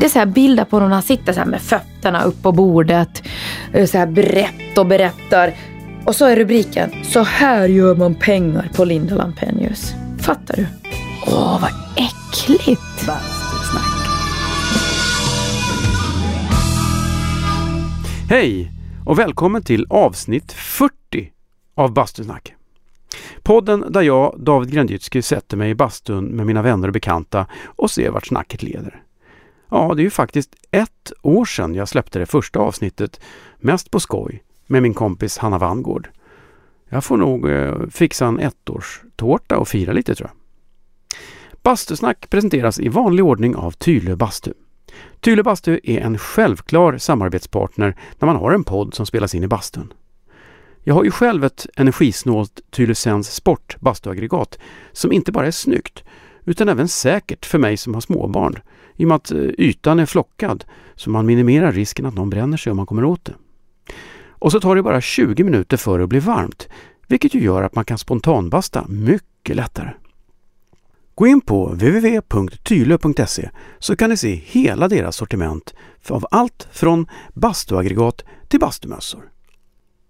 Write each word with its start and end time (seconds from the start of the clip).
Det 0.00 0.06
är 0.06 0.08
så 0.08 0.18
här 0.18 0.26
bilder 0.26 0.64
på 0.64 0.76
honom 0.76 0.88
när 0.88 0.96
han 0.96 1.02
sitter 1.02 1.32
så 1.32 1.40
här 1.40 1.46
med 1.46 1.62
fötterna 1.62 2.22
upp 2.22 2.42
på 2.42 2.52
bordet. 2.52 3.22
Eh, 3.72 3.86
så 3.86 3.98
här 3.98 4.06
brett 4.06 4.78
och 4.78 4.86
berättar. 4.86 5.54
Och 6.04 6.16
så 6.16 6.24
är 6.24 6.36
rubriken 6.36 6.90
Så 7.04 7.22
här 7.22 7.68
gör 7.68 7.94
man 7.94 8.14
pengar 8.14 8.70
på 8.74 8.84
Linda 8.84 9.14
Lampenius. 9.14 9.94
Fattar 10.18 10.56
du? 10.56 10.66
Åh, 11.26 11.60
vad 11.60 11.70
äckligt! 11.96 13.10
Hej 18.28 18.72
och 19.06 19.18
välkommen 19.18 19.62
till 19.62 19.86
avsnitt 19.90 20.52
40 20.52 21.30
av 21.74 21.92
Bastusnack. 21.92 22.54
Podden 23.50 23.84
där 23.92 24.02
jag, 24.02 24.34
David 24.38 24.70
Grandjytski, 24.70 25.22
sätter 25.22 25.56
mig 25.56 25.70
i 25.70 25.74
bastun 25.74 26.24
med 26.24 26.46
mina 26.46 26.62
vänner 26.62 26.88
och 26.88 26.92
bekanta 26.92 27.46
och 27.64 27.90
ser 27.90 28.10
vart 28.10 28.26
snacket 28.26 28.62
leder. 28.62 29.02
Ja, 29.70 29.94
det 29.94 30.02
är 30.02 30.04
ju 30.04 30.10
faktiskt 30.10 30.54
ett 30.70 31.12
år 31.22 31.44
sedan 31.44 31.74
jag 31.74 31.88
släppte 31.88 32.18
det 32.18 32.26
första 32.26 32.58
avsnittet, 32.58 33.20
mest 33.58 33.90
på 33.90 34.00
skoj, 34.00 34.42
med 34.66 34.82
min 34.82 34.94
kompis 34.94 35.38
Hanna 35.38 35.58
Vangård. 35.58 36.08
Jag 36.88 37.04
får 37.04 37.16
nog 37.16 37.50
eh, 37.50 37.86
fixa 37.90 38.26
en 38.26 38.40
ettårstårta 38.40 39.58
och 39.58 39.68
fira 39.68 39.92
lite 39.92 40.14
tror 40.14 40.30
jag. 40.30 40.36
Bastusnack 41.62 42.30
presenteras 42.30 42.80
i 42.80 42.88
vanlig 42.88 43.24
ordning 43.24 43.56
av 43.56 43.70
Tylö 43.70 44.16
Bastu. 44.16 44.52
Tylö 45.20 45.42
Bastu 45.42 45.80
är 45.84 46.00
en 46.00 46.18
självklar 46.18 46.98
samarbetspartner 46.98 47.96
när 48.18 48.26
man 48.26 48.36
har 48.36 48.52
en 48.52 48.64
podd 48.64 48.94
som 48.94 49.06
spelas 49.06 49.34
in 49.34 49.44
i 49.44 49.48
bastun. 49.48 49.92
Jag 50.84 50.94
har 50.94 51.04
ju 51.04 51.10
själv 51.10 51.44
ett 51.44 51.66
energisnålt 51.76 52.60
Tylösands 52.70 53.34
Sport 53.34 53.76
bastuaggregat 53.80 54.58
som 54.92 55.12
inte 55.12 55.32
bara 55.32 55.46
är 55.46 55.50
snyggt 55.50 56.04
utan 56.44 56.68
även 56.68 56.88
säkert 56.88 57.46
för 57.46 57.58
mig 57.58 57.76
som 57.76 57.94
har 57.94 58.00
småbarn 58.00 58.58
i 58.96 59.04
och 59.04 59.08
med 59.08 59.16
att 59.16 59.30
eh, 59.30 59.38
ytan 59.38 59.98
är 59.98 60.06
flockad 60.06 60.64
så 60.94 61.10
man 61.10 61.26
minimerar 61.26 61.72
risken 61.72 62.06
att 62.06 62.14
någon 62.14 62.30
bränner 62.30 62.56
sig 62.56 62.70
om 62.70 62.76
man 62.76 62.86
kommer 62.86 63.04
åt 63.04 63.24
det. 63.24 63.34
Och 64.28 64.52
så 64.52 64.60
tar 64.60 64.76
det 64.76 64.82
bara 64.82 65.00
20 65.00 65.44
minuter 65.44 65.76
för 65.76 65.98
det 65.98 66.04
att 66.04 66.10
bli 66.10 66.20
varmt 66.20 66.68
vilket 67.06 67.34
ju 67.34 67.42
gör 67.42 67.62
att 67.62 67.74
man 67.74 67.84
kan 67.84 67.98
spontanbasta 67.98 68.84
mycket 68.88 69.56
lättare. 69.56 69.90
Gå 71.14 71.26
in 71.26 71.40
på 71.40 71.66
www.tylö.se 71.66 73.50
så 73.78 73.96
kan 73.96 74.10
ni 74.10 74.16
se 74.16 74.34
hela 74.34 74.88
deras 74.88 75.16
sortiment 75.16 75.74
av 76.08 76.26
allt 76.30 76.68
från 76.72 77.06
bastuaggregat 77.34 78.24
till 78.48 78.60
bastumössor. 78.60 79.30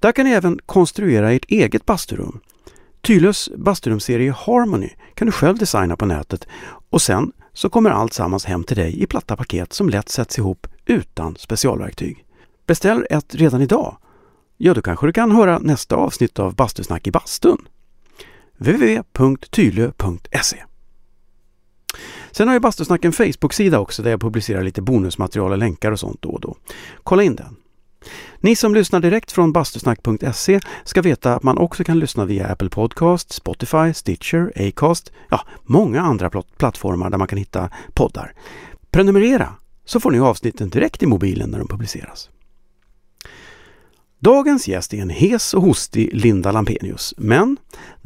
Där 0.01 0.13
kan 0.13 0.27
ni 0.27 0.33
även 0.33 0.59
konstruera 0.67 1.33
ert 1.33 1.45
eget 1.51 1.87
basturum. 1.87 2.41
Tylös 3.01 3.51
basturumserie 3.57 4.33
Harmony 4.33 4.91
kan 5.15 5.27
du 5.27 5.33
själv 5.33 5.59
designa 5.59 5.97
på 5.97 6.07
nätet 6.07 6.49
och 6.91 7.03
sen 7.03 7.33
så 7.53 7.69
kommer 7.69 7.91
allt 7.91 8.13
sammans 8.13 8.45
hem 8.45 8.65
till 8.65 8.77
dig 8.77 9.03
i 9.03 9.07
platta 9.07 9.37
paket 9.37 9.73
som 9.73 9.89
lätt 9.89 10.09
sätts 10.09 10.39
ihop 10.39 10.67
utan 10.87 11.37
specialverktyg. 11.37 12.25
Beställ 12.67 13.07
ett 13.11 13.35
redan 13.35 13.63
idag. 13.63 13.97
Ja, 14.57 14.75
då 14.75 14.83
kanske 14.83 15.07
du 15.07 15.13
kan 15.13 15.31
höra 15.31 15.59
nästa 15.59 15.97
avsnitt 15.97 16.39
av 16.39 16.55
Bastusnack 16.55 17.07
i 17.07 17.11
bastun. 17.11 17.59
www.tylö.se 18.59 20.57
Sen 22.31 22.49
har 22.49 22.55
ju 22.55 22.61
Bastusnack 22.61 23.05
en 23.05 23.13
Facebook-sida 23.13 23.79
också 23.79 24.03
där 24.03 24.11
jag 24.11 24.21
publicerar 24.21 24.63
lite 24.63 24.83
bonusmaterial 24.83 25.53
och 25.53 25.59
länkar 25.59 25.93
och 25.93 26.01
sånt 26.01 26.23
då 26.23 26.29
och 26.29 26.41
då. 26.41 26.57
Kolla 27.03 27.23
in 27.23 27.37
den! 27.37 27.60
Ni 28.41 28.57
som 28.57 28.75
lyssnar 28.75 29.01
direkt 29.01 29.33
från 29.33 29.53
bastusnack.se 29.53 30.61
ska 30.85 31.03
veta 31.03 31.35
att 31.35 31.43
man 31.43 31.59
också 31.59 31.85
kan 31.85 31.99
lyssna 31.99 32.25
via 32.25 32.47
Apple 32.47 32.69
Podcast, 32.69 33.33
Spotify, 33.33 33.95
Stitcher, 33.95 34.53
Acast, 34.57 35.13
ja, 35.29 35.41
många 35.63 36.01
andra 36.01 36.31
plattformar 36.57 37.11
där 37.11 37.19
man 37.19 37.29
kan 37.29 37.39
hitta 37.39 37.71
poddar. 37.95 38.35
Prenumerera 38.91 39.55
så 39.85 40.01
får 40.01 40.11
ni 40.11 40.21
avsnitten 40.21 40.71
direkt 40.71 41.03
i 41.03 41.07
mobilen 41.07 41.51
när 41.51 41.59
de 41.59 41.69
publiceras. 41.69 42.31
Dagens 44.19 44.69
gäst 44.69 44.95
är 44.95 45.03
en 45.03 45.11
hes 45.11 45.55
och 45.55 45.63
hostig 45.63 46.11
Linda 46.13 46.53
Lampenius, 46.53 47.15
men 47.17 47.57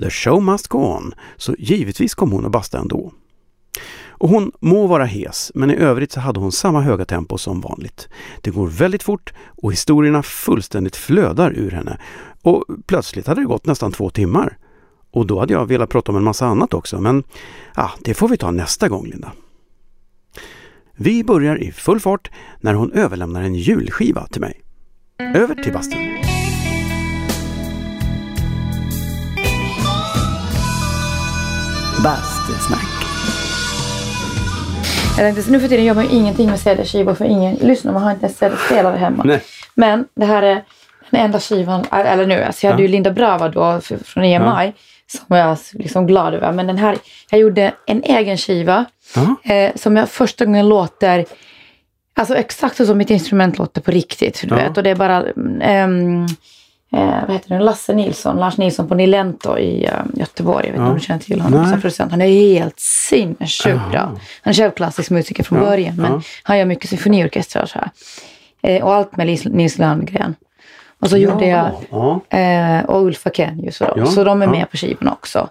the 0.02 0.10
show 0.10 0.42
must 0.42 0.68
go 0.68 0.78
on, 0.78 1.14
så 1.36 1.54
givetvis 1.58 2.14
kom 2.14 2.32
hon 2.32 2.46
att 2.46 2.52
basta 2.52 2.78
ändå. 2.78 3.12
Och 4.24 4.30
hon 4.30 4.52
må 4.60 4.86
vara 4.86 5.04
hes, 5.04 5.52
men 5.54 5.70
i 5.70 5.76
övrigt 5.76 6.12
så 6.12 6.20
hade 6.20 6.40
hon 6.40 6.52
samma 6.52 6.80
höga 6.80 7.04
tempo 7.04 7.38
som 7.38 7.60
vanligt. 7.60 8.08
Det 8.40 8.50
går 8.50 8.66
väldigt 8.66 9.02
fort 9.02 9.32
och 9.46 9.72
historierna 9.72 10.22
fullständigt 10.22 10.96
flödar 10.96 11.52
ur 11.52 11.70
henne. 11.70 11.98
Och 12.42 12.64
plötsligt 12.86 13.26
hade 13.26 13.40
det 13.40 13.46
gått 13.46 13.66
nästan 13.66 13.92
två 13.92 14.10
timmar. 14.10 14.58
Och 15.10 15.26
då 15.26 15.40
hade 15.40 15.52
jag 15.52 15.66
velat 15.66 15.90
prata 15.90 16.12
om 16.12 16.16
en 16.16 16.24
massa 16.24 16.46
annat 16.46 16.74
också, 16.74 17.00
men 17.00 17.24
ja, 17.76 17.90
det 18.00 18.14
får 18.14 18.28
vi 18.28 18.36
ta 18.36 18.50
nästa 18.50 18.88
gång, 18.88 19.06
Linda. 19.06 19.32
Vi 20.96 21.24
börjar 21.24 21.62
i 21.62 21.72
full 21.72 22.00
fart 22.00 22.30
när 22.60 22.74
hon 22.74 22.92
överlämnar 22.92 23.42
en 23.42 23.54
julskiva 23.54 24.26
till 24.26 24.40
mig. 24.40 24.60
Över 25.34 25.54
till 25.54 25.72
bastun. 25.72 26.00
Bastusnack. 32.04 32.73
Tänkte, 35.16 35.50
nu 35.50 35.60
för 35.60 35.68
tiden 35.68 35.84
gör 35.84 35.94
man 35.94 36.04
ju 36.04 36.10
ingenting 36.10 36.46
med 36.50 36.60
CD-skivor 36.60 37.14
för 37.14 37.24
ingen 37.24 37.54
lyssnar. 37.54 37.92
Man 37.92 38.02
har 38.02 38.10
inte 38.10 38.26
ens 38.26 38.38
CD-spelare 38.38 38.96
hemma. 38.96 39.22
Nej. 39.24 39.40
Men 39.74 40.04
det 40.16 40.24
här 40.24 40.42
är 40.42 40.64
den 41.10 41.20
enda 41.20 41.40
skivan, 41.40 41.84
eller 41.90 42.26
nu, 42.26 42.42
alltså 42.42 42.66
jag 42.66 42.70
hade 42.72 42.82
Ja. 42.82 42.86
ju 42.86 42.92
Linda 42.92 43.10
Brava 43.10 43.48
då 43.48 43.80
från 44.04 44.24
EMI 44.24 44.72
som 45.06 45.36
jag 45.36 45.38
är 45.50 45.58
liksom 45.78 46.06
glad 46.06 46.34
över. 46.34 46.52
Men 46.52 46.66
den 46.66 46.78
här, 46.78 46.96
jag 47.30 47.40
gjorde 47.40 47.72
en 47.86 48.02
egen 48.02 48.36
skiva 48.38 48.84
Ja, 49.14 49.52
eh, 49.54 49.70
som 49.74 49.96
jag 49.96 50.08
första 50.08 50.44
gången 50.44 50.68
låter 50.68 51.24
Alltså 52.16 52.34
exakt 52.36 52.76
så 52.76 52.86
som 52.86 52.98
mitt 52.98 53.10
instrument 53.10 53.58
låter 53.58 53.80
på 53.80 53.90
riktigt. 53.90 54.40
Du 54.42 54.48
Ja. 54.48 54.54
vet. 54.56 54.76
Och 54.76 54.82
det 54.82 54.90
är 54.90 54.94
bara 54.94 55.24
ehm, 55.62 56.26
eh, 56.94 57.20
vad 57.26 57.32
heter 57.36 57.48
det? 57.48 57.64
Lasse 57.64 57.94
Nilsson, 57.94 58.36
Lars 58.36 58.56
Nilsson 58.56 58.88
på 58.88 58.94
Nilento 58.94 59.58
i 59.58 59.84
eh, 59.84 59.90
Göteborg. 60.14 60.66
Jag 60.66 60.72
vet 60.72 60.78
inte 60.80 60.84
Ja. 60.84 60.88
om 60.90 60.94
du 60.98 61.00
känner 61.04 61.20
till 61.20 61.40
honom 61.40 61.60
Nej. 61.60 61.70
som 61.70 61.80
producent. 61.80 62.10
Han 62.10 62.20
är 62.22 62.26
helt 62.28 62.80
sinnessjukt 62.80 63.90
bra. 63.90 64.00
Han 64.42 64.50
är 64.50 64.52
själv 64.54 64.70
klassisk 64.70 65.10
musiker 65.10 65.42
från 65.44 65.58
Ja, 65.58 65.64
början. 65.64 65.96
Men 65.96 66.22
han 66.42 66.58
gör 66.58 66.64
mycket 66.64 66.90
symfoniorkestrar 66.90 67.62
och 67.62 67.68
så 67.68 67.78
här. 67.78 67.90
Eh, 68.62 68.84
och 68.84 68.94
allt 68.94 69.16
med 69.16 69.26
Nils 69.46 69.78
Landgren. 69.78 70.34
Och 71.04 71.10
så 71.10 71.16
gjorde 71.16 71.46
jag, 71.46 71.70
Ja. 71.90 72.20
eh, 72.38 72.84
och 72.84 73.02
Ulf 73.04 73.26
Akenius 73.26 73.80
och 73.80 73.86
dem. 73.86 73.96
Ja, 73.98 74.06
Så 74.06 74.24
de 74.24 74.42
är 74.42 74.46
ja. 74.46 74.52
med 74.52 74.70
på 74.70 74.76
skivan 74.76 75.08
också. 75.08 75.48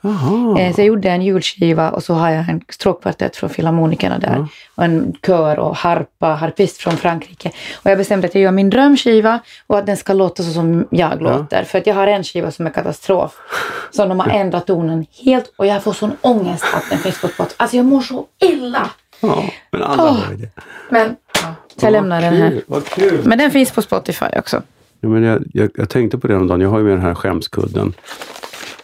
Eh, 0.60 0.74
Så 0.76 0.82
jag 0.82 0.88
gjorde 0.88 1.10
en 1.10 1.22
julskiva 1.22 1.90
och 1.90 2.04
så 2.04 2.14
har 2.14 2.30
jag 2.30 2.50
en 2.50 2.62
stråkkvartett 2.70 3.36
från 3.36 3.50
Filharmonikerna 3.50 4.20
där. 4.20 4.36
Ja. 4.38 4.48
Och 4.76 4.84
en 4.84 5.14
kör 5.26 5.60
och 5.60 5.76
harpa, 5.76 6.28
harpist 6.28 6.78
från 6.78 6.98
Frankrike. 6.98 7.52
Och 7.84 7.92
jag 7.92 7.98
bestämde 7.98 8.28
att 8.28 8.36
jag 8.36 8.42
gör 8.44 8.52
min 8.52 8.70
drömskiva 8.70 9.40
och 9.68 9.78
att 9.78 9.86
den 9.86 9.98
ska 9.98 10.14
låta 10.14 10.44
så 10.44 10.52
som 10.52 10.88
jag 10.92 11.22
låter. 11.22 11.64
För 11.64 11.78
att 11.78 11.88
jag 11.88 11.96
har 11.96 12.08
en 12.08 12.24
skiva 12.24 12.52
som 12.52 12.66
är 12.68 12.70
katastrof. 12.72 13.36
Som 13.92 14.10
de 14.10 14.20
har 14.20 14.30
ändrat 14.30 14.68
tonen 14.68 15.06
helt 15.26 15.54
och 15.58 15.66
jag 15.68 15.84
får 15.84 15.94
sån 15.94 16.12
ångest 16.22 16.66
att 16.74 16.90
den 16.90 17.00
finns 17.00 17.22
på 17.22 17.28
Spotify. 17.28 17.56
Alltså 17.58 17.78
jag 17.78 17.86
mår 17.86 18.02
så 18.02 18.26
illa. 18.40 18.90
Ja, 19.20 19.44
men 19.72 19.84
alla 19.84 20.04
Åh. 20.04 20.10
har 20.18 20.32
ju 20.32 20.38
det. 20.38 20.50
Men 20.90 21.16
ja, 21.42 21.54
så 21.78 21.86
jag 21.86 21.92
lämnar 21.92 22.22
den 22.22 22.34
här. 22.34 22.50
Kul, 22.50 22.64
Vad 22.68 22.86
kul! 22.86 23.22
Men 23.26 23.38
den 23.38 23.52
finns 23.52 23.72
på 23.72 23.82
Spotify 23.82 24.26
också. 24.38 24.62
Ja, 25.04 25.10
men 25.10 25.24
jag, 25.24 25.44
jag, 25.54 25.70
jag 25.76 25.90
tänkte 25.90 26.18
på 26.18 26.28
det 26.28 26.34
häromdagen. 26.34 26.62
Jag 26.62 26.70
har 26.70 26.78
ju 26.78 26.84
med 26.84 26.94
den 26.94 27.02
här 27.02 27.16
skämskudden. 27.16 27.94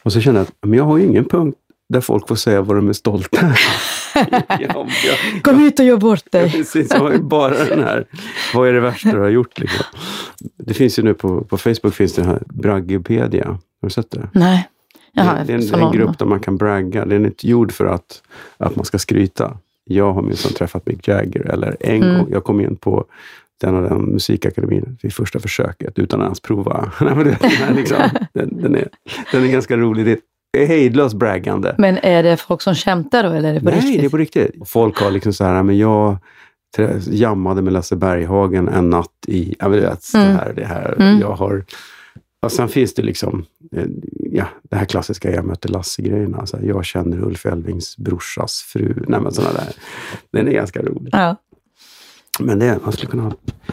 Och 0.04 0.14
så 0.14 0.22
kände 0.22 0.40
jag 0.40 0.48
att 0.48 0.54
men 0.62 0.78
jag 0.78 0.84
har 0.84 0.98
ju 0.98 1.06
ingen 1.06 1.26
punkt 1.26 1.58
där 1.90 2.02
folk 2.02 2.28
får 2.28 2.36
säga 2.36 2.62
vad 2.62 2.78
de 2.78 2.90
är 2.90 2.94
stolta 2.94 3.38
över. 3.46 3.60
ja, 4.60 4.88
Kom 5.42 5.60
hit 5.60 5.80
och 5.80 5.86
gör 5.86 5.98
bort 5.98 6.24
Ja, 6.32 6.40
dig. 6.40 6.52
precis, 6.52 6.88
jag 6.92 7.00
har 7.00 7.12
ju 7.12 7.20
bara 7.22 7.64
den 7.64 7.84
här. 7.84 8.06
Vad 8.54 8.68
är 8.70 8.74
det 8.74 8.80
värsta 8.80 9.12
du 9.12 9.20
har 9.20 9.30
gjort? 9.30 9.60
Liksom. 9.60 9.86
Det 10.58 10.74
finns 10.74 11.00
ju 11.00 11.04
nu 11.04 11.14
på, 11.14 11.42
på 11.44 11.58
Facebook 11.58 11.94
finns 11.94 12.14
det 12.14 12.24
här 12.24 12.44
Braggepedia. 12.46 13.46
Har 13.48 13.58
du 13.82 13.90
sett 13.90 14.12
det? 14.12 14.30
Nej. 14.34 14.70
Jaha, 15.12 15.38
det, 15.38 15.44
det 15.44 15.54
är 15.74 15.78
en, 15.78 15.84
en 15.84 15.92
grupp 15.92 16.18
där 16.20 16.26
man 16.26 16.40
kan 16.40 16.58
bragga. 16.58 17.06
Den 17.06 17.24
är 17.24 17.28
inte 17.28 17.48
gjord 17.50 17.72
för 17.72 17.86
att, 17.86 18.22
att 18.58 18.76
man 18.76 18.86
ska 18.86 18.98
skryta. 19.00 19.58
Jag 19.86 20.14
har 20.14 20.22
minsann 20.22 20.54
träffat 20.54 20.86
Mick 20.86 21.08
Jagger. 21.08 21.42
Eller 21.52 21.78
en 21.80 22.04
Mm. 22.04 22.18
gång, 22.18 22.28
jag 22.32 22.44
kom 22.44 22.62
in 22.62 22.76
på 22.76 23.06
den 23.60 23.76
och 23.76 23.90
den 23.90 24.02
musikakademin 24.02 24.98
vid 25.02 25.14
första 25.14 25.40
försöket 25.40 26.00
utan 26.00 26.22
att 26.22 26.26
ens 26.26 26.40
prova. 26.40 26.92
Nej, 27.02 27.14
den, 27.16 27.28
är 27.70 27.74
liksom, 27.76 27.98
den, 28.34 28.62
den, 28.62 28.76
är, 28.76 28.88
den 29.32 29.44
är 29.44 29.48
ganska 29.52 29.78
rolig. 29.78 30.06
Det 30.06 30.20
är 30.62 30.66
hejdlöst 30.66 31.16
braggande. 31.16 31.76
Men 31.78 31.98
är 31.98 32.24
det 32.24 32.38
folk 32.38 32.62
som 32.62 32.76
skämtar 32.76 33.24
då 33.24 33.30
eller 33.30 33.50
är 33.50 33.54
det 33.54 33.60
på 33.60 33.66
Nej, 33.66 33.76
riktigt? 33.76 34.00
det 34.00 34.06
är 34.06 34.10
på 34.10 34.18
riktigt. 34.18 34.52
Folk 34.70 34.98
har 35.02 35.12
liksom 35.12 35.34
så 35.34 35.44
här, 35.44 35.64
men 35.64 35.78
jag 35.78 36.18
jammade 37.10 37.62
med 37.62 37.74
Lasse 37.74 37.96
Berghagen 37.96 38.68
en 38.68 38.90
natt 38.90 39.10
i, 39.28 39.56
ja 39.60 39.70
men 39.70 39.78
du 39.80 39.86
vet, 39.86 40.14
Mm. 40.14 40.28
det 40.28 40.34
här, 40.34 40.54
det 40.54 40.66
här. 40.66 40.96
Mm. 41.00 41.20
Jag 41.20 41.32
har, 41.32 41.64
och 42.42 42.52
sen 42.52 42.68
finns 42.68 42.94
det 42.94 43.02
liksom, 43.02 43.46
eh, 43.76 43.86
ja, 44.32 44.46
det 44.70 44.76
här 44.76 44.86
klassiska 44.86 45.32
jag 45.32 45.46
mötte 45.46 45.68
Lasse-grejerna. 45.68 46.46
Jag 46.64 46.86
känner 46.86 47.24
Ulf 47.24 47.46
Elvings 47.46 47.98
brorsas 47.98 48.62
fru. 48.62 49.04
Nej, 49.08 49.20
men 49.22 49.32
såna 49.32 49.52
där. 49.54 49.68
Den 50.32 50.48
är 50.48 50.52
ganska 50.52 50.82
rolig. 50.82 51.10
Ja. 51.12 51.36
Men 52.40 52.60
det, 52.60 52.80
man 52.84 52.94
skulle 52.94 53.12
kunna 53.12 53.24
ha 53.24 53.32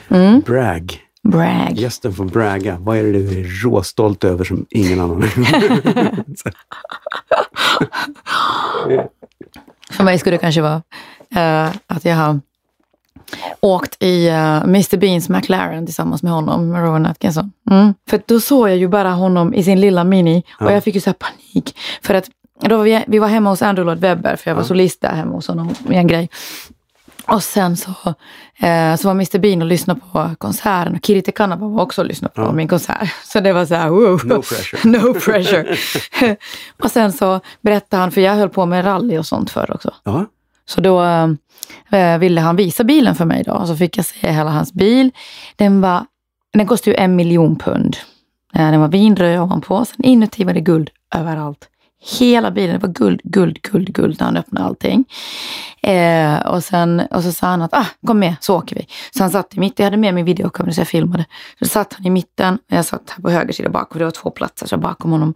Mm. 0.08 0.40
brag. 0.40 1.00
Brag. 1.22 1.72
Gästen 1.72 2.12
får 2.14 2.24
bragga. 2.24 2.76
Vad 2.80 2.96
är 2.98 3.02
det 3.02 3.12
du 3.12 3.40
är 3.40 3.62
råstolt 3.64 4.24
över 4.24 4.44
som 4.44 4.66
ingen 4.70 5.00
annan 5.00 5.22
För 9.90 10.04
mig 10.04 10.18
skulle 10.18 10.34
det 10.36 10.40
kanske 10.40 10.60
vara 10.60 10.82
eh, 11.36 11.70
att 11.86 12.04
jag 12.04 12.16
har 12.16 12.40
åkt 13.60 14.02
i 14.02 14.28
uh, 14.30 14.34
Mr 14.62 14.96
Beans 14.96 15.28
McLaren 15.28 15.86
tillsammans 15.86 16.22
med 16.22 16.32
honom, 16.32 16.68
med 16.68 16.82
Rowan 16.84 17.06
Atkinson. 17.06 17.52
Mm. 17.70 17.94
För 18.10 18.20
då 18.26 18.40
såg 18.40 18.68
jag 18.68 18.76
ju 18.76 18.88
bara 18.88 19.10
honom 19.10 19.54
i 19.54 19.62
sin 19.64 19.80
lilla 19.80 20.04
Mini 20.04 20.42
och 20.60 20.66
Ja. 20.66 20.72
jag 20.72 20.84
fick 20.84 20.94
ju 20.94 21.00
så 21.00 21.12
panik. 21.12 21.78
För 22.02 22.14
att 22.14 22.24
då 22.60 22.76
var 22.76 22.84
vi, 22.84 23.04
vi 23.06 23.18
var 23.18 23.28
hemma 23.28 23.50
hos 23.50 23.62
Andrew 23.62 23.84
Lloyd 23.94 24.00
Webber, 24.00 24.36
för 24.36 24.50
jag 24.50 24.54
var 24.54 24.62
Ja. 24.62 24.66
solist 24.68 25.00
där 25.00 25.12
hemma 25.12 25.32
hos 25.34 25.48
honom 25.48 25.74
med 25.86 25.98
en 25.98 26.06
grej. 26.06 26.28
Och 27.28 27.42
sen 27.42 27.76
så, 27.76 27.90
eh, 28.58 28.96
så 28.96 29.08
var 29.08 29.12
Mr 29.12 29.38
Bean 29.38 29.62
och 29.62 29.68
lyssnade 29.68 30.00
på 30.12 30.30
konserten 30.38 30.94
och 30.96 31.04
Kiri 31.06 31.22
Te 31.22 31.32
Kanava 31.32 31.68
var 31.68 31.82
också 31.82 32.00
och 32.00 32.06
lyssnade 32.06 32.34
på 32.34 32.40
Ja. 32.42 32.52
min 32.52 32.68
konsert. 32.68 33.14
Så 33.24 33.40
det 33.40 33.52
var 33.52 33.66
så 33.66 33.74
här, 33.74 33.88
wow. 33.88 34.20
No 34.26 34.42
pressure. 34.42 34.90
no 34.98 35.14
pressure. 35.14 35.76
och 36.82 36.90
sen 36.90 37.12
så 37.12 37.40
berättade 37.60 38.00
han, 38.00 38.10
för 38.10 38.20
jag 38.20 38.34
höll 38.34 38.48
på 38.48 38.66
med 38.66 38.84
rally 38.84 39.18
och 39.18 39.26
sånt 39.26 39.50
förr 39.50 39.70
också. 39.74 39.94
Ja, 40.04 40.26
Så 40.66 40.80
då 40.80 41.02
eh, 41.90 42.18
ville 42.18 42.40
han 42.40 42.56
visa 42.56 42.84
bilen 42.84 43.14
för 43.14 43.24
mig 43.24 43.42
då. 43.46 43.66
Så 43.66 43.76
fick 43.76 43.98
jag 43.98 44.04
se 44.06 44.30
hela 44.32 44.50
hans 44.50 44.72
bil. 44.72 45.10
Den, 45.56 45.80
var, 45.80 46.04
den 46.52 46.66
kostade 46.66 46.90
ju 46.96 47.02
en 47.02 47.16
miljon 47.16 47.56
pund. 47.58 47.96
Eh, 48.54 48.70
den 48.70 48.80
var 48.80 48.88
vinröd 48.88 49.40
ovanpå. 49.40 49.84
Sen 49.84 50.04
inuti 50.04 50.44
var 50.44 50.52
det 50.52 50.60
guld 50.60 50.90
överallt. 51.14 51.68
Hela 52.18 52.50
bilen 52.50 52.80
det 52.80 52.86
var 52.86 52.94
guld, 52.94 53.20
guld, 53.24 53.62
guld, 53.62 53.92
guld 53.92 54.16
när 54.20 54.26
han 54.26 54.36
öppnade 54.36 54.66
allting. 54.66 55.04
Eh, 55.82 56.38
och, 56.46 56.64
sen, 56.64 57.00
och 57.00 57.22
så 57.22 57.32
sa 57.32 57.46
han 57.46 57.62
att 57.62 57.74
ah, 57.74 57.86
kom 58.06 58.18
med 58.18 58.36
så 58.40 58.56
åker 58.56 58.76
vi. 58.76 58.86
Så 59.10 59.22
han 59.22 59.30
satt 59.30 59.56
i 59.56 59.60
mitten, 59.60 59.84
jag 59.84 59.86
hade 59.90 59.96
med 59.96 60.14
min 60.14 60.24
videokamera 60.24 60.72
så 60.72 60.80
jag 60.80 60.88
filmade. 60.88 61.24
Så 61.58 61.68
satt 61.68 61.92
han 61.92 62.06
i 62.06 62.10
mitten, 62.10 62.58
jag 62.66 62.84
satt 62.84 63.10
här 63.10 63.22
på 63.22 63.30
höger 63.30 63.52
sida 63.52 63.70
bakom, 63.70 63.98
det 63.98 64.04
var 64.04 64.10
två 64.10 64.30
platser 64.30 64.66
så 64.66 64.76
bakom 64.76 65.10
honom. 65.10 65.34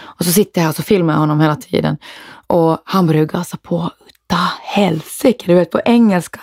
Och 0.00 0.24
så 0.24 0.32
sitter 0.32 0.60
jag 0.60 0.62
här 0.62 0.70
och 0.70 0.76
så 0.76 0.82
filmar 0.82 1.12
jag 1.14 1.20
honom 1.20 1.40
hela 1.40 1.56
tiden. 1.56 1.98
Och 2.46 2.78
han 2.84 3.06
började 3.06 3.26
gasa 3.26 3.56
på 3.56 3.90
utta 4.28 4.50
helsike, 4.62 5.46
du 5.46 5.54
vet 5.54 5.70
på 5.70 5.80
engelska 5.84 6.40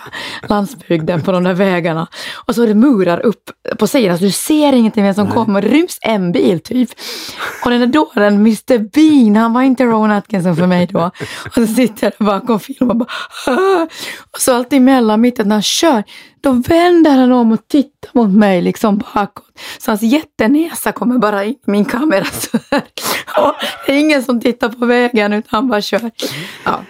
landsbygden 0.48 1.22
på 1.22 1.32
de 1.32 1.44
där 1.44 1.54
vägarna. 1.54 2.06
Och 2.46 2.54
så 2.54 2.62
är 2.62 2.66
det 2.66 2.74
murar 2.74 3.26
upp 3.26 3.50
på 3.78 3.86
sidan 3.86 4.18
så 4.18 4.24
du 4.24 4.30
ser 4.30 4.72
ingenting 4.72 5.04
vem 5.04 5.14
som 5.14 5.24
Nej. 5.24 5.34
kommer. 5.34 5.62
Det 5.62 5.68
ryms 5.68 5.98
en 6.00 6.32
bil 6.32 6.60
typ. 6.60 6.90
Och 7.64 7.70
den 7.70 7.80
där 7.80 7.86
dåren, 7.86 8.34
Mr 8.34 8.78
Bean, 8.78 9.36
han 9.36 9.52
var 9.52 9.62
inte 9.62 9.84
Rowan 9.84 10.10
Atkinson 10.10 10.56
för 10.56 10.66
mig 10.66 10.86
då. 10.86 11.10
Och 11.46 11.54
så 11.54 11.66
sitter 11.66 12.12
jag 12.18 12.26
bakom 12.26 12.54
och 12.54 12.62
filmar 12.62 12.90
och 12.90 12.96
bara 12.96 13.08
"Åh!" 13.46 13.82
Och 14.32 14.40
så 14.40 14.54
allt 14.54 14.72
emellan, 14.72 15.20
mitt 15.20 15.38
när 15.38 15.54
han 15.54 15.62
kör, 15.62 16.04
då 16.40 16.52
vänder 16.52 17.10
han 17.10 17.32
om 17.32 17.52
och 17.52 17.68
tittar 17.68 18.10
mot 18.12 18.30
mig 18.30 18.62
liksom 18.62 18.98
bakåt. 18.98 19.44
Så 19.78 19.90
hans 19.90 20.02
jättenäsa 20.02 20.92
kommer 20.92 21.18
bara 21.18 21.44
in 21.44 21.52
i 21.66 21.70
min 21.70 21.84
kamera 21.84 22.24
så 22.24 22.58
här. 22.70 22.82
Och 23.36 23.54
det 23.86 23.92
är 23.92 23.98
ingen 23.98 24.22
som 24.22 24.40
tittar 24.40 24.68
på 24.68 24.86
vägen 24.86 25.32
utan 25.32 25.48
han 25.50 25.68
bara 25.68 25.80
kör. 25.82 26.10
Ja, 26.64 26.80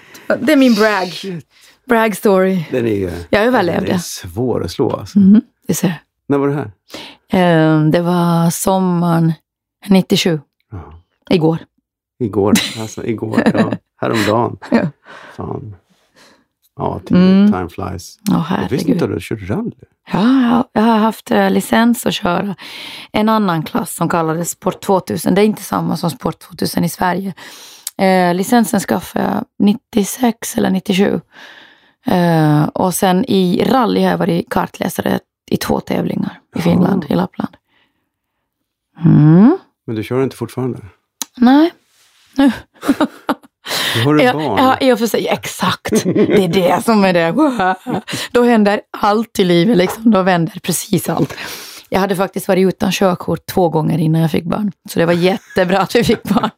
det 0.41 0.53
är 0.53 0.57
min 0.57 0.75
brag. 0.75 1.41
Brag 1.89 2.17
story. 2.17 2.65
den 2.71 2.87
är 2.87 2.95
ju 2.95 3.11
Jag 3.31 3.45
överlevde. 3.45 3.87
Den 3.87 3.95
är 3.95 3.99
svår 3.99 4.65
att 4.65 4.71
slå 4.71 4.91
alltså. 4.91 5.19
Mhm, 5.19 5.41
det 5.69 5.75
ser 5.75 5.89
jag. 5.89 5.97
När 6.29 6.39
var 6.39 6.49
det 6.49 6.55
här? 6.55 6.71
Ehm, 7.31 7.91
Det 7.91 8.01
var 8.01 8.51
sommaren 8.51 9.33
97, 9.89 10.41
Ja. 10.73 10.93
igår. 11.31 11.59
Igår, 12.19 12.55
alltså 12.81 13.05
igår, 13.07 13.43
ja. 13.55 13.73
Häromdagen. 14.01 14.57
Ja. 14.71 14.89
Fan. 15.37 15.77
Ja, 16.77 17.01
tid, 17.07 17.17
Mm. 17.17 17.53
time 17.53 17.69
flies. 17.69 18.19
Åh 18.31 18.59
Jag 18.63 18.69
visste 18.69 18.91
inte 18.93 19.05
att 19.05 19.11
du 19.11 19.19
kört 19.21 19.49
rally. 19.51 19.71
Ja, 20.13 20.69
jag 20.73 20.83
har 20.83 20.99
haft 20.99 21.31
eh, 21.31 21.51
licens 21.51 22.07
att 22.07 22.15
köra 22.15 22.55
en 23.13 23.29
annan 23.29 23.63
klass 23.63 23.95
som 23.95 24.09
kallades 24.09 24.51
Sport 24.51 24.81
2000. 24.81 25.35
Det 25.35 25.41
är 25.41 25.45
inte 25.47 25.63
samma 25.63 25.97
som 25.97 26.11
Sport 26.11 26.39
2000 26.39 26.85
i 26.85 26.89
Sverige. 26.89 27.35
Eh, 27.99 28.35
licensen 28.35 28.81
skaffade 28.81 29.25
jag 29.25 29.45
96 29.59 30.57
eller 30.57 30.71
97. 30.71 31.21
Eh, 32.07 32.65
och 32.65 32.95
sen 32.95 33.25
i 33.25 33.65
rally 33.65 34.03
har 34.03 34.11
jag 34.11 34.19
varit 34.19 34.51
kartläsare 34.51 35.19
i 35.51 35.57
två 35.57 35.81
tävlingar 35.81 36.41
i 36.57 36.61
Finland, 36.61 37.05
Jaha. 37.09 37.13
i 37.13 37.17
Lappland. 37.17 37.57
Mm. 39.05 39.59
Men 39.87 39.97
du 39.97 40.03
kör 40.03 40.23
inte 40.25 40.37
fortfarande? 40.37 40.79
Nej, 41.37 41.73
nu. 42.37 42.53
Nu 43.97 44.03
har 44.05 44.15
du 44.15 44.23
Ja, 44.23 44.33
barn. 44.33 44.59
ja, 44.59 44.79
i 44.81 44.93
och 44.93 44.99
för 44.99 45.07
sig, 45.07 45.29
exakt. 45.29 46.05
Det 46.05 46.45
är 46.45 46.49
det 46.49 46.85
som 46.85 47.05
är 47.05 47.13
det. 47.13 47.35
Då 48.33 48.43
händer 48.43 48.81
allt 48.91 49.39
i 49.39 49.45
livet, 49.45 49.77
liksom. 49.77 50.11
då 50.11 50.23
vänder 50.23 50.61
precis 50.63 51.09
allt. 51.09 51.37
Jag 51.89 52.01
hade 52.01 52.17
faktiskt 52.17 52.49
varit 52.49 52.69
utan 52.69 52.93
körkort 52.93 53.47
två 53.47 53.69
gånger 53.69 53.99
innan 53.99 54.21
jag 54.21 54.31
fick 54.31 54.45
barn. 54.45 54.73
Så 54.91 54.99
det 54.99 55.07
var 55.07 55.13
jättebra 55.13 55.79
att 55.79 55.95
vi 55.97 56.05
fick 56.05 56.23
barn. 56.23 56.51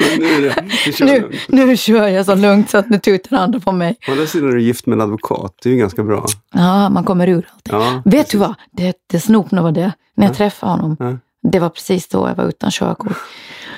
Men 0.00 0.18
nu 0.18 0.40
det, 0.48 0.64
du 0.84 0.92
kör 0.92 1.06
Nu, 1.06 1.30
nu 1.48 1.76
kör 1.76 2.08
jag 2.08 2.26
så 2.26 2.34
lugnt 2.34 2.70
så 2.70 2.78
att 2.78 2.90
nu 2.90 2.98
tutar 2.98 3.36
andra 3.36 3.60
på 3.60 3.72
mig. 3.72 3.96
Å 4.08 4.12
andra 4.12 4.26
sidan 4.26 4.48
är 4.48 4.52
du 4.54 4.62
gift 4.62 4.86
med 4.86 4.94
en 4.96 5.00
advokat. 5.00 5.54
Det 5.62 5.68
är 5.68 5.72
ju 5.72 5.78
ganska 5.78 6.02
bra. 6.02 6.26
Ja, 6.54 6.88
man 6.88 7.04
kommer 7.04 7.26
ur 7.28 7.48
allting. 7.52 7.74
Ja, 7.80 8.02
Vet 8.04 8.30
du 8.30 8.38
vad? 8.38 8.54
Det, 8.72 8.96
det 9.06 9.20
snopen 9.20 9.62
var 9.62 9.72
det. 9.72 9.92
När 10.14 10.26
jag 10.26 10.36
träffade 10.36 10.72
honom. 10.72 10.96
Ja. 11.00 11.18
Det 11.50 11.58
var 11.58 11.68
precis 11.68 12.08
då 12.08 12.28
jag 12.28 12.34
var 12.34 12.44
utan 12.48 12.70
körkort. 12.70 13.16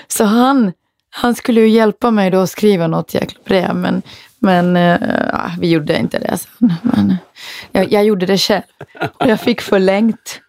Så 0.08 0.24
han, 0.24 0.72
han 1.10 1.34
skulle 1.34 1.60
ju 1.60 1.68
hjälpa 1.68 2.10
mig 2.10 2.30
då 2.30 2.38
att 2.40 2.50
skriva 2.50 2.86
något 2.86 3.14
jäkla 3.14 3.40
brev. 3.44 3.74
Men, 3.76 4.02
men 4.38 4.76
ja, 4.76 5.50
vi 5.60 5.70
gjorde 5.70 5.98
inte 5.98 6.18
det 6.18 6.38
sen. 6.38 6.72
Men, 6.82 7.10
eh, 7.10 7.16
jag, 7.72 7.92
jag 7.92 8.04
gjorde 8.04 8.26
det 8.26 8.38
själv. 8.38 8.62
Och 9.20 9.26
jag 9.26 9.40
fick 9.40 9.60
förlängt. 9.60 10.40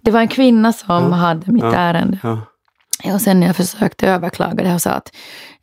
Det 0.00 0.10
var 0.10 0.20
en 0.20 0.28
kvinna 0.28 0.72
som 0.72 1.12
hade 1.12 1.52
mitt 1.52 1.64
Ja. 1.64 1.74
ärende. 1.74 2.18
Och 3.04 3.20
sen 3.20 3.40
när 3.40 3.46
jag 3.46 3.56
försökte 3.56 4.08
överklaga 4.08 4.64
det 4.64 4.74
och 4.74 4.82
sa 4.82 4.90
att 4.90 5.16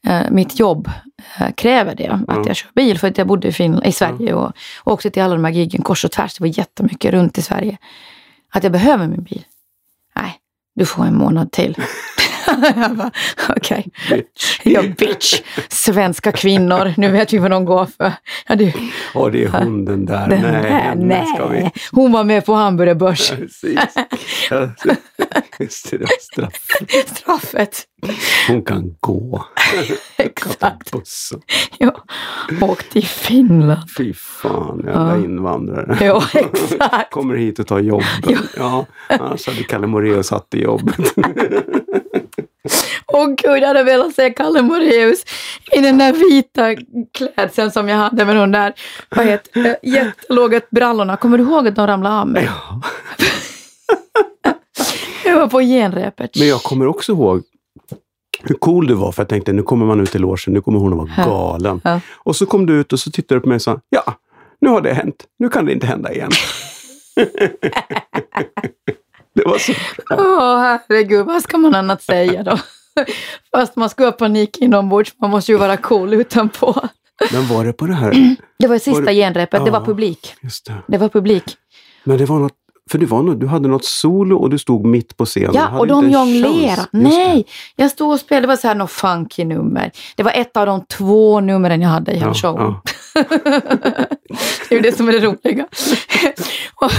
eh, 0.07 0.21
mitt 0.29 0.59
jobb 0.59 0.89
eh, 1.39 1.51
kräver 1.51 1.95
det, 1.95 2.19
att 2.27 2.45
jag 2.45 2.55
kör 2.55 2.71
bil. 2.75 2.99
För 2.99 3.07
att 3.07 3.17
jag 3.17 3.27
bodde 3.27 3.47
i, 3.47 3.51
Finland, 3.51 3.85
i 3.85 3.91
Sverige 3.91 4.33
och, 4.33 4.51
och 4.83 4.93
åkte 4.93 5.09
till 5.09 5.21
alla 5.21 5.35
de 5.35 5.45
här 5.45 5.51
giggen 5.51 5.81
kors 5.81 6.05
och 6.05 6.11
tvärs. 6.11 6.33
Det 6.37 6.43
var 6.43 6.57
jättemycket 6.57 7.11
runt 7.11 7.37
i 7.37 7.41
Sverige. 7.41 7.77
Att 8.53 8.63
jag 8.63 8.71
behöver 8.71 9.07
min 9.07 9.23
bil. 9.23 9.45
Nej, 10.15 10.39
du 10.75 10.85
får 10.85 11.05
en 11.05 11.17
månad 11.17 11.51
till. 11.51 11.75
okej. 13.49 13.87
Bitch. 14.09 14.59
Ja, 14.63 14.81
bitch. 14.97 15.41
Svenska 15.69 16.31
kvinnor, 16.31 16.93
nu 16.97 17.11
vet 17.11 17.33
vi 17.33 17.37
vad 17.37 17.51
de 17.51 17.65
går 17.65 17.85
för. 17.97 18.13
Ja, 18.47 18.55
du, 18.55 18.71
Ja, 19.13 19.29
det 19.29 19.43
är 19.43 19.47
hon 19.49 19.85
den 19.85 20.05
där. 20.05 20.27
den 20.27 20.41
nej, 20.41 20.51
där, 20.51 20.69
henne 20.69 21.25
ska 21.35 21.47
vi. 21.47 21.59
nej. 21.61 21.71
Hon 21.91 22.11
var 22.11 22.23
med 22.23 22.45
på 22.45 22.53
hamburgerbörs. 22.53 23.31
Ja, 24.49 24.67
Just 25.59 25.91
det, 25.91 25.97
det 25.97 26.07
straff. 26.21 26.67
Straffet. 27.07 27.83
Hon 28.47 28.61
kan 28.63 28.95
gå. 28.99 29.45
Exakt. 30.17 30.91
Ja. 31.77 32.03
Åk 32.61 32.83
till 32.89 33.05
Finland. 33.07 33.89
Fy 33.97 34.13
fan, 34.13 34.77
jävla 34.85 35.15
Ja. 35.17 35.23
invandrare. 35.23 35.97
Ja, 36.05 36.23
exakt. 36.33 37.11
Kommer 37.11 37.35
hit 37.35 37.59
och 37.59 37.67
tar 37.67 37.79
jobben. 37.79 38.37
Ja, 38.57 38.85
annars 39.07 39.47
hade 39.47 39.63
Kalle 39.63 39.87
Moraeus 39.87 40.27
satt 40.27 40.53
i 40.53 40.61
jobbet. 40.63 41.13
Åh 43.07 43.27
gud, 43.27 43.57
jag 43.63 43.67
hade 43.67 43.83
velat 43.83 44.15
se 44.15 44.29
Kalle 44.29 44.61
Moraeus 44.61 45.23
i 45.71 45.81
den 45.81 45.97
där 45.97 46.13
vita 46.13 46.75
klädseln 47.11 47.71
som 47.71 47.89
jag 47.89 47.97
hade 47.97 48.25
med 48.25 48.35
de 48.35 48.51
där 48.51 48.73
vad 49.15 49.25
heter, 49.25 49.63
det, 49.63 49.79
jättelåga 49.83 50.61
brallorna. 50.71 51.17
Kommer 51.17 51.37
du 51.37 51.43
ihåg 51.43 51.67
att 51.67 51.75
de 51.75 51.87
ramlade 51.87 52.15
av 52.15 52.27
mig? 52.27 52.43
Ja. 52.45 52.81
Jag 55.25 55.39
var 55.39 55.47
på 55.47 55.59
genrepet. 55.59 56.35
Men 56.39 56.47
jag 56.47 56.63
kommer 56.63 56.87
också 56.87 57.11
ihåg 57.11 57.43
hur 58.43 58.55
cool 58.55 58.87
du 58.87 58.93
var 58.93 59.11
för 59.11 59.21
jag 59.21 59.29
tänkte 59.29 59.53
nu 59.53 59.63
kommer 59.63 59.85
man 59.85 59.99
ut 59.99 60.15
i 60.15 60.19
logen, 60.19 60.53
nu 60.53 60.61
kommer 60.61 60.79
hon 60.79 60.93
att 60.93 60.99
vara 60.99 61.27
galen. 61.27 61.81
Ja. 61.83 61.99
Och 62.15 62.35
så 62.35 62.45
kom 62.45 62.65
du 62.65 62.79
ut 62.79 62.93
och 62.93 62.99
så 62.99 63.11
tittade 63.11 63.39
du 63.39 63.41
på 63.41 63.49
mig 63.49 63.55
och 63.55 63.61
sa 63.61 63.79
ja, 63.89 64.13
nu 64.61 64.69
har 64.69 64.81
det 64.81 64.93
hänt. 64.93 65.25
Nu 65.39 65.49
kan 65.49 65.65
det 65.65 65.73
inte 65.73 65.87
hända 65.87 66.13
igen. 66.13 66.31
det 69.33 69.43
var 69.45 69.57
så. 69.57 69.73
Åh 70.11 70.59
herregud, 70.59 71.25
vad 71.25 71.43
ska 71.43 71.57
man 71.57 71.75
annat 71.75 72.03
säga 72.03 72.43
då? 72.43 72.59
Fast 73.55 73.75
man 73.75 73.89
ska 73.89 74.05
ha 74.05 74.11
panik 74.11 74.57
inombords, 74.57 75.13
man 75.21 75.29
måste 75.29 75.51
ju 75.51 75.57
vara 75.57 75.77
cool 75.77 76.13
utanpå. 76.13 76.89
Men 77.33 77.47
var 77.47 77.65
det 77.65 77.73
på 77.73 77.85
det 77.85 77.93
här? 77.93 78.35
Det 78.59 78.67
var 78.67 78.77
sista 78.77 78.91
Var 78.91 79.01
det- 79.01 79.13
genrepet, 79.13 79.65
det 79.65 79.71
var 79.71 79.79
Ja. 79.79 79.85
publik. 79.85 80.35
Just 80.41 80.65
det. 80.65 80.73
Det 80.87 80.97
var 80.97 81.09
publik. 81.09 81.43
Men 82.03 82.17
det 82.17 82.25
var 82.25 82.39
något, 82.39 82.53
för 82.91 82.97
det 82.97 83.05
var 83.05 83.23
något, 83.23 83.39
du 83.39 83.47
hade 83.47 83.67
något 83.69 83.85
solo 83.85 84.37
och 84.37 84.49
du 84.49 84.57
stod 84.59 84.85
mitt 84.85 85.17
på 85.17 85.25
scenen. 85.25 85.51
Ja, 85.53 85.79
och 85.79 85.87
de 85.87 86.09
jonglerade. 86.09 86.85
Nej, 86.91 87.45
jag 87.75 87.91
stod 87.91 88.11
och 88.13 88.19
spelade, 88.19 88.43
det 88.43 88.47
var 88.47 88.55
så 88.55 88.67
här 88.67 88.75
något 88.75 88.91
funky 88.91 89.45
nummer. 89.45 89.91
Det 90.15 90.23
var 90.23 90.31
ett 90.31 90.57
av 90.57 90.65
de 90.65 90.85
två 90.85 91.39
numren 91.39 91.81
jag 91.81 91.89
hade 91.89 92.11
i 92.11 92.15
hela 92.15 92.27
Ja, 92.27 92.33
showen. 92.33 92.73
ja. 93.13 93.23
Det 94.71 94.77
är 94.77 94.81
det 94.91 94.97
som 94.97 95.07
är 95.09 95.13
det 95.13 95.19
roliga. 95.19 95.65
och 96.75 96.91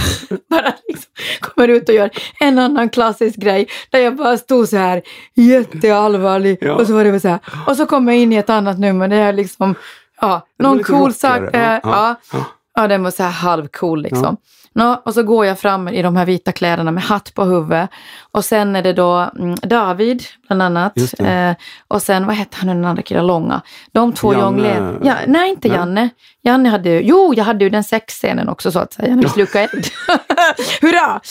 bara 0.49 0.73
liksom 0.87 1.11
kommer 1.41 1.67
ut 1.67 1.89
och 1.89 1.95
gör 1.95 2.09
en 2.39 2.59
annan 2.59 2.89
klassisk 2.89 3.35
grej 3.39 3.67
där 3.89 3.99
jag 3.99 4.15
bara 4.15 4.37
stod 4.37 4.69
så 4.69 4.77
här 4.77 5.01
jätteallvarlig 5.35 6.57
Ja. 6.61 6.73
och 6.73 6.87
så 6.87 6.93
var 6.93 7.03
det 7.03 7.19
så 7.19 7.27
här. 7.27 7.39
Och 7.67 7.77
så 7.77 7.85
kom 7.85 8.07
jag 8.07 8.17
in 8.17 8.33
i 8.33 8.35
ett 8.35 8.49
annat 8.49 8.79
nummer 8.79 9.07
där 9.07 9.17
jag 9.17 9.35
liksom, 9.35 9.75
ja, 10.21 10.47
någon 10.59 10.83
cool 10.83 11.13
sak. 11.13 11.41
eh, 11.55 11.79
Ja, 11.83 12.15
ja. 12.31 12.45
Ja, 12.75 12.87
den 12.87 13.03
var 13.03 13.11
så 13.11 13.23
här 13.23 13.31
halvcool 13.31 14.01
liksom. 14.01 14.37
Nå, 14.73 15.01
och 15.05 15.13
så 15.13 15.23
går 15.23 15.45
jag 15.45 15.59
fram 15.59 15.87
i 15.87 16.01
de 16.01 16.15
här 16.15 16.25
vita 16.25 16.51
kläderna 16.51 16.91
med 16.91 17.03
hatt 17.03 17.33
på 17.33 17.43
huvudet. 17.43 17.89
Och 18.31 18.45
sen 18.45 18.75
är 18.75 18.83
det 18.83 18.93
då 18.93 19.29
mm, 19.39 19.55
David, 19.55 20.23
bland 20.47 20.61
annat. 20.61 20.93
Eh, 21.19 21.51
och 21.87 22.01
sen, 22.01 22.25
vad 22.25 22.35
hette 22.35 22.57
han 22.57 22.67
nu 22.67 22.73
den 22.73 22.85
andra 22.85 23.01
killen, 23.01 23.27
långa? 23.27 23.61
De 23.91 24.13
två 24.13 24.33
Janne. 24.33 24.43
jonglerade. 24.43 24.99
Ja, 25.07 25.15
nej, 25.27 25.49
inte 25.49 25.67
Nej. 25.67 25.77
Janne. 25.77 26.09
Janne 26.41 26.69
hade 26.69 26.89
ju, 26.89 27.01
jo, 27.01 27.33
jag 27.33 27.43
hade 27.43 27.63
ju 27.63 27.69
den 27.69 27.83
sexscenen 27.83 28.49
också 28.49 28.71
så 28.71 28.79
att 28.79 28.93
säga, 28.93 29.15
vi 29.15 29.29
slukade 29.29 29.63
eld. 29.73 29.85
Hurra! 30.81 31.21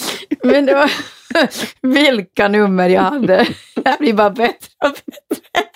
Men 0.42 0.66
det 0.66 0.74
var, 0.74 0.90
vilka 1.94 2.48
nummer 2.48 2.88
jag 2.88 3.02
hade. 3.02 3.46
Det 3.74 3.96
blir 3.98 4.12
bara 4.12 4.30
bättre 4.30 4.68
och 4.84 4.90
bättre. 4.90 5.71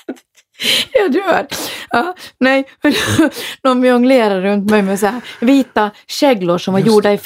Jag 0.92 1.12
dör. 1.12 1.46
Ja, 1.90 2.14
nej, 2.38 2.64
de 3.62 3.84
jonglerade 3.84 4.40
runt 4.40 4.70
mig 4.70 4.82
med 4.82 5.00
så 5.00 5.06
här 5.06 5.20
vita 5.40 5.90
käglor 6.06 6.58
som 6.58 6.72
var 6.74 6.80
Just 6.80 6.92
gjorda 6.92 7.12
i 7.12 7.18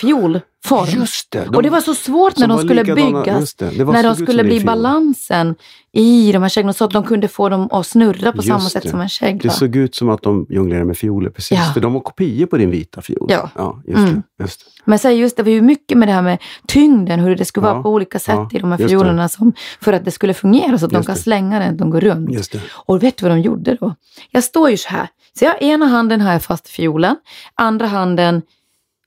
fiolform. 0.65 1.01
Just 1.01 1.31
det! 1.31 1.45
de- 1.45 1.57
och 1.57 1.63
det 1.63 1.71
var 1.71 1.81
så 1.81 1.95
svårt 1.95 2.37
när 2.39 2.47
de 2.49 2.59
skulle 2.59 2.83
likadana- 2.83 3.23
byggas. 3.25 3.55
det, 3.55 3.71
det 3.71 3.85
När 3.85 4.03
de 4.03 4.17
skulle 4.17 4.45
bli 4.45 4.53
film. 4.59 4.67
balansen 4.67 5.55
i 5.93 6.33
de 6.33 6.43
här 6.43 6.49
käglorna 6.49 6.73
så 6.73 6.85
att 6.85 6.91
de 6.91 7.05
kunde 7.05 7.29
få 7.29 7.49
dem 7.49 7.69
att 7.73 7.87
snurra 7.87 8.33
på 8.33 8.43
samma 8.43 8.59
Just 8.61 8.73
sätt 8.73 8.83
det. 8.83 8.89
som 8.89 9.01
en 9.01 9.05
Det 9.07 9.11
kägla. 9.11 9.51
såg 9.53 9.77
ut 9.77 9.95
som 9.95 10.09
att 10.09 10.23
de 10.23 10.47
jonglerade 10.49 10.85
med 10.85 10.99
fioler, 10.99 11.31
precis. 11.31 11.59
Ja. 11.59 11.65
För 11.75 11.81
de 11.81 11.93
var 11.93 12.01
kopior 12.01 12.47
på 12.47 12.57
din 12.57 12.71
vita 12.71 13.03
fiol. 13.03 13.27
Ja. 13.31 13.51
ja 13.57 13.83
just 13.87 13.99
Mm. 13.99 14.15
det. 14.39 14.45
Just 14.45 14.61
det. 14.61 14.67
Men 14.85 14.99
så 14.99 15.11
just 15.11 15.37
det 15.37 15.43
var 15.43 15.51
ju 15.51 15.63
mycket 15.63 15.99
med 15.99 16.09
det 16.09 16.13
här 16.13 16.23
med 16.23 16.39
tyngden, 16.69 17.21
hur 17.21 17.37
det 17.37 17.45
skulle 17.45 17.67
Ja, 17.67 17.73
vara 17.73 17.83
på 17.83 17.91
olika 17.91 18.19
sätt 18.19 18.39
i 18.53 18.59
de 18.59 18.71
här 18.71 18.79
det. 18.79 18.89
fiolerna 18.89 19.29
som, 19.29 19.53
för 19.81 19.93
att 19.93 20.05
det 20.05 20.11
skulle 20.11 20.35
fungera 20.35 20.79
så 20.79 20.85
att 20.85 20.91
de 20.91 20.97
Just 20.97 21.07
kan 21.07 21.15
det. 21.17 21.23
slänga 21.23 21.59
den, 21.59 21.77
de 21.77 21.91
går 21.91 22.01
runt. 22.01 22.53
Det. 22.53 22.61
Och 22.71 23.03
vet 23.03 23.17
du 23.17 23.23
vad 23.29 23.37
de 23.37 23.41
gjorde 23.41 23.75
då? 23.81 23.95
Jag 24.31 24.45
står 24.45 24.71
ju 24.71 24.77
så 24.77 24.89
här. 24.89 25.09
Så 25.39 25.45
jag, 25.45 25.63
ena 25.63 25.87
handen 25.87 26.21
har 26.21 26.33
jag 26.33 26.43
fast 26.43 26.69
fiolen, 26.69 27.17
andra 27.55 27.87
handen 27.87 28.43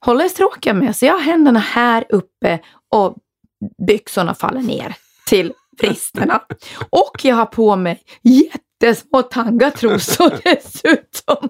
håller 0.05 0.27
stråken 0.27 0.79
med. 0.79 0.95
Så 0.95 1.05
jag 1.05 1.13
har 1.13 1.19
händerna 1.19 1.59
här 1.59 2.05
uppe 2.09 2.59
och 2.91 3.15
byxorna 3.87 4.33
faller 4.33 4.61
ner 4.61 4.95
till 5.27 5.53
bristerna. 5.77 6.41
Och 6.89 7.25
jag 7.25 7.35
har 7.35 7.45
på 7.45 7.75
mig 7.75 8.01
jättesmå 8.21 9.21
tangatrosor 9.21 10.33
dessutom. 10.43 11.49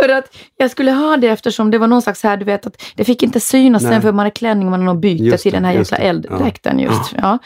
För 0.00 0.08
att 0.08 0.36
jag 0.56 0.70
skulle 0.70 0.92
ha 0.92 1.16
det 1.16 1.28
eftersom 1.28 1.70
det 1.70 1.78
var 1.78 1.86
någon 1.86 2.02
slags 2.02 2.22
här, 2.22 2.36
du 2.36 2.44
vet 2.44 2.66
att 2.66 2.82
det 2.94 3.04
fick 3.04 3.22
inte 3.22 3.40
synas 3.40 3.82
Nej. 3.82 3.92
sen 3.92 4.02
för 4.02 4.12
man 4.12 4.18
hade 4.18 4.30
klänning 4.30 4.70
man 4.70 4.86
har 4.86 4.94
byte 4.94 5.24
Just 5.24 5.42
till 5.42 5.52
den 5.52 5.64
här 5.64 5.72
jäkla 5.72 5.96
elddräkten 5.96 6.78
just. 6.78 7.14
Ja. 7.16 7.38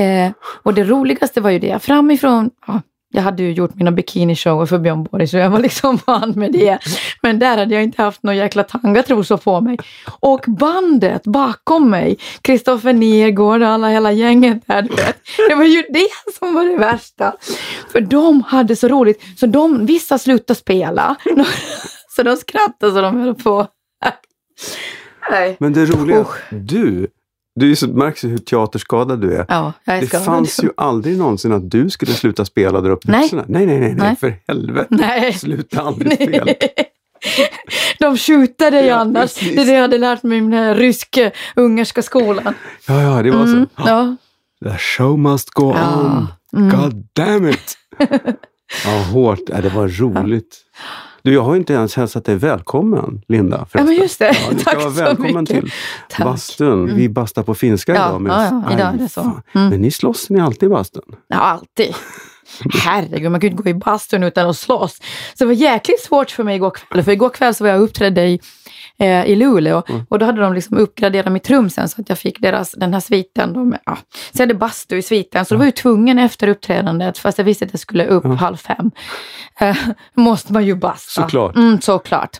Eh, 0.00 0.32
och 0.62 0.74
det 0.74 0.84
roligaste 0.84 1.40
var 1.40 1.50
ju 1.50 1.58
det, 1.58 1.82
framifrån, 1.82 2.50
ja, 2.66 2.80
jag 3.12 3.22
hade 3.22 3.42
ju 3.42 3.52
gjort 3.52 3.74
mina 3.74 3.92
bikinishower 3.92 4.66
för 4.66 4.78
Björn 4.78 5.04
Borg 5.04 5.26
så 5.26 5.36
jag 5.36 5.50
var 5.50 5.58
liksom 5.58 5.98
van 6.06 6.32
med 6.36 6.52
det. 6.52 6.78
Men 7.22 7.38
där 7.38 7.58
hade 7.58 7.74
jag 7.74 7.84
inte 7.84 8.02
haft 8.02 8.22
några 8.22 8.36
jäkla 8.36 8.64
tangatrosor 8.64 9.36
på 9.36 9.60
mig. 9.60 9.78
Och 10.20 10.44
bandet 10.46 11.22
bakom 11.24 11.90
mig, 11.90 12.18
Kristoffer 12.42 12.92
Nergård 12.92 13.62
och 13.62 13.68
alla, 13.68 13.88
hela 13.88 14.12
gänget 14.12 14.66
där, 14.66 14.82
du 14.82 14.88
vet. 14.88 15.16
Det 15.48 15.54
var 15.54 15.64
ju 15.64 15.82
det 15.88 16.32
som 16.38 16.54
var 16.54 16.64
det 16.64 16.76
värsta. 16.76 17.34
För 17.92 18.00
de 18.00 18.42
hade 18.42 18.76
så 18.76 18.88
roligt, 18.88 19.22
så 19.38 19.46
de, 19.46 19.86
vissa 19.86 20.18
slutade 20.18 20.58
spela. 20.58 21.16
Så 22.16 22.22
de 22.22 22.36
skrattade 22.36 22.92
så 22.92 23.00
de 23.00 23.20
höll 23.20 23.34
på. 23.34 23.66
Nej. 25.30 25.56
Men 25.60 25.72
det 25.72 25.86
roliga, 25.86 26.20
Usch. 26.20 26.36
du, 26.50 27.06
du 27.56 27.70
är 27.70 27.74
så, 27.74 27.88
märks 27.88 28.24
ju 28.24 28.28
hur 28.28 28.38
teaterskadad 28.38 29.20
du 29.20 29.32
är. 29.36 29.46
Ja, 29.48 29.72
jag 29.84 29.96
är 29.96 30.00
Det 30.00 30.06
skadad. 30.06 30.24
fanns 30.26 30.62
ju 30.64 30.70
aldrig 30.76 31.18
någonsin 31.18 31.52
att 31.52 31.70
du 31.70 31.90
skulle 31.90 32.12
sluta 32.12 32.44
spela 32.44 32.78
och 32.78 32.84
dra 32.84 32.92
upp 32.92 33.06
Nej. 33.06 33.20
byxorna. 33.20 33.44
Nej, 33.48 33.66
nej, 33.66 33.78
nej, 33.80 33.88
nej, 33.88 33.96
Nej. 33.98 34.16
för 34.16 34.34
helvete. 34.48 34.86
Nej. 34.90 35.32
Sluta 35.32 35.80
aldrig 35.82 36.12
spela. 36.14 36.46
De 37.98 38.16
skjuter 38.16 38.70
dig 38.70 38.86
Ja, 38.86 38.94
annars. 38.96 39.34
precis. 39.34 39.54
Det 39.56 39.62
är 39.62 39.66
det 39.66 39.72
jag 39.72 39.80
hade 39.80 39.98
lärt 39.98 40.22
mig 40.22 40.38
i 40.38 40.40
den 40.40 40.52
här 40.52 40.74
rysk-ungerska 40.74 42.02
skolan. 42.02 42.54
Ja, 42.88 43.02
ja, 43.02 43.22
det 43.22 43.30
var 43.30 43.42
Mm, 43.42 43.66
så. 43.76 43.82
ja. 43.88 44.16
The 44.64 44.78
show 44.78 45.18
must 45.18 45.50
go 45.50 45.74
Ja. 45.76 46.00
on. 46.00 46.26
Mm. 46.62 46.80
God 46.80 47.06
damn 47.12 47.48
it! 47.48 47.74
ja, 48.84 49.02
hårt. 49.12 49.40
Ja, 49.48 49.60
det 49.60 49.68
var 49.68 49.88
roligt. 49.88 50.56
Du, 51.26 51.32
jag 51.34 51.42
har 51.42 51.56
inte 51.56 51.72
ens 51.72 51.96
hälsat 51.96 52.24
dig 52.24 52.36
välkommen, 52.36 53.22
Linda. 53.28 53.66
ja, 53.72 53.84
men 53.84 53.94
just 53.94 54.18
det. 54.18 54.24
Ja, 54.26 54.50
du 54.50 54.58
ska 54.58 54.70
Tack 54.70 54.74
vara 54.82 54.90
så 54.94 55.02
välkommen 55.02 55.34
mycket. 55.40 55.60
till 55.60 55.72
Tack. 56.08 56.24
bastun. 56.26 56.96
Vi 56.96 57.08
bastar 57.08 57.42
på 57.42 57.54
finska 57.54 57.94
Ja, 57.94 58.08
idag. 58.08 58.20
Men, 58.20 58.32
ja, 58.32 58.62
ja, 58.68 58.72
idag 58.74 58.86
är 58.86 58.92
Aj, 58.92 58.98
det 58.98 59.08
så. 59.08 59.20
Mm. 59.20 59.68
Men 59.68 59.80
ni 59.80 59.90
slåss 59.90 60.30
ni 60.30 60.40
alltid 60.40 60.62
i 60.66 60.70
bastun? 60.70 61.02
Ja, 61.28 61.36
alltid. 61.36 61.94
Herregud, 62.84 63.30
man 63.30 63.40
kan 63.40 63.48
ju 63.48 63.50
inte 63.50 63.62
gå 63.62 63.68
i 63.70 63.74
bastun 63.74 64.22
utan 64.22 64.48
att 64.50 64.56
slåss. 64.56 64.94
Så 65.34 65.44
det 65.44 65.46
var 65.46 65.52
jäkligt 65.52 66.00
svårt 66.00 66.30
för 66.30 66.44
mig 66.44 66.56
igår 66.56 66.70
kväll. 66.70 67.02
För 67.04 67.12
igår 67.12 67.30
kväll 67.30 67.54
så 67.54 67.64
var 67.64 67.70
jag 67.70 67.80
uppträdde 67.80 68.22
i, 68.26 68.40
eh, 68.98 69.24
i 69.24 69.36
Luleå 69.36 69.82
Mm. 69.88 70.06
och 70.08 70.18
då 70.18 70.26
hade 70.26 70.40
de 70.40 70.54
liksom 70.54 70.76
uppgraderat 70.78 71.32
mitt 71.32 71.50
rum 71.50 71.70
sen 71.70 71.88
så 71.88 72.00
att 72.00 72.08
jag 72.08 72.18
fick 72.18 72.40
deras, 72.40 72.70
den 72.72 72.92
här 72.92 73.00
sviten. 73.00 73.52
De, 73.52 73.76
ja. 73.86 73.98
Så 74.12 74.30
jag 74.32 74.40
hade 74.40 74.54
bastu 74.54 74.96
i 74.96 75.02
sviten, 75.02 75.44
så 75.44 75.54
då 75.54 75.58
var 75.58 75.64
jag 75.64 75.76
tvungen 75.76 76.18
efter 76.18 76.48
uppträdandet, 76.48 77.18
fast 77.18 77.38
jag 77.38 77.44
visste 77.44 77.64
att 77.64 77.72
jag 77.72 77.80
skulle 77.80 78.06
upp 78.06 78.24
halv 78.24 78.56
fem, 78.56 78.90
eh, 79.60 79.76
måste 80.14 80.52
man 80.52 80.66
ju 80.66 80.74
basta. 80.74 81.22
Såklart. 81.22 81.56
Mm, 81.56 81.80
såklart. 81.80 82.36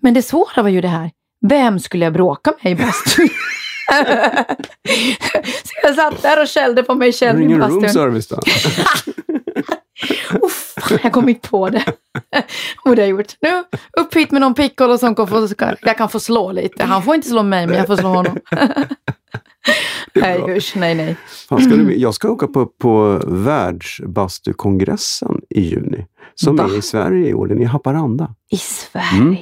Men 0.00 0.14
det 0.14 0.22
svåra 0.22 0.62
var 0.62 0.68
ju 0.68 0.80
det 0.80 0.88
här, 0.88 1.10
vem 1.46 1.78
skulle 1.78 2.04
jag 2.04 2.12
bråka 2.12 2.52
med 2.62 2.72
i 2.72 2.74
bastun? 2.76 3.28
så 5.64 5.72
jag 5.82 5.94
satt 5.94 6.22
där 6.22 6.42
och 6.42 6.48
skällde 6.48 6.82
på 6.82 6.94
mig 6.94 7.12
själv 7.12 7.42
i 7.42 7.58
bastun. 7.58 7.80
room 7.80 7.88
service 7.88 8.28
då. 8.28 8.36
Uff, 10.42 10.74
jag 11.02 11.12
kom 11.12 11.28
inte 11.28 11.48
på 11.48 11.68
det. 11.68 11.84
Och 12.84 12.96
det 12.96 13.02
har 13.02 13.08
jag 13.08 13.10
gjort. 13.18 13.32
Nu, 13.40 13.64
upp 14.02 14.14
hit 14.14 14.30
med 14.30 14.40
någon 14.40 14.54
piccolo 14.54 14.98
som 14.98 15.14
kan 15.14 15.28
få, 15.28 15.48
jag 15.82 15.96
kan 15.96 16.08
få 16.08 16.20
slå 16.20 16.52
lite. 16.52 16.84
Han 16.84 17.02
får 17.02 17.14
inte 17.14 17.28
slå 17.28 17.42
mig, 17.42 17.66
men 17.66 17.76
jag 17.76 17.86
får 17.86 17.96
slå 17.96 18.08
honom. 18.08 18.38
nej, 20.14 20.56
usch, 20.56 20.72
nej, 20.76 20.94
nej. 20.94 21.16
Fan, 21.48 21.60
ska 21.60 21.76
du, 21.76 21.96
jag 21.96 22.14
ska 22.14 22.30
åka 22.30 22.46
på, 22.46 22.66
på 22.66 23.20
världsbastukongressen 23.26 25.40
i 25.50 25.60
juni. 25.60 26.06
Som 26.34 26.56
Va? 26.56 26.64
är 26.64 26.78
i 26.78 26.82
Sverige 26.82 27.28
i 27.28 27.34
år. 27.34 27.46
Den 27.46 27.58
är 27.58 27.62
i 27.62 27.64
Haparanda. 27.64 28.34
I 28.50 28.56
Sverige? 28.56 29.20
Mm. 29.20 29.36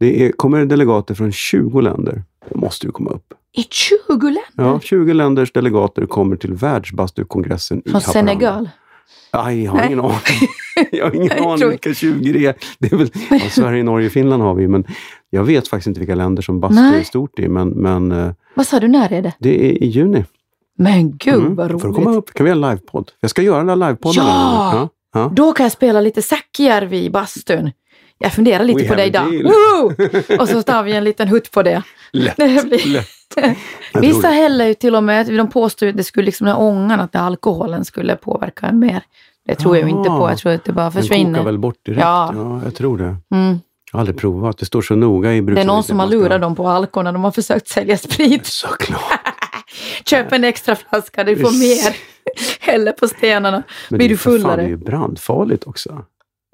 Det 0.00 0.26
är, 0.26 0.32
kommer 0.32 0.64
delegater 0.64 1.14
från 1.14 1.32
20 1.32 1.80
länder. 1.80 2.24
Då 2.50 2.58
måste 2.58 2.86
du 2.86 2.92
komma 2.92 3.10
upp. 3.10 3.34
I 3.52 3.62
20 3.62 3.96
länder? 4.08 4.42
Ja, 4.56 4.80
20 4.80 5.12
länders 5.12 5.52
delegater 5.52 6.06
kommer 6.06 6.36
till 6.36 6.54
världsbastukongressen 6.54 7.78
i 7.78 7.82
Från 7.90 8.00
Haparanda. 8.00 8.30
Senegal? 8.32 8.68
Aj, 9.30 9.62
jag 9.64 9.70
har 9.70 9.78
Nej. 9.78 9.86
ingen 9.86 10.00
aning. 10.00 10.48
Jag 10.92 11.04
har 11.04 11.14
ingen 11.14 11.32
aning 11.44 11.68
vilka 11.68 11.94
20 11.94 12.32
det 12.32 12.46
är. 12.46 12.54
det 12.78 12.92
är 12.92 12.96
väl, 12.96 13.10
ja, 13.30 13.38
Sverige, 13.50 13.82
Norge, 13.82 14.10
Finland 14.10 14.42
har 14.42 14.54
vi, 14.54 14.68
men 14.68 14.84
jag 15.30 15.44
vet 15.44 15.68
faktiskt 15.68 15.86
inte 15.86 16.00
vilka 16.00 16.14
länder 16.14 16.42
som 16.42 16.60
bastu 16.60 16.78
är 16.80 17.02
stort 17.02 17.38
i. 17.38 17.48
Men, 17.48 17.68
men 17.68 18.12
eh, 18.12 18.32
Vad 18.54 18.66
sa 18.66 18.80
du, 18.80 18.88
när 18.88 19.12
är 19.12 19.22
det? 19.22 19.32
det 19.38 19.66
är 19.66 19.82
i 19.82 19.86
juni. 19.86 20.24
Men 20.78 21.16
gud 21.16 21.34
Mm. 21.34 21.54
vad 21.54 21.70
roligt. 21.70 21.96
komma 21.96 22.10
upp? 22.14 22.34
Kan 22.34 22.44
vi 22.44 22.50
göra 22.50 22.64
en 22.66 22.70
livepodd? 22.70 23.10
Jag 23.20 23.30
ska 23.30 23.42
göra 23.42 23.58
den 23.64 23.66
där 23.66 23.76
livepodden. 23.88 24.24
Ja! 24.26 24.70
ja. 24.74 24.88
ja. 25.20 25.30
Då 25.34 25.52
kan 25.52 25.64
jag 25.64 25.72
spela 25.72 26.00
lite 26.00 26.22
Säckjärvi 26.22 27.04
i 27.04 27.10
bastun. 27.10 27.70
Jag 28.22 28.32
funderar 28.32 28.64
lite 28.64 28.82
We 28.82 28.88
på 28.88 28.94
deal. 28.94 29.42
Woo! 29.42 30.38
Och 30.40 30.48
så 30.48 30.62
tar 30.62 30.82
vi 30.82 30.92
en 30.92 31.04
liten 31.04 31.28
hutt 31.28 31.50
på 31.50 31.62
det. 31.62 31.82
Lätt. 32.12 32.36
Det. 32.36 33.04
Jag 33.92 34.00
Vissa 34.00 34.28
det. 34.28 34.34
häller 34.34 34.66
ju 34.66 34.74
till 34.74 34.94
och 34.94 35.02
med, 35.02 35.26
de 35.26 35.50
påstår 35.50 35.86
ju 35.86 35.90
att 35.90 35.96
det 35.96 36.04
skulle 36.04 36.26
liksom, 36.26 36.46
den 36.46 36.56
ångan, 36.56 37.00
att 37.00 37.16
alkoholen 37.16 37.84
skulle 37.84 38.16
påverka 38.16 38.66
en 38.66 38.78
mer. 38.78 39.02
Det 39.46 39.54
tror 39.54 39.76
jag 39.76 39.88
ju 39.90 39.96
inte 39.96 40.10
på, 40.10 40.30
jag 40.30 40.38
tror 40.38 40.52
att 40.52 40.64
det 40.64 40.72
bara 40.72 40.82
Den 40.84 40.90
kokar 40.92 41.02
försvinner. 41.02 41.42
väl 41.44 41.58
bort 41.58 41.76
direkt? 41.86 42.00
Ja. 42.00 42.32
Ja. 42.34 42.60
jag 42.64 42.74
tror 42.74 42.98
det. 42.98 43.04
Mm. 43.34 43.60
Jag 43.92 43.98
har 43.98 44.00
aldrig 44.00 44.18
provat. 44.18 44.58
Det 44.58 44.66
står 44.66 44.82
så 44.82 44.94
noga 44.94 45.34
i 45.34 45.40
Det 45.40 45.60
är 45.60 45.64
någon 45.64 45.82
som 45.84 45.98
har 46.00 46.06
lurat 46.06 46.40
dem 46.40 46.54
på 46.56 46.68
alkohol 46.68 47.04
när 47.04 47.12
de 47.12 47.24
har 47.24 47.30
försökt 47.30 47.68
sälja 47.68 47.96
sprit. 47.98 48.46
Såklart. 48.46 49.00
Köp 50.04 50.32
en 50.32 50.44
extra 50.44 50.76
flaska, 50.76 51.24
du 51.24 51.36
får 51.36 51.58
mer. 51.58 51.96
Häller 52.60 52.92
på 52.92 53.08
stenarna. 53.08 53.62
Men 53.88 53.98
Blir 53.98 54.08
det 54.08 54.14
du 54.14 54.18
för 54.18 54.30
fan, 54.30 54.32
Det 54.32 54.38
är 54.38 54.56
fullare? 54.56 54.68
ju 54.68 54.76
brandfarligt 54.76 55.64
också. 55.66 56.04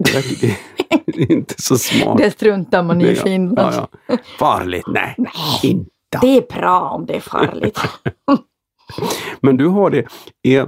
Det 0.03 1.21
är 1.21 1.31
inte 1.31 1.61
så 1.61 1.77
smart. 1.77 2.17
Det 2.17 2.31
struntar 2.31 2.83
man 2.83 3.01
i 3.01 3.07
i 3.07 3.15
Finland. 3.15 3.75
Ja, 3.75 3.89
ja. 4.07 4.17
Farligt? 4.39 4.85
Nej, 4.87 5.15
inte. 5.63 5.89
Det 6.21 6.37
är 6.37 6.59
bra 6.59 6.79
om 6.81 7.05
det 7.05 7.15
är 7.15 7.19
farligt. 7.19 7.79
Men 9.41 9.57
du 9.57 9.67
har 9.67 9.89
det. 9.89 10.05
Är, 10.43 10.67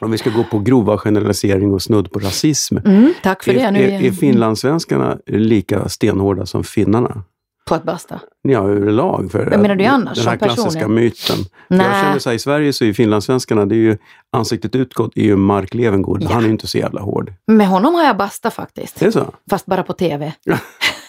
om 0.00 0.10
vi 0.10 0.18
ska 0.18 0.30
gå 0.30 0.44
på 0.44 0.58
grova 0.58 0.98
generalisering 0.98 1.74
och 1.74 1.82
snudd 1.82 2.12
på 2.12 2.18
rasism. 2.18 2.76
Mm, 2.76 3.14
tack 3.22 3.44
för 3.44 3.50
är, 3.50 3.54
det. 3.54 3.70
Nu 3.70 3.82
är, 3.82 3.88
är 3.88 4.02
är 4.02 4.12
finlandssvenskarna 4.12 5.18
lika 5.26 5.88
stenhårda 5.88 6.46
som 6.46 6.64
finnarna? 6.64 7.24
På 7.64 7.74
att 7.74 7.82
basta. 7.82 8.20
Ja, 8.42 8.68
överlag. 8.68 9.32
För 9.32 9.50
Vad 9.50 9.60
menar 9.60 9.74
du 9.74 9.84
annars, 9.84 10.18
Den 10.18 10.28
här 10.28 10.36
klassiska 10.36 10.88
myten. 10.88 11.36
För 11.36 11.44
Jag 11.68 11.78
Nej. 11.78 12.02
känner 12.02 12.18
så 12.18 12.30
här, 12.30 12.36
i 12.36 12.38
Sverige 12.38 12.72
så 12.72 12.84
är 12.84 12.86
ju 12.86 12.94
finlandssvenskarna, 12.94 13.66
det 13.66 13.74
är 13.74 13.76
ju 13.76 13.98
ansiktet 14.32 14.74
utåt 14.74 15.12
är 15.16 15.22
ju 15.22 15.36
Mark 15.36 15.74
Levengood. 15.74 16.22
Ja. 16.22 16.28
Han 16.32 16.42
är 16.42 16.46
ju 16.46 16.52
inte 16.52 16.66
så 16.66 16.78
jävla 16.78 17.00
hård. 17.00 17.32
Med 17.46 17.66
honom 17.66 17.94
har 17.94 18.04
jag 18.04 18.16
basta 18.16 18.50
faktiskt. 18.50 19.00
Det 19.00 19.06
är 19.06 19.10
så? 19.10 19.34
Fast 19.50 19.66
bara 19.66 19.82
på 19.82 19.92
tv. 19.92 20.32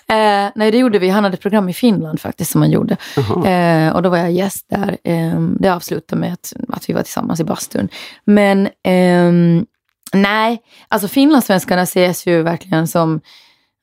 Eh, 0.08 0.52
nej, 0.56 0.72
det 0.72 0.78
gjorde 0.78 1.00
vi. 1.00 1.10
Han 1.10 1.24
hade 1.24 1.34
ett 1.34 1.42
program 1.42 1.70
i 1.70 1.74
Finland 1.74 2.22
faktiskt 2.22 2.52
som 2.52 2.62
han 2.62 2.72
gjorde. 2.72 2.98
Eh, 3.46 3.96
och 3.96 4.02
då 4.02 4.10
var 4.10 4.18
jag 4.18 4.32
gäst 4.32 4.66
där. 4.70 4.98
Eh, 5.04 5.40
det 5.40 5.70
avslutade 5.70 6.22
med 6.22 6.34
att, 6.34 6.54
att 6.70 6.90
vi 6.90 6.94
var 6.94 7.02
tillsammans 7.02 7.40
i 7.40 7.44
bastun. 7.44 7.90
Men 8.26 8.70
ehm, 8.84 9.66
nej, 10.14 10.62
alltså 10.88 11.08
finlandssvenskarna 11.08 11.82
ses 11.82 12.28
ju 12.28 12.42
verkligen 12.42 12.88
som 12.88 13.22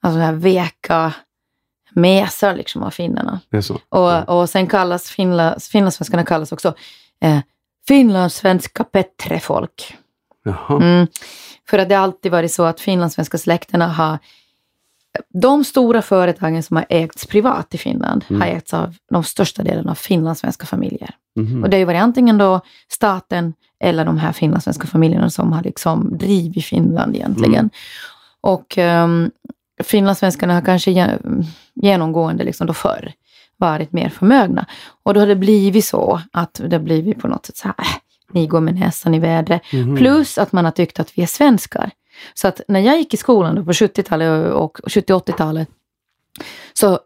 alltså, 0.02 0.18
så 0.18 0.22
här 0.22 0.32
veka 0.32 1.12
mesar 1.94 2.56
liksom 2.56 2.82
av 2.82 2.90
finnarna. 2.90 3.40
Och, 3.88 4.40
och 4.40 4.50
sen 4.50 4.66
kallas 4.66 5.10
finla, 5.10 5.56
finlandssvenskarna 5.72 6.24
kallas 6.24 6.52
också 6.52 6.74
eh, 7.20 7.38
finlandssvenska 7.88 8.84
Petrefolk. 8.84 9.96
Mm. 10.70 11.06
För 11.68 11.78
att 11.78 11.88
det 11.88 11.94
alltid 11.94 12.32
varit 12.32 12.52
så 12.52 12.62
att 12.64 12.80
finlandssvenska 12.80 13.38
släkterna 13.38 13.88
har 13.88 14.18
de 15.28 15.64
stora 15.64 16.02
företagen 16.02 16.62
som 16.62 16.76
har 16.76 16.86
ägts 16.88 17.26
privat 17.26 17.74
i 17.74 17.78
Finland 17.78 18.24
Mm. 18.28 18.42
har 18.42 18.48
ägts 18.48 18.74
av 18.74 18.94
de 19.10 19.24
största 19.24 19.62
delen 19.62 19.88
av 19.88 19.94
finlandssvenska 19.94 20.66
familjer. 20.66 21.14
Mhm. 21.36 21.62
Och 21.62 21.70
det 21.70 21.76
har 21.76 21.78
ju 21.78 21.84
varit 21.84 22.02
antingen 22.02 22.38
då 22.38 22.60
staten 22.88 23.54
eller 23.80 24.04
de 24.04 24.18
här 24.18 24.32
finlandssvenska 24.32 24.86
familjerna 24.86 25.30
som 25.30 25.52
har 25.52 25.62
liksom 25.62 26.18
drivit 26.18 26.64
Finland 26.64 27.16
egentligen. 27.16 27.54
Mm. 27.54 27.70
Och 28.40 28.78
um, 28.78 29.30
finlandssvenskarna 29.82 30.54
har 30.54 30.60
kanske 30.60 30.90
ge- 30.90 31.18
genomgående 31.74 32.44
liksom 32.44 32.66
då 32.66 32.74
förr 32.74 33.12
varit 33.56 33.92
mer 33.92 34.08
förmögna. 34.08 34.66
Och 35.02 35.14
då 35.14 35.20
har 35.20 35.26
det 35.26 35.36
blivit 35.36 35.84
så 35.84 36.20
att 36.32 36.60
det 36.68 36.76
har 36.76 36.82
blivit 36.82 37.20
på 37.20 37.28
något 37.28 37.46
sätt 37.46 37.56
så 37.56 37.68
här, 37.68 37.74
äh, 37.78 37.86
ni 38.32 38.46
går 38.46 38.60
med 38.60 38.74
näsan 38.74 39.14
i 39.14 39.18
vädret. 39.18 39.62
Mhm. 39.72 39.96
Plus 39.96 40.38
att 40.38 40.52
man 40.52 40.64
har 40.64 40.72
tyckt 40.72 41.00
att 41.00 41.18
vi 41.18 41.22
är 41.22 41.26
svenskar. 41.26 41.90
Så 42.34 42.48
att 42.48 42.60
när 42.68 42.80
jag 42.80 42.98
gick 42.98 43.14
i 43.14 43.16
skolan 43.16 43.54
då 43.54 43.64
på 43.64 43.72
70-talet 43.72 44.52
och 44.52 44.78
70-80-talet 44.86 45.68
så 46.72 46.98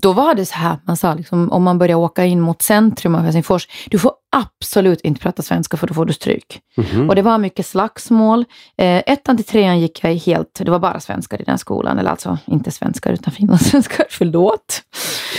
då 0.00 0.12
var 0.12 0.34
det 0.34 0.46
så 0.46 0.54
här, 0.54 0.78
man 0.86 0.96
sa 0.96 1.14
liksom, 1.14 1.52
om 1.52 1.62
man 1.62 1.78
börjar 1.78 1.96
åka 1.96 2.24
in 2.24 2.40
mot 2.40 2.62
centrum 2.62 3.14
av 3.14 3.20
Helsingfors, 3.20 3.68
du 3.90 3.98
får 3.98 4.12
absolut 4.36 5.00
inte 5.00 5.20
prata 5.20 5.42
svenska 5.42 5.76
för 5.76 5.86
då 5.86 5.94
får 5.94 6.04
du 6.04 6.12
stryk. 6.12 6.60
Mhm. 6.76 7.08
Och 7.08 7.14
det 7.14 7.22
var 7.22 7.38
mycket 7.38 7.66
slagsmål. 7.66 8.44
Eh, 8.78 9.02
ettan 9.06 9.36
till 9.36 9.46
trean 9.46 9.80
gick 9.80 10.04
jag 10.04 10.14
helt, 10.14 10.54
det 10.54 10.70
var 10.70 10.78
bara 10.78 11.00
svenskar 11.00 11.40
i 11.40 11.44
den 11.44 11.58
skolan, 11.58 11.98
eller 11.98 12.10
alltså 12.10 12.38
inte 12.46 12.70
svenskar 12.70 13.12
utan 13.12 13.32
finlandssvenskar, 13.32 14.06
förlåt. 14.10 14.82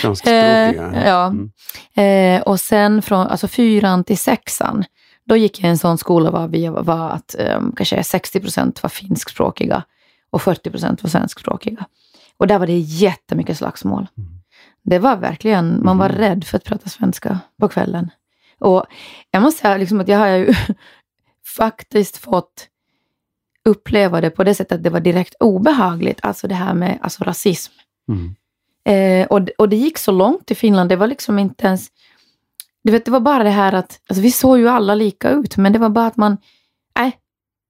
Svenskspråkiga. 0.02 0.92
Eh, 0.94 1.08
ja. 1.08 1.26
Mm. 1.26 1.52
Eh, 1.96 2.42
och 2.42 2.60
sen 2.60 3.02
från 3.02 3.28
alltså 3.28 3.48
fyran 3.48 4.04
till 4.04 4.18
sexan, 4.18 4.84
då 5.26 5.38
gick 5.38 5.60
jag 5.60 5.68
i 5.68 5.70
en 5.70 5.78
sån 5.78 5.98
skola 5.98 6.32
var 6.32 6.48
vi 6.48 6.68
var 6.68 7.10
att 7.10 7.36
eh, 7.40 7.62
kanske 7.76 8.04
60 8.04 8.40
procent 8.40 8.84
var 8.84 8.90
finskspråkiga 8.90 9.84
och 10.32 10.42
40 10.42 10.70
procent 10.70 11.04
var 11.04 11.10
svenskspråkiga. 11.10 11.86
Och 12.38 12.48
där 12.48 12.60
var 12.60 12.68
det 12.68 12.78
jättemycket 12.80 13.58
slagsmål. 13.58 14.08
Mm. 14.18 14.30
Det 14.84 15.00
var 15.00 15.16
verkligen, 15.18 15.84
man 15.86 15.98
var 15.98 16.10
Mhm. 16.10 16.18
rädd 16.18 16.44
för 16.44 16.58
att 16.58 16.64
prata 16.64 16.90
svenska 16.90 17.40
på 17.60 17.68
kvällen. 17.70 18.10
Och 18.60 18.86
jag 19.32 19.42
måste 19.42 19.62
säga 19.62 19.78
liksom 19.78 20.00
att 20.00 20.08
jag 20.08 20.18
har 20.20 20.28
ju 20.28 20.54
faktiskt 21.58 22.18
fått 22.18 22.68
uppleva 23.66 24.22
det 24.22 24.30
på 24.30 24.44
det 24.44 24.56
sättet 24.56 24.72
att 24.78 24.84
det 24.84 24.90
var 24.90 25.00
direkt 25.00 25.36
obehagligt, 25.40 26.20
alltså 26.22 26.48
det 26.48 26.56
här 26.56 26.74
med 26.74 27.00
alltså 27.02 27.24
rasism. 27.24 27.74
Mm. 28.10 28.36
Eh, 28.86 29.28
och, 29.28 29.50
och 29.58 29.70
det 29.70 29.76
gick 29.76 29.98
så 29.98 30.12
långt 30.12 30.52
i 30.52 30.56
Finland, 30.56 30.90
det 30.90 30.96
var 30.96 31.08
liksom 31.08 31.40
inte 31.40 31.68
ens... 31.68 31.88
Du 32.84 32.92
vet, 32.92 33.06
det 33.06 33.12
var 33.12 33.20
bara 33.20 33.44
det 33.44 33.50
här 33.50 33.74
att, 33.74 34.00
alltså 34.08 34.22
vi 34.22 34.32
såg 34.32 34.58
ju 34.60 34.70
alla 34.70 34.96
lika 34.96 35.30
ut, 35.30 35.58
men 35.58 35.74
det 35.74 35.80
var 35.80 35.90
bara 35.90 36.08
att 36.08 36.18
man, 36.18 36.38
nej, 36.96 37.18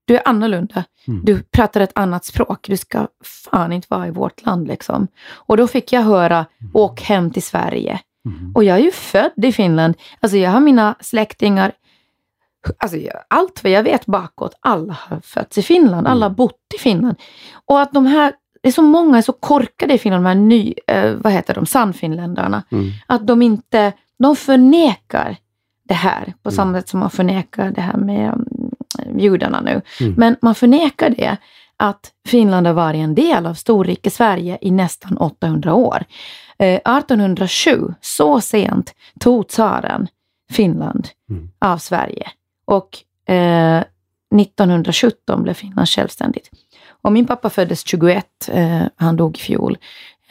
du 0.05 0.15
är 0.17 0.27
annorlunda. 0.27 0.83
Mm. 1.07 1.21
Du 1.25 1.43
pratar 1.43 1.81
ett 1.81 1.91
annat 1.95 2.25
språk, 2.25 2.67
du 2.69 2.77
ska 2.77 3.07
fan 3.51 3.71
inte 3.73 3.87
vara 3.89 4.07
i 4.07 4.11
vårt 4.11 4.45
land 4.45 4.67
liksom. 4.67 5.07
Och 5.33 5.57
då 5.57 5.67
fick 5.67 5.93
jag 5.93 6.01
höra, 6.01 6.45
åk 6.73 7.01
hem 7.01 7.31
till 7.31 7.43
Sverige. 7.43 7.99
Mm. 8.25 8.51
Och 8.55 8.63
jag 8.63 8.77
är 8.77 8.81
ju 8.83 8.91
född 8.91 9.31
i 9.45 9.51
Finland. 9.51 9.95
Alltså 10.19 10.37
jag 10.37 10.51
har 10.51 10.59
mina 10.59 10.95
släktingar, 10.99 11.71
alltså 12.77 12.97
allt 13.27 13.63
vad 13.63 13.71
jag 13.71 13.83
vet 13.83 14.05
bakåt, 14.05 14.55
alla 14.59 14.97
har 14.99 15.19
fötts 15.19 15.57
i 15.57 15.61
Finland, 15.61 16.07
alla 16.07 16.25
har 16.25 16.29
Mm. 16.29 16.35
bott 16.35 16.59
i 16.75 16.77
Finland. 16.77 17.15
Och 17.65 17.81
att 17.81 17.91
de 17.93 18.05
här, 18.05 18.33
det 18.61 18.69
är 18.69 18.73
så 18.73 18.81
många 18.81 19.21
så 19.21 19.33
korkade 19.33 19.93
i 19.93 19.97
Finland, 19.97 20.23
de 20.25 20.27
här 20.27 20.35
ny, 20.35 20.73
eh, 20.87 21.13
vad 21.13 21.33
heter 21.33 21.53
de, 21.53 21.65
sannfinländarna, 21.65 22.63
Mm. 22.71 22.91
att 23.07 23.27
de 23.27 23.41
inte, 23.41 23.93
de 24.19 24.35
förnekar 24.35 25.37
det 25.87 25.93
här 25.93 26.23
på 26.43 26.49
Mm. 26.49 26.55
samma 26.55 26.77
sätt 26.77 26.89
som 26.89 26.99
man 26.99 27.09
förnekar 27.09 27.71
det 27.71 27.81
här 27.81 27.97
med 27.97 28.27
mm, 28.33 28.45
judarna 29.17 29.61
nu. 29.61 29.81
Mm. 29.99 30.13
Men 30.17 30.35
man 30.41 30.55
förnekar 30.55 31.09
det 31.09 31.37
att 31.77 32.11
Finland 32.27 32.67
har 32.67 32.73
varit 32.73 32.99
en 32.99 33.15
del 33.15 33.45
av 33.45 33.53
storrike 33.53 34.09
Sverige 34.09 34.57
i 34.61 34.71
nästan 34.71 35.17
800 35.17 35.73
år. 35.73 36.03
Eh, 36.57 36.73
1807, 36.75 37.93
så 38.01 38.41
sent, 38.41 38.93
tog 39.19 39.47
tsaren 39.47 40.07
Finland 40.51 41.07
Mm. 41.29 41.49
av 41.59 41.77
Sverige. 41.77 42.27
Och 42.65 42.97
eh, 43.33 43.83
1917 44.35 45.43
blev 45.43 45.53
Finland 45.53 45.89
självständigt. 45.89 46.49
Och 47.01 47.11
min 47.11 47.25
pappa 47.27 47.49
föddes 47.49 47.87
21, 47.87 48.25
eh, 48.51 48.81
han 48.95 49.15
dog 49.15 49.37
i 49.37 49.39
fjol. 49.39 49.77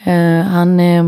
Eh, 0.03 0.41
han, 0.41 0.79
eh, 0.79 1.03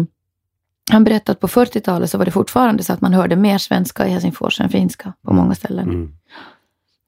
han 0.91 1.03
berättade 1.03 1.31
att 1.31 1.39
på 1.39 1.47
40-talet 1.47 2.09
så 2.09 2.17
var 2.17 2.25
det 2.25 2.31
fortfarande 2.31 2.83
så 2.83 2.93
att 2.93 3.01
man 3.01 3.13
hörde 3.13 3.35
mer 3.35 3.57
svenska 3.57 4.07
i 4.07 4.09
Helsingfors 4.09 4.61
än 4.61 4.69
finska 4.69 5.13
på 5.25 5.33
många 5.33 5.55
ställen. 5.55 5.89
Mm. 5.89 6.13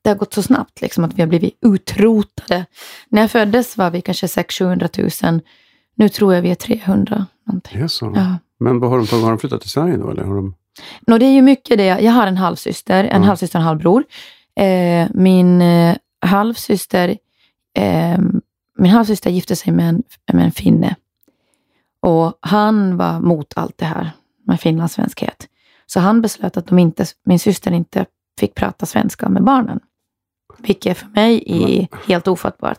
Det 0.08 0.12
har 0.12 0.17
gått 0.17 0.34
så 0.34 0.43
snabbt 0.43 0.82
liksom, 0.82 1.04
att 1.04 1.13
vi 1.13 1.22
har 1.22 1.28
blivit 1.28 1.58
utrotade. 1.62 2.65
När 3.10 3.22
jag 3.22 3.32
föddes 3.32 3.78
var 3.78 3.91
vi 3.91 4.02
kanske 4.02 4.28
600-700 4.28 5.32
000. 5.32 5.41
Nu 5.96 6.10
tror 6.10 6.34
jag 6.34 6.41
vi 6.41 6.52
är 6.52 6.56
300 6.56 7.26
någonting. 7.48 7.78
Det 7.80 7.84
är 7.84 7.88
så? 7.88 8.13
Ja. 8.15 8.36
Men 8.60 8.80
vad 8.80 8.89
har 8.89 8.98
de, 8.98 9.22
har 9.24 9.30
de 9.30 9.39
flyttat 9.39 9.62
till 9.62 9.70
Sverige 9.70 9.98
då? 9.98 10.10
Eller 10.12 10.24
har 10.24 10.36
de... 10.36 10.56
Nå, 11.08 11.17
det 11.17 11.26
är 11.26 11.32
ju 11.32 11.41
mycket 11.41 11.78
det. 11.78 11.86
Jag 11.86 12.12
har 12.12 12.28
en 12.28 12.38
halvsyster, 12.38 13.04
en 13.04 13.10
Mm. 13.10 13.24
halvsyster 13.24 13.60
och 13.60 13.62
en 13.62 13.67
halvbror. 13.67 14.04
Eh, 14.56 15.08
min 15.13 15.62
eh, 15.62 15.96
halvsyster 16.22 17.17
eh, 17.78 18.17
min 18.78 18.91
halvsyster 18.91 19.30
gifte 19.30 19.56
sig 19.56 19.74
med 19.74 19.89
en, 19.89 20.04
med 20.34 20.46
en 20.46 20.52
finne. 20.52 20.96
Och 22.00 22.38
han 22.41 22.98
var 22.98 23.20
mot 23.20 23.54
allt 23.56 23.78
det 23.78 23.86
här 23.86 24.12
med 24.46 24.60
finlandssvenskhet. 24.60 25.48
Så 25.86 26.00
han 26.00 26.22
beslöt 26.22 26.58
att 26.58 26.67
de 26.67 26.80
inte, 26.80 27.06
min 27.26 27.39
syster 27.39 27.72
inte 27.72 28.06
fick 28.39 28.56
prata 28.56 28.86
svenska 28.86 29.30
med 29.30 29.43
barnen. 29.43 29.80
Vilket 30.58 30.98
för 30.98 31.08
mig 31.08 31.43
är 31.46 31.88
helt 32.08 32.28
ofattbart. 32.28 32.78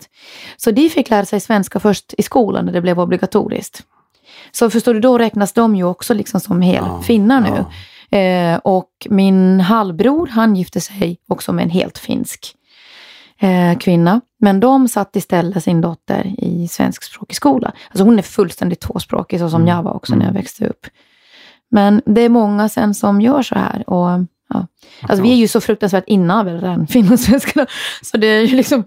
Så 0.57 0.71
de 0.71 0.89
fick 0.89 1.11
lära 1.11 1.25
sig 1.25 1.41
svenska 1.41 1.81
först 1.81 2.15
i 2.19 2.23
skolan 2.23 2.65
när 2.65 2.73
det 2.73 2.81
blev 2.81 3.01
obligatoriskt. 3.01 3.83
Så 4.53 4.71
förstår 4.71 4.95
du, 4.95 5.01
då 5.01 5.19
räknas 5.19 5.53
de 5.53 5.77
ju 5.77 5.85
också 5.85 6.15
liksom 6.15 6.41
som 6.41 6.63
hel 6.63 6.85
Ja, 6.87 7.03
finnar 7.03 7.41
nu. 7.41 7.65
Eh, 8.19 8.57
och 8.59 8.91
min 9.11 9.61
halvbror, 9.61 10.27
han 10.27 10.57
gifte 10.57 10.81
sig 10.81 11.19
också 11.29 11.53
med 11.53 11.63
en 11.63 11.71
helt 11.71 11.99
finsk 11.99 12.55
eh, 13.41 13.79
kvinna. 13.79 14.21
Men 14.41 14.61
de 14.61 14.89
satt 14.89 15.17
istället 15.17 15.65
sin 15.65 15.81
dotter 15.81 16.35
i 16.39 16.69
svenskspråkig 16.69 17.37
skola. 17.37 17.73
Alltså 17.91 18.05
hon 18.05 18.19
är 18.19 18.23
fullständigt 18.23 18.81
tvåspråkig, 18.81 19.39
så 19.41 19.51
som 19.51 19.63
Mm. 19.63 19.77
jag 19.77 19.83
var 19.83 19.93
också 19.93 20.15
när 20.15 20.27
jag 20.27 20.33
växte 20.33 20.67
upp. 20.67 20.87
Men 21.71 22.03
det 22.07 22.21
är 22.21 22.29
många 22.29 22.69
sen 22.69 22.95
som 22.95 23.21
gör 23.21 23.43
så 23.43 23.55
här. 23.55 23.91
Och, 23.91 24.09
ja. 24.49 24.67
Alltså 25.01 25.23
vi 25.23 25.33
är 25.33 25.37
ju 25.37 25.49
så 25.49 25.61
fruktansvärt 25.61 26.05
inavel, 26.07 26.87
finlandssvenskarna. 26.89 27.67
Så 28.03 28.17
det 28.17 28.27
är 28.27 28.41
ju 28.41 28.57
liksom, 28.57 28.85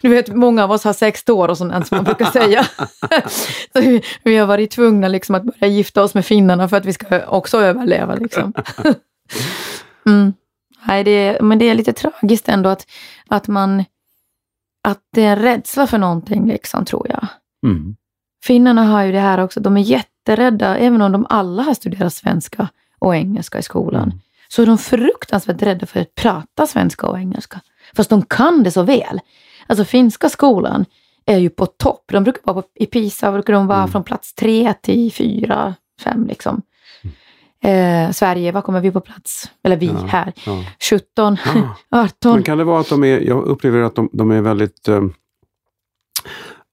du 0.00 0.08
vet, 0.08 0.28
många 0.28 0.64
av 0.64 0.70
oss 0.70 0.84
har 0.84 0.92
sex 0.92 1.28
år 1.28 1.48
och 1.48 1.58
sånt 1.58 1.86
som 1.86 1.96
man 1.96 2.04
brukar 2.04 2.24
säga. 2.24 2.64
så 3.72 3.80
vi, 3.80 4.02
vi 4.22 4.36
har 4.36 4.46
varit 4.46 4.70
tvungna 4.70 5.08
liksom 5.08 5.34
att 5.34 5.42
börja 5.42 5.66
gifta 5.66 6.02
oss 6.02 6.14
med 6.14 6.26
finnarna 6.26 6.68
för 6.68 6.76
att 6.76 6.86
vi 6.86 6.92
ska 6.92 7.26
också 7.26 7.58
överleva. 7.58 8.14
Liksom. 8.14 8.52
mm. 10.06 10.32
Nej, 10.86 11.04
det 11.04 11.10
är, 11.10 11.42
men 11.42 11.58
det 11.58 11.64
är 11.64 11.74
lite 11.74 11.92
tragiskt 11.92 12.48
ändå 12.48 12.70
att, 12.70 12.86
att 13.28 13.48
man, 13.48 13.84
att 14.84 15.00
det 15.12 15.24
är 15.24 15.36
en 15.36 15.42
rädsla 15.42 15.86
för 15.86 15.98
någonting 15.98 16.46
liksom, 16.48 16.84
tror 16.84 17.06
jag. 17.08 17.26
Mm. 17.66 17.96
Finnarna 18.44 18.84
har 18.84 19.02
ju 19.02 19.12
det 19.12 19.20
här 19.20 19.44
också, 19.44 19.60
de 19.60 19.76
är 19.76 19.80
jätterädda, 19.80 20.76
även 20.76 21.02
om 21.02 21.12
de 21.12 21.26
alla 21.28 21.62
har 21.62 21.74
studerat 21.74 22.14
svenska 22.14 22.68
och 22.98 23.16
engelska 23.16 23.58
i 23.58 23.62
skolan, 23.62 24.02
Mm. 24.02 24.20
Så 24.48 24.62
är 24.62 24.66
de 24.66 24.78
fruktansvärt 24.78 25.62
rädda 25.62 25.86
för 25.86 26.00
att 26.00 26.14
prata 26.14 26.66
svenska 26.66 27.06
och 27.06 27.18
engelska. 27.18 27.60
Fast 27.96 28.10
de 28.10 28.22
kan 28.22 28.62
det 28.62 28.70
så 28.70 28.82
väl. 28.82 29.20
Alltså 29.66 29.84
finska 29.84 30.28
skolan 30.28 30.84
är 31.26 31.38
ju 31.38 31.50
på 31.50 31.66
topp. 31.66 32.04
De 32.12 32.24
brukar 32.24 32.40
vara 32.44 32.62
på, 32.62 32.68
i 32.74 32.86
PISA 32.86 33.32
brukar 33.32 33.52
de 33.52 33.66
vara 33.66 33.78
Mm. 33.78 33.90
från 33.90 34.04
plats 34.04 34.34
tre 34.34 34.74
till 34.82 35.12
fyra, 35.12 35.74
fem 36.00 36.26
liksom. 36.26 36.62
Eh, 37.62 38.10
Sverige, 38.10 38.52
vad 38.52 38.64
kommer 38.64 38.80
vi 38.80 38.90
på 38.90 39.00
plats? 39.00 39.50
Eller 39.64 39.76
vi 39.76 39.86
Ja, 39.86 39.92
här. 40.08 40.32
Ja. 40.46 40.64
17, 40.90 41.36
Ah. 41.90 42.02
18. 42.04 42.32
Men 42.32 42.42
kan 42.42 42.58
det 42.58 42.64
vara 42.64 42.80
att 42.80 42.88
de 42.88 43.04
är, 43.04 43.20
jag 43.20 43.44
upplever 43.44 43.80
att 43.82 43.94
de, 43.94 44.08
de 44.12 44.30
är 44.30 44.40
väldigt 44.40 44.88
eh, 44.88 45.02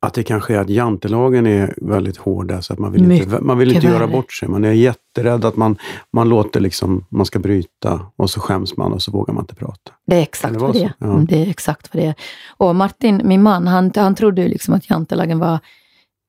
att 0.04 0.14
det 0.14 0.24
kanske 0.24 0.56
är 0.56 0.60
att 0.60 0.70
jantelagen 0.70 1.48
är 1.48 1.74
väldigt 1.82 2.18
hårda 2.18 2.62
så 2.62 2.74
att 2.74 2.80
man 2.80 2.92
vill 2.92 3.12
inte, 3.12 3.42
man 3.42 3.58
vill 3.58 3.72
inte 3.76 3.88
göra 3.88 4.08
bort 4.08 4.34
sig. 4.34 4.48
Man 4.50 4.64
är 4.64 4.72
jätterädd 4.72 5.46
att 5.46 5.56
man, 5.56 5.78
man 6.14 6.30
låter 6.30 6.60
liksom, 6.60 7.06
man 7.10 7.26
ska 7.26 7.40
bryta 7.40 8.00
och 8.16 8.30
så 8.30 8.40
skäms 8.40 8.78
man 8.78 8.94
och 8.94 9.02
så 9.02 9.12
vågar 9.12 9.34
man 9.34 9.44
inte 9.44 9.56
prata. 9.56 9.92
Det 10.08 10.16
är 10.16 10.22
exakt 10.22 10.56
vad 10.56 10.74
det 10.74 10.84
är. 10.84 10.94
Ja. 11.00 11.06
Mm, 11.06 11.26
Det 11.26 11.42
är 11.44 11.50
exakt 11.50 11.94
vad 11.94 12.04
det 12.04 12.08
är. 12.08 12.16
Och 12.58 12.76
Martin, 12.76 13.22
min 13.24 13.44
man, 13.44 13.68
han, 13.68 13.92
han 13.96 14.16
trodde 14.16 14.42
ju 14.42 14.48
liksom 14.48 14.74
att 14.74 14.90
jantelagen 14.90 15.40
var 15.40 15.60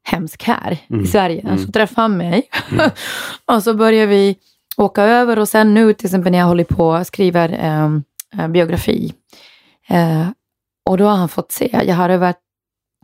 hemsk 0.09 0.43
här 0.43 0.79
Mm. 0.91 1.05
i 1.05 1.07
Sverige. 1.07 1.41
Mm. 1.41 1.59
Så 1.59 1.73
träffade 1.73 2.01
han 2.01 2.17
mig. 2.17 2.43
Mm. 2.73 2.91
och 3.57 3.63
så 3.63 3.75
började 3.75 4.07
vi 4.07 4.37
åka 4.77 5.03
över 5.03 5.39
och 5.39 5.49
sen 5.49 5.75
nu 5.75 5.93
till 5.93 6.07
exempel 6.07 6.33
när 6.33 6.39
jag 6.39 6.47
håller 6.47 6.65
på 6.65 6.89
och 6.89 7.07
skriver 7.07 7.49
eh, 7.53 7.85
eh, 8.43 8.49
biografi. 8.49 9.13
Eh, 9.89 10.27
och 10.91 10.99
då 10.99 11.05
har 11.05 11.17
han 11.17 11.29
fått 11.29 11.53
se, 11.53 11.81
jag 11.87 11.95
har 11.97 12.09
över, 12.09 12.35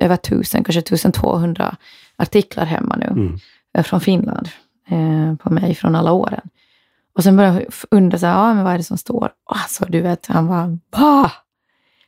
över 0.00 0.16
tusen, 0.16 0.64
kanske 0.64 0.80
1200 0.80 1.76
artiklar 2.16 2.64
hemma 2.64 2.96
nu. 2.96 3.06
Mm. 3.06 3.38
eh, 3.74 3.84
från 3.84 4.00
Finland 4.00 4.48
eh, 4.88 5.36
på 5.36 5.52
mig 5.52 5.74
från 5.74 5.94
alla 5.94 6.12
åren. 6.12 6.48
Och 7.12 7.22
sen 7.22 7.36
började 7.36 7.60
jag 7.60 7.72
undra, 7.90 8.18
så 8.18 8.26
här, 8.26 8.32
ja, 8.32 8.54
men 8.54 8.64
vad 8.64 8.72
är 8.72 8.78
det 8.78 8.84
som 8.84 8.98
står? 8.98 9.30
Alltså, 9.44 9.84
du 9.88 10.00
vet, 10.00 10.26
han 10.26 10.46
var 10.46 10.78
bah! 10.90 11.30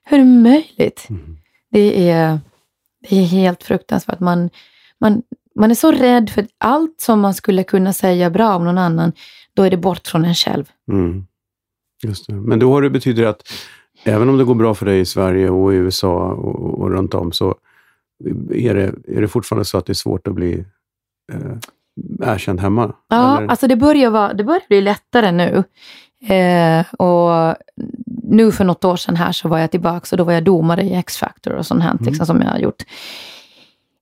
Hur 0.05 0.19
är 0.19 0.25
det 0.25 0.31
möjligt? 0.31 1.07
Mm. 1.11 1.39
Det 1.71 2.11
är, 2.11 2.41
det 3.09 3.17
är 3.17 3.25
helt 3.25 3.63
fruktansvärt. 3.63 4.21
Man, 4.21 4.51
man, 4.99 5.23
man 5.55 5.71
är 5.71 5.75
så 5.75 5.93
rädd 5.93 6.31
för 6.31 6.47
allt 6.59 7.01
som 7.01 7.21
man 7.21 7.35
skulle 7.35 7.65
kunna 7.65 7.93
säga 7.93 8.31
bra 8.31 8.55
om 8.55 8.65
någon 8.65 8.79
annan, 8.79 9.13
då 9.55 9.63
är 9.63 9.71
det 9.71 9.77
bort 9.77 10.07
från 10.07 10.25
en 10.25 10.35
själv. 10.35 10.65
Mm. 10.89 11.27
Just 12.03 12.27
det. 12.27 12.35
Men 12.35 12.59
då 12.59 12.73
har 12.73 12.83
det 12.83 12.91
betyder 12.91 13.27
att 13.27 13.53
även 14.05 14.29
om 14.29 14.39
det 14.39 14.45
går 14.45 14.55
bra 14.55 14.75
för 14.75 14.87
dig 14.87 15.01
i 15.01 15.05
Sverige 15.05 15.51
och 15.51 15.75
i 15.75 15.77
USA 15.77 16.33
och, 16.33 16.81
och 16.81 16.91
runt 16.91 17.15
om 17.15 17.33
så 17.33 17.57
är 18.55 18.75
det, 18.75 18.95
är 19.17 19.21
det 19.21 19.29
fortfarande 19.29 19.65
så 19.65 19.79
att 19.79 19.87
det 19.87 19.93
är 19.93 19.95
svårt 19.95 20.27
att 20.29 20.35
bli 20.35 20.65
eh, 21.33 22.31
erkänd 22.33 22.61
hemma? 22.61 22.93
Ja, 23.09 23.39
Eller? 23.39 23.49
alltså 23.49 23.67
det 23.67 23.77
börjar, 23.77 24.11
vara, 24.11 24.35
det 24.35 24.45
börjar 24.45 24.63
bli 24.69 24.81
lättare 24.81 25.33
nu. 25.33 25.65
Eh, 26.35 26.95
och 26.95 27.57
nu 28.23 28.53
för 28.53 28.65
något 28.65 28.85
år 28.85 28.97
sedan 28.97 29.17
här 29.17 29.33
så 29.33 29.49
var 29.49 29.59
jag 29.59 29.71
tillbaka 29.71 30.07
och 30.13 30.17
då 30.19 30.25
var 30.25 30.33
jag 30.33 30.45
domare 30.45 30.83
i 30.83 30.95
X-Factor 30.95 31.53
och 31.53 31.67
sånt 31.67 31.83
här 31.83 31.91
Mm. 31.91 32.05
liksom, 32.05 32.27
som 32.27 32.41
jag 32.41 32.49
har 32.49 32.59
gjort. 32.59 32.83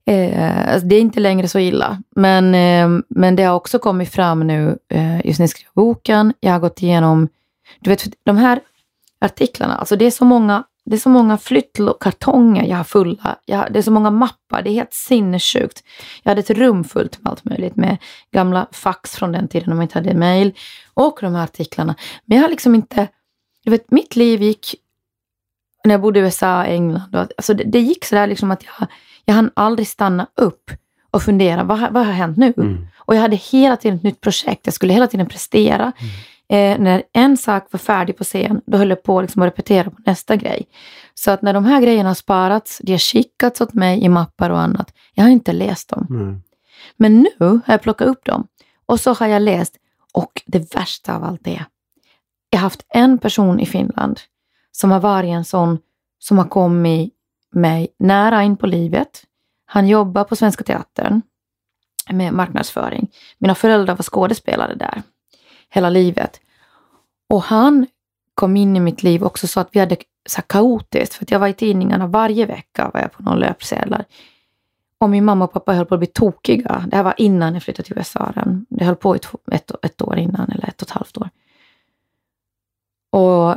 Eh, 0.05 0.73
alltså 0.73 0.87
det 0.87 0.95
är 0.95 1.01
inte 1.01 1.19
längre 1.19 1.47
så 1.47 1.59
illa, 1.59 2.01
men, 2.15 2.55
eh, 2.55 3.03
men 3.09 3.35
det 3.35 3.43
har 3.43 3.55
också 3.55 3.79
kommit 3.79 4.09
fram 4.09 4.47
nu, 4.47 4.77
eh, 4.89 5.25
just 5.25 5.39
när 5.39 5.43
jag 5.43 5.49
skrev 5.49 5.69
boken, 5.75 6.33
jag 6.39 6.51
har 6.51 6.59
gått 6.59 6.81
igenom, 6.81 7.27
du 7.79 7.89
vet, 7.89 8.03
de 8.23 8.37
här 8.37 8.59
artiklarna, 9.21 9.75
alltså 9.75 9.95
det 9.95 10.05
är 10.05 10.11
så 10.11 10.25
många, 10.25 10.63
det 10.91 10.97
är 10.97 10.99
så 10.99 11.09
många 11.09 11.37
flyttkartonger 11.37 12.63
jag 12.65 12.77
har 12.77 12.83
fulla, 12.83 13.35
jag, 13.45 13.73
det 13.73 13.79
är 13.79 13.83
så 13.83 13.91
många 13.91 14.09
mappar, 14.11 14.61
det 14.61 14.69
är 14.69 14.73
helt 14.73 14.93
sinnessjukt. 14.93 15.83
Jag 16.23 16.31
hade 16.31 16.39
ett 16.39 16.49
rum 16.49 16.83
fullt 16.83 17.21
med 17.21 17.29
allt 17.31 17.45
möjligt, 17.45 17.75
med 17.75 17.97
gamla 18.33 18.67
fax 18.71 19.15
från 19.15 19.31
den 19.31 19.47
tiden 19.47 19.69
när 19.69 19.75
man 19.75 19.83
inte 19.83 19.97
hade 19.97 20.13
mail 20.13 20.53
och 20.93 21.17
de 21.21 21.35
här 21.35 21.43
artiklarna. 21.43 21.95
Men 22.25 22.37
jag 22.37 22.43
har 22.45 22.49
liksom 22.49 22.75
inte, 22.75 23.07
du 23.63 23.71
vet, 23.71 23.91
mitt 23.91 24.15
liv 24.15 24.41
gick, 24.41 24.75
när 25.83 25.93
jag 25.93 26.01
bodde 26.01 26.19
i 26.19 26.23
USA, 26.23 26.63
England, 26.65 27.15
och, 27.15 27.27
alltså 27.37 27.53
det, 27.53 27.63
det 27.63 27.79
gick 27.79 28.05
sådär 28.05 28.27
liksom 28.27 28.51
att 28.51 28.63
jag, 28.65 28.87
jag 29.25 29.33
hann 29.33 29.51
aldrig 29.53 29.87
stanna 29.87 30.27
upp 30.35 30.71
och 31.11 31.23
fundera, 31.23 31.63
vad, 31.63 31.79
har- 31.79 31.91
vad 31.91 32.05
har 32.05 32.13
hänt 32.13 32.37
nu? 32.37 32.53
Mm. 32.57 32.87
Och 32.97 33.15
jag 33.15 33.21
hade 33.21 33.35
hela 33.35 33.77
tiden 33.77 33.97
ett 33.97 34.03
nytt 34.03 34.21
projekt, 34.21 34.61
jag 34.63 34.73
skulle 34.73 34.93
hela 34.93 35.07
tiden 35.07 35.29
prestera. 35.29 35.91
Eh, 36.51 36.79
när 36.79 37.03
en 37.13 37.37
sak 37.37 37.67
var 37.71 37.77
färdig 37.77 38.17
på 38.17 38.23
scen, 38.23 38.61
då 38.65 38.77
höll 38.77 38.89
jag 38.89 39.03
på 39.03 39.21
liksom 39.21 39.41
att 39.41 39.47
repetera 39.47 39.89
på 39.89 39.97
nästa 40.05 40.35
grej. 40.35 40.67
Så 41.13 41.31
att 41.31 41.41
när 41.41 41.53
de 41.53 41.65
här 41.65 41.81
grejerna 41.81 42.09
har 42.09 42.13
sparats, 42.15 42.81
de 42.83 42.91
har 42.91 42.99
skickats 42.99 43.61
åt 43.61 43.73
mig 43.73 44.03
i 44.03 44.09
mappar 44.09 44.49
och 44.49 44.59
annat, 44.59 44.93
jag 45.13 45.23
har 45.23 45.31
inte 45.31 45.53
läst 45.53 45.89
dem. 45.89 46.07
Nej. 46.09 46.41
Men 46.97 47.21
nu 47.21 47.61
har 47.65 47.73
jag 47.73 47.81
plockat 47.81 48.07
upp 48.07 48.25
dem 48.25 48.47
och 48.85 48.99
så 48.99 49.13
har 49.13 49.27
jag 49.27 49.41
läst 49.41 49.75
och 50.13 50.41
det 50.45 50.75
värsta 50.75 51.15
av 51.15 51.23
allt 51.23 51.47
är, 51.47 51.65
jag 52.49 52.59
har 52.59 52.63
haft 52.63 52.85
en 52.89 53.17
person 53.17 53.59
i 53.59 53.65
Finland 53.65 54.19
som 54.71 54.91
har 54.91 54.99
varit 54.99 55.29
en 55.29 55.45
sån 55.45 55.79
som 56.19 56.37
har 56.37 56.45
kommit 56.45 57.13
mig 57.51 57.87
nära 57.99 58.43
in 58.43 58.57
på 58.57 58.67
livet. 58.67 59.23
Han 59.65 59.87
jobbar 59.87 60.23
på 60.23 60.35
Svenska 60.35 60.63
Teatern 60.63 61.21
med 62.09 62.33
marknadsföring. 62.33 63.11
Mina 63.37 63.55
föräldrar 63.55 63.95
var 63.95 64.03
skådespelare 64.03 64.75
där 64.75 65.01
hela 65.71 65.89
livet. 65.89 66.41
Och 67.29 67.41
han 67.41 67.87
kom 68.35 68.57
in 68.57 68.75
i 68.75 68.79
mitt 68.79 69.03
liv 69.03 69.23
också 69.23 69.47
så 69.47 69.59
att 69.59 69.69
vi 69.71 69.79
hade 69.79 69.97
så 70.29 70.37
här 70.37 70.45
kaotiskt, 70.47 71.13
för 71.13 71.25
att 71.25 71.31
jag 71.31 71.39
var 71.39 71.47
i 71.47 71.53
tidningarna 71.53 72.07
varje 72.07 72.45
vecka, 72.45 72.91
var 72.93 73.01
jag 73.01 73.11
på 73.11 73.23
någon 73.23 73.39
löpsedlar. 73.39 74.05
Och 74.97 75.09
min 75.09 75.25
mamma 75.25 75.45
och 75.45 75.53
pappa 75.53 75.73
höll 75.73 75.85
på 75.85 75.95
att 75.95 75.99
bli 75.99 76.07
tokiga. 76.07 76.85
Det 76.87 76.95
här 76.95 77.03
var 77.03 77.13
innan 77.17 77.53
jag 77.53 77.63
flyttade 77.63 77.87
till 77.87 77.97
USA. 77.97 78.33
Det 78.69 78.85
höll 78.85 78.95
på 78.95 79.15
i 79.15 79.19
ett, 79.51 79.71
ett 79.81 80.01
år 80.01 80.17
innan, 80.17 80.51
eller 80.51 80.67
ett 80.67 80.81
och 80.81 80.87
ett 80.87 80.93
halvt 80.93 81.17
år. 81.17 81.29
Och 83.09 83.55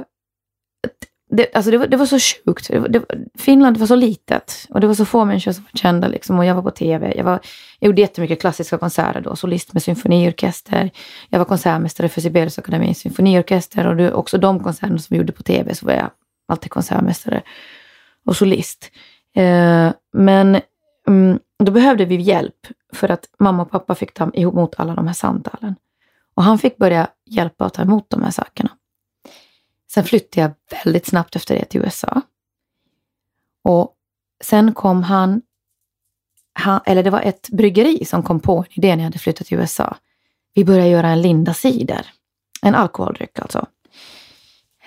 det, 1.36 1.54
alltså 1.54 1.70
det, 1.70 1.78
var, 1.78 1.86
det 1.86 1.96
var 1.96 2.06
så 2.06 2.18
sjukt. 2.18 2.68
Det, 2.68 2.78
var- 2.78 2.88
det, 2.88 3.04
Finland 3.38 3.76
var 3.76 3.86
så 3.86 3.94
litet 3.96 4.66
och 4.70 4.80
det 4.80 4.86
var 4.86 4.94
så 4.94 5.04
få 5.04 5.24
människor 5.24 5.52
som 5.52 5.64
var 5.64 5.78
kända. 5.78 6.08
Liksom, 6.08 6.38
och 6.38 6.44
jag 6.44 6.54
var 6.54 6.62
på 6.62 6.70
tv. 6.70 7.12
Jag, 7.16 7.24
var, 7.24 7.40
jag 7.78 7.86
gjorde 7.86 8.00
jättemycket 8.00 8.40
klassiska 8.40 8.78
konserter 8.78 9.20
då, 9.20 9.36
solist 9.36 9.72
med 9.72 9.82
symfoniorkester. 9.82 10.90
Jag 11.28 11.38
var 11.38 11.46
konsertmästare 11.46 12.08
för 12.08 12.20
Sibeliusakademins 12.20 12.98
symfoniorkester 12.98 13.86
och 13.86 13.96
det, 13.96 14.12
också 14.12 14.38
de 14.38 14.60
konserterna 14.62 14.98
som 14.98 15.14
vi 15.14 15.18
gjorde 15.18 15.32
på 15.32 15.42
tv 15.42 15.74
så 15.74 15.86
var 15.86 15.92
jag 15.92 16.10
alltid 16.48 16.70
konsertmästare 16.70 17.42
och 18.26 18.36
solist. 18.36 18.90
Eh, 19.36 19.92
men 20.12 20.60
mm, 21.08 21.38
då 21.64 21.72
behövde 21.72 22.04
vi 22.04 22.16
hjälp 22.16 22.66
för 22.92 23.08
att 23.10 23.24
mamma 23.38 23.62
och 23.62 23.70
pappa 23.70 23.94
fick 23.94 24.14
ta 24.14 24.30
emot 24.34 24.74
alla 24.78 24.94
de 24.94 25.06
här 25.06 25.14
samtalen. 25.14 25.74
Och 26.34 26.42
han 26.42 26.58
fick 26.58 26.76
börja 26.76 27.08
hjälpa 27.26 27.64
och 27.66 27.72
ta 27.72 27.82
emot 27.82 28.06
de 28.10 28.22
här 28.22 28.30
sakerna. 28.30 28.70
Sen 29.94 30.04
flyttade 30.04 30.40
jag 30.40 30.78
väldigt 30.84 31.06
snabbt 31.06 31.36
efter 31.36 31.54
det 31.54 31.64
till 31.64 31.80
USA. 31.80 32.20
Och 33.64 33.94
sen 34.44 34.74
kom 34.74 35.02
han, 35.02 35.42
han, 36.52 36.80
eller 36.86 37.02
det 37.02 37.10
var 37.10 37.20
ett 37.20 37.48
bryggeri 37.48 38.04
som 38.04 38.22
kom 38.22 38.40
på 38.40 38.58
en 38.58 38.64
idé 38.70 38.88
när 38.88 39.02
jag 39.02 39.04
hade 39.04 39.18
flyttat 39.18 39.46
till 39.46 39.58
USA. 39.58 39.96
Vi 40.54 40.64
började 40.64 40.88
göra 40.88 41.08
en 41.08 41.22
Linda 41.22 41.54
cider, 41.54 42.06
en 42.62 42.74
alkoholdryck 42.74 43.38
alltså. 43.38 43.66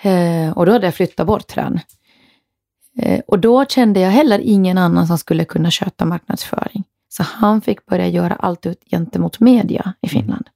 Eh, 0.02 0.58
och 0.58 0.66
då 0.66 0.72
hade 0.72 0.86
jag 0.86 0.94
flyttat 0.94 1.26
bort 1.26 1.54
den. 1.54 1.80
Eh, 2.98 3.20
och 3.26 3.38
då 3.38 3.64
kände 3.64 4.00
jag 4.00 4.10
heller 4.10 4.38
ingen 4.38 4.78
annan 4.78 5.06
som 5.06 5.18
skulle 5.18 5.44
kunna 5.44 5.70
sköta 5.70 6.04
marknadsföring. 6.04 6.84
Så 7.08 7.22
han 7.22 7.60
fick 7.60 7.86
börja 7.86 8.08
göra 8.08 8.34
allt 8.34 8.66
ut 8.66 8.82
gentemot 8.90 9.40
media 9.40 9.94
i 10.00 10.08
Finland. 10.08 10.48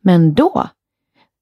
Men 0.00 0.34
då 0.34 0.68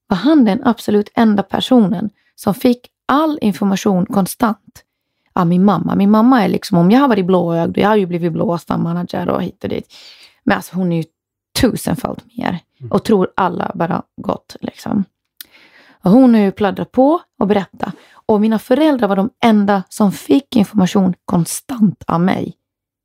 var 0.09 0.17
han 0.17 0.45
den 0.45 0.65
absolut 0.65 1.11
enda 1.15 1.43
personen 1.43 2.11
som 2.37 2.55
fick 2.55 2.91
all 3.07 3.39
information 3.43 4.07
konstant 4.07 4.85
av 5.33 5.47
min 5.47 5.65
mamma. 5.65 5.95
Min 5.95 6.11
mamma 6.11 6.45
är 6.45 6.49
liksom, 6.49 6.79
om 6.79 6.91
jag 6.91 7.01
har 7.01 7.09
varit 7.09 7.27
blåögd, 7.27 7.79
jag 7.79 7.89
har 7.89 7.97
ju 7.97 8.07
blivit 8.07 8.33
blåstamanager 8.33 9.29
och 9.29 9.43
hit 9.43 9.65
och 9.65 9.71
dit. 9.71 9.95
Men 10.45 10.57
alltså 10.57 10.77
hon 10.77 10.93
är 10.93 10.97
ju 10.97 11.05
tusenfalt 11.61 12.25
mer 12.37 12.59
och 12.91 13.05
tror 13.05 13.33
alla 13.37 13.73
bara 13.75 14.03
gott. 14.17 14.57
Liksom. 14.61 15.05
Och 16.03 16.11
hon 16.11 16.35
har 16.35 16.41
ju 16.41 16.53
pladdrat 16.53 16.93
på 16.93 17.21
och 17.39 17.47
berättat. 17.47 17.95
Och 18.27 18.41
mina 18.41 18.59
föräldrar 18.59 19.09
var 19.09 19.17
de 19.17 19.31
enda 19.45 19.83
som 19.89 20.13
fick 20.13 20.57
information 20.57 21.15
konstant 21.25 22.05
av 22.07 22.21
mig. 22.21 22.55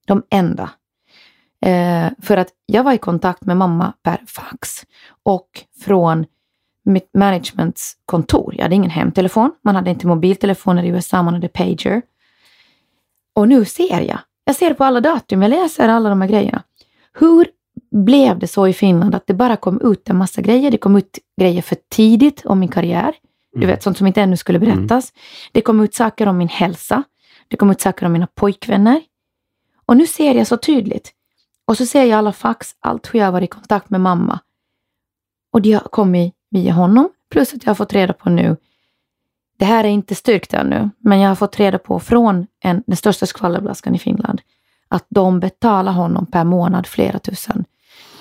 De 0.08 0.24
enda. 0.30 0.70
Eh, 1.66 2.12
för 2.22 2.38
att 2.38 2.48
jag 2.66 2.84
var 2.84 2.94
i 2.94 2.98
kontakt 2.98 3.46
med 3.46 3.58
mamma 3.58 3.94
per 4.04 4.24
fax 4.28 4.86
och 5.24 5.50
från 5.86 6.26
mitt 6.92 7.10
managements 7.14 7.98
kontor. 8.06 8.54
Jag 8.58 8.64
hade 8.64 8.76
ingen 8.76 8.90
hemtelefon, 8.90 9.52
man 9.64 9.76
hade 9.76 9.90
inte 9.90 10.08
mobiltelefoner 10.08 10.84
i 10.84 10.88
USA, 10.88 11.24
man 11.24 11.34
hade 11.34 11.48
pager. 11.48 12.02
Och 13.36 13.48
nu 13.48 13.66
ser 13.66 14.02
jag, 14.02 14.20
jag 14.44 14.56
ser 14.56 14.74
på 14.74 14.84
alla 14.84 15.02
datum, 15.02 15.42
jag 15.42 15.50
läser 15.50 15.90
alla 15.90 16.10
de 16.10 16.22
här 16.22 16.30
grejerna. 16.30 16.64
Hur 17.14 17.48
blev 17.92 18.40
det 18.40 18.48
så 18.48 18.68
i 18.68 18.74
Finland 18.74 19.16
att 19.16 19.28
det 19.28 19.34
bara 19.34 19.56
kom 19.56 19.82
ut 19.92 20.10
en 20.10 20.18
massa 20.18 20.42
grejer? 20.42 20.72
Det 20.72 20.78
kom 20.78 20.96
ut 20.96 21.20
grejer 21.40 21.62
för 21.62 21.78
tidigt 21.90 22.46
om 22.46 22.60
min 22.60 22.70
karriär. 22.70 23.16
Du 23.54 23.58
Mm. 23.58 23.70
vet, 23.70 23.84
sånt 23.84 23.98
som 23.98 24.08
inte 24.08 24.22
ännu 24.22 24.38
skulle 24.38 24.60
berättas. 24.60 25.14
Det 25.52 25.62
kom 25.62 25.80
ut 25.80 25.94
saker 25.94 26.28
om 26.28 26.38
min 26.38 26.48
hälsa. 26.50 27.04
Det 27.48 27.58
kom 27.58 27.70
ut 27.72 27.82
saker 27.82 28.06
om 28.06 28.12
mina 28.14 28.28
pojkvänner. 28.28 29.02
Och 29.86 29.98
nu 29.98 30.08
ser 30.08 30.36
jag 30.36 30.48
så 30.48 30.58
tydligt. 30.58 31.12
Och 31.66 31.78
så 31.78 31.86
ser 31.86 32.04
jag 32.04 32.18
alla 32.18 32.32
fax, 32.32 32.76
allt 32.80 33.14
hur 33.14 33.20
jag 33.20 33.32
varit 33.32 33.44
i 33.44 33.48
kontakt 33.54 33.90
med 33.90 34.02
mamma. 34.02 34.40
Och 35.54 35.62
det 35.62 35.72
har 35.74 35.80
kommit 35.80 36.34
via 36.52 36.74
honom. 36.74 37.10
Plus 37.30 37.54
att 37.54 37.64
jag 37.64 37.70
har 37.70 37.76
fått 37.76 37.94
reda 37.94 38.14
på 38.14 38.30
nu, 38.30 38.58
det 39.58 39.66
här 39.66 39.84
är 39.84 39.88
inte 39.90 40.16
styrkt 40.16 40.54
ännu, 40.54 40.90
men 40.98 41.20
jag 41.20 41.30
har 41.30 41.36
fått 41.36 41.60
reda 41.60 41.78
på 41.80 42.00
från 42.00 42.48
en, 42.64 42.84
den 42.88 42.98
största 42.98 43.26
skvallerblaskan 43.26 43.96
i 43.96 44.00
Finland, 44.00 44.42
att 44.88 45.06
de 45.10 45.40
betalar 45.40 45.92
honom 45.92 46.26
per 46.26 46.44
månad 46.44 46.88
flera 46.88 47.20
tusen 47.20 47.66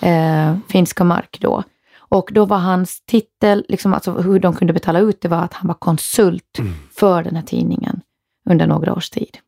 eh, 0.01 0.57
finska 0.69 1.05
mark 1.05 1.39
då. 1.41 1.63
Och 1.99 2.31
då 2.33 2.45
var 2.45 2.59
hans 2.59 3.01
titel, 3.01 3.65
liksom, 3.69 3.95
alltså 3.95 4.13
hur 4.13 4.41
de 4.41 4.55
kunde 4.55 4.73
betala 4.73 4.99
ut 4.99 5.21
det 5.21 5.29
var 5.29 5.39
att 5.43 5.55
han 5.55 5.69
var 5.69 5.75
konsult 5.75 6.59
Mm. 6.59 6.73
för 6.93 7.23
den 7.23 7.37
här 7.37 7.43
tidningen 7.43 8.01
under 8.51 8.67
några 8.67 8.95
års 8.95 9.11
tid. 9.11 9.39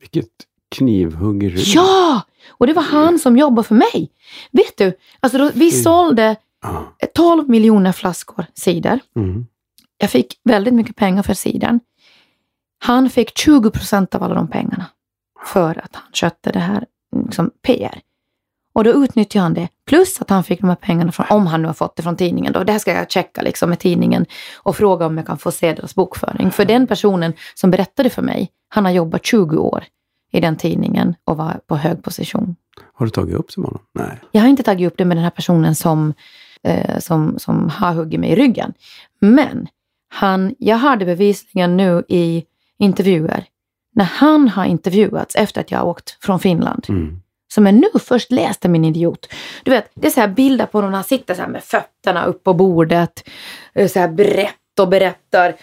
Vilket 0.00 0.28
knivhuggeri. 0.76 1.62
Ja! 1.74 2.22
Och 2.50 2.66
det 2.66 2.72
var 2.72 2.82
han 2.82 3.18
som 3.18 3.36
jobbade 3.36 3.68
för 3.68 3.74
mig. 3.74 4.10
Vet 4.50 4.76
du, 4.76 4.92
alltså 5.20 5.38
då, 5.38 5.50
vi 5.54 5.68
Mm. 5.70 5.82
sålde 5.82 6.36
Ja. 6.64 7.08
12 7.14 7.48
miljoner 7.48 7.92
flaskor 7.92 8.46
cider. 8.54 9.00
Mm. 9.16 9.46
Jag 9.98 10.10
fick 10.10 10.40
väldigt 10.44 10.74
mycket 10.74 10.96
pengar 10.96 11.22
för 11.22 11.34
cidern. 11.34 11.80
Han 12.78 13.10
fick 13.10 13.38
20 13.38 13.70
procent 13.70 14.14
av 14.14 14.22
alla 14.22 14.34
de 14.34 14.48
pengarna 14.48 14.86
för 15.46 15.80
att 15.84 15.94
han 15.96 16.12
skötte 16.12 16.52
det 16.52 16.58
här 16.58 16.86
liksom, 17.24 17.50
PR. 17.62 18.00
Och 18.74 18.84
då 18.84 18.90
utnyttjade 19.04 19.42
han 19.42 19.54
det. 19.54 19.68
Plus 19.86 20.20
att 20.20 20.30
han 20.30 20.44
fick 20.44 20.60
de 20.60 20.68
här 20.68 20.76
pengarna, 20.76 21.12
från, 21.12 21.26
om 21.30 21.46
han 21.46 21.62
nu 21.62 21.68
har 21.68 21.74
fått 21.74 21.96
det 21.96 22.02
från 22.02 22.16
tidningen. 22.16 22.52
Då. 22.52 22.64
Det 22.64 22.72
här 22.72 22.78
ska 22.78 22.92
jag 22.92 23.10
checka 23.10 23.42
liksom, 23.42 23.70
med 23.70 23.78
tidningen 23.78 24.26
och 24.56 24.76
fråga 24.76 25.06
om 25.06 25.16
jag 25.16 25.26
kan 25.26 25.38
få 25.38 25.50
se 25.50 25.72
deras 25.72 25.94
bokföring. 25.94 26.50
För 26.50 26.64
den 26.64 26.86
personen 26.86 27.32
som 27.54 27.70
berättade 27.70 28.10
för 28.10 28.22
mig, 28.22 28.50
han 28.68 28.84
har 28.84 28.92
jobbat 28.92 29.26
20 29.26 29.56
år 29.56 29.84
i 30.32 30.40
den 30.40 30.56
tidningen 30.56 31.14
och 31.24 31.36
var 31.36 31.60
på 31.66 31.76
hög 31.76 32.02
position 32.02 32.56
Har 32.94 33.06
du 33.06 33.10
tagit 33.10 33.34
upp 33.34 33.46
det 33.54 33.60
med 33.60 33.68
honom? 33.68 33.82
Nej. 33.92 34.20
Jag 34.30 34.40
har 34.40 34.48
inte 34.48 34.62
tagit 34.62 34.92
upp 34.92 34.98
det 34.98 35.04
med 35.04 35.16
den 35.16 35.24
här 35.24 35.30
personen 35.30 35.74
som, 35.74 36.14
eh, 36.64 36.98
som, 36.98 37.38
som 37.38 37.68
har 37.68 37.92
huggit 37.92 38.20
mig 38.20 38.30
i 38.30 38.34
ryggen. 38.36 38.72
Men 39.20 39.68
han, 40.08 40.54
jag 40.58 40.76
har 40.76 40.96
det 40.96 41.04
bevisligen 41.04 41.76
nu 41.76 42.04
i 42.08 42.44
intervjuer. 42.78 43.44
När 43.92 44.04
han 44.04 44.48
har 44.48 44.64
intervjuats 44.64 45.34
efter 45.36 45.60
att 45.60 45.70
jag 45.70 45.78
har 45.78 45.86
åkt 45.86 46.24
från 46.24 46.40
Finland. 46.40 46.86
Mm. 46.88 47.20
Som 47.54 47.66
jag 47.66 47.74
nu 47.74 47.88
först 48.00 48.30
läste 48.32 48.68
min 48.68 48.84
idiot. 48.84 49.28
Du 49.64 49.70
vet, 49.70 49.90
det 49.94 50.06
är 50.06 50.10
så 50.10 50.20
här 50.20 50.28
bilder 50.28 50.66
på 50.66 50.78
honom 50.78 50.94
han 50.94 51.04
sitter 51.04 51.34
så 51.34 51.42
här 51.42 51.48
med 51.48 51.64
fötterna 51.64 52.24
upp 52.24 52.44
på 52.44 52.54
bordet. 52.54 53.28
eh, 53.74 53.88
Så 53.88 53.98
här 54.00 54.08
brett 54.08 54.78
och 54.80 54.88
berättar. 54.88 55.54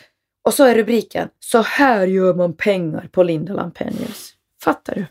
Och 0.45 0.53
så 0.53 0.63
är 0.63 0.75
rubriken 0.75 1.29
Så 1.39 1.61
här 1.61 2.07
gör 2.07 2.33
man 2.33 2.53
pengar 2.53 3.09
på 3.11 3.23
Linda 3.23 3.53
Lampenius. 3.53 4.33
Fattar 4.63 4.95
du? 4.95 5.05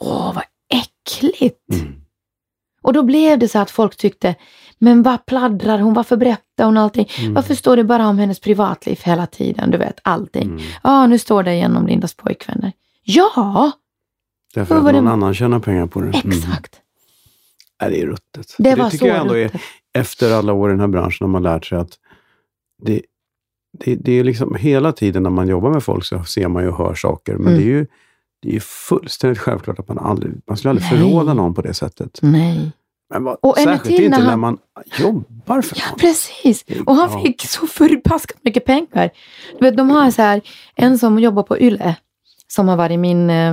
Åh, 0.00 0.34
vad 0.34 0.44
äckligt! 0.74 1.70
Mm. 1.72 2.01
Och 2.82 2.92
då 2.92 3.02
blev 3.02 3.38
det 3.38 3.48
så 3.48 3.58
att 3.58 3.70
folk 3.70 3.96
tyckte, 3.96 4.34
men 4.78 5.02
vad 5.02 5.26
pladdrar 5.26 5.78
hon? 5.78 5.94
Varför 5.94 6.16
berättar 6.16 6.64
hon 6.64 6.76
allting? 6.76 7.08
Mm. 7.18 7.34
Varför 7.34 7.54
står 7.54 7.76
det 7.76 7.84
bara 7.84 8.06
om 8.08 8.18
hennes 8.18 8.40
privatliv 8.40 9.00
hela 9.04 9.26
tiden? 9.26 9.70
Du 9.70 9.78
vet, 9.78 9.98
allting. 10.02 10.42
Mm. 10.42 10.62
Ja, 10.82 11.06
nu 11.06 11.18
står 11.18 11.42
det 11.42 11.52
igen 11.52 11.76
om 11.76 11.86
Lindas 11.86 12.14
pojkvänner. 12.14 12.72
Ja, 13.02 13.70
Därför 14.54 14.76
att 14.76 14.82
någon 14.84 15.04
det- 15.04 15.10
annan 15.10 15.34
tjänar 15.34 15.58
pengar 15.58 15.86
på 15.86 16.00
det. 16.00 16.06
Mm. 16.24 16.38
exakt. 16.38 16.76
Nej, 17.80 17.90
det 17.90 18.00
är 18.02 18.06
ruttet. 18.06 18.54
Det 18.58 18.74
var 18.74 18.90
tycker 18.90 19.04
så 19.04 19.08
jag 19.08 19.16
ändå 19.20 19.34
är, 19.34 19.44
ruttet. 19.44 19.60
efter 19.94 20.32
alla 20.32 20.52
år 20.52 20.68
i 20.70 20.72
den 20.72 20.80
här 20.80 20.88
branschen 20.88 21.18
har 21.24 21.28
man 21.28 21.42
lärt 21.42 21.66
sig 21.66 21.78
att 21.78 21.98
det, 22.82 23.02
det, 23.78 23.94
det 23.94 24.12
är 24.12 24.24
liksom 24.24 24.54
hela 24.54 24.92
tiden 24.92 25.22
när 25.22 25.30
man 25.30 25.48
jobbar 25.48 25.70
med 25.70 25.82
folk 25.82 26.04
så 26.04 26.24
ser 26.24 26.48
man 26.48 26.62
ju 26.62 26.68
och 26.68 26.76
hör 26.78 26.94
saker. 26.94 27.32
Men 27.34 27.46
Mm. 27.46 27.58
det 27.58 27.62
är 27.64 27.66
ju 27.68 27.86
det 28.42 28.48
är 28.48 28.52
ju 28.52 28.60
fullständigt 28.60 29.38
självklart 29.38 29.78
att 29.78 29.88
man 29.88 29.98
aldrig, 29.98 30.32
man 30.46 30.56
skulle 30.56 30.70
aldrig 30.70 30.90
Nej. 30.92 31.00
förråda 31.00 31.34
någon 31.34 31.54
på 31.54 31.62
det 31.62 31.74
sättet. 31.74 32.18
Nej. 32.22 32.72
Men 33.10 33.24
vad, 33.24 33.36
Och 33.42 33.56
särskilt 33.58 34.00
inte 34.00 34.18
när 34.18 34.26
han- 34.26 34.40
man 34.40 34.58
jobbar 34.98 35.62
för 35.62 35.76
Ja, 35.78 35.84
någon. 35.90 35.98
precis. 35.98 36.64
Och 36.86 36.94
han 36.94 37.10
Ja. 37.12 37.22
fick 37.22 37.42
så 37.42 37.66
förbaskat 37.66 38.38
mycket 38.44 38.64
pengar. 38.64 39.10
Du 39.58 39.64
vet, 39.64 39.76
de 39.76 39.90
har 39.90 40.10
så 40.10 40.22
här, 40.22 40.40
en 40.74 40.98
som 40.98 41.18
jobbar 41.18 41.42
på 41.42 41.58
Yle, 41.58 41.96
som 42.48 42.68
har 42.68 42.76
varit 42.76 42.98
min 42.98 43.30
eh, 43.30 43.52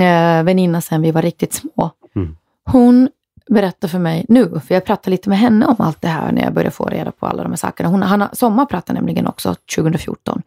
eh, 0.00 0.42
väninna 0.44 0.80
sedan 0.80 1.02
vi 1.02 1.10
var 1.10 1.22
riktigt 1.22 1.52
små. 1.54 1.90
Mm. 2.16 2.36
Hon 2.70 3.08
berättar 3.50 3.88
för 3.88 3.98
mig 3.98 4.26
nu, 4.28 4.60
för 4.66 4.74
jag 4.74 4.84
pratade 4.84 5.10
lite 5.10 5.28
med 5.28 5.38
henne 5.38 5.66
om 5.66 5.76
allt 5.78 6.02
det 6.02 6.08
här 6.08 6.32
när 6.32 6.42
jag 6.42 6.52
började 6.54 6.70
få 6.70 6.84
reda 6.86 7.12
på 7.12 7.26
alla 7.26 7.42
de 7.42 7.48
här 7.48 7.56
sakerna. 7.56 7.88
Hon, 7.88 8.02
han 8.02 8.20
har 8.20 8.30
sommarpratat 8.32 8.94
nämligen 8.94 9.26
också 9.26 9.54
2014. 9.76 10.42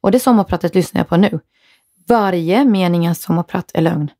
Och 0.00 0.10
det 0.10 0.20
sommarpratet 0.20 0.74
lyssnar 0.74 1.00
jag 1.00 1.08
på 1.08 1.16
nu. 1.16 1.40
Varje 2.08 2.64
mening 2.64 3.02
i 3.02 3.06
hans 3.06 3.22
sommarprat 3.22 3.70
är 3.74 3.80
lögn. 3.82 4.10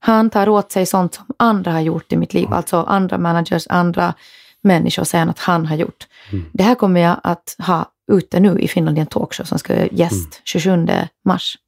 Han 0.00 0.30
tar 0.30 0.48
åt 0.48 0.72
sig 0.72 0.86
sånt 0.86 1.14
som 1.14 1.24
andra 1.36 1.72
har 1.72 1.80
gjort 1.80 2.12
i 2.12 2.16
mitt 2.16 2.34
liv. 2.34 2.48
Alltså 2.52 2.76
andra 2.76 3.18
managers, 3.18 3.66
andra 3.70 4.14
människor 4.60 5.04
säger 5.04 5.26
att 5.26 5.38
han 5.38 5.66
har 5.66 5.76
gjort. 5.76 6.06
Mm. 6.32 6.44
Det 6.52 6.62
här 6.62 6.74
kommer 6.74 7.00
jag 7.00 7.16
att 7.22 7.56
ha 7.58 7.92
ute 8.12 8.40
nu 8.40 8.58
i 8.58 8.68
Finland 8.68 8.98
i 8.98 9.00
en 9.00 9.06
talkshow 9.06 9.44
som 9.44 9.58
ska 9.58 9.86
gäst 9.86 10.12
Mm. 10.12 10.30
27 10.44 10.86
mars. 11.24 11.58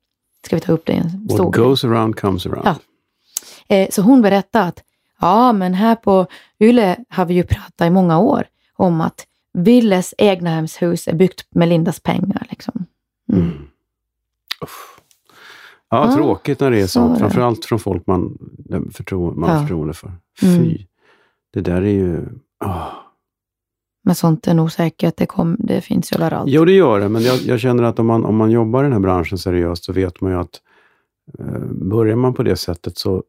Ska 0.47 0.57
vi 0.57 0.61
ta 0.61 0.73
upp 0.73 0.87
det 0.87 0.93
i 0.93 0.97
en 0.97 1.29
stor 1.29 1.45
What 1.45 1.55
goes 1.57 1.85
around 1.85 2.17
comes 2.21 2.47
around. 2.47 2.67
Ja. 2.67 2.77
Eh, 3.77 3.89
Så 3.91 4.03
hon 4.03 4.23
berättade 4.23 4.65
att 4.65 4.83
ja, 5.21 5.53
men 5.53 5.75
här 5.75 5.95
på 5.95 6.27
Yle 6.61 6.97
har 7.09 7.25
vi 7.25 7.35
ju 7.35 7.43
pratat 7.43 7.87
i 7.87 7.91
många 7.91 8.19
år 8.19 8.45
om 8.77 9.01
att 9.01 9.27
Willes 9.59 10.15
egnahemshus 10.19 11.09
är 11.09 11.15
byggt 11.15 11.47
med 11.55 11.69
Lindas 11.69 12.01
pengar. 12.01 12.47
Liksom. 12.51 12.87
Mm. 13.33 13.67
Mm. 15.93 16.05
Ja, 16.05 16.11
Ja, 16.11 16.17
tråkigt 16.17 16.61
när 16.61 16.71
det 16.71 16.79
är 16.81 16.83
så 16.83 16.89
sånt. 16.89 17.15
det. 17.15 17.21
Framförallt 17.21 17.65
från 17.65 17.79
folk 17.79 18.07
man, 18.07 18.39
förtro, 18.93 19.35
man 19.35 19.49
har 19.51 19.57
Ja. 19.57 19.63
förtroende 19.63 19.95
för. 19.95 20.13
Mm. 20.43 20.57
Fy. 20.63 20.87
Det 21.53 21.61
där 21.61 21.83
är 21.83 21.91
ju... 21.91 22.29
ah. 22.65 22.87
Men 24.05 24.15
sånt 24.15 24.47
är 24.47 24.55
nog 24.55 24.73
säkert, 24.73 25.17
det, 25.17 25.27
kom, 25.27 25.57
det 25.59 25.81
finns 25.81 26.13
ju 26.13 26.17
överallt. 26.17 26.51
Jo, 26.51 26.65
det 26.65 26.73
gör 26.73 27.01
det, 27.01 27.09
men 27.09 27.23
jag, 27.23 27.37
jag 27.41 27.61
känner 27.61 27.83
att 27.83 27.99
om 27.99 28.07
man, 28.07 28.25
om 28.25 28.37
man 28.37 28.51
jobbar 28.51 28.81
i 28.81 28.85
den 28.85 28.93
här 28.93 29.01
branschen 29.01 29.39
seriöst 29.39 29.85
så 29.85 29.93
vet 29.93 30.21
man 30.21 30.33
ju 30.33 30.39
att 30.39 30.61
eh, 31.39 31.61
börjar 31.71 32.17
man 32.17 32.35
på 32.35 32.43
det 32.43 32.57
sättet 32.57 32.99
så 32.99 33.23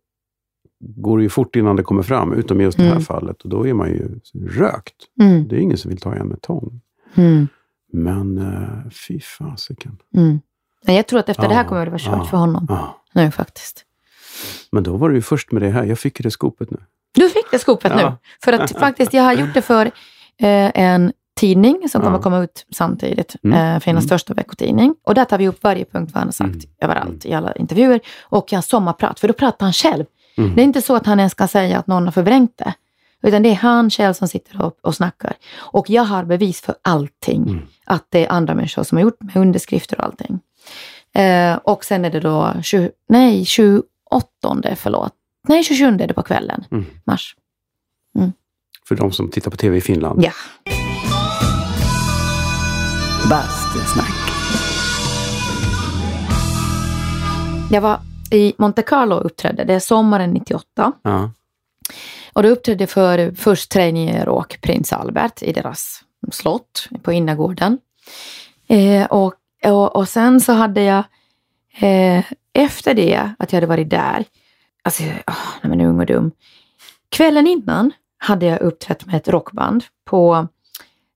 går 0.79 1.17
det 1.17 1.23
ju 1.23 1.29
fort 1.29 1.55
innan 1.55 1.75
det 1.75 1.83
kommer 1.83 2.03
fram, 2.03 2.33
utom 2.33 2.61
i 2.61 2.63
just 2.63 2.77
det 2.77 2.83
här 2.83 2.91
Mm. 2.91 3.03
fallet. 3.03 3.41
Och 3.41 3.49
då 3.49 3.67
är 3.67 3.73
man 3.73 3.89
ju 3.89 4.19
rökt. 4.47 4.95
Mm, 5.21 5.47
Det 5.47 5.55
är 5.55 5.59
ingen 5.59 5.77
som 5.77 5.89
vill 5.89 5.99
ta 6.01 6.13
en 6.15 6.27
med 6.27 6.41
tång. 6.41 6.81
mm, 7.15 7.47
Men 7.93 8.37
eh, 8.37 8.89
fy 9.07 9.19
fasiken. 9.19 9.97
mm. 10.15 10.39
Nej, 10.85 10.95
Jag 10.95 11.07
tror 11.07 11.19
att 11.19 11.29
efter 11.29 11.47
det 11.47 11.53
här 11.55 11.63
Ja, 11.63 11.69
kommer 11.69 11.85
det 11.85 11.91
vara 11.91 11.99
kört 11.99 12.13
ja. 12.17 12.25
för 12.25 12.37
honom 12.37 12.67
Ah. 12.69 12.87
nu 13.13 13.31
faktiskt. 13.31 13.85
Men 14.71 14.83
då 14.83 14.97
var 14.97 15.09
det 15.09 15.15
ju 15.15 15.21
först 15.21 15.51
med 15.51 15.61
det 15.61 15.69
här. 15.69 15.83
Jag 15.83 15.99
fick 15.99 16.23
det 16.23 16.31
skopet 16.31 16.71
nu. 16.71 16.77
Du 17.13 17.29
fick 17.29 17.51
det 17.51 17.59
skopet 17.59 17.91
Ja. 17.97 18.09
nu. 18.09 18.15
För 18.43 18.53
att 18.53 18.79
faktiskt, 18.79 19.13
jag 19.13 19.23
har 19.23 19.33
gjort 19.33 19.53
det 19.53 19.61
för 19.61 19.85
eh, 19.85 20.71
en 20.75 21.13
tidning 21.39 21.89
som 21.89 22.01
kommer 22.01 22.17
Ja. 22.17 22.21
komma 22.21 22.39
ut 22.39 22.65
samtidigt. 22.71 23.35
Mm. 23.43 23.53
Eh, 23.75 23.79
Finlands 23.79 23.85
Mm. 23.85 24.01
största 24.01 24.33
veckotidning. 24.33 24.95
Och 25.03 25.13
där 25.13 25.25
tar 25.25 25.37
vi 25.37 25.47
upp 25.47 25.63
varje 25.63 25.85
punkt 25.85 26.11
vad 26.13 26.19
han 26.21 26.27
har 26.27 26.31
sagt 26.31 26.49
Mm. 26.49 26.65
överallt 26.81 27.25
i 27.25 27.33
alla 27.33 27.51
intervjuer. 27.53 27.99
Och 28.21 28.51
hans 28.51 28.67
sommarprat, 28.67 29.19
för 29.19 29.27
då 29.27 29.33
pratar 29.33 29.65
han 29.65 29.73
själv. 29.73 30.05
Mm. 30.37 30.55
Det 30.55 30.61
är 30.61 30.63
inte 30.63 30.81
så 30.81 30.95
att 30.95 31.05
han 31.05 31.19
ens 31.19 31.33
kan 31.33 31.47
säga 31.47 31.79
att 31.79 31.87
någon 31.87 32.05
har 32.05 32.11
förvrängt 32.11 32.57
det. 32.57 32.73
Utan 33.23 33.43
det 33.43 33.49
är 33.49 33.55
han 33.55 33.89
själv 33.89 34.13
som 34.13 34.27
sitter 34.27 34.61
och, 34.61 34.77
och 34.81 34.95
snackar. 34.95 35.33
Och 35.57 35.89
jag 35.89 36.03
har 36.03 36.23
bevis 36.23 36.61
för 36.61 36.75
allting. 36.81 37.43
Mm. 37.43 37.65
Att 37.85 38.05
det 38.09 38.25
är 38.25 38.31
andra 38.31 38.55
människor 38.55 38.83
som 38.83 38.97
har 38.97 39.03
gjort 39.03 39.21
med 39.21 39.35
underskrifter 39.35 39.97
och 39.99 40.05
allting. 40.05 40.39
Eh, 41.13 41.55
och 41.55 41.85
sen 41.85 42.05
är 42.05 42.09
det 42.09 42.19
då 42.19 42.53
20, 42.63 42.91
nej, 43.09 43.45
28, 43.45 43.85
förlåt. 44.75 45.13
Nej, 45.47 45.63
27 45.63 45.85
är 45.85 46.07
det 46.07 46.13
på 46.13 46.23
kvällen. 46.23 46.65
Mm. 46.71 46.85
Mars. 47.03 47.35
För 48.87 48.95
de 48.95 49.11
som 49.11 49.29
tittar 49.29 49.51
på 49.51 49.57
TV 49.57 49.77
i 49.77 49.81
Finland. 49.81 50.23
Ja. 50.23 50.31
Bastusnack. 53.29 54.31
Jag 57.71 57.81
var 57.81 57.99
i 58.31 58.53
Monte 58.57 58.81
Carlo 58.81 59.15
och 59.15 59.25
uppträdde. 59.25 59.63
Det 59.63 59.73
är 59.73 59.79
sommaren 59.79 60.31
98. 60.31 60.91
Ja. 61.01 61.31
Och 62.33 62.43
då 62.43 62.49
uppträdde 62.49 62.81
jag 62.83 62.89
för 62.89 63.31
först 63.35 63.71
Trainier 63.71 64.29
och 64.29 64.57
prins 64.61 64.93
Albert 64.93 65.43
i 65.43 65.53
deras 65.53 66.03
slott 66.31 66.89
på 67.01 67.11
innergården. 67.11 67.77
Eh, 68.67 69.05
och, 69.05 69.33
och, 69.65 69.95
och 69.95 70.09
sen 70.09 70.41
så 70.41 70.53
hade 70.53 70.81
jag 70.83 71.03
eh, 71.79 72.25
efter 72.53 72.93
det, 72.93 73.29
att 73.39 73.51
jag 73.51 73.57
hade 73.57 73.67
varit 73.67 73.89
där, 73.89 74.25
alltså, 74.83 75.03
oh, 75.03 75.35
nej 75.61 75.69
men 75.69 75.81
ung 75.81 75.99
och 75.99 76.05
dum. 76.05 76.31
Kvällen 77.09 77.47
innan 77.47 77.91
hade 78.17 78.45
jag 78.45 78.61
uppträtt 78.61 79.05
med 79.05 79.15
ett 79.15 79.27
rockband 79.27 79.83
på 80.05 80.47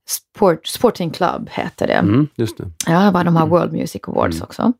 Sport, 0.08 0.68
Sporting 0.68 1.10
Club, 1.10 1.50
heter 1.52 1.88
det. 1.88 1.94
Mm, 1.94 2.28
just 2.36 2.58
det. 2.58 2.64
Ja, 2.88 3.00
det 3.00 3.12
var 3.12 3.24
de 3.24 3.36
här 3.36 3.46
World 3.46 3.74
Music 3.74 4.02
Awards 4.08 4.36
Mm. 4.36 4.44
också. 4.46 4.74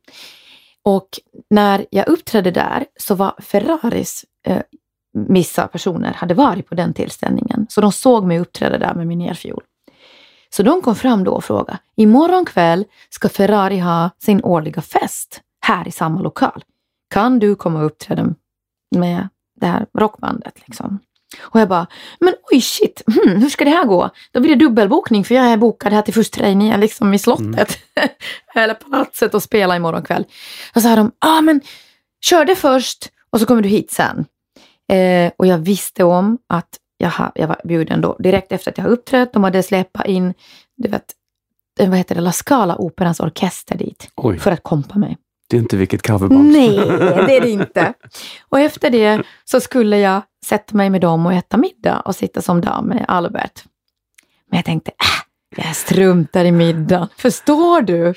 Och 0.84 1.10
när 1.50 1.86
jag 1.90 2.08
uppträdde 2.08 2.52
där 2.52 2.86
så 3.00 3.16
var 3.16 3.34
Ferraris 3.40 4.26
eh, 4.48 4.62
vissa 5.30 5.68
personer 5.68 6.14
hade 6.14 6.34
varit 6.34 6.68
på 6.70 6.76
den 6.76 6.94
tillställningen. 6.94 7.66
Så 7.70 7.82
de 7.82 7.92
såg 7.92 8.26
mig 8.26 8.40
uppträda 8.40 8.78
där 8.78 8.94
med 8.94 9.08
min 9.08 9.22
elfiol. 9.22 9.64
Så 10.56 10.64
de 10.64 10.82
kom 10.82 10.96
fram 10.96 11.24
då 11.24 11.32
och 11.32 11.44
frågade, 11.44 11.78
imorgon 11.96 12.46
kväll 12.46 12.86
ska 13.10 13.30
Ferrari 13.30 13.80
ha 13.80 14.10
sin 14.20 14.44
årliga 14.44 14.82
fest 14.82 15.42
här 15.62 15.88
i 15.88 15.92
samma 15.92 16.22
lokal. 16.22 16.64
Kan 17.10 17.40
du 17.40 17.56
komma 17.56 17.80
och 17.80 17.86
uppträda 17.86 18.34
med 18.96 19.28
det 19.60 19.66
här 19.66 19.86
rockbandet? 19.98 20.54
Liksom? 20.66 21.00
Och 21.42 21.60
jag 21.60 21.70
bara, 21.70 21.88
men 22.20 22.34
oj 22.52 22.62
shit, 22.62 23.02
hmm, 23.08 23.42
hur 23.42 23.50
ska 23.50 23.66
det 23.66 23.72
här 23.72 23.86
gå? 23.86 24.10
Då 24.32 24.40
blir 24.40 24.56
det 24.56 24.66
dubbelbokning 24.66 25.24
för 25.26 25.36
jag 25.36 25.46
är 25.46 25.58
bokad 25.58 25.94
här 25.94 26.02
till 26.02 26.14
först 26.14 26.34
trainee 26.34 26.78
liksom 26.78 27.14
i 27.14 27.20
slottet. 27.20 27.78
Eller 28.56 28.74
palatset 28.74 29.34
och 29.34 29.44
spela 29.44 29.76
imorgon 29.76 30.04
kväll. 30.04 30.26
Och 30.76 30.82
så 30.82 30.90
sa 30.90 30.96
de, 30.96 31.12
ja 31.20 31.38
ah, 31.38 31.42
men 31.42 31.62
kör 32.22 32.46
det 32.46 32.56
först 32.56 33.10
och 33.30 33.40
så 33.40 33.46
kommer 33.46 33.62
du 33.62 33.70
hit 33.70 33.92
sen. 33.92 34.26
Eh, 34.92 35.32
och 35.38 35.48
jag 35.48 35.58
visste 35.58 36.04
om 36.04 36.38
att 36.50 36.80
jag, 36.98 37.10
ha, 37.10 37.32
jag 37.36 37.48
var 37.48 37.62
bjuden 37.64 38.02
då 38.02 38.16
direkt 38.20 38.52
efter 38.52 38.72
att 38.72 38.78
jag 38.78 38.86
har 38.86 38.92
uppträtt. 38.92 39.34
De 39.34 39.44
hade 39.44 39.64
släpat 39.64 40.06
in, 40.06 40.34
du 40.78 40.90
vet, 40.90 41.06
eh, 41.80 41.90
vad 41.90 41.98
heter 41.98 42.16
det, 42.16 42.22
La 42.22 42.32
Scala 42.32 42.76
Operans 42.76 43.20
orkester 43.20 43.78
dit 43.78 44.10
Oj, 44.16 44.40
för 44.40 44.52
att 44.52 44.64
kompa 44.64 45.00
mig. 45.00 45.18
det 45.50 45.58
är 45.58 45.62
inte 45.62 45.78
vilket 45.78 46.08
coverband. 46.08 46.52
Nej, 46.52 46.76
det 47.28 47.38
är 47.38 47.42
det 47.42 47.50
inte. 47.50 47.94
Och 48.50 48.60
efter 48.60 48.90
det 48.90 49.24
så 49.46 49.60
skulle 49.60 49.98
jag 49.98 50.22
sätta 50.46 50.78
mig 50.78 50.90
med 50.90 51.02
dem 51.02 51.26
och 51.26 51.34
äta 51.34 51.58
middag 51.58 52.00
och 52.00 52.16
sitta 52.16 52.42
som 52.42 52.62
dam 52.62 52.86
med 52.86 53.06
Albert. 53.08 53.64
Men 54.52 54.58
jag 54.58 54.66
tänkte, 54.66 54.92
äh, 54.92 55.66
jag 55.66 55.76
struntar 55.76 56.46
i 56.46 56.52
middagen. 56.52 57.08
Förstår 57.18 57.82
du? 57.82 58.14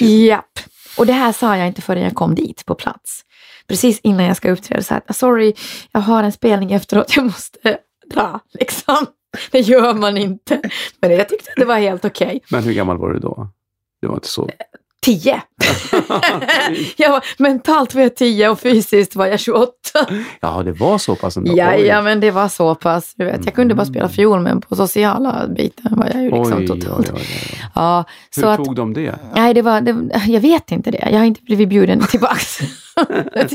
Japp. 0.00 0.58
Och 0.98 1.06
det 1.06 1.12
här 1.12 1.32
sa 1.32 1.56
jag 1.56 1.66
inte 1.66 1.82
förrän 1.82 2.02
jag 2.02 2.14
kom 2.14 2.34
dit 2.34 2.66
på 2.66 2.74
plats. 2.74 3.24
Precis 3.66 4.00
innan 4.02 4.26
jag 4.26 4.36
ska 4.36 4.50
uppträda 4.50 4.82
så 4.82 4.94
här, 4.94 5.02
sorry, 5.12 5.54
jag 5.92 6.00
har 6.00 6.22
en 6.22 6.32
spelning 6.32 6.72
efteråt, 6.72 7.16
jag 7.16 7.24
måste 7.24 7.78
dra. 8.12 8.40
Liksom. 8.52 9.06
Det 9.50 9.60
gör 9.60 9.94
man 9.94 10.16
inte. 10.16 10.60
Men 11.00 11.10
jag 11.10 11.28
tyckte 11.28 11.50
att 11.50 11.56
det 11.56 11.64
var 11.64 11.78
helt 11.78 12.04
okej. 12.04 12.40
Men 12.50 12.62
hur 12.62 12.72
gammal 12.72 12.98
var 12.98 13.12
du 13.12 13.18
då? 13.18 13.48
Det 14.00 14.06
var 14.06 14.14
inte 14.14 14.28
så... 14.28 14.50
10. 15.04 15.42
jag 16.96 17.10
var, 17.10 17.24
mentalt 17.38 17.94
var 17.94 18.02
jag 18.02 18.16
10 18.16 18.48
och 18.48 18.60
fysiskt 18.60 19.16
var 19.16 19.26
jag 19.26 19.40
28. 19.40 19.72
Ja, 20.40 20.62
det 20.62 20.72
var 20.72 20.98
så 20.98 21.16
pass 21.16 21.36
ändå. 21.36 21.52
Ja, 21.56 21.74
ja, 21.76 22.02
men 22.02 22.20
det 22.20 22.30
var 22.30 22.48
så 22.48 22.74
pass. 22.74 23.14
Du 23.16 23.24
vet, 23.24 23.44
jag 23.44 23.54
kunde 23.54 23.74
bara 23.74 23.86
spela 23.86 24.08
fiol, 24.08 24.40
men 24.40 24.60
på 24.60 24.76
sociala 24.76 25.48
biten 25.56 25.96
var 25.96 26.06
jag 26.06 26.22
ju 26.22 26.30
liksom 26.30 26.58
Oj, 26.58 26.66
totalt. 26.66 27.12
oj, 27.14 27.20
oj. 27.20 27.60
Ja, 27.74 28.04
Hur 28.36 28.42
så 28.42 28.48
att, 28.48 28.64
tog 28.64 28.76
de 28.76 28.94
det? 28.94 29.18
nej, 29.34 29.54
det 29.54 29.62
var, 29.62 29.80
det, 29.80 30.20
jag 30.26 30.40
vet 30.40 30.72
inte 30.72 30.90
det. 30.90 31.08
Jag 31.10 31.18
har 31.18 31.24
inte 31.24 31.42
blivit 31.42 31.68
bjuden 31.68 32.02
att 32.22 33.52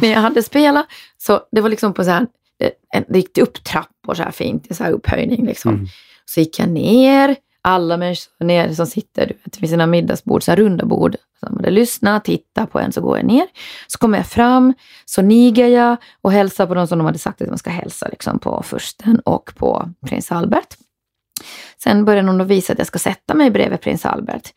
när 0.00 0.08
jag 0.12 0.20
hade 0.20 0.42
spelat, 0.42 0.86
så 1.18 1.40
det 1.52 1.60
var 1.60 1.68
liksom 1.68 1.94
på 1.94 2.04
så 2.04 2.10
här, 2.10 2.26
det, 2.58 3.04
det 3.08 3.18
gick 3.18 3.38
upp 3.38 3.64
trappor 3.64 4.14
så 4.14 4.22
här 4.22 4.30
fint, 4.30 4.76
så 4.76 4.84
här 4.84 4.92
upphöjning 4.92 5.46
liksom. 5.46 5.74
Mm. 5.74 5.86
Så 6.24 6.40
gick 6.40 6.58
jag 6.58 6.68
ner, 6.68 7.36
alla 7.62 7.96
människor 7.96 8.44
ner 8.44 8.72
som 8.74 8.86
sitter 8.86 9.26
du 9.26 9.34
vet, 9.44 9.62
vid 9.62 9.70
sina 9.70 9.86
middagsbord, 9.86 10.42
så 10.42 10.50
här 10.50 10.56
runda 10.56 10.84
bord. 10.84 11.16
Så 11.40 11.46
man 11.50 11.74
lyssna, 11.74 12.20
titta 12.20 12.66
på 12.66 12.80
en, 12.80 12.92
så 12.92 13.00
går 13.00 13.16
jag 13.16 13.26
ner. 13.26 13.46
Så 13.86 13.98
kommer 13.98 14.18
jag 14.18 14.26
fram, 14.26 14.74
så 15.04 15.22
niger 15.22 15.68
jag 15.68 15.96
och 16.22 16.32
hälsar 16.32 16.66
på 16.66 16.74
de 16.74 16.86
som 16.86 16.98
de 16.98 17.04
hade 17.04 17.18
sagt 17.18 17.42
att 17.42 17.48
man 17.48 17.58
ska 17.58 17.70
hälsa, 17.70 18.08
liksom 18.08 18.38
på 18.38 18.62
fursten 18.62 19.20
och 19.20 19.52
på 19.56 19.90
prins 20.06 20.32
Albert. 20.32 20.76
Sen 21.82 22.04
börjar 22.04 22.22
någon 22.22 22.46
visa 22.46 22.72
att 22.72 22.78
jag 22.78 22.86
ska 22.86 22.98
sätta 22.98 23.34
mig 23.34 23.50
bredvid 23.50 23.80
prins 23.80 24.06
Albert. 24.06 24.52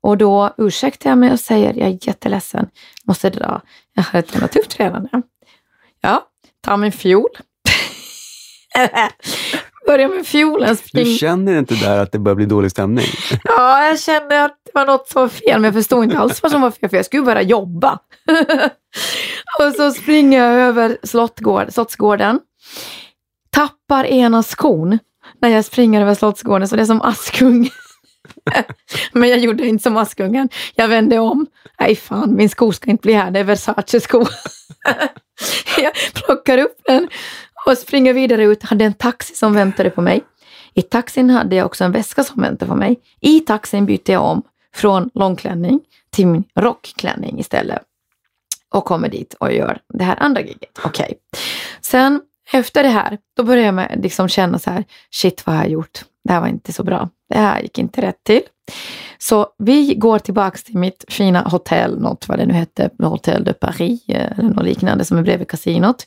Och 0.00 0.18
då 0.18 0.54
ursäktar 0.58 1.10
jag 1.10 1.18
mig 1.18 1.32
och 1.32 1.40
säger, 1.40 1.74
jag 1.74 1.88
är 1.88 1.98
jätteledsen, 2.08 2.68
måste 3.04 3.30
dra. 3.30 3.60
Jag 3.94 4.02
har 4.02 4.18
ett 4.18 4.32
jävla 4.32 4.48
tufft 4.48 4.70
tränande. 4.70 5.22
Ja, 6.00 6.28
ta 6.64 6.76
min 6.76 6.92
fiol. 6.92 7.28
Börjar 9.86 10.08
med 10.08 10.26
fiolen, 10.26 10.68
Du 10.68 10.76
spring. 10.76 11.16
känner 11.16 11.58
inte 11.58 11.74
där 11.74 11.98
att 11.98 12.12
det 12.12 12.18
börjar 12.18 12.36
bli 12.36 12.46
dålig 12.46 12.70
stämning? 12.70 13.06
Ja, 13.44 13.84
jag 13.86 14.00
kände 14.00 14.44
att 14.44 14.56
det 14.64 14.70
var 14.74 14.86
något 14.86 15.08
som 15.08 15.22
var 15.22 15.28
fel, 15.28 15.60
men 15.60 15.64
jag 15.64 15.74
förstod 15.74 16.04
inte 16.04 16.18
alls 16.18 16.42
vad 16.42 16.52
som 16.52 16.60
var 16.60 16.70
fel, 16.70 16.88
för 16.90 16.96
jag 16.96 17.06
skulle 17.06 17.22
bara 17.22 17.42
jobba. 17.42 17.98
och 19.58 19.72
så 19.76 19.90
springer 19.90 20.44
jag 20.44 20.54
över 20.68 20.98
Slottgård, 21.02 21.72
Slottsgården, 21.72 22.40
tappar 23.50 24.04
ena 24.04 24.42
skon 24.42 24.98
när 25.42 25.48
jag 25.48 25.64
springer 25.64 26.00
över 26.02 26.14
Slottsgården, 26.14 26.68
så 26.68 26.76
det 26.76 26.82
är 26.82 26.86
som 26.86 27.02
Askungen. 27.02 27.70
men 29.12 29.28
jag 29.28 29.38
gjorde 29.38 29.66
inte 29.66 29.82
som 29.82 29.96
Askungen. 29.96 30.48
Jag 30.74 30.88
vände 30.88 31.18
om. 31.18 31.46
Nej 31.80 31.96
fan, 31.96 32.36
min 32.36 32.48
sko 32.48 32.72
ska 32.72 32.90
inte 32.90 33.02
bli 33.02 33.12
här, 33.12 33.30
det 33.30 33.40
är 33.40 33.44
Versace-sko. 33.44 34.24
jag 35.78 35.92
plockar 36.14 36.58
upp 36.58 36.80
den 36.84 37.08
och 37.66 37.78
springer 37.78 38.12
vidare 38.12 38.44
ut. 38.44 38.58
Jag 38.62 38.68
Hade 38.68 38.84
en 38.84 38.94
taxi 38.94 39.34
som 39.34 39.54
väntade 39.54 39.90
på 39.90 40.00
mig. 40.00 40.24
I 40.74 40.82
taxin 40.82 41.30
hade 41.30 41.56
jag 41.56 41.66
också 41.66 41.84
en 41.84 41.92
väska 41.92 42.24
som 42.24 42.42
väntade 42.42 42.68
på 42.68 42.76
mig. 42.76 42.96
I 43.20 43.40
taxin 43.40 43.86
bytte 43.86 44.12
jag 44.12 44.22
om 44.24 44.42
från 44.74 45.10
långklänning 45.14 45.80
till 46.10 46.26
min 46.26 46.44
rockklänning 46.54 47.40
istället. 47.40 47.82
Och 48.70 48.84
kommer 48.84 49.08
dit 49.08 49.34
och 49.34 49.52
gör 49.52 49.78
det 49.88 50.04
här 50.04 50.22
andra 50.22 50.40
giget. 50.40 50.78
Okej. 50.84 51.14
Sen 51.80 52.20
efter 52.52 52.82
det 52.82 52.88
här, 52.88 53.18
då 53.36 53.42
började 53.42 53.66
jag 53.66 53.74
med, 53.74 54.00
liksom 54.02 54.28
känna 54.28 54.58
så 54.58 54.70
här, 54.70 54.84
shit 55.10 55.46
vad 55.46 55.56
har 55.56 55.62
jag 55.62 55.70
gjort? 55.70 56.04
Det 56.24 56.32
här 56.32 56.40
var 56.40 56.48
inte 56.48 56.72
så 56.72 56.84
bra. 56.84 57.08
Det 57.34 57.40
här 57.40 57.62
gick 57.62 57.78
inte 57.78 58.02
rätt 58.02 58.24
till. 58.24 58.42
Så 59.18 59.46
vi 59.58 59.94
går 59.94 60.18
tillbaks 60.18 60.64
till 60.64 60.78
mitt 60.78 61.04
fina 61.08 61.40
hotell, 61.40 62.00
något 62.00 62.28
vad 62.28 62.38
det 62.38 62.46
nu 62.46 62.54
hette, 62.54 62.90
Hotel 62.98 63.44
de 63.44 63.52
Paris 63.52 64.02
eh, 64.08 64.38
eller 64.38 64.50
något 64.50 64.64
liknande 64.64 65.04
som 65.04 65.18
är 65.18 65.22
bredvid 65.22 65.48
kasinot. 65.48 66.06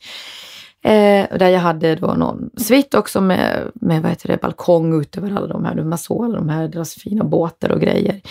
Eh, 0.83 1.37
där 1.37 1.49
jag 1.49 1.59
hade 1.59 1.95
då 1.95 2.07
någon 2.07 2.49
svit 2.57 2.93
också 2.93 3.21
med, 3.21 3.71
med 3.73 4.01
vad 4.01 4.11
heter 4.11 4.27
det, 4.27 4.41
balkong 4.41 5.01
ut 5.01 5.17
över 5.17 5.35
alla 5.35 5.47
de 5.47 5.65
här, 5.65 5.75
man 5.75 5.97
såg 5.97 6.25
alla 6.25 6.35
de 6.35 6.49
här, 6.49 6.67
deras 6.67 6.93
fina 6.93 7.23
båtar 7.23 7.71
och 7.71 7.81
grejer. 7.81 8.21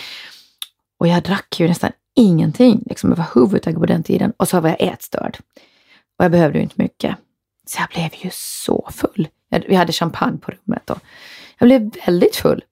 Och 0.99 1.07
jag 1.07 1.23
drack 1.23 1.59
ju 1.59 1.67
nästan 1.67 1.91
ingenting 2.15 2.83
liksom 2.85 3.11
överhuvudtaget 3.11 3.79
på 3.79 3.85
den 3.85 4.03
tiden. 4.03 4.33
Och 4.37 4.47
så 4.47 4.59
var 4.59 4.69
jag 4.69 4.81
ätstörd. 4.81 5.37
Och 6.19 6.25
jag 6.25 6.31
behövde 6.31 6.57
ju 6.57 6.63
inte 6.63 6.81
mycket. 6.81 7.15
Så 7.67 7.81
jag 7.81 7.89
blev 7.89 8.25
ju 8.25 8.29
så 8.33 8.89
full. 8.91 9.27
Jag, 9.49 9.63
vi 9.67 9.75
hade 9.75 9.93
champagne 9.93 10.37
på 10.37 10.51
rummet 10.51 10.89
och 10.89 10.99
jag 11.59 11.67
blev 11.67 11.91
väldigt 12.05 12.35
full. 12.35 12.63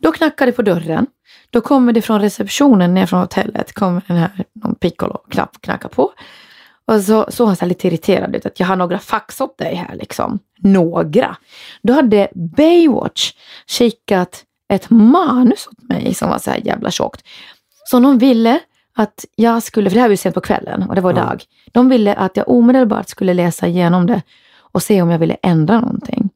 Då 0.00 0.12
knackade 0.12 0.50
det 0.50 0.56
på 0.56 0.62
dörren. 0.62 1.06
Då 1.50 1.60
kommer 1.60 1.92
det 1.92 2.02
från 2.02 2.20
receptionen 2.20 2.94
ner 2.94 3.06
från 3.06 3.20
hotellet, 3.20 3.72
kommer 3.72 4.02
den 4.06 4.16
här, 4.16 4.44
någon 4.52 4.74
piccolo-knapp 4.74 5.60
knacka 5.60 5.88
på. 5.88 6.12
Och 6.86 7.00
så 7.00 7.26
såg 7.28 7.46
han 7.46 7.56
så 7.56 7.66
lite 7.66 7.86
irriterad 7.86 8.36
ut, 8.36 8.46
att 8.46 8.60
jag 8.60 8.66
har 8.66 8.76
några 8.76 8.98
fax 8.98 9.40
åt 9.40 9.58
dig 9.58 9.74
här 9.74 9.96
liksom. 9.96 10.38
Några. 10.58 11.36
Då 11.82 11.92
hade 11.92 12.28
Baywatch 12.34 13.32
skickat 13.66 14.44
ett 14.68 14.90
manus 14.90 15.66
åt 15.66 15.88
mig 15.88 16.14
som 16.14 16.30
var 16.30 16.38
så 16.38 16.50
här 16.50 16.60
jävla 16.66 16.90
tjockt. 16.90 17.26
Så 17.84 18.00
de 18.00 18.18
ville 18.18 18.60
att 18.96 19.24
jag 19.36 19.62
skulle, 19.62 19.90
för 19.90 19.94
det 19.94 20.00
här 20.00 20.08
var 20.08 20.12
ju 20.12 20.16
sent 20.16 20.34
på 20.34 20.40
kvällen 20.40 20.82
och 20.82 20.94
det 20.94 21.00
var 21.00 21.12
Ja. 21.12 21.16
dag. 21.24 21.44
De 21.72 21.88
ville 21.88 22.14
att 22.14 22.36
jag 22.36 22.48
omedelbart 22.48 23.08
skulle 23.08 23.34
läsa 23.34 23.66
igenom 23.66 24.06
det 24.06 24.22
och 24.72 24.82
se 24.82 25.02
om 25.02 25.10
jag 25.10 25.18
ville 25.18 25.36
ändra 25.42 25.80
någonting. 25.80 26.30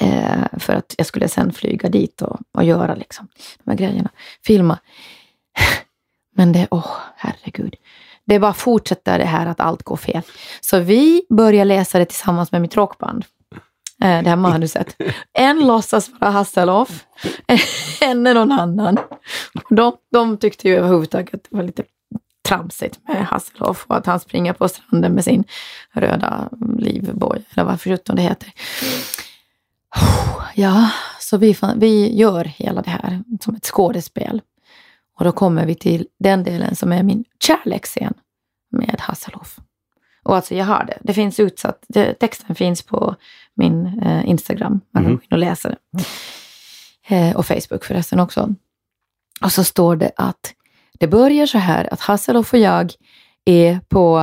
Eh, 0.00 0.58
för 0.58 0.72
att 0.72 0.94
jag 0.98 1.06
skulle 1.06 1.28
sen 1.28 1.52
flyga 1.52 1.88
dit 1.88 2.22
och, 2.22 2.40
och 2.52 2.64
göra 2.64 2.94
liksom, 2.94 3.28
de 3.64 3.70
här 3.70 3.78
grejerna. 3.78 4.10
Filma. 4.44 4.78
Men 6.36 6.52
det, 6.52 6.66
åh 6.70 6.96
herregud. 7.16 7.74
Det 8.26 8.38
bara 8.38 8.54
fortsätter 8.54 9.18
det 9.18 9.24
här 9.24 9.46
att 9.46 9.60
allt 9.60 9.82
går 9.82 9.96
fel. 9.96 10.22
Så 10.60 10.78
vi 10.78 11.22
börjar 11.28 11.64
läsa 11.64 11.98
det 11.98 12.04
tillsammans 12.04 12.52
med 12.52 12.62
mitt 12.62 12.76
rockband. 12.76 13.24
Eh, 14.02 14.22
det 14.22 14.30
här 14.30 14.36
manuset. 14.36 14.96
En 15.32 15.66
låtsas 15.66 16.10
vara 16.20 16.30
Hasselhoff, 16.30 17.04
en 18.00 18.26
är 18.26 18.34
någon 18.34 18.52
annan. 18.52 18.98
De, 19.70 19.96
de 20.12 20.36
tyckte 20.36 20.68
ju 20.68 20.76
överhuvudtaget 20.76 21.34
att 21.34 21.42
det 21.50 21.56
var 21.56 21.62
lite 21.62 21.84
tramsigt 22.48 22.98
med 23.08 23.26
Hasselhoff 23.26 23.84
och 23.88 23.96
att 23.96 24.06
han 24.06 24.20
springer 24.20 24.52
på 24.52 24.68
stranden 24.68 25.12
med 25.12 25.24
sin 25.24 25.44
röda 25.92 26.48
livboj, 26.78 27.44
eller 27.50 27.64
vad 27.64 27.80
sjutton 27.80 28.16
det 28.16 28.22
heter. 28.22 28.52
Ja, 30.54 30.90
så 31.20 31.36
vi, 31.36 31.56
vi 31.76 32.16
gör 32.18 32.44
hela 32.44 32.82
det 32.82 32.90
här 32.90 33.22
som 33.40 33.54
ett 33.54 33.64
skådespel. 33.66 34.42
Och 35.18 35.24
då 35.24 35.32
kommer 35.32 35.66
vi 35.66 35.74
till 35.74 36.06
den 36.18 36.44
delen 36.44 36.76
som 36.76 36.92
är 36.92 37.02
min 37.02 37.24
kärleksscen 37.40 38.14
med 38.72 38.96
Hasselhoff. 39.00 39.56
Och 40.22 40.36
alltså 40.36 40.54
jag 40.54 40.64
har 40.64 40.84
det. 40.84 40.98
Det 41.02 41.14
finns 41.14 41.40
utsatt. 41.40 41.84
Det, 41.88 42.14
texten 42.14 42.54
finns 42.54 42.82
på 42.82 43.16
min 43.54 44.02
eh, 44.02 44.28
Instagram. 44.28 44.80
Man 44.90 45.02
kan 45.02 45.12
Mhm. 45.12 45.16
gå 45.16 45.22
in 45.24 45.32
och 45.32 45.38
läsa 45.38 45.68
det. 45.68 45.76
Eh, 47.16 47.36
och 47.36 47.46
Facebook 47.46 47.84
förresten 47.84 48.20
också. 48.20 48.54
Och 49.42 49.52
så 49.52 49.64
står 49.64 49.96
det 49.96 50.10
att 50.16 50.54
det 50.98 51.06
börjar 51.08 51.46
så 51.46 51.58
här 51.58 51.92
att 51.92 52.00
Hasselhoff 52.00 52.52
och 52.52 52.58
jag 52.58 52.92
är 53.44 53.80
på, 53.88 54.16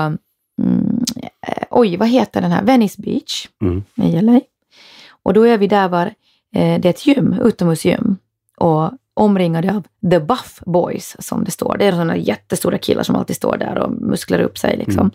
mm, 0.62 1.04
eh, 1.48 1.64
oj 1.70 1.98
vad 1.98 2.08
heter 2.08 2.42
den 2.42 2.52
här, 2.52 2.64
Venice 2.64 3.02
Beach 3.02 3.48
Mm. 3.62 3.84
i 3.96 4.22
LA. 4.22 4.42
Och 5.24 5.34
då 5.34 5.44
är 5.44 5.58
vi 5.58 5.68
där 5.68 5.90
var, 5.90 6.06
eh, 6.56 6.80
det 6.82 6.86
är 6.86 6.90
ett 6.90 7.08
gym, 7.08 7.36
utomhusgym. 7.42 8.18
Och 8.58 8.92
omringade 9.14 9.76
av 9.76 9.84
the 10.12 10.20
buff 10.20 10.60
boys 10.66 11.16
som 11.20 11.44
det 11.44 11.52
står. 11.52 11.76
Det 11.78 11.86
är 11.86 11.92
sådana 11.92 12.18
jättestora 12.18 12.78
killar 12.78 13.04
som 13.04 13.16
alltid 13.16 13.36
står 13.36 13.58
där 13.58 13.78
och 13.78 13.92
musklar 13.92 14.40
upp 14.40 14.58
sig 14.58 14.78
liksom. 14.78 15.12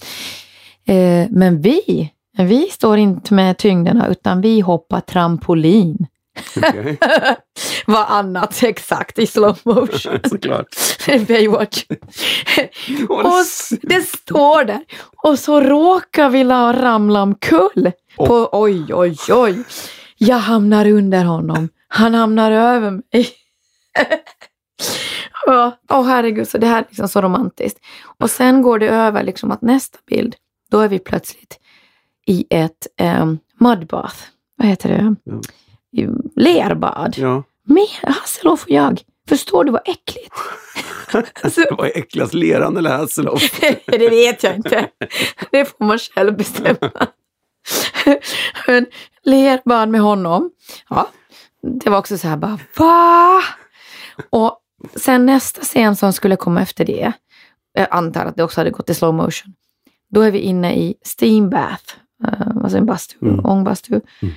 Eh, 0.87 1.27
men 1.31 1.61
vi, 1.61 2.13
vi 2.39 2.69
står 2.71 2.99
inte 2.99 3.35
med 3.35 3.59
tyngderna 3.59 4.09
utan 4.09 4.41
vi 4.41 4.61
hoppar 4.61 5.01
trampolin. 5.01 6.07
Okej, 6.57 6.99
Vad 7.87 8.07
annat 8.09 8.63
exakt 8.63 9.19
i 9.19 9.27
slow 9.27 9.59
motion. 9.63 10.19
såklart. 10.29 10.67
Baywatch. 11.29 11.85
Och 13.09 13.45
det 13.83 14.01
står 14.01 14.65
där. 14.65 14.81
Och 15.17 15.39
så 15.39 15.61
råkar 15.61 16.31
vi 16.31 16.45
la 16.45 16.73
ramla 16.73 17.23
omkull. 17.23 17.93
På, 18.17 18.49
oj, 18.53 18.95
oj, 18.95 19.17
oj. 19.31 19.65
Jag 20.19 20.37
hamnar 20.37 20.87
under 20.87 21.25
honom. 21.25 21.69
Han 21.89 22.15
hamnar 22.15 22.51
över 22.51 22.91
mig. 22.91 23.31
Åh 25.47 25.73
åh, 25.91 26.07
herregud, 26.07 26.49
så 26.49 26.59
det 26.59 26.67
här 26.67 26.79
är 26.79 26.87
liksom 26.89 27.09
så 27.09 27.21
romantiskt. 27.21 27.79
Och 28.19 28.31
sen 28.31 28.63
går 28.63 28.79
det 28.79 28.89
över 28.89 29.23
liksom 29.23 29.51
att 29.51 29.63
nästa 29.63 29.99
bild, 30.07 30.37
då 30.71 30.81
är 30.81 30.89
vi 30.89 30.99
plötsligt 30.99 31.59
i 32.27 32.47
ett 32.51 32.87
um, 33.21 33.39
mudbath. 33.61 34.17
Vad 34.57 34.69
heter 34.69 34.89
det? 34.89 35.15
Ja. 35.25 35.41
Lerbad. 36.37 37.15
Ja, 37.19 37.43
Med 37.65 37.87
Hasselhoff 38.15 38.63
och 38.65 38.71
jag. 38.71 39.01
Förstår 39.29 39.65
du 39.65 39.73
vad 39.73 39.83
äckligt? 39.89 40.35
Alltså, 41.43 41.61
det 41.61 41.75
var 41.79 41.87
äckligast 41.95 42.35
leran 42.35 42.77
eller 42.77 42.91
Hasselhoff. 42.97 43.61
det 43.87 44.09
vet 44.11 44.43
jag 44.43 44.57
inte. 44.57 44.89
Det 45.51 45.65
får 45.65 45.85
man 45.85 45.99
själv 45.99 46.37
bestämma. 46.37 46.91
Men 48.67 48.87
lerbad 49.23 49.89
med 49.89 50.01
honom. 50.01 50.51
Ja, 50.89 51.09
det 51.63 51.91
var 51.91 51.99
också 51.99 52.19
så 52.19 52.29
här 52.29 52.37
bara, 52.37 52.59
va? 52.77 53.43
Och 54.31 54.59
sen 54.97 55.27
nästa 55.27 55.61
scen 55.61 55.97
som 55.97 56.13
skulle 56.13 56.37
komma 56.37 56.63
efter 56.63 56.85
det, 56.85 57.13
jag 57.73 57.87
antar 57.91 58.27
att 58.27 58.37
det 58.37 58.43
också 58.45 58.61
hade 58.61 58.71
gått 58.71 58.91
i 58.91 58.95
slow 58.95 59.15
motion. 59.15 59.53
Då 60.11 60.21
är 60.21 60.31
vi 60.31 60.39
inne 60.39 60.75
i 60.77 60.95
steam 61.05 61.51
bath, 61.51 61.95
eh, 62.25 62.47
alltså 62.63 62.79
en 62.79 62.87
bastu, 62.87 63.17
Mm. 63.23 63.47
ångbastu. 63.47 64.01
Mm. 64.23 64.35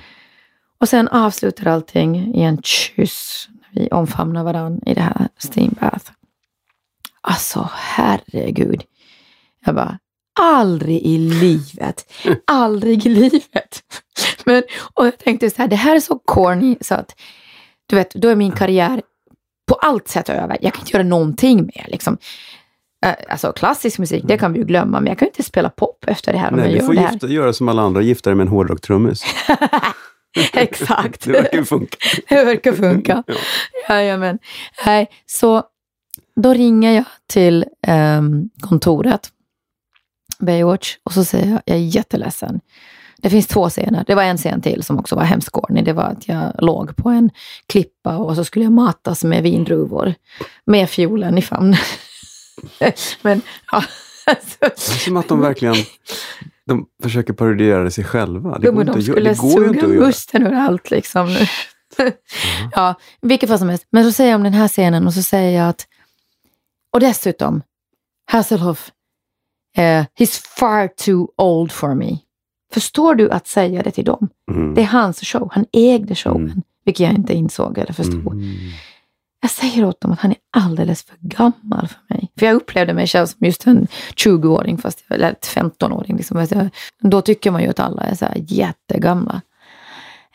Och 0.80 0.88
sen 0.88 1.08
avslutar 1.08 1.66
allting 1.66 2.34
i 2.34 2.42
en 2.42 2.62
kyss. 2.62 3.48
Vi 3.72 3.88
omfamnar 3.88 4.44
varandra 4.44 4.82
i 4.86 4.94
det 4.94 5.00
här 5.00 5.28
steam 5.54 5.74
bath. 5.80 6.10
Alltså 7.20 7.68
herregud. 7.74 8.82
Jag 9.64 9.74
bara, 9.74 9.98
aldrig 10.40 11.02
i 11.02 11.18
livet. 11.18 12.12
Aldrig 12.46 13.06
i 13.06 13.08
livet. 13.08 13.82
Men, 14.44 14.62
och 14.94 15.06
jag 15.06 15.18
tänkte 15.18 15.50
så 15.50 15.62
här, 15.62 15.68
det 15.68 15.76
här 15.76 15.96
är 15.96 16.00
så 16.00 16.18
corny 16.18 16.76
så 16.80 16.94
att, 16.94 17.20
du 17.86 17.96
vet, 17.96 18.14
då 18.14 18.28
är 18.28 18.36
min 18.36 18.52
karriär 18.52 19.02
på 19.68 19.74
allt 19.74 20.08
sätt 20.08 20.28
över. 20.28 20.58
Jag 20.60 20.72
kan 20.74 20.80
inte 20.82 20.92
göra 20.96 21.02
någonting 21.08 21.56
mer. 21.74 21.86
Liksom. 21.88 22.18
Eh, 23.06 23.14
Alltså 23.28 23.52
klassisk 23.52 23.98
musik, 23.98 24.24
det 24.26 24.38
kan 24.38 24.52
vi 24.52 24.58
ju 24.58 24.64
glömma, 24.64 25.00
men 25.00 25.06
jag 25.06 25.18
kan 25.18 25.26
ju 25.26 25.30
inte 25.30 25.42
spela 25.42 25.70
pop 25.70 26.04
efter 26.08 26.32
det 26.32 26.38
här 26.38 26.50
om 26.50 26.56
Nej, 26.56 26.64
jag 26.64 26.74
du 26.74 26.78
gör 26.78 26.86
får 26.86 26.94
det 26.94 27.00
här. 27.00 27.12
gifta, 27.12 27.26
göra 27.28 27.52
som 27.52 27.68
alla 27.68 27.82
andra, 27.82 28.02
gifta 28.02 28.30
dig 28.30 28.34
med 28.36 28.44
en 28.44 28.48
hårdrocktrummis. 28.52 29.24
Exakt. 30.52 31.24
Det 31.24 31.32
verkar 31.32 31.64
funka. 31.64 31.96
det 32.28 32.44
verkar 32.44 32.72
funka. 32.72 33.22
Ja. 33.88 33.94
Jajamän. 33.94 34.38
Nej, 34.86 35.08
så 35.26 35.62
då 36.36 36.52
ringer 36.52 36.92
jag 36.92 37.04
till 37.26 37.64
ehm, 37.86 38.50
kontoret, 38.60 39.28
Baywatch, 40.38 40.96
och 41.02 41.12
så 41.12 41.24
säger 41.24 41.50
jag, 41.50 41.60
jag 41.64 41.76
är 41.76 41.80
jätteledsen. 41.80 42.60
Det 43.16 43.30
finns 43.30 43.46
två 43.46 43.68
scener. 43.68 44.04
Det 44.06 44.14
var 44.14 44.22
en 44.22 44.36
scen 44.36 44.60
till 44.60 44.82
som 44.82 44.98
också 44.98 45.16
var 45.16 45.24
hemskt 45.24 45.50
corny. 45.50 45.82
Det 45.82 45.92
var 45.92 46.04
att 46.04 46.28
jag 46.28 46.52
låg 46.58 46.96
på 46.96 47.08
en 47.08 47.30
klippa 47.66 48.16
och 48.16 48.36
så 48.36 48.44
skulle 48.44 48.64
jag 48.64 48.72
matas 48.72 49.24
med 49.24 49.42
vindruvor 49.42 50.14
med 50.64 50.90
fiolen 50.90 51.38
i 51.38 51.42
famnen. 51.42 51.80
Men, 53.22 53.42
ja. 53.72 53.84
Alltså, 54.26 54.56
Det 54.60 54.66
är 54.66 54.98
som 54.98 55.16
att 55.16 55.28
de 55.28 55.40
verkligen 55.40 55.74
de 56.66 56.86
försöker 57.02 57.32
parodiera 57.32 57.90
sig 57.90 58.04
själva. 58.04 58.58
Det 58.58 58.66
Jo, 58.66 58.72
går, 58.72 58.80
inte, 58.82 58.92
de 58.92 59.00
göra- 59.00 59.12
skulle 59.12 59.30
det 59.30 59.38
går 59.38 59.50
ju 59.50 59.56
suga 59.56 59.68
inte 59.68 59.86
att 59.86 59.92
göra. 59.94 60.06
musten 60.06 60.46
ur 60.46 60.52
allt 60.52 60.90
liksom. 60.90 61.36
ja, 62.72 62.94
vilket 63.20 63.48
fall 63.48 63.58
som 63.58 63.68
helst. 63.68 63.86
Men 63.90 64.04
så 64.04 64.12
säger 64.12 64.30
jag 64.30 64.36
om 64.38 64.44
den 64.44 64.52
här 64.54 64.68
scenen 64.68 65.06
och 65.06 65.14
så 65.14 65.22
säger 65.22 65.58
jag 65.60 65.68
att, 65.68 65.86
och 66.92 67.00
dessutom, 67.00 67.62
Hasselhoff, 68.30 68.90
eh, 69.76 70.04
he's 70.18 70.46
far 70.58 70.88
too 70.88 71.28
old 71.36 71.72
for 71.72 71.94
me. 71.94 72.18
Förstår 72.72 73.14
du 73.14 73.30
att 73.30 73.46
säga 73.46 73.82
det 73.82 73.90
till 73.90 74.04
dem? 74.04 74.28
Mm. 74.50 74.74
Det 74.74 74.80
är 74.80 74.86
hans 74.86 75.20
show, 75.20 75.48
han 75.52 75.64
ägde 75.72 76.14
showen, 76.14 76.44
Mm. 76.46 76.62
vilket 76.84 77.06
jag 77.06 77.14
inte 77.14 77.34
insåg 77.34 77.78
eller 77.78 77.92
förstod. 77.92 78.42
Jag 79.40 79.50
säger 79.50 79.84
åt 79.84 80.00
dem 80.00 80.12
att 80.12 80.20
han 80.20 80.30
är 80.30 80.36
alldeles 80.56 81.02
för 81.02 81.16
gammal 81.20 81.88
för 81.88 82.14
mig. 82.14 82.30
För 82.38 82.46
jag 82.46 82.54
upplevde 82.56 82.94
mig 82.94 83.06
själv 83.06 83.26
som 83.26 83.46
just 83.46 83.66
en 83.66 83.86
20-åring, 84.16 84.78
fast 84.78 85.04
jag, 85.08 85.16
eller 85.16 85.30
ett 85.32 85.46
15-åring. 85.54 86.16
Liksom. 86.16 86.46
Jag- 86.50 86.68
Då 87.00 87.20
tycker 87.22 87.50
man 87.50 87.62
ju 87.62 87.68
att 87.68 87.80
alla 87.80 88.02
är 88.02 88.14
så 88.14 88.24
här 88.24 88.34
jättegamla. 88.38 89.40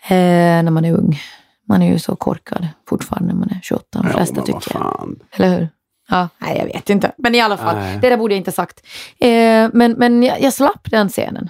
Eh, 0.08 0.16
när 0.64 0.72
man 0.72 0.86
är 0.86 0.94
ung. 0.94 1.20
Man 1.68 1.82
är 1.82 1.92
ju 1.94 2.00
så 2.00 2.16
korkad 2.16 2.68
fortfarande 2.90 3.34
när 3.34 3.40
man 3.40 3.50
är 3.50 3.60
28. 3.64 3.86
De 3.92 4.08
Ja, 4.08 4.14
flesta 4.18 4.36
vad 4.36 4.46
tycker 4.46 4.80
jag. 4.80 5.16
Eller 5.32 5.50
hur? 5.60 5.70
Ja, 6.10 6.30
nej, 6.38 6.58
jag 6.58 6.66
vet 6.66 6.90
inte. 6.90 7.12
Men 7.18 7.36
i 7.36 7.42
alla 7.42 7.58
fall, 7.58 7.76
Nej. 7.76 7.98
det 8.02 8.10
där 8.10 8.18
borde 8.18 8.34
jag 8.34 8.40
inte 8.40 8.50
ha 8.52 8.54
sagt. 8.56 8.86
Eh, 9.20 9.30
men 9.74 9.92
men 9.98 10.24
jag, 10.24 10.42
jag 10.42 10.54
slapp 10.54 10.92
den 10.92 11.10
scenen. 11.10 11.50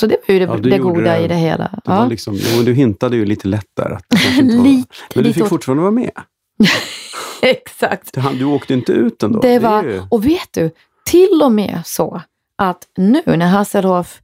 Så 0.00 0.06
det 0.06 0.16
var 0.28 0.32
ju 0.34 0.38
det, 0.38 0.52
Ja, 0.52 0.56
det 0.56 0.78
goda 0.78 1.00
det. 1.12 1.18
i 1.24 1.28
det 1.28 1.34
hela. 1.34 1.64
Det 1.64 1.80
Ja. 1.84 1.96
var 2.00 2.06
liksom, 2.08 2.36
du 2.64 2.74
hintade 2.74 3.16
ju 3.16 3.26
lite 3.26 3.48
lätt 3.48 3.66
där. 3.76 3.90
Att 3.90 4.04
Lite, 4.40 4.42
men 4.44 4.84
du 5.14 5.22
lite 5.22 5.34
fick 5.34 5.42
åt- 5.42 5.48
fortfarande 5.48 5.80
vara 5.82 5.92
med. 5.92 6.10
Exakt. 7.42 8.14
Du, 8.38 8.44
åkte 8.44 8.74
inte 8.74 8.92
ut 8.92 9.22
ändå. 9.22 9.40
Det 9.40 9.58
var, 9.58 9.82
ju- 9.82 10.02
och 10.10 10.26
vet 10.26 10.48
du, 10.52 10.70
till 11.04 11.40
och 11.44 11.52
med 11.52 11.82
så 11.84 12.22
att 12.58 12.82
nu 12.96 13.22
när 13.26 13.46
Hasselhoff, 13.46 14.20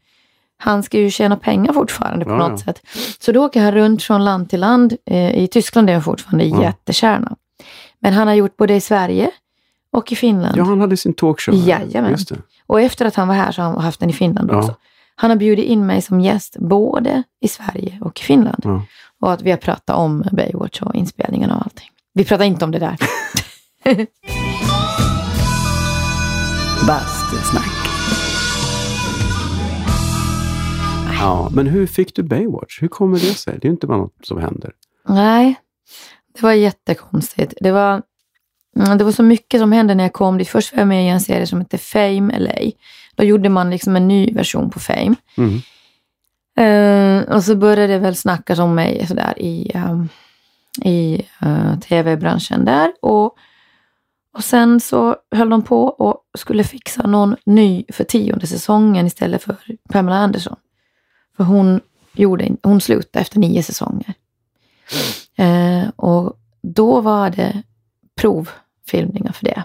han 0.57 0.83
ska 0.83 0.99
ju 0.99 1.11
tjäna 1.11 1.37
pengar 1.37 1.73
fortfarande 1.73 2.25
på 2.25 2.31
Ja, 2.31 2.37
något 2.37 2.51
ja. 2.67 2.73
sätt. 2.73 2.81
Så 3.21 3.33
då 3.33 3.45
åker 3.45 3.61
han 3.63 3.73
runt 3.73 4.03
från 4.03 4.25
land 4.25 4.51
till 4.51 4.61
land. 4.61 4.97
Eh, 5.07 5.39
I 5.39 5.49
Tyskland 5.49 5.91
är 5.91 5.95
han 5.95 6.03
fortfarande 6.03 6.45
Ja. 6.45 6.63
jättekärna. 6.63 7.37
Men 8.01 8.13
han 8.13 8.27
har 8.29 8.35
gjort 8.35 8.57
både 8.57 8.75
i 8.75 8.81
Sverige 8.81 9.31
och 9.93 10.13
i 10.13 10.17
Finland. 10.17 10.57
Ja, 10.57 10.65
han 10.65 10.81
hade 10.81 10.97
sin 10.97 11.15
talkshow. 11.15 11.55
här. 11.55 11.69
Jajamän. 11.69 12.11
Just 12.11 12.29
det. 12.29 12.37
Och 12.67 12.81
efter 12.81 13.05
att 13.07 13.15
han 13.15 13.29
var 13.29 13.35
här 13.35 13.53
så 13.53 13.63
har 13.63 13.71
han 13.71 13.81
haft 13.83 14.01
den 14.01 14.11
i 14.11 14.13
Finland 14.13 14.51
Ja. 14.53 14.59
också. 14.59 14.75
Han 15.17 15.31
har 15.31 15.37
bjudit 15.37 15.65
in 15.65 15.87
mig 15.87 16.03
som 16.03 16.21
gäst 16.21 16.57
både 16.59 17.23
i 17.41 17.49
Sverige 17.49 17.99
och 18.01 18.21
i 18.21 18.23
Finland. 18.23 18.65
Och 19.21 19.33
att 19.33 19.43
vi 19.43 19.51
har 19.51 19.59
pratat 19.59 19.97
om 19.97 20.25
Baywatch 20.33 20.81
och 20.83 20.95
inspelningen 20.95 21.51
och 21.51 21.57
allting. 21.63 21.89
Vi 22.17 22.25
pratar 22.25 22.45
inte 22.45 22.65
om 22.65 22.71
det 22.71 22.79
där. 22.79 22.97
Bastusnack. 26.87 27.73
Ja, 31.21 31.51
men 31.53 31.67
hur 31.67 31.87
fick 31.87 32.15
du 32.15 32.23
Baywatch? 32.23 32.83
Hur 32.83 32.89
kommer 32.89 33.19
det 33.19 33.35
sig? 33.35 33.53
Det 33.53 33.67
är 33.67 33.69
ju 33.69 33.73
inte 33.73 33.87
bara 33.87 33.99
något 33.99 34.27
som 34.27 34.41
händer. 34.41 34.73
Nej, 35.09 35.55
det 36.35 36.43
var 36.43 36.53
jättekonstigt. 36.53 37.55
Det 37.61 37.71
var, 37.73 38.03
mm, 38.77 38.99
det 38.99 39.05
var 39.05 39.13
så 39.13 39.23
mycket 39.23 39.61
som 39.61 39.73
hände 39.73 39.95
när 39.95 40.05
jag 40.05 40.13
kom 40.13 40.39
dit. 40.39 40.49
Först 40.49 40.73
var 40.73 40.79
jag 40.79 40.89
med 40.89 41.05
i 41.05 41.09
en 41.09 41.21
serie 41.21 41.47
som 41.47 41.59
hette 41.59 41.79
Fame 41.79 42.39
LA. 42.39 42.71
Då 43.15 43.25
gjorde 43.25 43.49
man 43.49 43.71
liksom 43.71 43.97
en 43.97 44.09
ny 44.09 44.33
version 44.33 44.71
på 44.71 44.81
Fame. 44.81 45.15
Mm. 45.37 45.61
Eh, 46.57 47.35
och 47.35 47.45
så 47.45 47.57
började 47.57 47.93
det 47.93 47.99
väl 47.99 48.17
snackas 48.17 48.59
om 48.59 48.75
mig 48.75 49.07
sådär 49.07 49.35
i, 49.37 49.71
ehm, 49.75 50.09
i 50.83 51.27
eh, 51.43 51.49
uh, 51.49 51.79
tv-branschen 51.79 52.65
där. 52.65 52.93
Och, 53.03 53.37
och 54.35 54.45
sen 54.45 54.81
så 54.81 55.17
höll 55.31 55.49
de 55.49 55.63
på 55.63 55.85
och 55.85 56.21
skulle 56.39 56.65
fixa 56.65 57.07
någon 57.07 57.37
ny 57.47 57.85
för 57.93 58.05
tionde 58.05 58.47
säsongen 58.47 59.07
istället 59.07 59.43
för 59.43 59.57
Pamela 59.89 60.17
Anderson. 60.17 60.57
För 61.37 61.45
hon, 61.45 61.81
gjorde, 62.13 62.51
hon 62.63 62.81
slutade 62.81 63.23
efter 63.23 63.39
nio 63.39 63.63
säsonger. 63.63 64.15
Uh, 65.41 65.89
och 65.97 66.39
då 66.63 67.01
var 67.01 67.31
det 67.31 67.63
provfilmningar 68.15 69.33
för 69.33 69.45
det. 69.45 69.65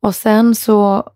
Och 0.00 0.14
sen 0.14 0.54
så, 0.54 1.10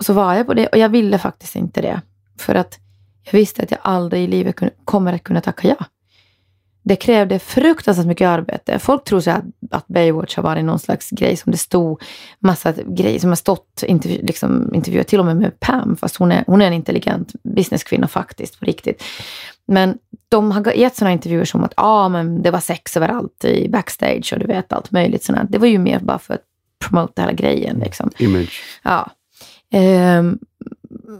så 0.00 0.12
var 0.12 0.34
jag 0.34 0.46
på 0.46 0.54
det 0.54 0.66
och 0.66 0.78
jag 0.78 0.88
ville 0.88 1.18
faktiskt 1.18 1.56
inte 1.56 1.82
det. 1.82 2.00
För 2.38 2.54
att 2.54 2.78
jag 3.22 3.32
visste 3.32 3.62
att 3.62 3.70
jag 3.70 3.80
aldrig 3.82 4.24
i 4.24 4.26
livet 4.26 4.56
kunde, 4.56 4.74
kommer 4.84 5.12
att 5.12 5.24
kunna 5.24 5.40
tacka 5.40 5.68
ja. 5.68 5.84
Det 6.86 6.96
krävde 6.96 7.38
fruktansvärt 7.38 8.06
mycket 8.06 8.28
arbete. 8.28 8.78
Folk 8.78 9.04
tror 9.04 9.20
så 9.20 9.30
att, 9.30 9.44
att 9.70 9.86
Baywatch 9.86 10.36
har 10.36 10.42
varit 10.42 10.64
någon 10.64 10.78
slags 10.78 11.10
grej 11.10 11.36
som 11.36 11.52
det 11.52 11.58
stod 11.58 12.02
massa 12.38 12.72
grejer 12.72 13.18
som 13.18 13.28
har 13.28 13.36
stått 13.36 13.82
intervju, 13.86 14.22
liksom, 14.22 14.74
intervjuer 14.74 15.02
till 15.02 15.20
och 15.20 15.26
med 15.26 15.36
med 15.36 15.60
Pam, 15.60 15.96
fast 15.96 16.16
hon 16.16 16.32
är, 16.32 16.44
hon 16.46 16.62
är 16.62 16.66
en 16.66 16.72
intelligent 16.72 17.32
businesskvinna 17.42 18.08
faktiskt, 18.08 18.58
på 18.58 18.64
riktigt. 18.64 19.02
Men 19.66 19.98
de 20.28 20.50
har 20.50 20.72
gett 20.72 20.96
sådana 20.96 21.12
intervjuer 21.12 21.44
som 21.44 21.64
att 21.64 21.72
ah, 21.76 22.08
men 22.08 22.42
det 22.42 22.50
var 22.50 22.60
sex 22.60 22.96
överallt 22.96 23.44
i 23.44 23.68
backstage 23.68 24.32
och 24.32 24.38
du 24.38 24.46
vet 24.46 24.72
allt 24.72 24.90
möjligt 24.90 25.24
sådant. 25.24 25.52
Det 25.52 25.58
var 25.58 25.66
ju 25.66 25.78
mer 25.78 26.00
bara 26.00 26.18
för 26.18 26.34
att 26.34 26.42
promota 26.88 27.22
hela 27.22 27.32
grejen. 27.32 27.78
Liksom. 27.78 28.10
Image. 28.18 28.62
Ja. 28.82 29.10
Ehm, 29.72 30.38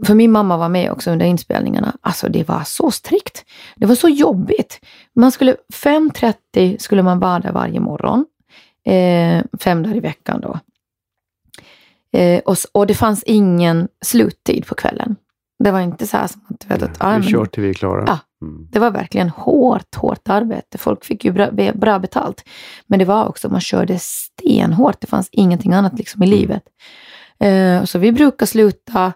för 0.04 0.14
min 0.14 0.32
mamma 0.32 0.56
var 0.56 0.68
med 0.68 0.90
också 0.90 1.10
under 1.10 1.26
inspelningarna. 1.26 1.96
Alltså 2.00 2.28
det 2.28 2.48
var 2.48 2.62
så 2.64 2.90
strikt. 2.90 3.44
Det 3.76 3.86
var 3.86 3.94
så 3.94 4.08
jobbigt. 4.08 4.80
Man 5.14 5.32
skulle, 5.32 5.56
5.30 5.72 6.78
skulle 6.78 7.02
man 7.02 7.18
vara 7.18 7.38
där 7.38 7.52
varje 7.52 7.80
morgon. 7.80 8.26
Eh, 8.86 9.44
fem 9.60 9.82
dagar 9.82 9.96
i 9.96 10.00
veckan 10.00 10.40
då. 10.40 10.58
Eh, 12.18 12.40
och, 12.44 12.56
och 12.72 12.86
det 12.86 12.94
fanns 12.94 13.22
ingen 13.22 13.88
sluttid 14.04 14.66
på 14.66 14.74
kvällen. 14.74 15.16
Det 15.64 15.70
var 15.70 15.80
inte 15.80 16.06
så 16.06 16.16
här 16.16 16.26
som 16.26 16.40
att, 16.48 16.70
vet, 16.70 16.82
att 16.82 16.96
ah, 16.98 17.18
vi 17.18 17.30
kör 17.30 17.44
till 17.44 17.62
vi 17.62 17.68
är 17.68 17.74
klara. 17.74 18.04
Ja. 18.06 18.18
Mm. 18.42 18.68
det 18.70 18.78
var 18.78 18.90
verkligen 18.90 19.28
hårt, 19.28 19.94
hårt 19.94 20.28
arbete. 20.28 20.78
Folk 20.78 21.04
fick 21.04 21.24
ju 21.24 21.32
bra, 21.32 21.50
bra 21.74 21.98
betalt. 21.98 22.44
Men 22.86 22.98
det 22.98 23.04
var 23.04 23.26
också, 23.26 23.48
man 23.48 23.60
körde 23.60 23.98
stenhårt. 23.98 25.00
Det 25.00 25.06
fanns 25.06 25.28
ingenting 25.32 25.72
annat 25.72 25.98
liksom 25.98 26.22
i 26.22 26.26
livet. 26.26 26.62
Eh, 27.38 27.84
så 27.84 27.98
vi 27.98 28.12
brukar 28.12 28.46
sluta, 28.46 29.12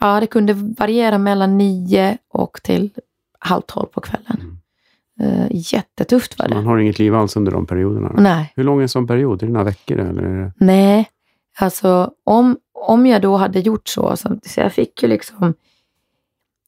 ja 0.00 0.20
det 0.20 0.26
kunde 0.26 0.52
variera 0.52 1.18
mellan 1.18 1.58
nio 1.58 2.18
och 2.28 2.60
till 2.62 2.90
halv 3.38 3.62
tolv 3.62 3.86
på 3.86 4.00
kvällen. 4.00 4.58
Eh, 5.20 5.46
jättetufft 5.50 6.38
var 6.38 6.48
Så 6.48 6.54
man 6.54 6.62
det. 6.64 6.70
har 6.70 6.78
inget 6.78 6.98
liv 6.98 7.14
alls 7.14 7.36
under 7.36 7.52
de 7.52 7.66
perioderna. 7.66 8.12
Nej, 8.18 8.52
Hur 8.56 8.64
lång 8.64 8.78
är 8.78 8.82
en 8.82 8.88
sån 8.88 9.06
period? 9.06 9.42
Är 9.42 9.46
det 9.46 9.52
några 9.52 9.64
veckor 9.64 9.98
eller? 9.98 10.52
Nej. 10.56 11.08
Alltså 11.58 12.10
om, 12.24 12.56
om 12.72 13.06
jag 13.06 13.22
då 13.22 13.36
hade 13.36 13.60
gjort 13.60 13.88
så, 13.88 14.16
så, 14.16 14.38
så 14.42 14.60
jag 14.60 14.72
fick 14.72 15.02
ju 15.02 15.08
liksom 15.08 15.54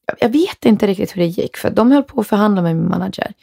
jag- 0.05 0.17
jag 0.19 0.29
vet 0.29 0.65
inte 0.65 0.87
riktigt 0.87 1.15
hur 1.15 1.21
det 1.21 1.27
gick, 1.27 1.57
för 1.57 1.69
de 1.69 1.91
höll 1.91 2.03
på 2.03 2.21
att 2.21 2.27
förhandla 2.27 2.61
med 2.61 2.75
min 2.75 2.89
manager. 2.89 3.33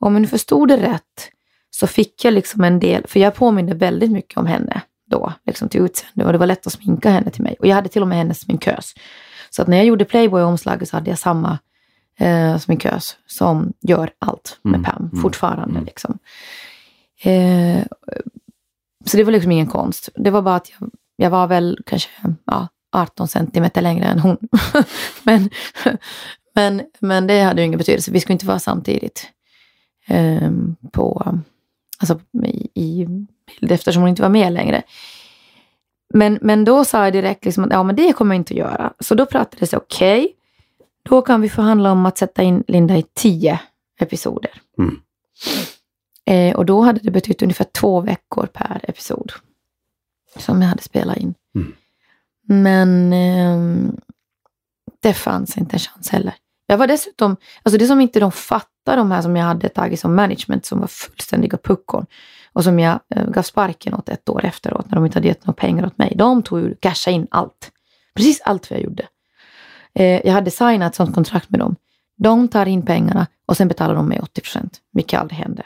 Om 0.00 0.12
jag 0.12 0.20
nu 0.22 0.26
förstod 0.28 0.68
det 0.68 0.76
rätt 0.76 1.30
så 1.70 1.86
fick 1.86 2.24
jag 2.24 2.34
liksom 2.34 2.64
en 2.64 2.80
del, 2.80 3.04
för 3.06 3.20
jag 3.20 3.34
påminde 3.34 3.74
väldigt 3.74 4.10
mycket 4.12 4.38
om 4.38 4.46
henne 4.46 4.80
då, 5.10 5.32
liksom 5.46 5.68
till 5.68 5.80
utseende 5.80 6.24
och 6.24 6.32
det 6.32 6.38
var 6.38 6.46
lätt 6.46 6.66
att 6.66 6.72
sminka 6.72 7.10
henne 7.10 7.30
till 7.30 7.42
mig. 7.42 7.56
Och 7.60 7.66
jag 7.66 7.74
hade 7.74 7.88
till 7.88 8.02
och 8.02 8.08
med 8.08 8.18
hennes 8.18 8.40
sminkös. 8.40 8.94
Så 9.56 9.62
att 9.62 9.68
när 9.68 9.76
jag 9.76 9.86
gjorde 9.86 10.04
Playboy-omslaget 10.04 10.88
så 10.88 10.96
hade 10.96 11.10
jag 11.10 11.18
samma 11.18 11.58
eh, 12.18 12.58
sminkös 12.58 13.16
som 13.26 13.72
gör 13.80 14.10
allt 14.18 14.58
med 14.62 14.74
Mm, 14.74 14.82
Pam 14.84 15.08
mm, 15.12 15.22
fortfarande. 15.22 15.74
mm. 15.74 15.84
Liksom. 15.84 16.18
Eh, 17.22 17.84
så 19.04 19.16
det 19.16 19.24
var 19.24 19.32
liksom 19.32 19.52
ingen 19.52 19.66
konst. 19.66 20.08
Det 20.14 20.30
var 20.30 20.42
bara 20.42 20.56
att 20.56 20.70
jag, 20.80 20.90
jag 21.16 21.30
var 21.30 21.46
väl 21.46 21.78
kanske 21.86 22.10
ja, 22.44 22.68
18 22.92 23.28
centimeter 23.28 23.82
längre 23.82 24.04
än 24.04 24.18
hon. 24.18 24.36
men, 25.22 25.50
men, 26.54 26.82
men 26.98 27.26
det 27.26 27.40
hade 27.42 27.60
ju 27.60 27.66
ingen 27.66 27.78
betydelse. 27.78 28.10
Vi 28.10 28.20
skulle 28.20 28.32
inte 28.32 28.46
vara 28.46 28.58
samtidigt 28.58 29.26
ehm, 30.06 30.76
på, 30.92 31.38
alltså, 31.98 32.20
i, 32.44 32.68
i 32.74 33.06
bild 33.60 33.72
eftersom 33.72 34.02
hon 34.02 34.10
inte 34.10 34.22
var 34.22 34.28
med 34.28 34.52
längre. 34.52 34.82
Men, 36.14 36.38
men 36.42 36.64
då 36.64 36.84
sa 36.84 37.04
jag 37.04 37.12
direkt 37.12 37.44
liksom 37.44 37.64
att 37.64 37.70
ja, 37.70 37.82
men 37.82 37.96
det 37.96 38.12
kommer 38.12 38.34
jag 38.34 38.40
inte 38.40 38.54
att 38.54 38.58
göra. 38.58 38.92
Så 39.00 39.14
då 39.14 39.26
pratades 39.26 39.70
det, 39.70 39.76
okej, 39.76 40.24
okay, 40.24 40.32
då 41.02 41.22
kan 41.22 41.40
vi 41.40 41.48
förhandla 41.48 41.92
om 41.92 42.06
att 42.06 42.18
sätta 42.18 42.42
in 42.42 42.64
Linda 42.68 42.96
i 42.96 43.04
tio 43.14 43.60
episoder. 44.00 44.50
Mm. 44.78 45.00
Eh, 46.26 46.56
och 46.56 46.66
då 46.66 46.80
hade 46.80 47.00
det 47.00 47.10
betytt 47.10 47.42
ungefär 47.42 47.64
två 47.64 48.00
veckor 48.00 48.46
per 48.46 48.80
episod 48.82 49.32
som 50.36 50.62
jag 50.62 50.68
hade 50.68 50.82
spelat 50.82 51.16
in. 51.16 51.34
Mm. 51.54 51.72
Men 52.48 53.12
eh, 53.12 53.92
det 55.02 55.14
fanns 55.14 55.58
inte 55.58 55.76
en 55.76 55.80
chans 55.80 56.10
heller. 56.10 56.34
Jag 56.66 56.78
var 56.78 56.86
dessutom, 56.86 57.36
alltså 57.62 57.78
det 57.78 57.86
som 57.86 58.00
inte 58.00 58.20
de 58.20 58.32
fattar, 58.32 58.96
de 58.96 59.10
här 59.10 59.22
som 59.22 59.36
jag 59.36 59.44
hade 59.44 59.68
tagit 59.68 60.00
som 60.00 60.14
management, 60.14 60.66
som 60.66 60.80
var 60.80 60.86
fullständiga 60.86 61.58
puckon 61.58 62.06
och 62.56 62.64
som 62.64 62.78
jag 62.78 63.00
eh, 63.14 63.26
gav 63.26 63.42
sparken 63.42 63.94
åt 63.94 64.08
ett 64.08 64.28
år 64.28 64.44
efteråt 64.44 64.86
när 64.90 64.94
de 64.94 65.04
inte 65.04 65.18
hade 65.18 65.28
gett 65.28 65.46
några 65.46 65.56
pengar 65.56 65.86
åt 65.86 65.98
mig. 65.98 66.12
De 66.16 66.42
tog 66.42 66.60
ju, 66.60 66.74
cashade 66.74 67.14
in 67.14 67.26
allt. 67.30 67.70
Precis 68.14 68.40
allt 68.40 68.70
vad 68.70 68.78
jag 68.78 68.84
gjorde. 68.84 69.06
Eh, 69.94 70.26
jag 70.26 70.32
hade 70.32 70.50
signat 70.50 70.92
ett 70.92 70.96
sånt 70.96 71.14
kontrakt 71.14 71.50
med 71.50 71.60
dem. 71.60 71.76
De 72.16 72.48
tar 72.48 72.66
in 72.66 72.86
pengarna 72.86 73.26
och 73.46 73.56
sen 73.56 73.68
betalar 73.68 73.94
de 73.94 74.08
mig 74.08 74.20
80 74.20 74.40
procent, 74.40 74.80
vilket 74.92 75.20
aldrig 75.20 75.38
hände. 75.38 75.62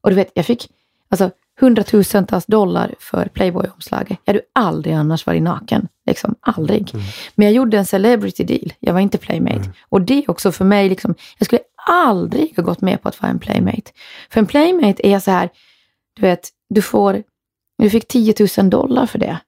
Och 0.00 0.10
du 0.10 0.16
vet, 0.16 0.30
jag 0.34 0.46
fick 0.46 0.70
alltså 1.08 1.30
hundratusentals 1.60 2.46
dollar 2.46 2.94
för 2.98 3.28
Playboy-omslaget. 3.34 4.18
Jag 4.24 4.32
hade 4.34 4.44
aldrig 4.52 4.94
annars 4.94 5.26
varit 5.26 5.42
naken. 5.42 5.88
Liksom, 6.06 6.34
aldrig. 6.40 6.90
Mm. 6.94 7.06
Men 7.34 7.46
jag 7.46 7.54
gjorde 7.54 7.78
en 7.78 7.86
celebrity 7.86 8.44
deal. 8.44 8.72
Jag 8.80 8.92
var 8.92 9.00
inte 9.00 9.18
playmate. 9.18 9.56
Mm. 9.56 9.72
Och 9.88 10.02
det 10.02 10.28
också 10.28 10.52
för 10.52 10.64
mig, 10.64 10.88
liksom, 10.88 11.14
jag 11.38 11.46
skulle 11.46 11.62
aldrig 11.88 12.56
ha 12.56 12.62
gått 12.62 12.80
med 12.80 13.02
på 13.02 13.08
att 13.08 13.22
vara 13.22 13.30
en 13.30 13.38
playmate. 13.38 13.90
För 14.30 14.40
en 14.40 14.46
playmate 14.46 15.06
är 15.06 15.18
så 15.18 15.30
här, 15.30 15.48
du 16.16 16.22
vet, 16.22 16.48
du 16.68 16.82
får, 16.82 17.22
du 17.78 17.90
fick 17.90 18.08
10 18.08 18.34
000 18.58 18.70
dollar 18.70 19.06
för 19.06 19.18
det. 19.18 19.38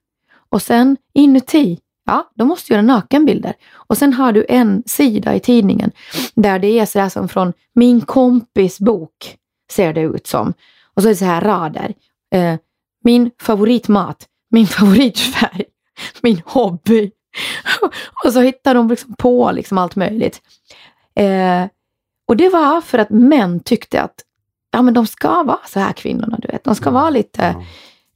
Och 0.49 0.61
sen 0.61 0.97
inuti, 1.13 1.79
ja, 2.05 2.31
då 2.35 2.45
måste 2.45 2.67
du 2.67 2.73
göra 2.73 2.81
nakenbilder. 2.81 3.53
Och 3.73 3.97
sen 3.97 4.13
har 4.13 4.31
du 4.31 4.45
en 4.49 4.83
sida 4.85 5.35
i 5.35 5.39
tidningen 5.39 5.91
där 6.35 6.59
det 6.59 6.79
är 6.79 6.85
så 6.85 6.99
här 6.99 7.09
som 7.09 7.29
från 7.29 7.53
min 7.75 8.01
kompis 8.01 8.79
bok 8.79 9.37
ser 9.71 9.93
det 9.93 10.01
ut 10.01 10.27
som. 10.27 10.53
Och 10.93 11.01
så 11.01 11.07
är 11.07 11.11
det 11.11 11.17
så 11.17 11.25
här 11.25 11.41
rader. 11.41 11.93
Eh, 12.33 12.55
min 13.03 13.31
favoritmat, 13.41 14.27
min 14.49 14.67
favoritfärg, 14.67 15.63
min 16.21 16.41
hobby. 16.45 17.11
och 18.25 18.33
så 18.33 18.41
hittar 18.41 18.75
de 18.75 18.89
liksom 18.89 19.15
på 19.15 19.51
liksom 19.51 19.77
allt 19.77 19.95
möjligt. 19.95 20.41
Eh, 21.15 21.65
och 22.31 22.37
det 22.37 22.49
var 22.49 22.81
för 22.81 22.97
att 22.97 23.09
män 23.09 23.59
tyckte 23.59 24.01
att 24.01 24.15
ja, 24.71 24.81
men 24.81 24.93
de 24.93 25.07
ska 25.07 25.43
vara 25.43 25.59
så 25.67 25.79
här 25.79 25.93
kvinnorna, 25.93 26.37
du 26.41 26.47
vet. 26.47 26.63
De 26.63 26.75
ska 26.75 26.91
vara 26.91 27.09
lite 27.09 27.55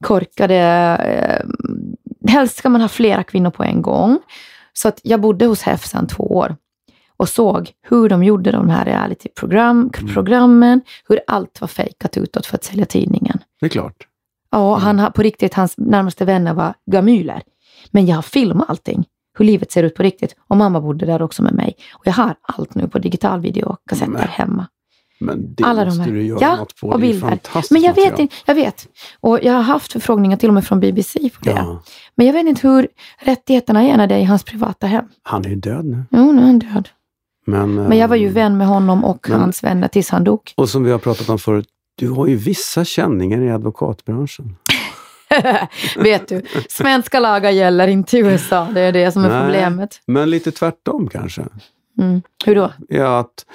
korkade. 0.04 0.56
Eh, 1.00 1.46
helst 2.32 2.58
ska 2.58 2.70
man 2.70 2.82
ha 2.82 2.88
flera 2.88 3.24
kvinnor 3.24 3.50
på 3.52 3.64
en 3.64 3.82
gång. 3.82 4.20
Så 4.74 4.88
att 4.88 5.00
jag 5.04 5.22
bodde 5.22 5.46
hos 5.46 5.62
HEF 5.62 5.86
sedan 5.86 6.08
två 6.08 6.24
år 6.24 6.56
och 7.18 7.30
såg 7.30 7.72
hur 7.90 8.10
de 8.10 8.24
gjorde 8.24 8.52
de 8.52 8.70
här 8.70 8.86
realityprogram, 8.86 9.92
Mm. 10.00 10.14
programmen, 10.14 10.82
hur 11.08 11.20
allt 11.28 11.62
var 11.62 11.68
fejkat 11.68 12.18
utåt 12.18 12.46
för 12.46 12.56
att 12.56 12.64
sälja 12.64 12.86
tidningen. 12.86 13.40
Det 13.60 13.66
är 13.66 13.70
klart. 13.70 14.08
Ja, 14.52 14.76
han 14.76 15.00
har, 15.00 15.10
på 15.10 15.22
riktigt, 15.22 15.54
hans 15.54 15.74
närmaste 15.78 16.26
vänner 16.26 16.54
var 16.54 16.74
gamyler. 16.92 17.42
Men 17.92 18.06
jag 18.06 18.16
har 18.16 18.22
filmat 18.22 18.70
allting, 18.70 19.06
hur 19.36 19.46
livet 19.46 19.72
ser 19.72 19.84
ut 19.84 19.96
på 19.96 20.04
riktigt. 20.04 20.36
Och 20.48 20.58
mamma 20.58 20.82
bodde 20.82 21.06
där 21.06 21.22
också 21.22 21.44
med 21.44 21.54
mig. 21.54 21.76
Och 21.94 22.08
jag 22.08 22.14
har 22.14 22.36
allt 22.42 22.76
nu 22.76 22.88
på 22.88 23.00
digital 23.00 23.40
videokassetter 23.42 24.12
Nej. 24.12 24.28
hemma. 24.30 24.68
Men 25.20 25.56
det 25.56 25.64
Alla 25.64 25.82
de 25.82 25.86
måste 25.90 26.04
här. 26.04 26.12
du 26.12 26.24
göra 26.26 26.40
Ja, 26.42 26.56
något 26.56 26.76
på. 26.82 26.88
och 26.90 27.00
bilder. 27.00 27.40
Men 27.72 27.82
jag 27.82 27.94
vet, 27.94 28.20
inte, 28.20 28.36
jag 28.46 28.56
vet. 28.56 28.88
Och 29.20 29.40
jag 29.44 29.54
har 29.54 29.62
haft 29.62 29.92
förfrågningar 29.94 30.38
till 30.38 30.50
och 30.50 30.54
med 30.54 30.66
från 30.66 30.80
BBC 30.80 31.20
på 31.30 31.40
det. 31.46 31.52
Ja, 31.52 31.82
Men 32.16 32.26
jag 32.28 32.34
vet 32.34 32.46
inte 32.48 32.68
hur 32.68 32.88
rättigheterna 33.20 33.84
är 33.84 33.98
när 33.98 34.08
det 34.08 34.16
är 34.16 34.20
i 34.20 34.24
hans 34.24 34.44
privata 34.44 34.88
hem. 34.88 35.06
han 35.24 35.46
är 35.46 35.50
ju 35.50 35.56
död 35.56 35.86
nu. 35.86 36.04
Jo, 36.12 36.32
nu 36.32 36.42
är 36.42 36.46
han 36.46 36.60
död. 36.60 36.90
Men, 37.48 37.76
Men 37.76 37.98
jag 37.98 38.08
var 38.08 38.16
ju 38.16 38.28
eh, 38.28 38.34
vän 38.34 38.58
med 38.58 38.68
honom 38.68 39.04
och 39.06 39.26
men- 39.30 39.40
hans 39.40 39.64
vänner 39.64 39.88
tills 39.88 40.10
han 40.10 40.24
dog. 40.24 40.40
Och 40.58 40.70
som 40.70 40.84
vi 40.84 40.92
har 40.92 41.00
pratat 41.00 41.30
om 41.30 41.40
förut, 41.40 41.68
du 41.96 42.10
har 42.10 42.28
ju 42.28 42.36
vissa 42.36 42.86
känningar 42.86 43.42
i 43.42 43.52
advokatbranschen. 43.52 44.56
vet 45.98 46.28
du, 46.28 46.42
svenska 46.70 47.20
lagar 47.20 47.52
gäller 47.52 47.88
inte 47.88 48.18
i 48.18 48.20
USA. 48.20 48.68
Det 48.74 48.82
är 48.82 48.92
det 48.92 49.12
som 49.12 49.26
är 49.26 49.30
Nej. 49.30 49.42
problemet. 49.44 50.02
Men 50.08 50.30
lite 50.30 50.52
tvärtom 50.52 51.08
kanske. 51.08 51.46
Mm. 52.02 52.22
Hur 52.46 52.56
då? 52.56 52.72
Ja, 52.90 53.20
att 53.20 53.46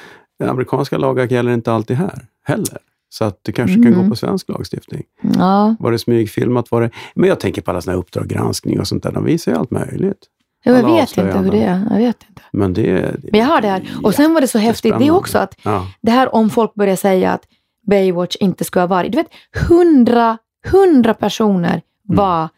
amerikanska 0.51 0.99
lagar 0.99 1.27
gäller 1.27 1.53
inte 1.53 1.73
alltid 1.73 1.97
här 1.97 2.27
heller. 2.45 2.79
Så 3.09 3.25
att 3.25 3.39
det 3.43 3.53
kanske 3.53 3.75
kan 3.75 3.93
Mhm. 3.93 4.03
gå 4.03 4.09
på 4.11 4.17
svensk 4.17 4.49
lagstiftning. 4.49 5.03
Ja, 5.39 5.77
Var 5.81 5.93
det 5.93 5.99
smygfilmat? 5.99 6.71
Var 6.71 6.81
det... 6.81 6.91
Men 7.15 7.29
jag 7.29 7.41
tänker 7.41 7.63
på 7.63 7.71
alla 7.71 7.81
sådana 7.81 7.97
här 7.97 8.01
Uppdrag 8.01 8.29
granskning 8.29 8.81
och 8.81 8.89
sånt 8.89 9.03
där. 9.03 9.13
De 9.13 9.25
visar 9.25 9.53
ju 9.53 9.59
allt 9.59 9.71
möjligt. 9.71 10.19
jag 10.65 10.77
Alla 10.79 10.89
vet 10.95 11.19
inte 11.19 11.39
hur 11.39 11.51
det 11.51 11.63
är. 11.63 11.87
Jag 11.91 11.97
vet 11.99 12.17
inte. 12.29 12.43
Men 12.53 12.73
det... 12.73 13.15
Men 13.33 13.41
jag 13.41 13.47
har 13.47 13.61
det 13.61 13.69
här. 13.69 13.91
Och 14.03 14.15
sen 14.15 14.35
var 14.35 14.41
det 14.41 14.49
så 14.49 14.59
häftigt, 14.59 14.95
det 14.99 15.11
också 15.11 15.39
att 15.39 15.55
Ja. 15.63 15.87
det 16.03 16.11
här 16.11 16.35
om 16.35 16.51
folk 16.51 16.75
börjar 16.75 16.97
säga 16.97 17.33
att 17.33 17.43
Baywatch 17.87 18.37
inte 18.37 18.65
ska 18.65 18.81
ha 18.81 18.87
varit. 18.87 19.13
Du 19.13 19.17
vet, 19.19 19.29
hundra, 19.69 20.39
hundra 20.67 21.15
personer 21.15 21.83
var 22.03 22.49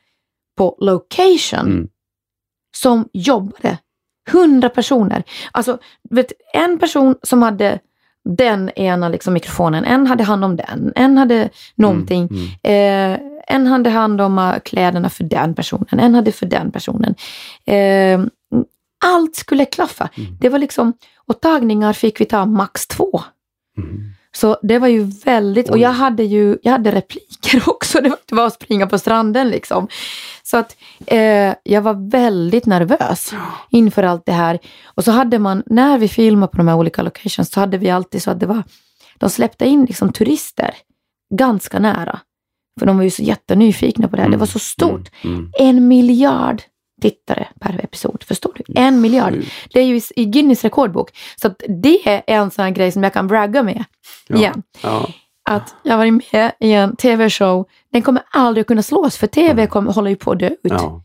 på 0.56 0.76
location 0.80 1.66
Mm. 1.66 1.88
som 2.76 3.08
jobbade. 3.12 3.78
Hundra 4.30 4.68
personer. 4.68 5.22
Alltså, 5.52 5.78
vet, 6.10 6.32
en 6.54 6.78
person 6.78 7.14
som 7.22 7.42
hade 7.42 7.78
den 8.24 8.70
ena 8.70 9.08
liksom 9.08 9.34
mikrofonen, 9.34 9.84
en 9.84 10.06
hade 10.06 10.24
hand 10.24 10.44
om 10.44 10.56
den, 10.56 10.92
en 10.96 11.18
hade 11.18 11.48
någonting. 11.74 12.28
Mm. 12.30 12.48
Mm. 12.62 13.12
Eh, 13.14 13.20
en 13.46 13.66
hade 13.66 13.90
hand 13.90 14.20
om 14.20 14.38
eh, 14.38 14.58
kläderna 14.64 15.10
för 15.10 15.24
den 15.24 15.54
personen, 15.54 15.98
en 15.98 16.14
hade 16.14 16.32
för 16.32 16.46
den 16.46 16.70
personen. 16.72 17.14
Eh, 17.64 18.20
allt 19.04 19.36
skulle 19.36 19.64
klaffa. 19.64 20.08
Mm. 20.14 20.36
Det 20.40 20.48
var 20.48 20.58
liksom, 20.58 20.92
och 21.26 21.40
tagningar 21.40 21.92
fick 21.92 22.20
vi 22.20 22.24
ta 22.24 22.46
max 22.46 22.86
två. 22.86 23.22
Mm. 24.32 24.36
Så 24.36 24.56
det 24.62 24.78
var 24.78 24.88
ju 24.88 25.02
väldigt, 25.02 25.70
och 25.70 25.78
jag 25.78 25.92
hade 25.92 26.22
ju 26.22 26.58
jag 26.62 26.72
hade 26.72 26.90
repliker 26.90 27.62
också. 27.66 28.00
Det 28.00 28.08
var 28.08 28.16
inte 28.16 28.34
bara 28.34 28.46
att 28.46 28.54
springa 28.54 28.86
på 28.86 28.98
stranden 28.98 29.48
liksom. 29.48 29.88
Så 30.42 30.56
att 30.56 30.76
eh, 31.06 31.54
jag 31.62 31.82
var 31.82 32.10
väldigt 32.10 32.66
nervös 32.66 33.34
inför 33.70 34.02
allt 34.02 34.26
det 34.26 34.32
här. 34.32 34.58
Och 34.84 35.04
så 35.04 35.10
hade 35.10 35.38
man, 35.38 35.62
när 35.66 35.98
vi 35.98 36.08
filmade 36.08 36.50
på 36.50 36.56
de 36.56 36.68
här 36.68 36.76
olika 36.76 37.02
locations, 37.02 37.50
så 37.50 37.60
hade 37.60 37.78
vi 37.78 37.90
alltid 37.90 38.22
så 38.22 38.30
att 38.30 38.40
det 38.40 38.46
var, 38.46 38.62
de 39.18 39.30
släppte 39.30 39.66
in 39.66 39.84
liksom 39.84 40.12
turister 40.12 40.74
ganska 41.34 41.78
nära. 41.78 42.20
För 42.78 42.86
de 42.86 42.96
var 42.96 43.04
ju 43.04 43.10
så 43.10 43.22
jättenyfikna 43.22 44.08
på 44.08 44.16
det 44.16 44.22
här. 44.22 44.28
Det 44.28 44.36
var 44.36 44.46
så 44.46 44.58
stort. 44.58 45.10
Mm. 45.24 45.36
Mm. 45.36 45.52
En 45.58 45.88
miljard 45.88 46.62
tittare 47.02 47.48
per 47.60 47.84
episod. 47.84 48.22
Förstår 48.28 48.52
du? 48.56 48.64
En 48.80 49.00
miljard. 49.00 49.32
Sjukt. 49.32 49.50
Det 49.72 49.80
är 49.80 49.84
ju 49.84 50.00
i- 50.16 50.24
Guinness 50.24 50.64
rekordbok. 50.64 51.10
Så 51.36 51.54
det 51.68 52.08
är 52.10 52.22
en 52.26 52.50
sån 52.50 52.62
här 52.64 52.70
grej 52.72 52.92
som 52.92 53.02
jag 53.02 53.12
kan 53.12 53.26
bragga 53.28 53.62
med 53.62 53.84
Ja. 54.28 54.36
igen. 54.36 54.62
Ja. 54.82 55.08
Att 55.50 55.74
jag 55.82 55.92
har 55.92 55.98
varit 55.98 56.32
med 56.32 56.52
i 56.60 56.72
en 56.72 56.96
tv-show. 56.96 57.68
Den 57.92 58.02
kommer 58.02 58.22
aldrig 58.30 58.66
kunna 58.66 58.82
slås 58.82 59.16
för 59.16 59.26
tv 59.26 59.66
kommer, 59.66 59.92
håller 59.92 60.10
ju 60.10 60.16
på 60.16 60.32
att 60.32 60.38
dö 60.38 60.46
ut. 60.48 60.58
Ja. 60.62 61.02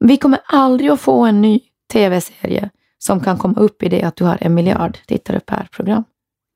Vi 0.00 0.16
kommer 0.16 0.38
aldrig 0.46 0.90
att 0.90 1.00
få 1.00 1.24
en 1.24 1.40
ny 1.42 1.60
tv-serie 1.92 2.70
som 2.98 3.20
kan 3.20 3.38
komma 3.38 3.60
upp 3.60 3.82
i 3.82 3.88
det 3.88 4.02
att 4.02 4.16
du 4.16 4.24
har 4.24 4.38
en 4.40 4.54
miljard 4.54 4.98
tittare 5.06 5.40
per 5.40 5.68
program. 5.72 6.04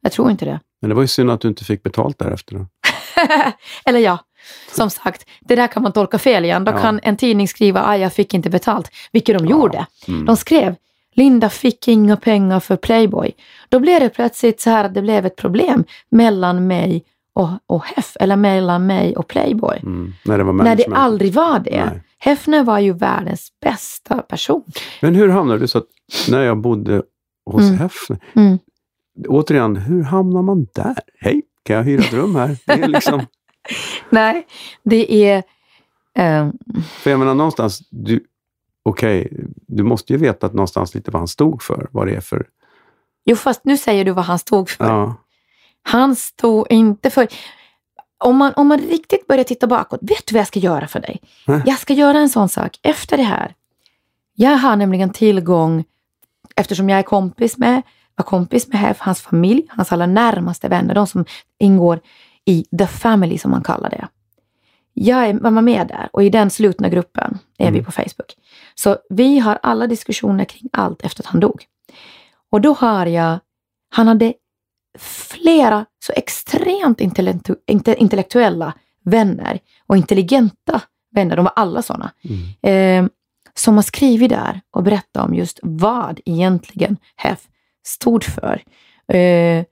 Jag 0.02 0.12
tror 0.12 0.30
inte 0.30 0.44
det. 0.44 0.60
Men 0.80 0.88
det 0.88 0.94
var 0.94 1.02
ju 1.02 1.08
synd 1.08 1.30
att 1.30 1.40
du 1.40 1.48
inte 1.48 1.64
fick 1.64 1.82
betalt 1.82 2.18
därefter. 2.18 2.66
Eller 3.84 3.98
ja, 4.00 4.18
som 4.72 4.90
sagt, 4.90 5.26
det 5.40 5.56
där 5.56 5.66
kan 5.66 5.82
man 5.82 5.92
tolka 5.92 6.18
fel 6.18 6.44
igen. 6.44 6.64
Då 6.64 6.72
Ja. 6.72 6.78
kan 6.78 7.00
en 7.02 7.16
tidning 7.16 7.48
skriva 7.48 7.80
att 7.80 8.00
jag 8.00 8.12
fick 8.12 8.34
inte 8.34 8.50
betalt, 8.50 8.90
vilket 9.12 9.38
de 9.38 9.46
gjorde. 9.46 9.86
Mm. 10.08 10.24
De 10.24 10.36
skrev 10.36 10.74
Linda 11.14 11.50
fick 11.50 11.88
inga 11.88 12.16
pengar 12.16 12.60
för 12.60 12.76
Playboy. 12.76 13.32
Då 13.68 13.80
blev 13.80 14.00
det 14.00 14.08
plötsligt 14.08 14.60
så 14.60 14.70
här 14.70 14.84
att 14.84 14.94
det 14.94 15.02
blev 15.02 15.26
ett 15.26 15.36
problem 15.36 15.84
mellan 16.10 16.66
mig 16.66 17.04
och, 17.34 17.48
och 17.66 17.84
Hef, 17.84 18.16
eller 18.20 18.36
mellan 18.36 18.86
mig 18.86 19.16
och 19.16 19.28
Playboy. 19.28 19.78
Mm. 19.82 20.12
När 20.24 20.38
det 20.38 20.44
var 20.44 20.52
När 20.52 20.76
det 20.76 20.86
aldrig 20.94 21.32
var 21.32 21.58
det. 21.58 21.84
Nej. 21.84 22.02
Hefner 22.18 22.62
var 22.64 22.78
ju 22.78 22.92
världens 22.92 23.48
bästa 23.60 24.16
person. 24.18 24.62
Men 25.00 25.14
hur 25.14 25.28
hamnade 25.28 25.58
du 25.60 25.68
så 25.68 25.78
att 25.78 25.84
när 26.30 26.42
jag 26.42 26.58
bodde 26.60 27.02
hos 27.50 27.62
Mm. 27.62 27.78
Hefner, 27.78 28.18
Mm. 28.34 28.58
återigen, 29.28 29.76
hur 29.76 30.02
hamnar 30.02 30.42
man 30.42 30.66
där? 30.74 30.96
Hej, 31.20 31.42
kan 31.64 31.76
jag 31.76 31.82
hyra 31.84 32.02
ett 32.02 32.12
rum 32.12 32.34
här? 32.36 32.56
Det 32.66 32.72
är 32.72 32.88
liksom, 32.88 33.20
Nej, 34.12 34.46
det 34.82 35.26
är... 35.26 35.36
Eh, 36.18 36.50
för 36.82 37.10
jag 37.10 37.18
menar 37.18 37.34
någonstans, 37.34 37.82
du, 37.90 38.24
okej, 38.82 39.32
du 39.66 39.82
måste 39.82 40.12
ju 40.12 40.18
veta 40.18 40.46
att 40.46 40.54
någonstans 40.54 40.94
lite 40.94 41.10
vad 41.10 41.20
han 41.20 41.28
stod 41.28 41.62
för, 41.62 41.88
vad 41.90 42.06
det 42.06 42.14
är 42.14 42.20
för, 42.20 42.46
jo, 43.24 43.36
fast 43.36 43.64
nu 43.64 43.76
säger 43.76 44.04
du 44.04 44.10
vad 44.10 44.24
han 44.24 44.38
stod 44.38 44.70
för. 44.70 44.84
ja, 44.84 45.14
Han 45.82 46.16
stod 46.16 46.66
inte 46.70 47.10
för... 47.10 47.28
Om 48.24 48.36
man, 48.36 48.52
om 48.56 48.66
man 48.66 48.78
riktigt 48.78 49.26
börjar 49.26 49.44
titta 49.44 49.66
bakåt, 49.66 50.00
vet 50.02 50.26
du 50.26 50.32
vad 50.34 50.40
jag 50.40 50.46
ska 50.46 50.58
göra 50.58 50.88
för 50.88 51.00
dig? 51.00 51.20
Nej. 51.46 51.62
Jag 51.66 51.78
ska 51.78 51.92
göra 51.92 52.18
en 52.18 52.28
sån 52.28 52.48
sak 52.48 52.78
efter 52.82 53.16
det 53.16 53.22
här. 53.22 53.54
Jag 54.34 54.56
har 54.56 54.76
nämligen 54.76 55.12
tillgång, 55.12 55.84
eftersom 56.56 56.88
jag 56.88 56.98
är 56.98 57.02
kompis 57.02 57.58
med, 57.58 57.82
var 58.16 58.24
kompis 58.24 58.68
med 58.68 58.78
Hef, 58.80 58.98
hans 59.00 59.20
familj, 59.20 59.66
hans 59.68 59.92
allra 59.92 60.06
närmaste 60.06 60.68
vänner, 60.68 60.94
de 60.94 61.06
som 61.06 61.24
ingår 61.58 62.00
i 62.46 62.64
the 62.78 62.86
family 62.86 63.38
som 63.38 63.50
man 63.50 63.62
kallar 63.62 63.90
det. 63.90 64.08
jag 64.94 65.26
är, 65.28 65.34
var 65.34 65.50
med 65.62 65.86
där 65.88 66.08
och 66.12 66.22
i 66.24 66.28
den 66.30 66.50
slutna 66.50 66.88
gruppen 66.88 67.38
är 67.58 67.68
Mm. 67.68 67.74
vi 67.78 67.84
på 67.84 67.92
Facebook. 67.92 68.34
Så 68.74 68.96
vi 69.10 69.38
har 69.38 69.58
alla 69.62 69.86
diskussioner 69.86 70.44
kring 70.44 70.68
allt 70.72 71.02
efter 71.02 71.22
att 71.22 71.26
han 71.26 71.40
dog. 71.40 71.64
Och 72.50 72.60
då 72.60 72.72
har 72.72 73.06
jag, 73.06 73.38
han 73.90 74.08
hade 74.08 74.34
flera 74.98 75.86
så 76.06 76.12
extremt 76.16 77.00
intellektu- 77.00 77.56
inte- 77.66 77.94
intellektuella 78.00 78.72
vänner 79.04 79.58
och 79.86 79.96
intelligenta 79.96 80.80
vänner, 81.14 81.36
de 81.36 81.44
var 81.44 81.52
alla 81.56 81.82
sådana, 81.82 82.12
Mm. 82.62 83.06
eh, 83.06 83.10
som 83.54 83.74
har 83.74 83.82
skrivit 83.82 84.30
där 84.30 84.60
och 84.70 84.82
berättat 84.82 85.24
om 85.28 85.34
just 85.34 85.60
vad 85.62 86.20
egentligen 86.24 86.96
HEF 87.16 87.40
stod 87.86 88.24
för. 88.24 88.62
Eh, 89.16 89.64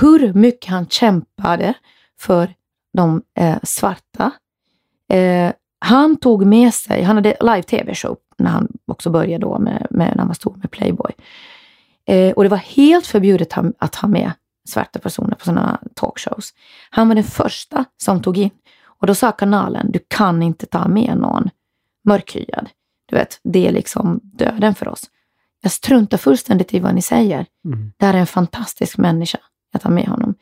hur 0.00 0.32
mycket 0.32 0.70
han 0.70 0.88
kämpade 0.88 1.74
för 2.20 2.54
de 2.96 3.22
eh, 3.38 3.58
svarta. 3.62 4.30
Eh, 5.12 5.52
han 5.78 6.16
tog 6.16 6.46
med 6.46 6.74
sig, 6.74 7.02
han 7.02 7.16
hade 7.16 7.36
live-tv-show 7.40 8.16
när 8.38 8.50
han 8.50 8.68
också 8.86 9.10
började 9.10 9.46
då 9.46 9.58
med, 9.58 9.86
med, 9.90 10.08
när 10.08 10.18
han 10.18 10.26
var 10.26 10.34
stor 10.34 10.56
med 10.56 10.70
Playboy. 10.70 11.12
Eh, 12.06 12.32
och 12.32 12.42
det 12.42 12.48
var 12.48 12.56
helt 12.56 13.06
förbjudet 13.06 13.54
att 13.78 13.94
ha 13.94 14.08
med 14.08 14.32
svarta 14.68 14.98
personer 14.98 15.34
på 15.34 15.44
sådana 15.44 15.80
talkshows. 15.94 16.54
Han 16.90 17.08
var 17.08 17.14
den 17.14 17.24
första 17.24 17.84
som 17.96 18.22
tog 18.22 18.38
in. 18.38 18.50
Och 18.84 19.06
då 19.06 19.14
sa 19.14 19.32
kanalen, 19.32 19.92
du 19.92 19.98
kan 20.08 20.42
inte 20.42 20.66
ta 20.66 20.88
med 20.88 21.16
någon 21.16 21.50
mörkhyad. 22.04 22.68
Du 23.06 23.16
vet, 23.16 23.40
det 23.42 23.68
är 23.68 23.72
liksom 23.72 24.20
döden 24.22 24.74
för 24.74 24.88
oss. 24.88 25.10
Jag 25.62 25.72
struntar 25.72 26.18
fullständigt 26.18 26.74
i 26.74 26.78
vad 26.78 26.94
ni 26.94 27.02
säger. 27.02 27.46
Mm. 27.64 27.92
Det 27.96 28.06
här 28.06 28.14
är 28.14 28.18
en 28.18 28.26
fantastisk 28.26 28.98
människa. 28.98 29.38
Jag 29.72 29.82
tar 29.82 29.90
med 29.90 30.06
honom. 30.06 30.34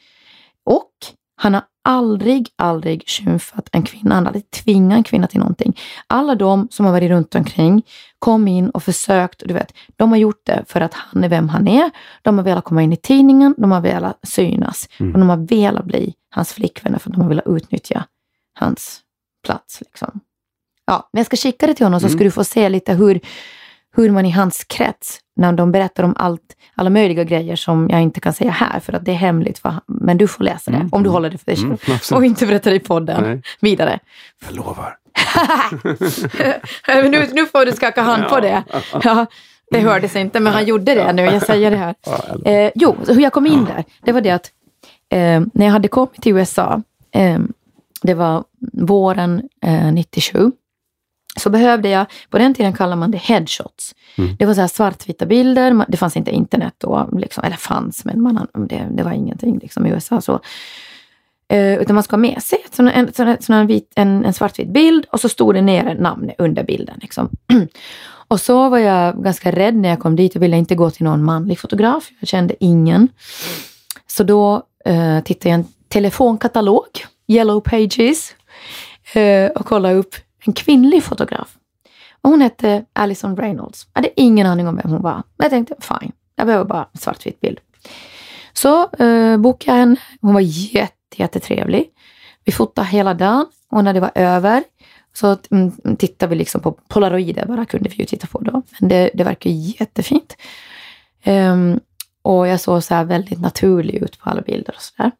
Och 0.64 0.91
han 1.37 1.55
har 1.55 1.62
aldrig, 1.85 2.49
aldrig 2.57 3.09
skymfat 3.09 3.68
en 3.72 3.83
kvinna. 3.83 4.14
Han 4.14 4.25
har 4.25 4.29
aldrig 4.29 4.51
tvingat 4.51 4.97
en 4.97 5.03
kvinna 5.03 5.27
till 5.27 5.39
någonting. 5.39 5.79
Alla 6.07 6.35
de 6.35 6.68
som 6.70 6.87
har 6.87 6.93
varit 6.93 7.11
runt 7.11 7.35
omkring 7.35 7.83
kom 8.18 8.49
in 8.49 8.70
och 8.70 8.83
försökt, 8.83 9.43
du 9.47 9.55
vet, 9.55 9.72
de 9.97 10.11
har 10.11 10.16
gjort 10.16 10.41
det 10.47 10.64
för 10.68 10.81
att 10.81 10.95
han 10.95 11.25
är 11.25 11.29
vem 11.29 11.49
han 11.49 11.68
är. 11.68 11.91
De 12.22 12.39
har 12.39 12.45
velat 12.45 12.64
komma 12.64 12.83
in 12.83 12.93
i 12.93 12.97
tidningen, 12.97 13.55
de 13.59 13.72
har 13.72 13.81
velat 13.81 14.18
synas 14.22 14.89
Mm. 15.01 15.12
och 15.12 15.18
de 15.18 15.29
har 15.29 15.37
velat 15.37 15.85
bli 15.85 16.14
hans 16.31 16.53
flickvänner 16.53 16.99
för 16.99 17.11
att 17.11 17.14
de 17.14 17.22
har 17.22 17.29
velat 17.29 17.47
utnyttja 17.47 18.05
hans 18.55 19.01
plats. 19.47 19.81
Liksom. 19.81 20.20
Ja, 20.87 21.09
men 21.12 21.18
jag 21.20 21.27
ska 21.27 21.37
skicka 21.37 21.66
det 21.66 21.75
till 21.75 21.87
honom 21.87 22.01
så 22.01 22.07
Mm. 22.07 22.18
ska 22.18 22.25
du 22.25 22.31
få 22.31 22.45
se 22.45 22.68
lite 22.68 22.93
hur, 22.95 23.20
hur 23.97 24.11
man 24.11 24.27
i 24.27 24.31
hans 24.31 24.64
krets, 24.64 25.20
när 25.37 25.53
de 25.53 25.72
berättar 25.72 26.03
om 26.05 26.14
allt, 26.16 26.57
alla 26.74 26.91
möjliga 26.91 27.24
grejer 27.24 27.57
som 27.57 27.89
jag 27.91 28.03
inte 28.03 28.20
kan 28.20 28.32
säga 28.32 28.51
här 28.51 28.80
för 28.80 28.93
att 28.93 29.05
det 29.05 29.11
är 29.12 29.16
hemligt, 29.16 29.59
för, 29.59 29.74
men 29.87 30.18
du 30.18 30.28
får 30.28 30.45
läsa 30.45 30.70
det 30.70 30.76
Mm, 30.76 30.89
om 30.93 31.03
du 31.03 31.09
mm, 31.09 31.12
håller 31.12 31.30
det 31.30 31.39
för 31.39 31.47
dig 31.47 31.57
själv. 31.57 31.78
Mm, 31.87 31.99
och 32.12 32.24
inte 32.24 32.47
berättar 32.47 32.70
det 32.70 32.76
i 32.76 32.80
podden 32.80 33.22
Nej, 33.22 33.43
vidare. 33.61 33.99
jag 34.47 34.57
lovar. 34.57 34.97
Nu, 37.11 37.28
nu 37.32 37.47
får 37.47 37.66
du 37.66 37.72
skaka 37.72 38.03
hand 38.03 38.28
på 38.28 38.41
det. 38.41 38.62
Ja, 39.03 39.26
det 39.70 39.80
hördes 39.80 40.16
inte, 40.16 40.41
men 40.41 40.53
han 40.53 40.64
gjorde 40.64 40.95
det 40.95 41.12
nu. 41.12 41.22
Jag 41.22 41.43
säger 41.43 41.70
det 41.70 41.76
här. 41.76 41.95
Eh, 42.45 42.70
jo, 42.74 42.97
hur 43.09 43.20
jag 43.20 43.32
kom 43.32 43.47
in 43.47 43.64
där, 43.64 43.85
det 44.05 44.12
var 44.12 44.20
det 44.20 44.30
att 44.30 44.51
eh, 45.09 45.43
när 45.55 45.66
jag 45.66 45.72
hade 45.72 45.89
kommit 45.89 46.22
till 46.22 46.37
USA, 46.37 46.82
eh, 47.12 47.39
det 48.03 48.14
var 48.14 48.45
våren 48.72 49.43
eh, 49.62 49.93
97, 49.93 50.53
så 51.41 51.51
behövde 51.51 51.89
jag, 51.89 52.07
på 52.30 52.39
den 52.39 52.55
tiden 52.55 52.72
kallade 52.72 52.97
man 52.97 53.11
det 53.11 53.18
headshots. 53.18 53.95
Mm. 54.18 54.37
Det 54.39 54.47
var 54.47 54.55
så 54.55 54.61
här 54.61 54.68
svartvita 54.68 55.26
bilder, 55.26 55.85
det 55.89 55.97
fanns 55.97 56.16
inte 56.16 56.30
internet 56.30 56.74
då, 56.78 57.09
liksom, 57.12 57.45
eller 57.45 57.57
fanns, 57.57 58.05
men 58.05 58.22
man, 58.22 58.47
det, 58.68 58.87
det 58.91 59.03
var 59.03 59.12
ingenting 59.12 59.59
liksom, 59.59 59.87
i 59.87 59.91
USA. 59.91 60.20
Så. 60.20 60.41
Eh, 61.49 61.74
utan 61.74 61.95
man 61.95 62.03
ska 62.03 62.16
ha 62.16 62.20
med 62.20 62.43
sig 62.43 62.59
ett 62.64 62.74
sån, 62.74 62.89
en, 62.89 63.12
sån, 63.12 63.37
sån 63.41 63.66
vit, 63.66 63.93
en, 63.95 64.24
en 64.24 64.35
svartvit 64.35 64.68
bild 64.68 65.07
och 65.12 65.20
så 65.20 65.28
stod 65.28 65.55
det 65.55 65.62
nere 65.62 65.95
namnet 65.95 66.35
under 66.39 66.64
bilden. 66.64 66.99
Liksom. 67.03 67.28
och 68.28 68.41
så 68.41 68.68
var 68.68 68.78
jag 68.78 69.22
ganska 69.22 69.53
rädd 69.53 69.74
när 69.74 69.89
jag 69.89 70.01
kom 70.01 70.16
dit 70.16 70.37
och 70.37 70.43
ville 70.43 70.57
inte 70.57 70.74
gå 70.74 70.91
till 70.91 71.05
någon 71.05 71.24
manlig 71.24 71.59
fotograf. 71.59 72.11
Jag 72.20 72.28
kände 72.28 72.55
ingen. 72.61 73.09
Så 74.07 74.22
då 74.22 74.62
eh, 74.85 75.20
tittade 75.20 75.49
jag 75.49 75.59
i 75.59 75.61
en 75.61 75.66
telefonkatalog, 75.89 76.87
Yellow 77.26 77.61
Pages, 77.61 78.35
eh, 79.14 79.51
och 79.51 79.66
kollade 79.66 79.95
upp 79.95 80.14
en 80.47 80.53
kvinnlig 80.53 81.03
fotograf. 81.03 81.57
Och 82.22 82.30
hon 82.30 82.40
hette 82.40 82.84
Alison 82.92 83.36
Reynolds. 83.36 83.86
Jag 83.92 84.03
hade 84.03 84.20
ingen 84.20 84.47
aning 84.47 84.68
om 84.68 84.76
vem 84.76 84.90
hon 84.90 85.03
var. 85.03 85.14
Men 85.14 85.45
jag 85.45 85.51
tänkte, 85.51 85.74
fine, 85.80 86.12
jag 86.36 86.47
behöver 86.47 86.64
bara 86.64 86.88
en 86.92 87.01
svartvit 87.01 87.40
bild. 87.40 87.61
Så 88.53 88.90
eh, 88.92 89.36
bokade 89.36 89.72
jag 89.72 89.80
henne. 89.80 89.97
Hon 90.20 90.34
var 90.34 90.40
jätte, 90.40 91.16
jättetrevlig. 91.16 91.90
Vi 92.45 92.53
fotade 92.53 92.88
hela 92.88 93.14
dagen 93.14 93.47
och 93.70 93.84
när 93.84 93.95
det 93.95 94.01
var 94.01 94.12
över 94.14 94.62
så 95.12 95.36
mm, 95.51 95.97
tittade 95.97 96.30
vi 96.30 96.36
liksom 96.36 96.61
på 96.61 96.72
polaroider, 96.72 97.47
bara 97.47 97.64
kunde 97.64 97.88
vi 97.88 97.97
ju 97.97 98.05
titta 98.05 98.26
på 98.26 98.38
då. 98.38 98.62
Men 98.80 98.88
det, 98.88 99.11
det 99.14 99.24
verkar 99.24 99.51
jättefint. 99.51 100.36
Um, 101.26 101.80
och 102.22 102.49
jag 102.49 102.61
såg 102.61 102.84
så 102.84 102.95
här 102.95 103.05
väldigt 103.05 103.40
naturlig 103.40 103.95
ut 103.95 104.18
på 104.18 104.30
alla 104.30 104.42
bilder 104.42 104.74
och 104.76 104.82
sådär. 104.82 105.11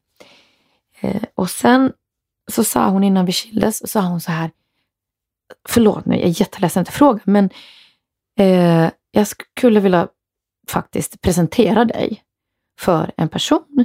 Eh, 1.01 1.23
och 1.35 1.51
sen 1.51 1.93
så 2.53 2.65
sa 2.65 2.89
hon 2.89 3.05
innan 3.05 3.27
vi 3.27 3.33
skildes, 3.33 3.79
så 3.79 3.87
sa 3.87 4.01
hon 4.01 4.21
så 4.21 4.33
här, 4.33 4.51
förlåt 5.69 6.07
nu, 6.07 6.15
jag 6.15 6.25
är 6.25 6.41
jätteledsen 6.41 6.81
att 6.81 6.89
jag 6.89 6.95
frågar, 6.95 7.23
men 7.25 7.51
eh, 8.39 8.91
jag 9.11 9.27
skulle 9.27 9.81
vilja 9.81 10.09
faktiskt 10.69 11.21
presentera 11.21 11.85
dig 11.85 12.23
för 12.81 13.13
en 13.17 13.29
person. 13.29 13.85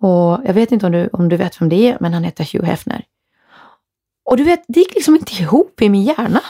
Och 0.00 0.40
jag 0.44 0.54
vet 0.54 0.72
inte 0.72 0.86
om 0.86 0.92
du, 0.92 1.08
om 1.12 1.28
du 1.28 1.36
vet 1.36 1.60
vem 1.60 1.68
det 1.68 1.88
är, 1.88 1.96
men 2.00 2.14
han 2.14 2.24
heter 2.24 2.50
Hugh 2.52 2.64
Hefner. 2.66 3.04
Och 4.24 4.36
du 4.36 4.44
vet, 4.44 4.64
det 4.68 4.80
gick 4.80 4.94
liksom 4.94 5.14
inte 5.14 5.32
ihop 5.42 5.82
i 5.82 5.88
min 5.88 6.02
hjärna. 6.02 6.40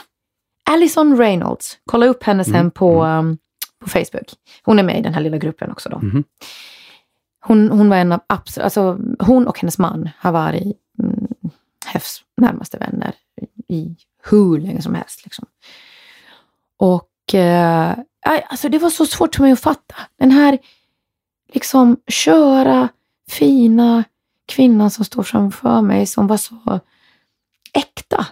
Alison 0.69 1.17
Reynolds, 1.17 1.77
kolla 1.85 2.05
upp 2.05 2.23
henne 2.23 2.43
sen 2.43 2.55
Mm, 2.55 2.71
på, 2.71 3.05
um, 3.05 3.37
på 3.79 3.89
Facebook. 3.89 4.33
Hon 4.63 4.79
är 4.79 4.83
med 4.83 4.99
i 4.99 5.01
den 5.01 5.13
här 5.13 5.21
lilla 5.21 5.37
gruppen 5.37 5.71
också 5.71 5.89
då. 5.89 5.99
Mhm. 5.99 6.23
Hon, 7.39 7.69
hon 7.69 7.89
var 7.89 7.97
en 7.97 8.11
av 8.11 8.19
absolut, 8.27 8.63
alltså 8.63 8.99
hon 9.19 9.47
och 9.47 9.59
hennes 9.59 9.77
man 9.77 10.09
har 10.17 10.31
varit 10.31 10.77
mm, 10.99 11.27
Hefs 11.85 12.23
närmaste 12.37 12.77
vänner 12.77 13.15
i 13.67 13.95
hur 14.23 14.59
länge 14.59 14.81
som 14.81 14.95
helst. 14.95 15.23
Liksom. 15.23 15.45
Och 16.77 17.33
eh, 17.35 17.97
alltså 18.47 18.69
det 18.69 18.79
var 18.79 18.89
så 18.89 19.05
svårt 19.05 19.35
för 19.35 19.43
mig 19.43 19.51
att 19.51 19.59
fatta. 19.59 19.95
Den 20.19 20.31
här 20.31 20.57
liksom 21.53 21.97
köra, 22.07 22.89
fina 23.29 24.03
kvinnan 24.45 24.91
som 24.91 25.05
står 25.05 25.23
framför 25.23 25.81
mig 25.81 26.05
som 26.05 26.27
var 26.27 26.37
så 26.37 26.79
äkta. 27.73 28.27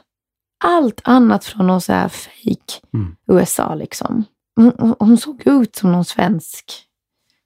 Allt 0.64 1.02
annat 1.04 1.46
från 1.46 1.68
någon 1.68 1.82
så 1.82 1.94
här 1.94 2.10
fake 2.10 2.80
Mm. 2.94 3.16
USA 3.28 3.76
liksom. 3.76 4.26
Hon, 4.56 4.72
hon, 4.80 4.96
hon 5.00 5.18
såg 5.18 5.48
ut 5.48 5.76
som 5.76 5.92
någon 5.92 6.06
svensk 6.06 6.72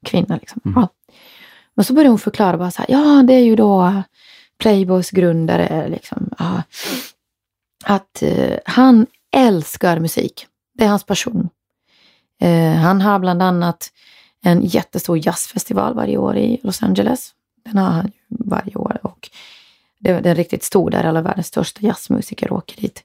kvinna. 0.04 0.36
Liksom. 0.36 0.60
Mm. 0.64 0.80
Ja. 0.80 0.88
Men 1.74 1.84
så 1.84 1.92
började 1.92 2.10
hon 2.10 2.18
förklara 2.18 2.58
bara 2.58 2.70
så 2.70 2.82
här, 2.82 2.90
ja 2.90 3.22
det 3.22 3.34
är 3.34 3.44
ju 3.44 3.56
då 3.56 4.02
Playboys 4.58 5.10
grundare. 5.10 5.88
Liksom. 5.88 6.30
Ja. 6.38 6.62
Att 7.84 8.22
eh, 8.22 8.58
han 8.64 9.06
älskar 9.36 10.00
musik. 10.00 10.46
Det 10.78 10.84
är 10.84 10.88
hans 10.88 11.04
passion. 11.04 11.48
Eh, 12.40 12.72
han 12.72 13.00
har 13.00 13.18
bland 13.18 13.42
annat 13.42 13.92
en 14.44 14.62
jättestor 14.62 15.26
jazzfestival 15.26 15.94
varje 15.94 16.18
år 16.18 16.36
i 16.36 16.60
Los 16.62 16.82
Angeles. 16.82 17.34
Den 17.64 17.78
har 17.78 17.90
han 17.90 18.12
varje 18.28 18.76
år 18.76 18.98
och 19.02 19.30
det, 19.98 20.12
den 20.12 20.26
är 20.26 20.34
riktigt 20.34 20.64
stor 20.64 20.90
där 20.90 21.04
alla 21.04 21.22
världens 21.22 21.46
största 21.46 21.80
jazzmusiker 21.82 22.52
åker 22.52 22.80
dit. 22.80 23.04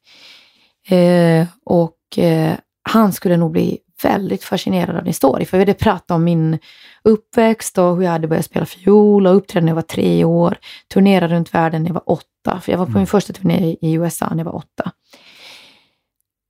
Eh, 0.88 1.48
och 1.64 2.18
eh, 2.18 2.54
han 2.84 3.14
skulle 3.14 3.38
nog 3.38 3.52
bli 3.52 3.80
väldigt 4.04 4.44
fascinerad 4.44 4.96
av 4.96 5.04
din 5.04 5.14
story. 5.14 5.46
För 5.46 5.58
vi 5.58 5.62
hade 5.62 5.74
pratat 5.74 6.12
om 6.12 6.24
min 6.24 6.60
uppväxt 7.04 7.78
och 7.78 7.96
hur 7.96 8.04
jag 8.04 8.12
hade 8.12 8.28
börjat 8.28 8.46
spela 8.46 8.66
fiol 8.66 9.28
och 9.28 9.36
uppträdde 9.36 9.66
när 9.66 9.72
jag 9.72 9.76
var 9.76 9.82
tre 9.82 10.24
år. 10.24 10.58
Turnerade 10.94 11.36
runt 11.36 11.54
världen 11.54 11.84
när 11.84 11.90
jag 11.90 11.94
var 11.94 12.12
åtta. 12.12 12.28
För 12.52 12.72
jag 12.72 12.80
var 12.80 12.86
på 12.86 12.90
Mm. 12.90 13.00
min 13.00 13.08
första 13.08 13.34
turné 13.34 13.78
i- 13.82 13.94
USA 13.94 14.30
när 14.30 14.38
jag 14.38 14.46
var 14.46 14.56
åtta. 14.56 14.92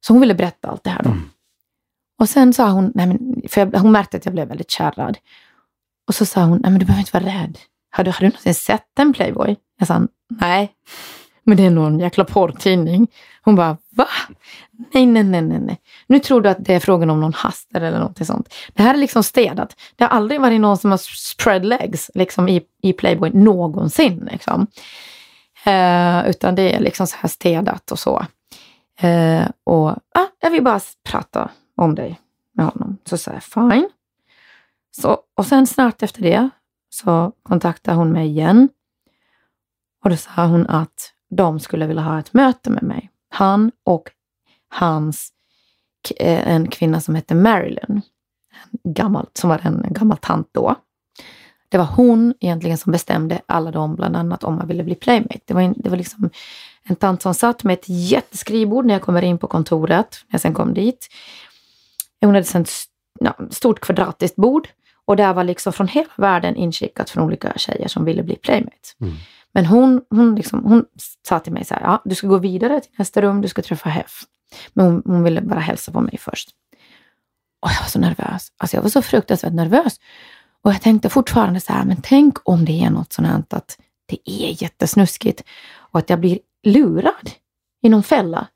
Så 0.07 0.13
hon 0.13 0.19
ville 0.21 0.35
berätta 0.35 0.67
allt 0.67 0.83
det 0.83 0.89
här 0.89 1.03
då. 1.03 1.09
Mm. 1.09 1.29
Och 2.19 2.29
sen 2.29 2.53
sa 2.53 2.69
hon, 2.69 2.91
nej 2.95 3.07
men, 3.07 3.41
för 3.49 3.61
jag, 3.61 3.79
hon 3.79 3.91
märkte 3.91 4.17
att 4.17 4.25
jag 4.25 4.33
blev 4.33 4.47
väldigt 4.47 4.71
kärrad. 4.71 5.17
Och 6.07 6.15
så 6.15 6.25
sa 6.25 6.43
hon, 6.43 6.57
nej 6.61 6.71
men 6.71 6.79
du 6.79 6.85
behöver 6.85 7.01
inte 7.01 7.19
vara 7.19 7.33
rädd. 7.43 7.59
Har 7.89 8.03
du, 8.03 8.11
har 8.11 8.19
du 8.19 8.25
någonsin 8.25 8.55
sett 8.55 8.99
en 8.99 9.13
Playboy? 9.13 9.55
Jag 9.79 9.87
sa, 9.87 10.01
nej. 10.29 10.71
Men 11.43 11.57
det 11.57 11.65
är 11.65 11.69
någon 11.69 11.99
jäkla 11.99 12.25
porrtidning. 12.25 13.07
Hon 13.41 13.55
bara, 13.55 13.77
va? 13.89 14.07
Nej, 14.93 15.05
nej, 15.05 15.23
nej, 15.23 15.41
nej, 15.41 15.59
nej. 15.59 15.81
Nu 16.07 16.19
tror 16.19 16.41
du 16.41 16.49
att 16.49 16.65
det 16.65 16.73
är 16.73 16.79
frågan 16.79 17.09
om 17.09 17.19
någon 17.21 17.33
haster 17.33 17.81
eller 17.81 17.97
någonting 17.99 18.25
sånt. 18.25 18.53
Det 18.73 18.83
här 18.83 18.93
är 18.93 18.97
liksom 18.97 19.23
städat. 19.23 19.75
Det 19.95 20.03
har 20.03 20.09
aldrig 20.11 20.41
varit 20.41 20.61
någon 20.61 20.77
som 20.77 20.91
har 20.91 20.97
spread 21.31 21.65
legs 21.65 22.11
liksom 22.13 22.49
i, 22.49 22.61
i 22.81 22.93
Playboy 22.93 23.31
någonsin. 23.33 24.27
Liksom. 24.31 24.67
Eh, 25.65 26.29
utan 26.29 26.55
det 26.55 26.75
är 26.75 26.79
liksom 26.79 27.07
så 27.07 27.17
här 27.17 27.29
städat 27.29 27.91
och 27.91 27.99
så. 27.99 28.25
Eh, 28.99 29.47
och 29.63 29.89
ah, 29.89 30.27
jag 30.39 30.51
vill 30.51 30.63
bara 30.63 30.79
prata 31.03 31.51
om 31.75 31.95
dig 31.95 32.19
med 32.51 32.65
honom. 32.65 32.97
Så 33.05 33.17
sa 33.17 33.31
jag, 33.31 33.43
fine. 33.43 33.89
Så, 34.97 35.17
och 35.35 35.45
sen 35.45 35.67
snart 35.67 36.03
efter 36.03 36.21
det 36.21 36.49
så 36.89 37.31
kontaktade 37.43 37.97
hon 37.97 38.11
mig 38.11 38.27
igen. 38.27 38.69
Och 40.03 40.09
då 40.09 40.15
sa 40.15 40.45
hon 40.45 40.67
att 40.67 41.13
de 41.29 41.59
skulle 41.59 41.87
vilja 41.87 42.03
ha 42.03 42.19
ett 42.19 42.33
möte 42.33 42.69
med 42.69 42.83
mig. 42.83 43.09
Han 43.29 43.71
och 43.83 44.11
hans, 44.69 45.29
eh, 46.17 46.47
en 46.47 46.67
kvinna 46.67 47.01
som 47.01 47.15
hette 47.15 47.35
Marilyn, 47.35 48.01
gammal, 48.83 49.27
som 49.33 49.49
var 49.49 49.59
en 49.63 49.85
gammal 49.89 50.17
tant 50.17 50.49
då. 50.51 50.75
Det 51.73 51.77
var 51.77 51.85
hon 51.85 52.33
egentligen 52.39 52.77
som 52.77 52.91
bestämde 52.91 53.41
alla 53.45 53.71
dem, 53.71 53.95
bland 53.95 54.15
annat 54.15 54.43
om 54.43 54.55
man 54.55 54.67
ville 54.67 54.83
bli 54.83 54.95
playmate. 54.95 55.39
Det 55.45 55.53
var, 55.53 55.61
en, 55.61 55.73
det 55.77 55.89
var 55.89 55.97
liksom 55.97 56.29
en 56.83 56.95
tant 56.95 57.21
som 57.21 57.33
satt 57.33 57.63
med 57.63 57.73
ett 57.73 57.85
jätteskrivbord 57.87 58.85
när 58.85 58.93
jag 58.93 59.01
kommer 59.01 59.21
in 59.21 59.37
på 59.37 59.47
kontoret, 59.47 60.25
när 60.27 60.33
jag 60.33 60.41
sen 60.41 60.53
kom 60.53 60.73
dit. 60.73 61.07
Hon 62.21 62.35
hade 62.35 62.59
ett 62.59 62.69
ja, 63.19 63.37
stort 63.49 63.79
kvadratiskt 63.79 64.35
bord 64.35 64.67
och 65.05 65.15
där 65.15 65.33
var 65.33 65.43
liksom 65.43 65.73
från 65.73 65.87
hela 65.87 66.09
världen 66.17 66.55
inskickat 66.55 67.09
från 67.09 67.23
olika 67.23 67.53
tjejer 67.55 67.87
som 67.87 68.05
ville 68.05 68.23
bli 68.23 68.35
playmates. 68.35 68.95
Mm. 69.01 69.13
Men 69.53 69.65
hon, 69.65 70.01
hon, 70.09 70.35
liksom, 70.35 70.63
hon 70.63 70.85
sa 71.27 71.39
till 71.39 71.53
mig 71.53 71.65
så 71.65 71.73
här, 71.73 71.81
ja, 71.81 72.01
du 72.05 72.15
ska 72.15 72.27
gå 72.27 72.37
vidare 72.37 72.81
till 72.81 72.91
nästa 72.97 73.21
rum, 73.21 73.41
du 73.41 73.47
ska 73.47 73.61
träffa 73.61 73.89
Hef. 73.89 74.23
Men 74.73 74.85
hon, 74.85 75.01
hon 75.05 75.23
ville 75.23 75.41
bara 75.41 75.59
hälsa 75.59 75.91
på 75.91 76.01
mig 76.01 76.17
först. 76.17 76.49
Och 77.59 77.69
jag 77.69 77.81
var 77.81 77.89
så 77.89 77.99
nervös. 77.99 78.47
Alltså 78.57 78.77
jag 78.77 78.81
var 78.81 78.89
så 78.89 79.01
fruktansvärt 79.01 79.53
nervös. 79.53 79.99
Och 80.63 80.73
jag 80.73 80.81
tänkte 80.81 81.09
fortfarande 81.09 81.59
så 81.59 81.73
här, 81.73 81.85
men 81.85 81.97
tänk 82.03 82.37
om 82.43 82.65
det 82.65 82.83
är 82.83 82.89
något 82.89 83.13
sånt 83.13 83.27
här 83.27 83.43
att 83.49 83.77
det 84.05 84.19
är 84.25 84.63
jättesnuskigt 84.63 85.43
och 85.75 85.99
att 85.99 86.09
jag 86.09 86.19
blir 86.19 86.39
lurad 86.63 87.31
i 87.83 87.89
någon 87.89 88.03
fälla. 88.03 88.47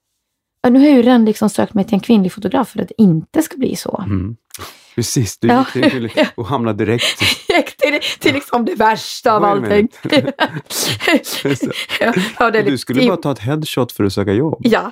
Och 0.63 0.71
nu 0.71 0.79
har 0.79 0.85
jag 0.85 0.95
ju 0.95 1.01
redan 1.01 1.25
liksom 1.25 1.49
sökt 1.49 1.73
mig 1.73 1.85
till 1.85 1.93
en 1.93 1.99
kvinnlig 1.99 2.33
fotograf 2.33 2.69
för 2.69 2.81
att 2.81 2.87
det 2.87 3.01
inte 3.01 3.41
ska 3.41 3.57
bli 3.57 3.75
så. 3.75 4.03
Mm. 4.05 4.35
Precis, 4.95 5.37
du 5.39 5.47
gick 5.47 5.57
ja. 5.75 5.89
till 5.89 6.11
och 6.35 6.47
hamnade 6.47 6.85
direkt 6.85 7.19
till, 7.79 7.99
till 8.19 8.33
liksom 8.33 8.65
det 8.65 8.75
värsta 8.75 9.33
av 9.33 9.43
allting. 9.43 9.87
ja, 12.39 12.51
du 12.51 12.77
skulle 12.77 13.07
bara 13.07 13.17
ta 13.17 13.31
ett 13.31 13.39
headshot 13.39 13.91
för 13.91 14.03
att 14.03 14.13
söka 14.13 14.33
jobb. 14.33 14.59
Ja. 14.59 14.91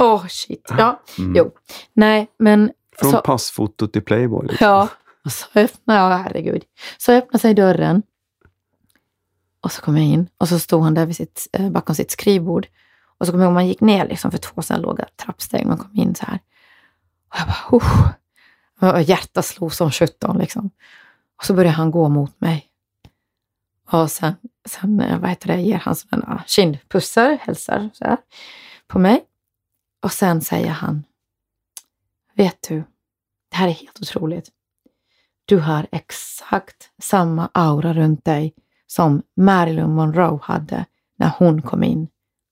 Åh, 0.00 0.14
oh, 0.14 0.26
shit. 0.26 0.66
Ja, 0.78 1.02
mm. 1.18 1.36
jo. 1.36 1.50
Nej, 1.94 2.26
men... 2.38 2.70
Från 2.98 3.10
så, 3.10 3.20
passfoto 3.20 3.86
till 3.86 4.02
Playboy. 4.02 4.46
Liksom. 4.46 4.66
Ja, 4.66 4.88
och 5.26 5.32
så 5.32 5.46
öppnade 5.54 6.00
jag, 6.00 6.18
herregud. 6.18 6.64
Så 6.98 7.12
öppnade 7.12 7.38
sig 7.38 7.54
dörren. 7.54 8.02
Och 9.60 9.72
så 9.72 9.82
kom 9.82 9.96
jag 9.96 10.06
in 10.06 10.28
och 10.38 10.48
så 10.48 10.58
stod 10.58 10.82
han 10.82 10.94
där 10.94 11.06
vid 11.06 11.16
sitt, 11.16 11.48
eh, 11.52 11.70
bakom 11.70 11.94
sitt 11.94 12.10
skrivbord. 12.10 12.66
Och 13.18 13.26
så 13.26 13.32
kom 13.32 13.40
jag 13.40 13.46
ihåg, 13.46 13.54
man 13.54 13.66
gick 13.66 13.80
ner 13.80 14.08
liksom 14.08 14.30
för 14.30 14.38
två 14.38 14.62
sådana 14.62 14.82
låga 14.82 15.08
trappsteg. 15.16 15.66
Man 15.66 15.78
kom 15.78 15.96
in 15.96 16.14
så 16.14 16.26
här. 16.26 16.38
Och 17.28 17.36
jag 17.38 17.46
bara, 17.46 17.78
oh. 17.78 18.10
Och 18.80 19.02
hjärtat 19.02 19.46
slog 19.46 19.74
som 19.74 19.90
sjutton 19.90 20.38
liksom. 20.38 20.70
Och 21.38 21.44
så 21.44 21.54
började 21.54 21.76
han 21.76 21.90
gå 21.90 22.08
mot 22.08 22.40
mig. 22.40 22.66
Och 23.90 24.10
sen, 24.10 24.34
sen 24.68 25.00
eh, 25.00 25.18
vad 25.18 25.30
heter 25.30 25.48
det, 25.48 25.60
ger 25.60 25.78
han 25.78 25.96
sådana 25.96 26.44
kindpussar, 26.46 27.38
hälsar 27.40 27.90
så 27.94 28.04
här, 28.04 28.16
på 28.86 28.98
mig. 28.98 29.24
Och 30.02 30.12
sen 30.12 30.40
säger 30.40 30.70
han, 30.70 31.04
vet 32.34 32.68
du, 32.68 32.84
det 33.48 33.56
här 33.56 33.68
är 33.68 33.72
helt 33.72 34.00
otroligt. 34.00 34.52
Du 35.48 35.58
har 35.58 35.86
exakt 35.92 36.90
samma 37.02 37.48
aura 37.54 37.92
runt 37.92 38.24
dig 38.24 38.54
som 38.86 39.22
Marilyn 39.36 39.90
Monroe 39.90 40.38
hade 40.42 40.84
när 41.18 41.30
hon 41.38 41.62
kom 41.62 41.82
in 41.82 42.08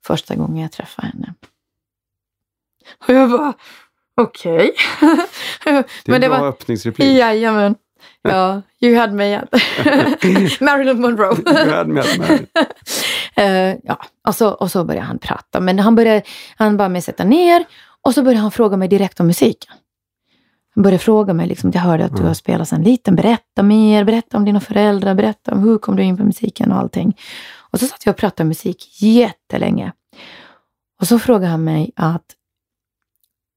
första 0.07 0.35
gången 0.35 0.63
jag 0.63 0.73
träffade 0.73 1.09
henne. 1.09 1.35
Och 3.07 3.15
jag 3.15 3.31
bara, 3.31 3.53
okej. 4.21 4.73
Okay. 5.03 5.83
det 6.05 6.13
är 6.13 6.15
en 6.15 6.21
bra 6.21 6.41
var, 6.41 6.49
öppningsreplik. 6.49 7.19
Jajamän. 7.19 7.75
Ja, 8.23 8.63
you 8.81 8.97
had 8.97 9.13
me 9.13 9.37
at 9.37 9.49
Marilyn 10.61 11.01
Monroe. 11.01 11.37
you 11.47 11.71
had 11.71 11.89
me 11.89 12.01
at 12.01 12.19
Marilyn. 12.19 12.47
uh, 13.39 13.81
ja, 13.85 14.05
och 14.27 14.35
så, 14.35 14.51
och 14.51 14.71
så 14.71 14.85
började 14.85 15.07
han 15.07 15.19
prata. 15.19 15.61
Men 15.61 15.79
han, 15.79 15.95
började, 15.95 16.23
han 16.57 16.77
bad 16.77 16.91
mig 16.91 17.03
sätta 17.03 17.25
ner 17.25 17.65
och 18.03 18.15
så 18.15 18.23
började 18.23 18.41
han 18.41 18.51
fråga 18.51 18.77
mig 18.77 18.89
direkt 18.89 19.21
om 19.21 19.27
musiken. 19.27 19.75
Han 20.75 20.83
började 20.83 20.99
fråga 20.99 21.35
mig, 21.35 21.47
liksom, 21.47 21.71
jag 21.75 21.81
hörde 21.81 22.05
att 22.05 22.11
du 22.11 22.17
mm. 22.17 22.27
har 22.27 22.35
spelat 22.35 22.69
sedan 22.69 22.83
liten, 22.83 23.17
berätta 23.17 23.63
mer, 23.63 24.05
berätta 24.05 24.37
om 24.37 24.45
dina 24.45 24.61
föräldrar, 24.61 25.15
berätta 25.15 25.53
om 25.53 25.63
hur 25.63 25.79
kom 25.79 25.97
du 25.97 26.03
in 26.03 26.17
på 26.17 26.25
musiken 26.25 26.73
och 26.73 26.79
allting. 26.79 27.17
Och 27.57 27.81
så 27.81 27.87
satt 27.87 28.07
jag 28.07 28.13
och 28.13 28.19
pratade 28.19 28.49
musik 28.49 29.03
jättelänge. 29.03 29.93
Och 31.01 31.09
så 31.09 31.19
frågade 31.19 31.47
han 31.47 31.65
mig 31.65 31.93
att 31.97 32.35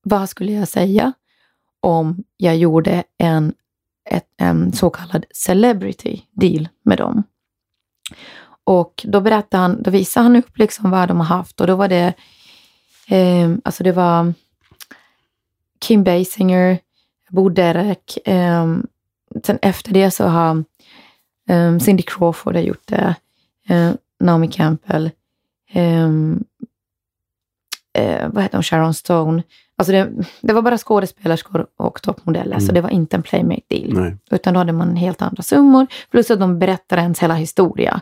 vad 0.04 0.30
skulle 0.30 0.52
jag 0.52 0.68
säga 0.68 1.14
om 1.80 2.24
jag 2.38 2.58
gjorde 2.58 3.04
en, 3.18 3.54
ett, 4.10 4.28
en 4.38 4.74
så 4.74 4.90
kallad 4.90 5.26
celebrity 5.32 6.22
deal 6.32 6.70
med 6.84 6.98
dem? 6.98 7.24
Och 8.64 9.06
då 9.08 9.22
berättade 9.22 9.62
han, 9.62 9.84
då 9.84 9.92
visade 9.92 10.24
han 10.24 10.36
upp 10.36 10.58
liksom 10.58 10.92
vad 10.92 11.08
de 11.08 11.18
har 11.18 11.38
haft 11.38 11.62
och 11.62 11.68
då 11.68 11.76
var 11.76 11.88
det, 11.88 12.14
eh, 13.08 13.52
alltså 13.64 13.84
det 13.84 13.92
var 13.92 14.34
Kim 15.80 16.04
Basinger, 16.04 16.80
Bo 17.30 17.50
Derek. 17.50 18.18
Eh, 18.26 18.66
sen 19.44 19.60
efter 19.62 19.94
det 19.94 20.12
så 20.12 20.26
har 20.28 20.64
eh, 21.50 21.78
Cindy 21.78 22.04
Crawford 22.04 22.58
gjort 22.58 22.88
det, 22.88 23.16
eh, 23.68 23.92
Naomi 24.20 24.48
Campbell, 24.48 25.12
ehm, 25.72 26.44
eh, 27.94 28.30
vad 28.30 28.44
heter 28.44 28.58
hon, 28.58 28.64
Sharon 28.64 28.94
Stone. 28.94 29.44
Alltså 29.78 29.92
det, 29.92 30.12
det 30.42 30.54
var 30.54 30.62
bara 30.62 30.78
skådespelerskor 30.78 31.68
och 31.78 32.02
toppmodeller, 32.02 32.56
mm. 32.56 32.62
så 32.62 32.72
det 32.72 32.82
var 32.82 32.90
inte 32.90 33.16
en 33.16 33.24
playmate 33.24 33.62
deal. 33.68 33.94
Nej. 33.94 34.18
Utan 34.32 34.54
då 34.54 34.60
hade 34.60 34.74
man 34.74 34.96
helt 34.96 35.22
andra 35.22 35.44
summor, 35.44 35.88
plus 36.12 36.32
att 36.32 36.40
de 36.40 36.60
berättar 36.60 36.98
ens 36.98 37.20
hela 37.20 37.34
historia. 37.34 38.02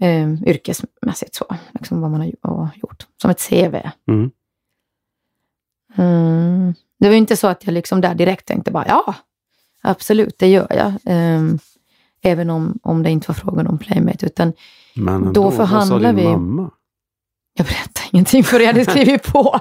Eh, 0.00 0.32
yrkesmässigt 0.32 1.34
så, 1.34 1.44
liksom 1.72 2.00
vad 2.00 2.10
man 2.10 2.20
har 2.42 2.70
gjort. 2.74 3.06
Som 3.22 3.30
ett 3.30 3.48
CV. 3.48 3.74
Mm. 4.08 4.30
Mm. 5.96 6.74
Det 7.02 7.08
var 7.08 7.16
inte 7.16 7.36
så 7.36 7.46
att 7.46 7.66
jag 7.66 7.72
liksom 7.72 8.00
där 8.00 8.14
direkt 8.14 8.46
tänkte 8.46 8.70
bara 8.70 8.86
ja, 8.88 9.14
absolut, 9.82 10.38
det 10.38 10.48
gör 10.48 10.66
jag. 10.70 11.14
Um, 11.14 11.58
även 12.22 12.50
om, 12.50 12.78
om 12.82 13.02
det 13.02 13.10
inte 13.10 13.28
var 13.28 13.34
frågan 13.34 13.66
om 13.66 13.78
playmate. 13.78 14.26
Utan 14.26 14.52
Men 14.94 15.14
ändå, 15.14 15.32
då 15.32 15.50
förhandlade 15.50 16.04
vad 16.04 16.14
sa 16.14 16.16
din 16.16 16.16
vi. 16.16 16.24
mamma? 16.24 16.70
Jag 17.54 17.66
berättade 17.66 18.06
ingenting 18.12 18.44
för 18.44 18.60
jag 18.60 18.66
hade 18.66 18.84
skrivit 18.84 19.22
på. 19.22 19.60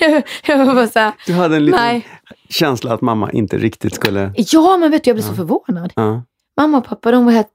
jag, 0.00 0.22
jag 0.46 0.66
var 0.66 0.74
bara 0.74 0.88
så 0.88 0.98
här, 0.98 1.12
du 1.26 1.32
hade 1.32 1.56
en 1.56 1.64
liten 1.64 1.80
nej. 1.80 2.06
känsla 2.48 2.94
att 2.94 3.00
mamma 3.00 3.32
inte 3.32 3.58
riktigt 3.58 3.94
skulle... 3.94 4.32
Ja, 4.36 4.76
men 4.76 4.90
vet 4.90 5.04
du, 5.04 5.10
jag 5.10 5.16
blev 5.16 5.26
ja. 5.26 5.30
så 5.30 5.36
förvånad. 5.36 5.92
Ja. 5.96 6.22
Mamma 6.56 6.78
och 6.78 6.84
pappa, 6.84 7.10
de 7.10 7.24
var 7.24 7.32
helt... 7.32 7.50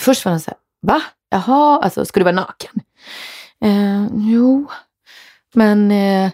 Först 0.00 0.24
var 0.24 0.32
de 0.32 0.40
så 0.40 0.50
här, 0.50 0.58
va? 0.82 1.02
Jaha, 1.30 1.80
alltså 1.82 2.04
ska 2.04 2.20
du 2.20 2.24
vara 2.24 2.34
naken? 2.34 2.80
Eh, 3.64 4.06
jo, 4.14 4.66
men 5.54 5.90
eh, 5.90 6.30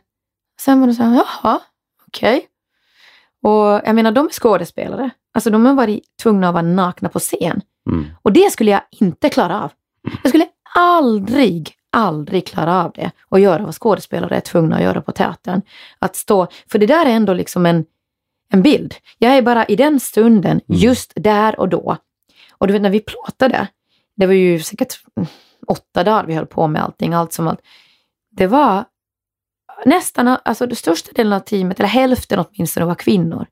Sen 0.61 0.80
var 0.80 0.86
det 0.86 0.94
så 0.94 1.02
här, 1.02 1.14
jaha, 1.14 1.61
okej. 2.09 2.36
Okay. 2.36 2.48
Och 3.42 3.82
jag 3.84 3.94
menar, 3.94 4.12
de 4.12 4.26
är 4.26 4.30
skådespelare. 4.30 5.11
Alltså 5.34 5.50
de 5.50 5.66
har 5.66 5.74
varit 5.74 6.04
tvungna 6.22 6.48
att 6.48 6.54
vara 6.54 6.62
nakna 6.62 7.09
på 7.09 7.18
scen. 7.18 7.61
Mm. 7.90 8.06
Och 8.22 8.32
det 8.32 8.52
skulle 8.52 8.70
jag 8.70 8.80
inte 8.90 9.28
klara 9.28 9.62
av. 9.62 9.72
Jag 10.22 10.28
skulle 10.28 10.46
aldrig, 10.74 11.72
aldrig 11.92 12.46
klara 12.46 12.84
av 12.84 12.92
det 12.94 13.11
och 13.28 13.40
göra 13.40 13.62
vad 13.62 13.74
skådespelare 13.74 14.36
är 14.36 14.40
tvungna 14.40 14.76
att 14.76 14.82
göra 14.82 15.02
på 15.02 15.12
teatern. 15.12 15.62
Att 15.98 16.16
stå, 16.16 16.46
för 16.70 16.78
det 16.78 16.86
där 16.86 17.06
är 17.06 17.11
ändå 17.11 17.32
liksom 17.32 17.66
en, 17.66 17.84
en 18.52 18.62
bild. 18.62 18.94
Jag 19.18 19.36
är 19.36 19.42
bara 19.42 19.64
i 19.64 19.76
den 19.76 20.00
stunden, 20.00 20.61
mm. 20.68 20.80
just 20.80 21.12
där 21.16 21.61
och 21.61 21.68
då. 21.68 21.96
Och 22.52 22.66
du 22.66 22.72
vet 22.72 22.82
när 22.82 22.90
vi 22.90 23.00
plåtade, 23.00 23.66
det 24.16 24.26
var 24.26 24.34
ju 24.34 24.61
säkert 24.61 25.00
åtta 25.66 26.04
dagar 26.04 26.24
vi 26.26 26.34
höll 26.34 26.46
på 26.46 26.68
med 26.68 26.82
allting, 26.82 27.14
allt 27.14 27.32
som 27.32 27.48
allt. 27.48 27.61
Det 28.30 28.46
var 28.46 28.84
nästan, 29.87 30.29
alltså 30.29 30.66
den 30.66 30.76
största 30.76 31.12
delen 31.12 31.33
av 31.33 31.41
teamet, 31.41 31.81
eller 31.81 31.89
hälften 31.89 32.39
åtminstone, 32.39 32.87
var 32.87 32.95
kvinnor. 32.95 33.47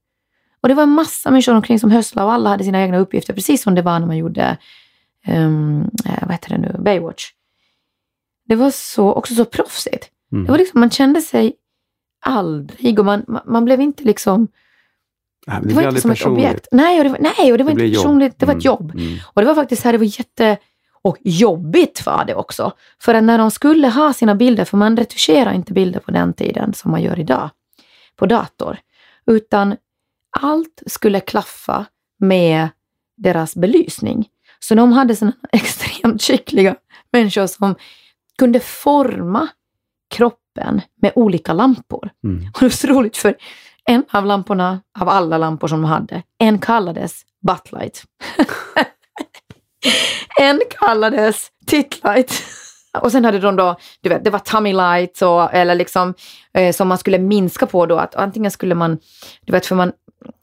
Och 0.60 0.68
det 0.68 0.74
var 0.74 0.82
en 0.82 0.88
massa 0.88 1.30
människor 1.30 1.54
omkring 1.54 1.78
som 1.78 1.90
höstlade 1.90 2.26
och 2.26 2.32
alla 2.32 2.50
hade 2.50 2.64
sina 2.64 2.82
egna 2.82 2.98
uppgifter, 2.98 3.34
precis 3.34 3.62
som 3.62 3.74
det 3.74 3.82
var 3.82 3.98
när 3.98 4.06
man 4.06 4.16
gjorde, 4.16 4.56
um, 5.28 5.90
vad 6.22 6.30
heter 6.32 6.50
det 6.50 6.58
nu, 6.58 6.76
Baywatch. 6.78 7.24
Det 8.48 8.54
var 8.54 8.70
så, 8.70 9.12
också 9.12 9.34
så 9.34 9.44
proffsigt. 9.44 10.10
Mm. 10.32 10.44
Det 10.44 10.50
var 10.50 10.58
liksom, 10.58 10.80
man 10.80 10.90
kände 10.90 11.20
sig 11.20 11.52
aldrig 12.20 12.98
och 12.98 13.04
man, 13.04 13.24
man, 13.28 13.42
man 13.46 13.64
blev 13.64 13.80
inte 13.80 14.04
liksom 14.04 14.48
Nej, 15.46 15.60
det, 15.62 15.68
det 15.68 15.74
var 15.74 15.88
inte 15.88 16.00
som 16.00 16.10
personligt. 16.10 16.44
ett 16.44 16.50
objekt. 16.50 16.68
Nej, 16.72 16.98
och 16.98 17.04
det 17.04 17.10
var, 17.10 17.18
nej, 17.18 17.52
och 17.52 17.58
det 17.58 17.64
var 17.64 17.74
det 17.74 17.84
inte 17.84 17.96
personligt, 17.96 18.32
jobb. 18.32 18.38
det 18.38 18.46
var 18.46 18.54
ett 18.54 18.64
mm. 18.64 18.72
jobb. 18.72 18.92
Mm. 18.94 19.18
Och 19.26 19.42
det 19.42 19.46
var 19.46 19.54
faktiskt 19.54 19.84
här, 19.84 19.92
det 19.92 19.98
var 19.98 20.18
jätte 20.18 20.58
och 21.06 21.18
jobbigt 21.24 22.06
var 22.06 22.24
det 22.24 22.34
också. 22.34 22.72
För 23.02 23.14
att 23.14 23.24
när 23.24 23.38
de 23.38 23.50
skulle 23.50 23.88
ha 23.88 24.12
sina 24.12 24.34
bilder, 24.34 24.64
för 24.64 24.76
man 24.76 24.96
retuscherar 24.96 25.52
inte 25.52 25.72
bilder 25.72 26.00
på 26.00 26.10
den 26.10 26.34
tiden 26.34 26.74
som 26.74 26.90
man 26.90 27.02
gör 27.02 27.18
idag 27.18 27.50
på 28.16 28.26
dator, 28.26 28.78
utan 29.26 29.76
allt 30.40 30.82
skulle 30.86 31.20
klaffa 31.20 31.86
med 32.18 32.68
deras 33.16 33.56
belysning. 33.56 34.28
Så 34.58 34.74
de 34.74 34.92
hade 34.92 35.16
sådana 35.16 35.36
extremt 35.52 36.22
skickliga 36.22 36.76
människor 37.12 37.46
som 37.46 37.74
kunde 38.38 38.60
forma 38.60 39.48
kroppen 40.10 40.80
med 41.02 41.12
olika 41.14 41.52
lampor. 41.52 42.10
Mm. 42.24 42.46
Och 42.54 42.60
det 42.60 42.66
var 42.66 42.70
så 42.70 42.86
roligt 42.86 43.16
för 43.16 43.36
en 43.84 44.04
av 44.10 44.26
lamporna, 44.26 44.80
av 45.00 45.08
alla 45.08 45.38
lampor 45.38 45.68
som 45.68 45.82
de 45.82 45.88
hade, 45.88 46.22
en 46.38 46.58
kallades 46.58 47.22
Buttlight. 47.46 48.04
En 50.40 50.60
kallades 50.80 51.48
Titlight. 51.66 52.42
och 53.02 53.12
sen 53.12 53.24
hade 53.24 53.38
de 53.38 53.56
då, 53.56 53.76
du 54.00 54.08
vet, 54.08 54.24
det 54.24 54.30
var 54.30 54.38
tummy 54.38 54.72
lights 54.72 55.22
och, 55.22 55.54
eller 55.54 55.74
liksom 55.74 56.14
eh, 56.54 56.72
som 56.72 56.88
man 56.88 56.98
skulle 56.98 57.18
minska 57.18 57.66
på 57.66 57.86
då. 57.86 57.98
Att 57.98 58.14
antingen 58.14 58.50
skulle 58.50 58.74
man, 58.74 58.98
du 59.46 59.52
vet, 59.52 59.66
för 59.66 59.74
man 59.74 59.92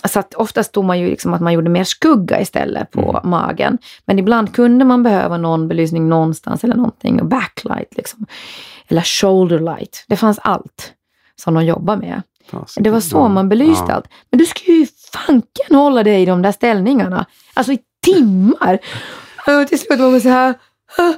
så 0.07 0.19
att 0.19 0.33
oftast 0.33 0.69
stod 0.69 0.85
man 0.85 0.99
ju 0.99 1.09
liksom 1.09 1.33
att 1.33 1.41
man 1.41 1.53
gjorde 1.53 1.69
mer 1.69 1.83
skugga 1.83 2.41
istället 2.41 2.91
på 2.91 3.09
Mm. 3.09 3.29
magen. 3.29 3.77
Men 4.05 4.19
ibland 4.19 4.55
kunde 4.55 4.85
man 4.85 5.03
behöva 5.03 5.37
någon 5.37 5.67
belysning 5.67 6.09
någonstans 6.09 6.63
eller 6.63 6.75
någonting. 6.75 7.19
Och 7.21 7.25
backlight 7.27 7.97
liksom. 7.97 8.25
Eller 8.87 9.01
shoulder 9.01 9.59
light. 9.59 10.05
Det 10.07 10.17
fanns 10.17 10.39
allt 10.41 10.93
som 11.41 11.53
de 11.53 11.65
jobbade 11.65 12.01
med. 12.01 12.21
Det 12.75 12.89
var 12.89 12.99
så 12.99 13.27
man 13.27 13.49
belyste 13.49 13.85
Ja. 13.87 13.93
allt. 13.93 14.05
Men 14.31 14.37
du 14.39 14.45
skulle 14.45 14.77
ju 14.77 14.87
fanken 15.13 15.75
hålla 15.75 16.03
dig 16.03 16.21
i 16.21 16.25
de 16.25 16.41
där 16.41 16.51
ställningarna. 16.51 17.25
Alltså 17.53 17.73
i 17.73 17.79
timmar. 18.05 18.79
Och 19.47 19.67
till 19.67 19.79
slut 19.79 19.99
var 19.99 20.11
man 20.11 20.21
så 20.21 20.29
här. 20.29 20.53
"Ah, 20.97 21.13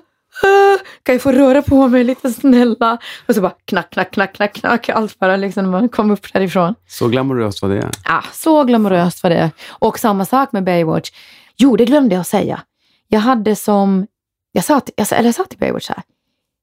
ah, 0.48 0.78
Kan 1.04 1.16
jag 1.16 1.22
få 1.22 1.32
röra 1.32 1.62
på 1.62 1.88
mig 1.88 2.04
lite 2.04 2.30
snälla? 2.32 2.98
Och 3.28 3.36
så 3.36 3.42
bara 3.42 3.56
knack, 3.66 3.90
knack, 3.90 4.12
knack, 4.12 4.34
knack, 4.34 4.54
knack. 4.54 4.90
Allt 4.90 5.20
bara 5.20 5.36
liksom 5.38 5.64
när 5.64 5.72
man 5.72 5.90
kom 5.90 6.12
upp 6.12 6.34
därifrån. 6.34 6.76
Så 6.88 7.08
glamoröst 7.08 7.62
var 7.62 7.70
det. 7.70 7.92
Ah, 8.06 8.24
så 8.34 8.64
glamoröst 8.64 9.24
var 9.24 9.30
det. 9.30 9.52
Och 9.70 10.00
samma 10.00 10.26
sak 10.26 10.52
med 10.52 10.64
Baywatch. 10.64 11.12
Jo, 11.58 11.76
det 11.76 11.86
glömde 11.86 12.16
jag 12.16 12.26
säga. 12.26 12.62
Jag 13.08 13.20
hade 13.20 13.56
som... 13.56 14.08
Jag 14.52 14.64
sa 14.64 14.80
till, 14.80 14.94
jag, 14.98 15.12
eller 15.12 15.28
jag 15.28 15.36
sa 15.36 15.44
till 15.44 15.60
Baywatch 15.60 15.86
så 15.88 15.94
här. 15.94 16.04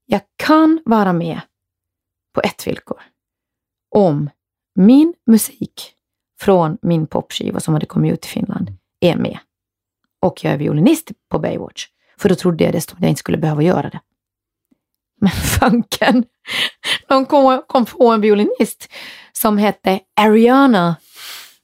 Jag 0.07 0.21
kan 0.37 0.81
vara 0.85 1.13
med 1.13 1.41
på 2.35 2.41
ett 2.41 2.67
villkor. 2.67 3.01
Om 3.95 4.31
min 4.75 5.15
musik 5.27 5.93
från 6.41 6.79
min 6.83 7.07
popskiva 7.07 7.61
som 7.61 7.75
hade 7.75 7.87
kommit 7.87 8.13
ut 8.13 8.25
i 8.25 8.29
Finland 8.29 8.71
är 9.01 9.17
med. 9.17 9.39
Och 10.23 10.45
jag 10.45 10.53
är 10.53 10.57
violinist 10.59 11.11
på 11.31 11.39
Baywatch. 11.39 11.87
För 12.19 12.29
då 12.29 12.35
trodde 12.35 12.65
jag 12.65 12.73
dessutom 12.73 12.97
att 12.97 13.03
jag 13.03 13.09
inte 13.11 13.19
skulle 13.19 13.39
behöva 13.39 13.63
göra 13.63 13.91
det. 13.91 14.01
Men 15.21 15.31
fanken, 15.61 16.25
de 17.09 17.27
kom, 17.27 17.63
kom 17.67 17.85
på 17.85 18.09
en 18.11 18.21
violinist 18.21 18.89
som 19.33 19.59
hette 19.59 20.01
Ariana. 20.17 20.97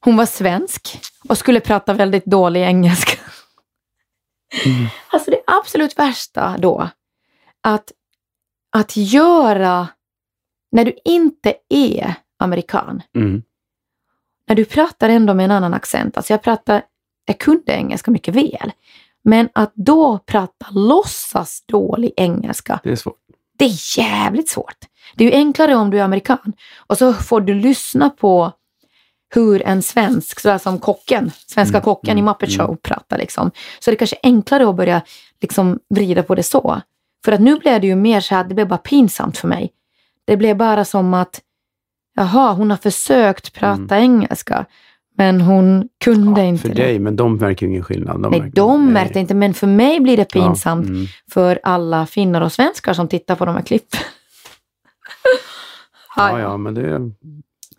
Hon 0.01 0.17
var 0.17 0.27
svensk 0.27 1.01
och 1.29 1.39
skulle 1.39 1.61
prata 1.61 1.95
väldigt 1.95 2.25
dålig 2.25 2.63
engelska. 2.63 3.19
Alltså 5.09 5.31
det 5.31 5.41
absolut 5.47 5.99
värsta 5.99 6.57
då, 6.59 6.89
att, 7.61 7.93
att 8.71 8.97
göra, 8.97 9.89
när 10.73 10.85
du 10.85 10.99
inte 11.05 11.55
är 11.69 12.15
amerikan, 12.39 13.03
Mm. 13.15 13.43
när 14.49 14.57
du 14.57 14.65
pratar 14.65 15.09
ändå 15.09 15.35
med 15.35 15.45
en 15.45 15.51
annan 15.51 15.75
accent. 15.75 16.17
Alltså 16.17 16.33
jag 16.33 16.43
pratar, 16.43 16.83
jag 17.29 17.39
kunde 17.39 17.73
engelska 17.73 18.11
mycket 18.11 18.35
väl, 18.35 18.73
men 19.25 19.49
att 19.53 19.73
då 19.75 20.19
prata 20.19 20.67
låtsas 20.71 21.63
dålig 21.67 22.13
engelska, 22.17 22.81
Det 22.83 22.91
är 22.91 22.97
svårt. 22.97 23.17
det 23.59 23.65
är 23.65 23.99
jävligt 23.99 24.49
svårt. 24.49 24.79
Det 25.15 25.25
är 25.25 25.31
ju 25.31 25.35
enklare 25.35 25.75
om 25.75 25.91
du 25.91 25.99
är 25.99 26.03
amerikan 26.05 26.53
och 26.77 26.99
så 26.99 27.13
får 27.13 27.41
du 27.41 27.55
lyssna 27.55 28.11
på 28.11 28.53
hur 29.35 29.63
en 29.63 29.83
svensk, 29.83 30.41
sådär 30.41 30.59
som 30.59 30.79
kocken, 30.79 31.31
svenska 31.47 31.77
Mm, 31.77 31.85
kocken 31.85 32.11
mm, 32.11 32.25
i 32.25 32.29
Muppet 32.29 32.49
mm. 32.49 32.67
Show 32.67 32.77
pratar 32.77 33.19
liksom. 33.19 33.51
Så 33.79 33.91
det 33.91 33.97
kanske 33.97 34.17
är 34.17 34.27
enklare 34.27 34.69
att 34.69 34.77
börja 34.77 35.03
liksom 35.41 35.79
vrida 35.91 36.23
på 36.23 36.35
det 36.35 36.43
så. 36.43 36.81
För 37.25 37.33
att 37.33 37.41
nu 37.41 37.57
blev 37.57 37.81
det 37.81 37.87
ju 37.87 37.97
mer 37.97 38.21
så 38.21 38.35
här, 38.35 38.45
det 38.45 38.55
blev 38.55 38.69
bara 38.69 38.79
pinsamt 38.79 39.39
för 39.39 39.49
mig. 39.49 39.71
Det 40.25 40.37
blev 40.37 40.57
bara 40.57 40.85
som 40.85 41.15
att, 41.15 41.41
jaha, 42.17 42.53
hon 42.53 42.71
har 42.71 42.77
försökt 42.77 43.53
prata 43.53 43.99
engelska, 43.99 44.67
men 45.19 45.41
hon 45.41 45.89
kunde 46.05 46.45
inte 46.45 46.63
För 46.63 46.69
det. 46.75 46.83
dig, 46.83 46.99
men 46.99 47.17
de 47.17 47.37
märker 47.37 47.67
ju 47.67 47.71
ingen 47.73 47.85
skillnad. 47.85 48.21
Nej, 48.21 48.31
märker- 48.31 48.57
de 48.57 48.85
nej. 48.85 48.93
märkte 48.95 49.21
inte, 49.21 49.35
men 49.35 49.55
för 49.55 49.67
mig 49.67 50.01
blir 50.01 50.17
det 50.17 50.25
pinsamt 50.33 50.87
Ja, 50.87 50.93
mm. 50.95 51.07
för 51.33 51.61
alla 51.63 52.07
finnar 52.07 52.41
och 52.41 52.53
svenskar 52.53 52.93
som 52.93 53.09
tittar 53.09 53.35
på 53.37 53.45
de 53.45 53.55
här 53.55 53.63
klippen. 53.63 54.01
ja, 56.17 56.41
ja, 56.41 56.57
men 56.57 56.75
det... 56.75 57.01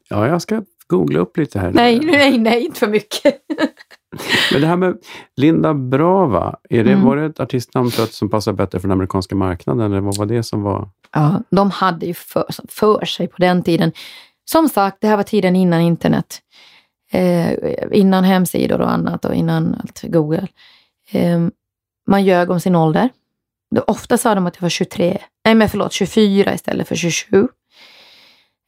Ja, 0.09 0.27
jag 0.27 0.41
ska 0.41 0.61
googla 0.87 1.19
upp 1.19 1.37
lite 1.37 1.59
här. 1.59 1.71
Nej, 1.71 1.99
nej, 1.99 2.37
nej, 2.37 2.65
inte 2.65 2.79
för 2.79 2.87
mycket. 2.87 3.35
Men 4.51 4.61
det 4.61 4.67
här 4.67 4.75
med 4.75 4.97
Linda 5.35 5.73
Brava, 5.73 6.55
är 6.69 6.83
det, 6.83 6.91
Mm. 6.91 7.05
var 7.05 7.17
det 7.17 7.25
ett 7.25 7.39
artistnamn 7.39 7.91
för 7.91 8.03
att, 8.03 8.13
som 8.13 8.29
passar 8.29 8.53
bättre 8.53 8.79
för 8.79 8.87
den 8.87 8.91
amerikanska 8.97 9.35
marknaden? 9.35 9.91
Eller 9.91 10.01
vad 10.01 10.17
var 10.17 10.25
det 10.25 10.43
som 10.43 10.61
var... 10.63 10.89
Ja, 11.13 11.41
de 11.49 11.71
hade 11.71 12.05
ju 12.05 12.13
för, 12.13 12.45
för 12.69 13.05
sig 13.05 13.27
på 13.27 13.35
den 13.37 13.63
tiden. 13.63 13.91
Som 14.45 14.69
sagt, 14.69 14.97
det 15.01 15.07
här 15.07 15.17
var 15.17 15.23
tiden 15.23 15.55
innan 15.55 15.81
internet. 15.81 16.39
Eh, 17.11 17.53
innan 17.91 18.23
hemsidor 18.23 18.81
och 18.81 18.91
annat 18.91 19.25
och 19.25 19.35
innan 19.35 19.75
allt 19.79 20.01
Google. 20.01 20.47
Eh, 21.11 21.47
man 22.07 22.25
ljög 22.25 22.49
om 22.49 22.59
sin 22.59 22.75
ålder. 22.75 23.09
Ofta 23.87 24.17
sa 24.17 24.35
de 24.35 24.47
att 24.47 24.55
jag 24.55 24.61
var 24.61 24.69
23, 24.69 25.17
nej 25.45 25.55
men 25.55 25.69
förlåt 25.69 25.93
24 25.93 26.53
istället 26.53 26.87
för 26.87 26.95
27. 26.95 27.47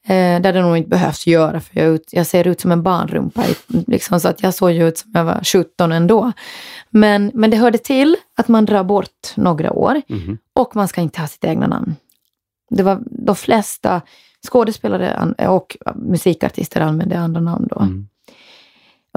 Eh, 0.08 0.42
det 0.42 0.46
hade 0.46 0.62
nog 0.62 0.78
inte 0.78 0.90
behövts 0.90 1.28
göra 1.28 1.62
för 1.62 1.80
jag, 1.80 1.90
ut, 1.90 2.10
jag 2.12 2.28
ser 2.28 2.48
ut 2.48 2.62
som 2.62 2.72
en 2.72 2.84
barnrumpa. 2.84 3.44
Liksom, 3.88 4.20
så 4.20 4.28
att 4.28 4.44
jag 4.44 4.54
såg 4.54 4.72
ju 4.72 4.88
ut 4.88 4.98
som 4.98 5.12
jag 5.14 5.24
var 5.24 5.44
17 5.44 5.92
ändå. 5.92 6.32
Men, 6.90 7.32
men 7.34 7.52
det 7.52 7.58
hörde 7.58 7.78
till 7.78 8.18
att 8.38 8.48
man 8.48 8.66
drar 8.66 8.84
bort 8.84 9.36
några 9.36 9.72
år. 9.72 10.02
Mhm. 10.08 10.38
Och 10.56 10.76
man 10.76 10.88
ska 10.88 11.02
inte 11.02 11.22
ha 11.22 11.28
sitt 11.28 11.44
egna 11.44 11.68
namn. 11.68 11.96
Det 12.70 12.84
var 12.84 13.02
de 13.06 13.36
flesta 13.36 14.02
skådespelare 14.48 15.34
och 15.48 15.78
musikartister 15.96 16.82
använde 16.82 17.20
andra 17.20 17.42
namn 17.42 17.68
då. 17.70 17.80
Mm. 17.80 18.08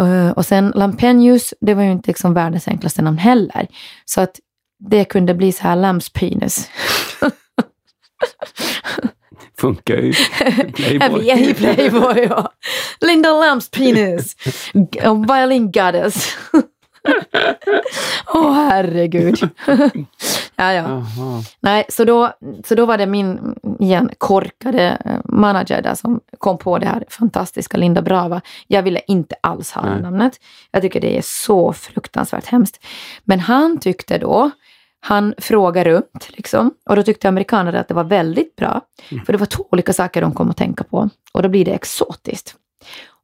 Eh, 0.01 0.31
och 0.31 0.47
sen 0.47 0.73
Lampenius, 0.75 1.55
det 1.61 1.75
var 1.75 1.83
ju 1.83 1.93
inte 1.93 2.11
liksom 2.11 2.35
världens 2.35 2.69
enklaste 2.69 3.03
namn 3.03 3.19
heller. 3.19 3.67
Så 4.05 4.21
att 4.21 4.41
det 4.91 5.05
kunde 5.05 5.35
bli 5.35 5.53
så 5.53 5.63
här 5.63 5.77
Lambs 5.77 6.13
penis. 6.13 6.71
Funkar 9.59 9.97
ju. 9.97 10.13
Playboy. 10.75 11.25
vet, 11.25 11.39
i 11.39 11.55
Playboy, 11.55 12.27
ja. 12.29 12.53
Linda. 13.01 14.45
G- 14.73 15.01
Violin 15.35 15.73
goddess. 15.73 16.37
Åh 18.35 18.53
herregud. 18.53 19.39
ja, 20.57 20.73
ja. 20.73 21.03
Nej, 21.61 21.85
så 21.89 22.05
då, 22.05 22.33
så 22.65 22.75
då 22.75 22.87
var 22.87 22.99
det 22.99 23.07
min 23.07 23.55
igen, 23.81 24.11
korkade 24.19 24.99
eh, 25.05 25.21
manager 25.25 25.83
där 25.83 25.95
som 25.95 26.21
kom 26.39 26.59
på 26.59 26.79
det 26.79 26.87
här 26.87 27.05
fantastiska 27.09 27.77
Linda 27.77 28.03
Brava. 28.03 28.41
Jag 28.67 28.83
ville 28.83 29.01
inte 29.07 29.37
alls 29.41 29.73
ha 29.73 29.83
Nej. 29.91 30.03
namnet. 30.03 30.41
Jag 30.71 30.83
tycker 30.83 31.01
det 31.01 31.19
är 31.19 31.23
så 31.25 31.73
fruktansvärt 31.73 32.47
hemskt. 32.47 32.85
Men 33.25 33.41
han 33.41 33.79
tyckte 33.79 34.19
då, 34.19 34.51
han 35.01 35.35
frågade 35.39 35.91
runt 35.91 36.29
liksom, 36.29 36.71
och 36.89 36.97
då 36.97 37.03
tyckte 37.03 37.29
amerikanerna 37.29 37.81
att 37.81 37.89
det 37.89 37.95
var 37.95 38.05
väldigt 38.05 38.57
bra. 38.57 38.81
För 39.27 39.33
det 39.33 39.39
var 39.39 39.47
två 39.47 39.65
olika 39.71 39.93
saker 39.93 40.21
de 40.21 40.33
kom 40.33 40.51
att 40.51 40.57
tänka 40.57 40.85
på 40.85 41.09
och 41.33 41.43
då 41.43 41.49
blir 41.49 41.65
det 41.65 41.73
exotiskt. 41.73 42.55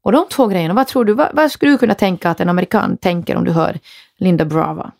Och 0.02 0.12
de 0.12 0.26
två 0.30 0.46
grejerna, 0.46 0.74
vad 0.74 0.86
tror 0.86 1.04
du, 1.04 1.12
vad, 1.12 1.28
vad 1.32 1.52
skulle 1.52 1.72
du 1.72 1.78
kunna 1.78 1.94
tänka 1.94 2.30
att 2.30 2.40
en 2.40 2.48
amerikan 2.48 2.96
tänker 2.96 3.36
om 3.36 3.44
du 3.44 3.50
hör 3.52 3.78
Linda 4.18 4.44
Brava? 4.44 4.90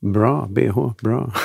Bra, 0.00 0.46
bh, 0.50 0.90
bra. 1.02 1.32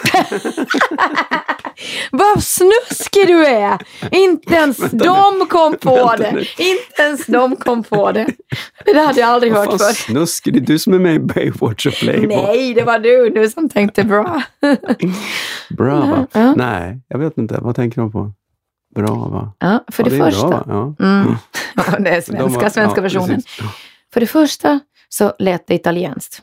Vad 2.11 2.43
snuskig 2.43 3.27
du 3.27 3.45
är! 3.45 3.77
Inte 4.11 4.53
ens 4.53 4.77
de 4.77 5.47
kom 5.49 5.77
på 5.77 5.95
vänta 5.95 6.17
det. 6.17 6.31
nu. 6.31 6.39
Inte 6.39 7.01
ens 7.01 7.25
de 7.25 7.55
kom 7.55 7.83
på 7.83 8.11
det. 8.11 8.27
Det 8.85 8.93
där 8.93 9.05
hade 9.05 9.19
jag 9.19 9.29
aldrig 9.29 9.53
Vad 9.53 9.61
hört 9.71 9.81
förr. 9.81 9.93
snuskig, 9.93 10.53
det 10.53 10.59
är 10.59 10.65
du 10.65 10.79
som 10.79 10.93
är 10.93 10.99
med 10.99 11.15
i 11.15 11.19
Baywatch 11.19 11.85
och 11.85 11.93
Playboy. 11.93 12.27
Nej, 12.27 12.73
det 12.73 12.83
var 12.83 12.99
du 12.99 13.29
nu 13.29 13.49
som 13.49 13.69
tänkte 13.69 14.03
bra. 14.03 14.41
Bra 15.69 15.99
va? 15.99 16.27
Ja. 16.41 16.53
Nej, 16.55 16.99
jag 17.07 17.19
vet 17.19 17.37
inte. 17.37 17.57
Vad 17.61 17.75
tänker 17.75 18.01
de 18.01 18.11
på? 18.11 18.31
Bra 18.95 19.15
va? 19.15 19.53
Ja, 19.59 19.83
för 19.91 20.03
ja, 20.03 20.09
det, 20.09 20.15
är 20.15 20.19
första. 20.31 20.47
Bra, 20.47 20.63
va? 20.65 20.95
ja. 20.99 21.05
Mm. 21.05 21.35
Ja, 21.75 21.99
det 21.99 22.09
är 22.09 22.15
De 22.15 22.21
svenska, 22.21 22.59
var- 22.61 22.69
svenska 22.69 22.97
ja, 22.97 23.01
versionen. 23.01 23.27
precis. 23.35 23.59
För 24.13 24.19
det 24.19 24.27
första 24.27 24.79
så 25.09 25.33
lät 25.39 25.67
det 25.67 25.75
italienskt. 25.75 26.41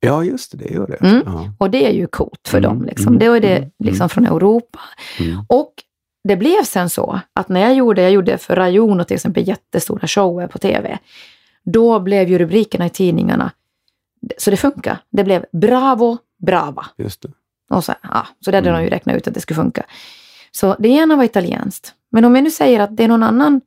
Ja, 0.00 0.24
just 0.24 0.52
det. 0.52 0.58
Det 0.58 0.74
gör 0.74 0.86
det. 0.86 0.96
Mm. 1.08 1.22
Ja. 1.26 1.52
Och 1.58 1.70
det 1.70 1.86
är 1.86 1.92
ju 1.92 2.06
coolt 2.06 2.48
för 2.48 2.58
Mm, 2.58 2.70
dem. 2.70 2.84
Liksom. 2.86 3.06
mm, 3.06 3.18
Det 3.18 3.26
är 3.26 3.40
det 3.40 3.56
mm, 3.56 3.70
liksom 3.78 4.08
från 4.08 4.26
Europa. 4.26 4.78
Mm. 5.20 5.38
Och 5.48 5.72
det 6.28 6.36
blev 6.36 6.62
sen 6.64 6.90
så 6.90 7.20
att 7.32 7.48
när 7.48 7.60
jag 7.60 7.74
gjorde, 7.74 8.02
jag 8.02 8.10
gjorde 8.10 8.38
för 8.38 8.56
Rajon 8.56 9.00
och 9.00 9.08
till 9.08 9.14
exempel 9.14 9.48
jättestora 9.48 10.06
shower 10.08 10.46
på 10.46 10.58
tv. 10.58 10.98
Då 11.64 12.00
blev 12.00 12.28
ju 12.28 12.38
rubrikerna 12.38 12.86
i 12.86 12.90
tidningarna, 12.90 13.50
så 14.38 14.50
det 14.50 14.56
funkar. 14.56 14.98
Det 15.10 15.24
blev 15.24 15.44
Bravo, 15.52 16.18
Brava. 16.46 16.86
Just 16.96 17.22
det. 17.22 17.28
Och 17.70 17.84
så, 17.84 17.94
ja, 18.02 18.26
så 18.44 18.50
det 18.50 18.56
hade 18.56 18.68
Mm. 18.68 18.80
de 18.80 18.84
ju 18.84 18.90
räknat 18.90 19.16
ut 19.16 19.28
att 19.28 19.34
det 19.34 19.40
skulle 19.40 19.56
funka. 19.56 19.82
Så 20.56 20.76
det 20.78 20.88
ena 20.88 21.16
var 21.16 21.24
italienskt. 21.24 21.92
Men 22.12 22.24
om 22.24 22.34
jag 22.34 22.44
nu 22.44 22.50
säger 22.50 22.80
att 22.80 22.96
det 22.96 23.04
är 23.04 23.08
någon 23.08 23.22
annan, 23.22 23.60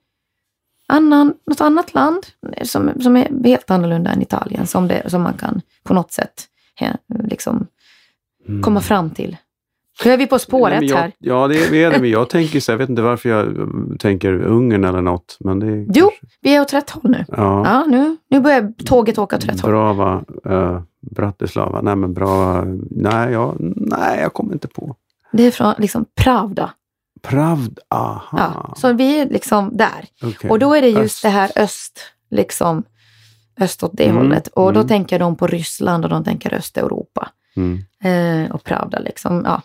annan 0.88 1.34
något 1.48 1.62
annat 1.62 1.94
land 1.94 2.26
som, 2.64 2.92
som 3.02 3.18
är 3.18 3.44
helt 3.44 3.72
annorlunda 3.72 4.12
än 4.12 4.22
Italien, 4.22 4.68
som, 4.68 4.88
det, 4.88 5.10
som 5.10 5.22
man 5.22 5.34
kan 5.34 5.62
på 5.84 5.94
något 5.94 6.12
sätt 6.12 6.48
he, 6.76 6.96
liksom, 7.24 7.68
Mm. 8.48 8.62
komma 8.62 8.82
fram 8.82 9.10
till. 9.10 9.38
Nu 10.06 10.12
är 10.12 10.18
vi 10.18 10.28
på 10.28 10.40
spår 10.40 10.70
Nej, 10.70 10.86
jag, 10.86 10.98
här. 10.98 11.12
Ja, 11.20 11.48
det 11.48 11.56
är, 11.58 11.74
är 11.74 11.92
det, 11.92 12.00
men 12.02 12.10
jag 12.10 12.30
tänker 12.30 12.60
så 12.60 12.72
jag 12.72 12.78
vet 12.78 12.90
inte 12.90 13.02
varför 13.02 13.30
jag 13.30 13.46
mm, 13.48 13.98
tänker 13.98 14.34
Ungern 14.34 14.84
eller 14.84 15.02
något. 15.02 15.38
Men 15.40 15.60
det 15.60 15.68
Jo, 16.00 16.10
kanske- 16.10 16.28
vi 16.42 16.56
är 16.56 16.62
åt 16.62 16.74
rätt 16.74 16.90
håll 16.90 17.12
nu. 17.12 17.26
Ja, 17.28 17.64
Ja, 17.66 17.86
nu, 17.88 18.18
nu 18.30 18.40
börjar 18.40 18.74
tåget 18.86 19.18
åka 19.18 19.36
åt 19.36 19.46
rätt 19.46 19.60
håll. 19.62 19.72
Brava, 19.72 20.24
uh, 20.50 20.82
Bratislava. 21.12 21.82
Nej, 21.82 21.96
men 21.96 22.14
bra. 22.14 22.64
Nej, 22.92 23.32
jag, 23.32 23.56
nej, 23.76 24.20
jag 24.22 24.34
kommer 24.34 24.54
inte 24.54 24.68
på. 24.68 24.96
Det 25.32 25.44
är 25.44 25.52
från 25.52 25.74
liksom 25.78 26.06
Pravda. 26.16 26.72
Pravd, 27.22 27.80
aha. 27.90 28.24
Ja, 28.32 28.74
så 28.78 28.94
vi 28.94 29.20
är 29.20 29.26
liksom 29.26 29.78
där. 29.78 30.06
Okej. 30.24 30.50
Och 30.50 30.60
då 30.60 30.74
är 30.74 30.82
det 30.82 30.88
just 30.90 31.04
Öst. 31.04 31.22
det 31.22 31.30
här 31.30 31.52
öst, 31.56 32.00
liksom 32.32 32.84
öst 33.60 33.84
åt 33.84 33.92
det 33.94 34.04
Mm, 34.06 34.18
hållet. 34.18 34.48
Och 34.48 34.74
då 34.74 34.80
mm. 34.80 34.88
tänker 34.88 35.20
de 35.20 35.36
på 35.36 35.48
Ryssland 35.48 36.04
och 36.04 36.10
de 36.10 36.24
tänker 36.24 36.54
Östeuropa. 36.54 37.30
Mm. 37.56 37.84
Eh, 38.04 38.52
och 38.52 38.64
Pravda 38.64 39.00
liksom, 39.00 39.44
ja. 39.46 39.62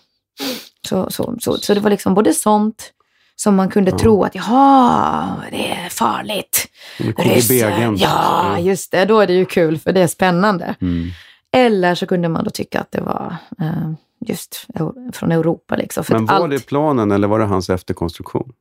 Så, 0.88 1.10
så, 1.10 1.34
så, 1.40 1.56
så 1.58 1.74
det 1.74 1.80
var 1.80 1.90
liksom 1.90 2.14
både 2.14 2.34
sånt 2.34 2.90
som 3.36 3.56
man 3.56 3.68
kunde 3.68 3.90
Ja. 3.90 3.98
tro 3.98 4.24
att 4.24 4.34
jaha, 4.34 5.36
det 5.50 5.72
är 5.72 5.88
farligt. 5.88 6.66
KGB-agent. 6.98 8.00
Ja, 8.00 8.58
just 8.58 8.92
det. 8.92 9.04
Då 9.04 9.20
är 9.20 9.26
det 9.26 9.32
ju 9.32 9.44
kul 9.46 9.78
för 9.78 9.92
det 9.92 10.00
är 10.00 10.06
spännande. 10.06 10.74
Mm. 10.80 11.10
Eller 11.52 11.94
så 11.94 12.06
kunde 12.06 12.28
man 12.28 12.44
då 12.44 12.50
tycka 12.50 12.80
att 12.80 12.92
det 12.92 13.00
var 13.00 13.36
eh, 13.60 13.92
just 14.28 14.66
från 15.12 15.32
Europa. 15.32 15.76
Liksom. 15.76 16.04
För 16.04 16.14
Men 16.14 16.26
var 16.26 16.34
allt... 16.34 16.50
det 16.50 16.66
planen 16.66 17.12
eller 17.12 17.28
var 17.28 17.38
det 17.38 17.44
hans 17.44 17.70
efterkonstruktion? 17.70 18.52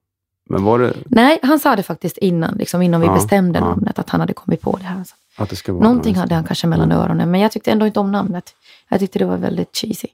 Men 0.50 0.64
var 0.64 0.80
det 0.80 0.94
Nej, 1.06 1.40
han 1.44 1.60
sa 1.60 1.76
det 1.76 1.84
faktiskt 1.84 2.18
innan, 2.18 2.56
liksom 2.56 2.82
innan 2.82 3.02
vi 3.02 3.08
Ja, 3.08 3.14
bestämde 3.14 3.60
ja. 3.60 3.66
namnet, 3.66 4.00
att 4.00 4.10
han 4.10 4.20
hade 4.20 4.34
kommit 4.34 4.62
på 4.62 4.78
det 4.78 4.84
här. 4.84 5.04
Så 5.04 5.44
att 5.44 5.50
det 5.50 5.56
ska 5.56 5.74
vara 5.74 5.84
Någonting 5.84 6.16
hade 6.16 6.36
han 6.36 6.44
kanske 6.44 6.68
mellan 6.68 6.92
öronen, 6.92 7.32
men 7.32 7.42
jag 7.42 7.52
tyckte 7.52 7.72
ändå 7.72 7.88
inte 7.88 8.00
om 8.00 8.12
namnet. 8.12 8.56
Jag 8.90 9.00
tyckte 9.00 9.20
det 9.20 9.26
var 9.26 9.38
väldigt 9.38 9.76
cheesy. 9.76 10.08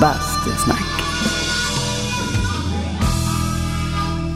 Bastusnack. 0.00 1.00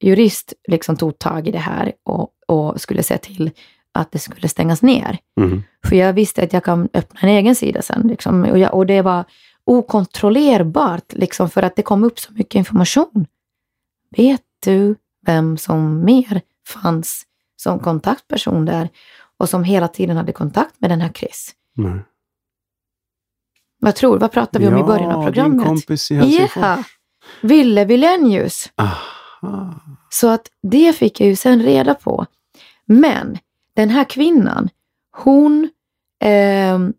jurist 0.00 0.52
liksom 0.68 0.96
tog 0.96 1.18
tag 1.18 1.48
i 1.48 1.50
det 1.50 1.58
här 1.58 1.92
och, 2.04 2.30
och 2.46 2.80
skulle 2.80 3.02
se 3.02 3.18
till 3.18 3.50
att 3.96 4.12
det 4.12 4.18
skulle 4.18 4.48
stängas 4.48 4.82
ner. 4.82 5.18
Mm. 5.40 5.62
För 5.86 5.96
jag 5.96 6.12
visste 6.12 6.42
att 6.42 6.52
jag 6.52 6.64
kan 6.64 6.88
öppna 6.94 7.20
en 7.20 7.28
egen 7.28 7.54
sida 7.54 7.82
sen. 7.82 8.08
Liksom. 8.08 8.44
Och, 8.44 8.58
jag, 8.58 8.74
och 8.74 8.86
det 8.86 9.02
var 9.02 9.24
okontrollerbart, 9.64 11.12
liksom, 11.12 11.50
för 11.50 11.62
att 11.62 11.76
det 11.76 11.82
kom 11.82 12.04
upp 12.04 12.18
så 12.18 12.32
mycket 12.32 12.54
information. 12.54 13.26
Vet 14.16 14.42
du 14.64 14.96
vem 15.26 15.58
som 15.58 16.04
mer 16.04 16.40
fanns 16.66 17.22
som 17.56 17.78
kontaktperson 17.78 18.64
där 18.64 18.88
och 19.38 19.48
som 19.48 19.64
hela 19.64 19.88
tiden 19.88 20.16
hade 20.16 20.32
kontakt 20.32 20.80
med 20.80 20.90
den 20.90 21.00
här 21.00 21.12
Chris? 21.12 21.54
Nej. 21.74 21.98
Vad 23.78 23.94
tror 23.94 24.18
Vad 24.18 24.32
pratade 24.32 24.64
vi 24.64 24.74
om 24.74 24.80
i 24.80 24.82
början 24.82 25.10
av 25.10 25.20
din 25.20 25.26
programmet? 25.26 25.66
kompis 25.66 26.10
i 26.10 26.14
Helsingfors. 26.14 26.56
Ja, 26.62 26.82
Ville 27.42 27.84
Wilenius. 27.84 28.70
Aha. 28.76 29.74
Så 30.08 30.28
att 30.28 30.50
det 30.62 30.92
fick 30.96 31.20
jag 31.20 31.28
ju 31.28 31.36
sen 31.36 31.62
reda 31.62 31.94
på. 31.94 32.26
Men 32.86 33.38
den 33.76 33.90
här 33.90 34.04
kvinnan, 34.04 34.68
hon, 35.10 35.68
ehm, 36.20 36.92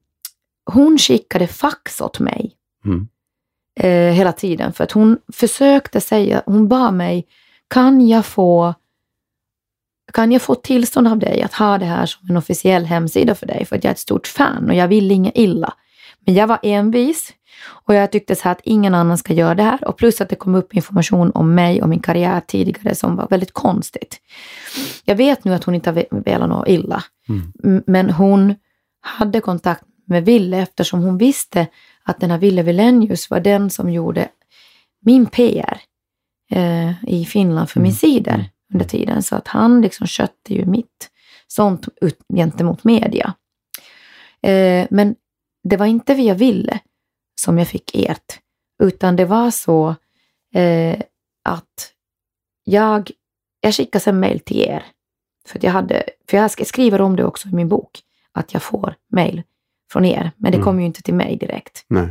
hon 0.65 0.97
skickade 0.97 1.47
fax 1.47 2.01
åt 2.01 2.19
mig 2.19 2.53
Mm. 2.85 3.07
eh, 3.79 4.13
hela 4.13 4.31
tiden. 4.31 4.73
För 4.73 4.83
att 4.83 4.91
hon 4.91 5.17
försökte 5.33 6.01
säga, 6.01 6.43
hon 6.45 6.67
bad 6.67 6.93
mig, 6.93 7.27
kan 7.67 8.07
jag 8.07 8.25
få 8.25 8.73
kan 10.13 10.31
jag 10.31 10.41
få 10.41 10.55
tillstånd 10.55 11.07
av 11.07 11.19
dig 11.19 11.41
att 11.41 11.53
ha 11.53 11.77
det 11.77 11.85
här 11.85 12.05
som 12.05 12.29
en 12.29 12.37
officiell 12.37 12.85
hemsida 12.85 13.35
för 13.35 13.45
dig? 13.47 13.65
För 13.65 13.75
att 13.75 13.83
jag 13.83 13.91
är 13.91 13.93
ett 13.93 13.99
stort 13.99 14.27
fan 14.27 14.69
och 14.69 14.75
jag 14.75 14.87
vill 14.87 15.11
inget 15.11 15.37
illa. 15.37 15.73
Men 16.19 16.35
jag 16.35 16.47
var 16.47 16.59
envis 16.63 17.33
och 17.65 17.93
jag 17.93 18.11
tyckte 18.11 18.35
så 18.35 18.49
att 18.49 18.61
ingen 18.63 18.95
annan 18.95 19.17
ska 19.17 19.33
göra 19.33 19.55
det 19.55 19.63
här. 19.63 19.87
Och 19.87 19.97
plus 19.97 20.21
att 20.21 20.29
det 20.29 20.35
kom 20.35 20.55
upp 20.55 20.73
information 20.73 21.31
om 21.31 21.55
mig 21.55 21.81
och 21.81 21.89
min 21.89 21.99
karriär 21.99 22.41
tidigare 22.47 22.95
som 22.95 23.15
var 23.15 23.27
väldigt 23.29 23.53
konstigt. 23.53 24.19
Jag 25.05 25.15
vet 25.15 25.43
nu 25.43 25.53
att 25.53 25.63
hon 25.63 25.75
inte 25.75 25.89
har 25.89 25.95
ve- 25.95 26.07
velat 26.11 26.49
något 26.49 26.67
illa. 26.67 27.03
Mm. 27.63 27.83
Men 27.87 28.09
hon 28.09 28.55
hade 29.01 29.41
kontakt 29.41 29.83
med 30.05 30.25
Ville 30.25 30.57
eftersom 30.57 31.01
hon 31.03 31.17
visste 31.17 31.67
att 32.03 32.19
den 32.19 32.31
här 32.31 32.37
Ville 32.37 32.63
Vilenius 32.63 33.29
var 33.29 33.39
den 33.39 33.69
som 33.69 33.89
gjorde 33.91 34.27
min 35.05 35.25
PR 35.25 35.79
eh, 36.51 37.03
i 37.09 37.25
Finland 37.25 37.69
för 37.69 37.79
min 37.79 37.85
Mm. 37.91 37.95
sidor 37.95 38.33
Mm. 38.33 38.45
under 38.73 38.85
tiden. 38.85 39.23
Så 39.23 39.35
att 39.35 39.47
han 39.47 39.81
liksom 39.81 40.07
köpte 40.07 40.53
ju 40.53 40.65
mitt 40.65 41.09
sånt 41.47 41.87
ut, 42.01 42.19
gentemot 42.35 42.83
media. 42.83 43.33
Eh, 44.41 44.87
men 44.89 45.15
det 45.63 45.77
var 45.77 45.85
inte 45.85 46.13
via 46.13 46.33
Ville 46.33 46.79
som 47.41 47.57
jag 47.57 47.67
fick 47.67 47.95
ert, 47.95 48.39
utan 48.83 49.15
det 49.15 49.25
var 49.25 49.51
så 49.51 49.95
eh, 50.53 50.99
att 51.43 51.91
jag, 52.63 53.11
jag 53.61 53.73
skickade 53.73 54.03
sen 54.03 54.19
mail 54.19 54.39
till 54.39 54.59
er. 54.61 54.83
För, 55.47 55.59
jag 55.65 55.71
hade, 55.71 56.03
för 56.29 56.37
jag 56.37 56.47
sk- 56.47 56.63
skriver 56.63 57.01
om 57.01 57.15
det 57.15 57.23
också 57.23 57.47
i 57.47 57.51
min 57.51 57.67
bok, 57.69 57.99
att 58.31 58.53
jag 58.53 58.63
får 58.63 58.95
mail 59.11 59.43
från 59.91 60.05
er. 60.05 60.31
Men 60.37 60.51
det 60.51 60.55
Mm. 60.57 60.65
kom 60.65 60.79
ju 60.79 60.85
inte 60.85 61.01
till 61.01 61.13
mig 61.13 61.37
direkt. 61.37 61.85
Nej. 61.87 62.03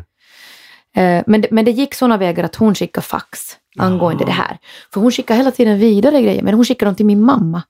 Eh, 0.94 1.24
Men 1.26 1.40
det, 1.40 1.48
men 1.50 1.64
det 1.64 1.70
gick 1.70 1.94
sådana 1.94 2.16
vägar 2.16 2.44
att 2.44 2.56
hon 2.56 2.74
skickade 2.74 3.06
fax 3.06 3.56
angående 3.78 4.22
Jaha. 4.24 4.26
det 4.26 4.32
här. 4.32 4.58
För 4.92 5.00
hon 5.00 5.10
skickade 5.12 5.38
hela 5.38 5.50
tiden 5.50 5.78
vidare 5.78 6.22
grejer, 6.22 6.42
men 6.42 6.54
hon 6.54 6.64
skickade 6.64 6.88
dem 6.88 6.94
till 6.96 7.06
min 7.06 7.22
mamma. 7.22 7.62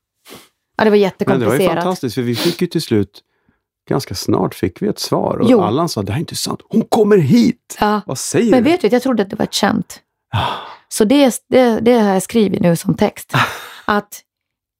Ja, 0.76 0.84
det 0.84 0.90
var 0.90 0.90
Men 0.90 0.90
det 0.90 0.90
var 0.90 0.96
ju 0.96 1.02
jättekomplicerat. 1.02 1.74
fantastiskt, 1.74 2.14
för 2.14 2.22
vi 2.22 2.34
fick 2.34 2.60
ju 2.60 2.66
till 2.66 2.82
slut, 2.82 3.20
ganska 3.88 4.14
snart 4.14 4.54
fick 4.54 4.82
vi 4.82 4.88
ett 4.88 4.98
svar. 4.98 5.36
Och 5.38 5.50
Jo. 5.50 5.60
Allan 5.60 5.88
sa, 5.88 6.02
det 6.02 6.12
här 6.12 6.18
är 6.18 6.20
inte 6.20 6.36
sant. 6.36 6.60
Hon 6.68 6.82
kommer 6.84 7.16
hit! 7.18 7.76
Ja. 7.80 8.00
Vad 8.06 8.18
säger 8.18 8.50
Men 8.50 8.64
du? 8.64 8.70
vet 8.70 8.80
du, 8.80 8.88
jag 8.88 9.02
trodde 9.02 9.22
att 9.22 9.30
det 9.30 9.36
var 9.36 9.44
ett 9.46 9.54
skämt. 9.54 10.00
Ah, 10.34 10.52
Så 10.88 11.04
det, 11.04 11.42
det, 11.48 11.80
det 11.80 11.92
har 11.98 12.12
jag 12.12 12.22
skrivit 12.22 12.60
nu 12.60 12.76
som 12.76 12.94
text. 12.94 13.32
Att 13.84 14.22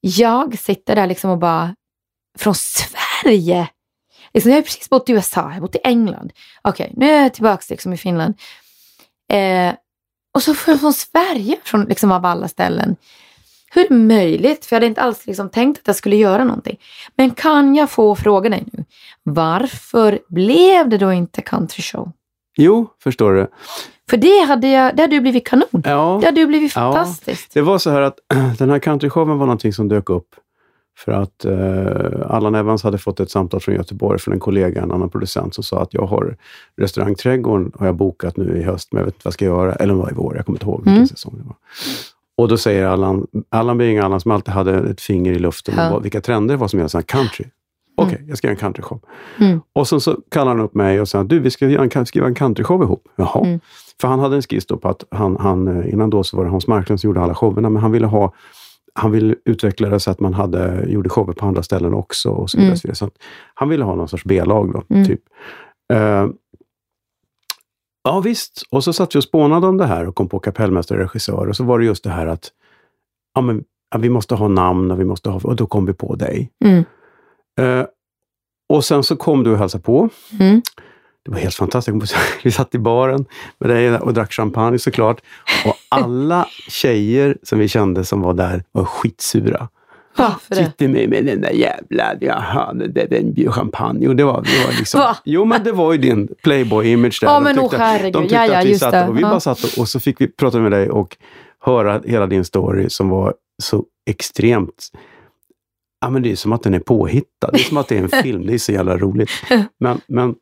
jag 0.01 0.59
sitter 0.59 0.95
där 0.95 1.07
liksom 1.07 1.31
och 1.31 1.37
bara, 1.37 1.75
från 2.37 2.55
Sverige! 2.55 3.67
Liksom, 4.33 4.51
jag 4.51 4.57
har 4.57 4.61
precis 4.63 4.89
bott 4.89 5.09
i 5.09 5.13
USA, 5.13 5.41
jag 5.41 5.49
har 5.49 5.61
bott 5.61 5.75
i 5.75 5.79
England. 5.83 6.33
Okej, 6.61 6.93
nu 6.97 7.09
är 7.11 7.21
jag 7.23 7.33
tillbaka 7.33 7.63
liksom 7.69 7.93
i 7.93 7.97
Finland. 7.97 8.33
Eh, 9.33 9.73
och 10.33 10.43
så 10.43 10.53
från 10.53 10.93
Sverige, 10.93 11.57
från 11.63 11.83
liksom 11.85 12.11
av 12.11 12.25
alla 12.25 12.47
ställen. 12.47 12.95
Hur 13.71 13.85
är 13.85 13.89
det 13.89 13.95
möjligt? 13.95 14.65
För 14.65 14.75
jag 14.75 14.77
hade 14.77 14.87
inte 14.87 15.01
alls 15.01 15.27
liksom 15.27 15.49
tänkt 15.49 15.79
att 15.79 15.87
jag 15.87 15.95
skulle 15.95 16.15
göra 16.15 16.43
någonting. 16.43 16.77
Men 17.15 17.31
kan 17.31 17.75
jag 17.75 17.89
få 17.89 18.15
fråga 18.15 18.49
dig 18.49 18.63
nu? 18.73 18.83
varför 19.23 20.19
blev 20.29 20.89
det 20.89 20.97
då 20.97 21.13
inte 21.13 21.41
country 21.41 21.83
show? 21.83 22.11
Jo, 22.57 22.87
förstår 23.03 23.33
du. 23.33 23.47
För 24.09 24.17
det 24.17 24.45
hade, 24.47 24.67
jag, 24.67 24.95
det 24.95 25.01
hade 25.01 25.15
ju 25.15 25.21
blivit 25.21 25.47
kanon. 25.47 25.67
Ja, 25.83 26.17
Det 26.21 26.25
hade 26.27 26.39
ju 26.39 26.47
blivit 26.47 26.75
Ja. 26.75 26.93
fantastiskt. 26.93 27.53
det 27.53 27.61
var 27.61 27.77
så 27.77 27.89
här 27.89 28.01
att 28.01 28.19
den 28.57 28.69
här 28.69 28.79
countryshowen 28.79 29.37
var 29.37 29.45
någonting 29.45 29.73
som 29.73 29.87
dök 29.87 30.09
upp 30.09 30.27
för 30.97 31.11
att 31.11 31.45
eh, 31.45 32.31
Allan 32.35 32.55
Evans 32.55 32.83
hade 32.83 32.97
fått 32.97 33.19
ett 33.19 33.31
samtal 33.31 33.59
från 33.59 33.75
Göteborg 33.75 34.19
från 34.19 34.33
en 34.33 34.39
kollega, 34.39 34.81
en 34.81 34.91
annan 34.91 35.09
producent, 35.09 35.55
som 35.55 35.63
sa 35.63 35.81
att 35.81 35.93
jag 35.93 36.05
har 36.07 36.37
restaurang 36.77 37.15
Trädgården 37.15 37.71
har 37.79 37.85
jag 37.85 37.95
bokat 37.95 38.37
nu 38.37 38.57
i 38.57 38.63
höst, 38.63 38.89
men 38.91 38.99
jag 38.99 39.05
vet 39.05 39.13
inte 39.15 39.23
vad 39.23 39.29
jag 39.29 39.33
ska 39.33 39.45
göra. 39.45 39.73
Eller 39.75 39.93
om 39.93 39.99
det 39.99 40.03
var 40.03 40.11
i 40.11 40.15
vår, 40.15 40.35
jag 40.35 40.45
kommer 40.45 40.55
inte 40.57 40.65
ihåg 40.65 40.77
vilken 40.79 40.93
Mm. 40.93 41.07
säsong 41.07 41.33
det 41.37 41.43
var. 41.43 41.55
Och 42.37 42.47
då 42.47 42.57
säger 42.57 42.85
Allan, 42.87 43.27
Allan 43.49 43.77
Bing, 43.77 43.97
Allan 43.97 44.19
som 44.19 44.31
alltid 44.31 44.53
hade 44.53 44.89
ett 44.89 45.01
finger 45.01 45.31
i 45.33 45.39
luften, 45.39 45.73
Ja. 45.77 45.89
vad, 45.91 46.03
vilka 46.03 46.21
trender 46.21 46.53
det 46.55 46.59
var 46.59 46.67
som 46.67 46.79
gällde, 46.79 47.01
country. 47.01 47.45
Okej, 48.01 48.23
jag 48.27 48.37
ska 48.37 48.47
göra 48.47 48.53
en 48.55 48.59
countryshow. 48.59 48.99
Mm. 49.39 49.61
Och 49.73 49.87
sen 49.87 49.99
så 50.01 50.17
kallar 50.31 50.51
han 50.51 50.59
upp 50.59 50.75
mig 50.75 51.01
och 51.01 51.07
säger 51.07 51.25
du, 51.25 51.39
vi 51.39 51.51
ska 51.51 51.67
göra 51.67 51.89
en, 51.95 52.05
skriva 52.05 52.27
en 52.27 52.35
countryshow 52.35 52.83
ihop. 52.83 53.07
Jaha. 53.15 53.45
Mm. 53.45 53.59
För 54.01 54.07
han 54.07 54.19
hade 54.19 54.35
en 54.35 54.41
skiss 54.41 54.65
på 54.67 54.89
att 54.89 55.03
han, 55.11 55.37
han, 55.39 55.67
eh, 55.67 55.93
innan 55.93 56.09
då 56.09 56.23
så 56.23 56.37
var 56.37 56.43
det 56.43 56.49
Hans 56.49 56.67
Marklund 56.67 56.99
som 56.99 57.07
gjorde 57.07 57.21
alla 57.21 57.35
showerna, 57.35 57.69
men 57.69 57.81
han 57.81 57.91
ville 57.91 58.07
ha 58.07 58.33
han 58.93 59.11
ville 59.11 59.35
utveckla 59.45 59.89
det 59.89 59.99
så 59.99 60.11
att 60.11 60.19
man 60.19 60.33
hade, 60.33 60.85
gjorde 60.87 61.09
shower 61.09 61.33
på 61.33 61.45
andra 61.45 61.63
ställen 61.63 61.93
också. 61.93 62.29
och 62.29 62.49
så 62.49 62.57
vidare. 62.57 62.77
Mm. 62.85 62.95
Så 62.95 63.09
han 63.53 63.69
ville 63.69 63.83
ha 63.83 63.95
någon 63.95 64.07
sorts 64.07 64.23
B-lag 64.23 64.73
då, 64.73 64.95
Mm. 64.95 65.05
typ. 65.07 65.21
Eh, 65.93 66.27
ja 68.07 68.19
visst, 68.19 68.63
och 68.69 68.83
så 68.83 68.93
satt 68.93 69.15
vi 69.15 69.19
och 69.19 69.23
spånade 69.23 69.67
om 69.67 69.77
det 69.77 69.85
här 69.85 70.07
och 70.07 70.15
kom 70.15 70.29
på 70.29 70.39
kapellmästare 70.39 70.97
och 70.97 71.03
regissör. 71.03 71.47
Och 71.47 71.55
så 71.55 71.63
var 71.63 71.79
det 71.79 71.85
just 71.85 72.03
det 72.03 72.09
här 72.09 72.27
att 72.27 72.51
ja, 73.35 73.41
men, 73.41 73.63
ja, 73.91 73.97
vi 73.97 74.09
måste 74.09 74.35
ha 74.35 74.47
namn 74.47 74.91
och, 74.91 74.99
vi 74.99 75.05
måste 75.05 75.29
ha, 75.29 75.39
och 75.43 75.55
då 75.55 75.65
kom 75.67 75.85
vi 75.85 75.93
på 75.93 76.15
dig. 76.15 76.51
Mm. 76.65 76.85
Eh, 77.59 77.85
och 78.73 78.85
sen 78.85 79.03
så 79.03 79.15
kom 79.15 79.43
du 79.43 79.51
och 79.51 79.57
hälsade 79.57 79.83
på. 79.83 80.09
Mm. 80.39 80.61
Det 81.25 81.31
var 81.31 81.39
helt 81.39 81.55
fantastiskt. 81.55 82.15
Vi 82.43 82.51
satt 82.51 82.75
i 82.75 82.79
baren 82.79 83.25
med 83.57 83.69
dig 83.69 83.97
och 83.97 84.13
drack 84.13 84.33
champagne 84.33 84.79
såklart. 84.79 85.21
Och 85.65 85.75
alla 85.89 86.47
tjejer 86.69 87.37
som 87.43 87.59
vi 87.59 87.67
kände 87.67 88.05
som 88.05 88.21
var 88.21 88.33
där 88.33 88.63
var 88.71 88.85
skitsura. 88.85 89.69
Det? 90.49 90.55
Sitter 90.55 90.87
med, 90.87 91.09
med 91.09 91.25
den 91.25 91.41
där 91.41 91.49
jävla, 91.51 92.13
jaha, 92.21 92.73
det- 92.73 92.87
det- 92.87 93.05
den 93.05 93.33
bjöd 93.33 93.53
champagne. 93.53 94.07
Och 94.07 94.15
det 94.15 94.23
var, 94.23 94.41
det 94.41 94.65
var 94.67 94.77
liksom, 94.79 95.13
jo 95.25 95.45
men 95.45 95.63
det 95.63 95.71
var 95.71 95.91
ju 95.91 95.97
din 95.97 96.27
Playboy-image 96.43 97.19
där. 97.21 97.27
Ja, 97.27 97.33
De 97.33 97.43
men 97.43 97.57
tyckte- 97.57 97.77
herregud. 97.77 98.13
De 98.13 98.21
tyckte 98.23 98.35
Ja, 98.35 98.45
ja, 98.45 98.59
att 98.59 98.65
vi 98.65 98.79
satt 98.79 98.91
det. 98.91 99.07
och 99.07 99.17
vi 99.17 99.21
bara 99.21 99.39
satt 99.39 99.63
och, 99.63 99.79
och 99.81 99.87
så 99.89 99.99
fick 99.99 100.21
vi 100.21 100.27
prata 100.27 100.59
med 100.59 100.71
dig 100.71 100.89
och 100.89 101.17
höra 101.59 102.01
hela 102.05 102.27
din 102.27 102.45
story 102.45 102.89
som 102.89 103.09
var 103.09 103.33
så 103.63 103.83
extremt 104.09 104.87
Ja, 106.01 106.09
men 106.09 106.21
det 106.23 106.31
är 106.31 106.35
som 106.35 106.53
att 106.53 106.63
den 106.63 106.73
är 106.73 106.79
påhittad. 106.79 107.51
Det 107.53 107.59
är 107.59 107.63
som 107.63 107.77
att 107.77 107.87
det 107.87 107.97
är 107.97 108.01
en 108.03 108.09
film. 108.23 108.45
Det 108.47 108.53
är 108.53 108.57
så 108.57 108.71
jävla 108.71 108.97
roligt. 108.97 109.29
Men, 109.79 110.01
men 110.07 110.35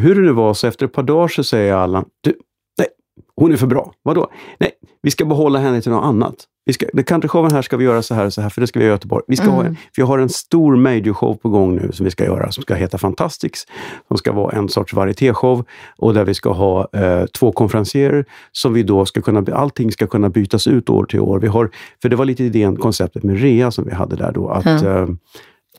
hur 0.00 0.14
det 0.14 0.20
nu 0.20 0.32
var, 0.32 0.54
så 0.54 0.66
efter 0.66 0.86
ett 0.86 0.92
par 0.92 1.02
dagar 1.02 1.28
så 1.28 1.44
säger 1.44 1.74
Allan, 1.74 2.04
du, 2.20 2.34
nej, 2.78 2.88
hon 3.36 3.52
är 3.52 3.56
för 3.56 3.66
bra. 3.66 3.92
Vadå? 4.02 4.30
Nej, 4.58 4.70
vi 5.02 5.10
ska 5.10 5.24
behålla 5.24 5.58
henne 5.58 5.82
till 5.82 5.90
något 5.92 6.04
annat. 6.04 6.34
Vi 6.66 6.72
ska, 6.72 6.86
det 6.92 7.02
countryshowen 7.02 7.52
här 7.52 7.62
ska 7.62 7.76
vi 7.76 7.84
göra 7.84 8.02
så 8.02 8.14
här 8.14 8.24
och 8.26 8.32
så 8.32 8.40
här, 8.40 8.48
för 8.48 8.60
det 8.60 8.66
ska 8.66 8.78
vi 8.78 8.84
göra 8.84 8.92
i 8.92 8.94
Göteborg. 8.94 9.24
Vi, 9.28 9.36
ska 9.36 9.46
ha, 9.50 9.60
Mm. 9.60 9.66
en- 9.72 9.76
vi 9.96 10.02
har 10.02 10.18
en 10.18 10.28
stor 10.28 10.76
majorshow 10.76 11.34
på 11.34 11.48
gång 11.48 11.76
nu 11.76 11.92
som 11.92 12.04
vi 12.04 12.10
ska 12.10 12.24
göra, 12.24 12.52
som 12.52 12.62
ska 12.62 12.74
heta 12.74 12.98
Fantastics. 12.98 13.66
Som 14.08 14.16
ska 14.18 14.32
vara 14.32 14.56
en 14.56 14.68
sorts 14.68 14.94
varietéshow 14.94 15.64
och 15.98 16.14
där 16.14 16.24
vi 16.24 16.34
ska 16.34 16.52
ha 16.52 16.88
eh, 16.92 17.26
två 17.26 17.52
konferencierer 17.52 18.24
som 18.52 18.72
vi 18.72 18.82
då 18.82 19.06
ska 19.06 19.20
kunna, 19.20 19.44
allting 19.52 19.92
ska 19.92 20.06
kunna 20.06 20.28
bytas 20.28 20.66
ut 20.66 20.88
år 20.90 21.04
till 21.04 21.20
år. 21.20 21.38
Vi 21.40 21.46
har, 21.48 21.70
för 22.02 22.08
det 22.08 22.16
var 22.16 22.24
lite 22.24 22.44
idén, 22.44 22.76
konceptet 22.76 23.22
med 23.22 23.40
rea 23.40 23.70
som 23.70 23.84
vi 23.84 23.94
hade 23.94 24.16
där 24.16 24.32
då, 24.32 24.48
att 24.48 24.66
eh, 24.82 25.06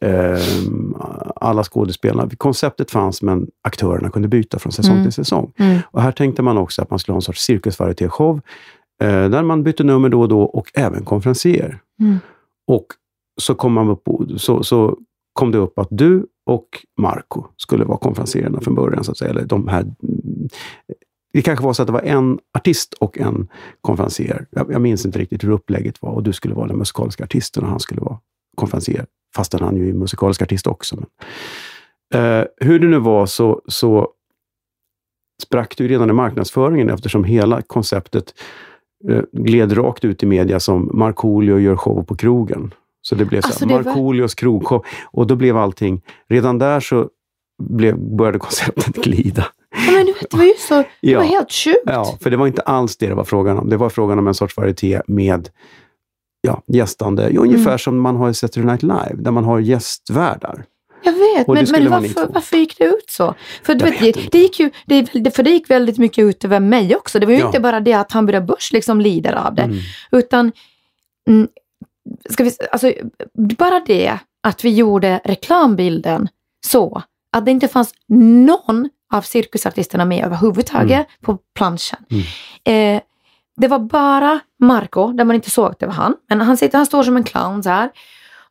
eh, 0.02 0.40
alla 1.36 1.64
skådespelarna, 1.64 2.30
konceptet 2.38 2.92
fanns 2.92 3.22
men 3.22 3.48
aktörerna 3.64 4.10
kunde 4.10 4.28
byta 4.28 4.60
från 4.60 4.72
säsong 4.72 4.92
Mm. 4.94 5.04
till 5.06 5.14
säsong. 5.14 5.52
Mm. 5.60 5.80
Och 5.92 6.02
här 6.02 6.12
tänkte 6.12 6.42
man 6.42 6.58
också 6.58 6.82
att 6.82 6.90
man 6.90 7.00
skulle 7.00 7.14
ha 7.14 7.18
en 7.18 7.22
sorts 7.22 7.42
cirkusvarieté-show 7.46 8.42
där 9.06 9.44
man 9.44 9.64
bytte 9.64 9.84
nummer 9.84 10.10
då 10.10 10.22
och 10.22 10.30
då 10.30 10.42
och 10.42 10.72
även 10.74 11.06
konferencier. 11.06 11.80
Mm. 12.00 12.18
Och 12.68 12.86
så 13.42 13.56
kom, 13.56 13.74
man 13.74 13.90
upp, 13.90 14.08
så, 14.38 14.64
så 14.64 14.98
kom 15.34 15.52
det 15.52 15.58
upp 15.58 15.80
att 15.80 15.88
du 15.92 16.26
och 16.46 16.68
Marco 16.98 17.44
skulle 17.58 17.86
vara 17.86 17.98
konferencierna 17.98 18.62
från 18.62 18.76
början, 18.76 19.04
så 19.04 19.12
att 19.12 19.18
säga. 19.18 19.32
Eller 19.32 19.46
de 19.46 19.68
här, 19.68 19.82
mm, 19.82 20.50
det 21.34 21.42
kanske 21.42 21.66
var 21.66 21.74
så 21.74 21.82
att 21.82 21.88
det 21.88 21.94
var 21.94 22.02
en 22.02 22.40
artist 22.58 22.94
och 22.94 23.18
en 23.18 23.48
konferencier. 23.82 24.46
Jag, 24.50 24.72
jag 24.72 24.82
minns 24.82 25.06
inte 25.06 25.20
riktigt 25.20 25.44
hur 25.44 25.50
upplägget 25.50 26.02
var 26.02 26.12
och 26.12 26.24
du 26.24 26.34
skulle 26.34 26.54
vara 26.54 26.68
den 26.68 26.78
musikaliska 26.78 27.24
artisten 27.24 27.64
och 27.64 27.70
han 27.70 27.80
skulle 27.80 28.02
vara 28.02 28.20
konferencier. 28.56 29.06
Fastän 29.36 29.62
han 29.62 29.78
ju 29.78 29.90
är 29.90 29.94
musikalisk 29.94 30.42
artist 30.42 30.68
också. 30.68 30.96
Men. 30.96 31.08
Eh, 32.14 32.46
hur 32.58 32.80
det 32.80 32.88
nu 32.88 33.00
var 33.00 33.26
så, 33.26 33.62
så 33.68 34.10
sprack 35.44 35.78
det 35.78 35.84
ju 35.84 35.90
redan 35.90 36.10
i 36.10 36.14
marknadsföringen 36.14 36.90
eftersom 36.90 37.24
hela 37.24 37.62
konceptet 37.62 38.34
eh, 38.34 38.44
gled 39.32 39.78
rakt 39.78 40.06
ut 40.06 40.24
i 40.24 40.26
media 40.26 40.60
som 40.60 40.90
Markoolio 40.94 41.60
gör 41.60 41.76
show 41.76 42.04
på 42.04 42.16
krogen. 42.16 42.74
Så 43.02 43.16
det 43.16 43.26
blev 43.26 43.42
så 43.42 43.48
Alltså, 43.48 43.66
här, 43.66 43.78
det 43.78 43.84
var- 43.84 43.84
Markoolios 43.92 44.36
krogshow. 44.36 44.86
Och 45.06 45.28
då 45.28 45.36
blev 45.36 45.58
allting, 45.58 46.02
redan 46.30 46.58
där 46.60 46.80
så 46.80 47.10
blev, 47.64 48.00
började 48.18 48.40
konceptet 48.40 48.96
glida. 49.04 49.46
Ja, 49.88 49.92
men 49.92 50.06
det 50.06 50.38
var 50.38 50.44
ju 50.44 50.54
så, 50.58 50.76
det 50.76 50.88
Ja. 51.12 51.20
var 51.20 51.26
helt 51.26 51.52
sjukt. 51.52 51.78
Ja, 51.86 52.18
för 52.22 52.30
det 52.30 52.38
var 52.38 52.48
inte 52.48 52.62
alls 52.62 52.98
det 52.98 53.08
det 53.08 53.16
var 53.16 53.24
frågan 53.24 53.58
om. 53.60 53.70
Det 53.70 53.78
var 53.78 53.90
frågan 53.90 54.20
om 54.20 54.28
en 54.28 54.34
sorts 54.34 54.58
varieté 54.58 55.02
med 55.08 55.50
ja, 56.42 56.62
gästande, 56.68 57.38
ungefär 57.38 57.68
Mm. 57.68 57.80
som 57.80 58.00
man 58.00 58.16
har 58.16 58.30
i 58.30 58.34
Saturday 58.34 58.66
Night 58.72 58.84
Live, 58.84 59.16
där 59.24 59.32
man 59.32 59.44
har 59.44 59.60
gästvärdar. 59.60 60.66
Jag 61.08 61.14
vet, 61.14 61.48
men, 61.48 61.66
men 61.72 61.92
varför, 61.92 62.28
varför 62.34 62.58
gick 62.58 62.78
det 62.78 62.84
ut 62.86 63.10
så? 63.10 63.36
För 63.64 63.76
du 63.76 63.86
Jag 63.86 63.92
vet, 63.92 64.18
vet 64.18 64.32
det, 64.32 64.38
gick 64.40 64.60
ju, 64.60 64.72
det, 64.86 65.36
för 65.36 65.44
det 65.44 65.50
gick 65.50 65.70
väldigt 65.70 65.98
mycket 65.98 66.24
ut 66.24 66.46
över 66.46 66.60
mig 66.60 66.96
också. 66.96 67.20
Det 67.20 67.26
var 67.26 67.34
ju 67.34 67.40
Ja. 67.40 67.46
inte 67.46 67.60
bara 67.60 67.80
det 67.80 67.94
att 67.94 68.12
Hamburger 68.12 68.42
Börs 68.42 68.72
liksom 68.72 69.02
lider 69.02 69.34
av 69.34 69.56
det, 69.56 69.62
Mm. 69.64 69.78
utan 70.12 70.52
mm, 71.30 71.48
ska 72.30 72.44
vi, 72.44 72.52
alltså, 72.72 72.94
bara 73.58 73.80
det 73.80 74.18
att 74.44 74.64
vi 74.66 74.70
gjorde 74.74 75.22
reklambilden 75.24 76.28
så 76.66 77.02
att 77.32 77.46
det 77.46 77.52
inte 77.52 77.68
fanns 77.68 77.94
någon 78.48 78.90
av 79.14 79.22
cirkusartisterna 79.22 80.06
med 80.06 80.26
överhuvudtaget 80.26 81.08
på 81.22 81.38
planschen. 81.56 82.00
Mm. 82.12 82.96
Eh, 82.96 83.02
det 83.62 83.68
var 83.68 83.80
bara 83.80 84.40
Marco, 84.60 85.12
där 85.12 85.26
man 85.26 85.36
inte 85.36 85.52
såg 85.52 85.72
att 85.72 85.80
det 85.80 85.86
var 85.86 85.94
han. 85.94 86.16
Men 86.30 86.42
han, 86.42 86.58
sitter, 86.58 86.78
han 86.78 86.86
står 86.86 87.04
som 87.04 87.18
en 87.18 87.24
clown 87.24 87.64
så 87.64 87.70
här. 87.70 87.90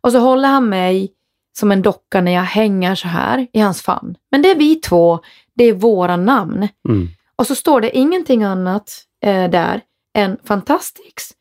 Och 0.00 0.12
så 0.12 0.18
håller 0.18 0.48
han 0.48 0.68
mig 0.68 1.12
som 1.58 1.72
en 1.72 1.82
docka 1.82 2.20
när 2.20 2.32
jag 2.32 2.42
hänger 2.42 2.94
så 2.94 3.08
här 3.08 3.46
i 3.52 3.60
hans 3.60 3.82
famn. 3.82 4.16
Men 4.30 4.42
det 4.42 4.50
är 4.50 4.54
vi 4.56 4.76
två, 4.76 5.20
det 5.54 5.64
är 5.64 5.72
våra 5.72 6.16
namn. 6.16 6.68
Mm. 6.88 7.08
Och 7.36 7.46
så 7.46 7.54
står 7.54 7.80
det 7.80 7.96
ingenting 7.96 8.42
annat 8.42 9.02
eh, 9.24 9.50
där 9.50 9.80
än 10.18 10.36
Fantastics 10.44 11.32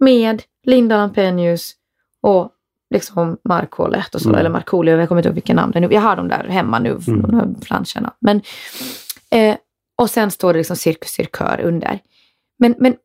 med 0.00 0.42
Linda 0.66 0.96
Lampenius 0.96 1.72
och 2.20 2.50
liksom 2.94 3.36
så, 4.20 4.28
Mm. 4.28 4.38
eller 4.40 4.50
Markoolio, 4.50 4.96
jag 4.96 5.08
kommer 5.08 5.18
inte 5.20 5.28
ihåg 5.28 5.34
vilken 5.34 5.56
namn 5.56 5.72
det 5.72 5.78
är 5.78 5.80
nu. 5.80 5.88
Jag 5.92 6.00
har 6.00 6.16
dem 6.16 6.28
där 6.28 6.44
hemma 6.48 6.78
nu, 6.78 6.90
Mm. 7.08 7.22
de 7.22 7.34
här 7.34 7.48
planscherna. 7.60 8.14
Men, 8.20 8.40
eh, 9.30 9.56
och 9.98 10.10
sen 10.10 10.30
står 10.30 10.52
det 10.52 10.58
liksom 10.58 10.76
Cirkus 10.76 11.10
Cirkör 11.10 11.60
under. 11.64 11.98
Men, 12.58 12.74
men 12.78 12.96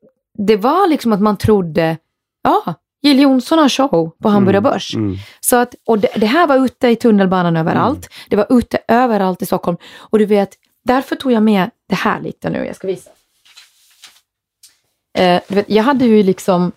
det 0.48 0.58
var 0.58 0.88
liksom 0.88 1.14
att 1.14 1.22
man 1.22 1.38
trodde, 1.38 1.98
ja, 2.44 2.74
Jill 3.02 3.20
Johnson 3.20 3.60
har 3.60 3.70
show 3.70 4.12
på 4.24 4.30
Hamburger 4.30 4.62
Börs. 4.62 4.96
Mm. 4.96 5.18
Så 5.40 5.56
att, 5.56 5.76
och 5.86 6.00
det, 6.00 6.08
det 6.16 6.26
här 6.26 6.48
var 6.48 6.66
ute 6.66 6.88
i 6.88 6.96
tunnelbanan 6.96 7.58
överallt. 7.58 8.10
Det 8.30 8.36
var 8.36 8.46
ute 8.50 8.80
överallt 8.88 9.42
i 9.42 9.46
Stockholm. 9.46 9.78
Och 9.98 10.20
du 10.20 10.26
vet, 10.26 10.50
därför 10.86 11.16
tog 11.16 11.32
jag 11.32 11.44
med 11.44 11.70
det 11.90 11.96
här 11.96 12.22
lite 12.22 12.50
nu. 12.50 12.66
Jag 12.66 12.76
ska 12.76 12.88
visa. 12.88 13.10
Eh, 15.18 15.42
du 15.48 15.56
vet, 15.56 15.70
jag 15.70 15.84
hade 15.84 16.06
ju 16.06 16.24
liksom... 16.24 16.72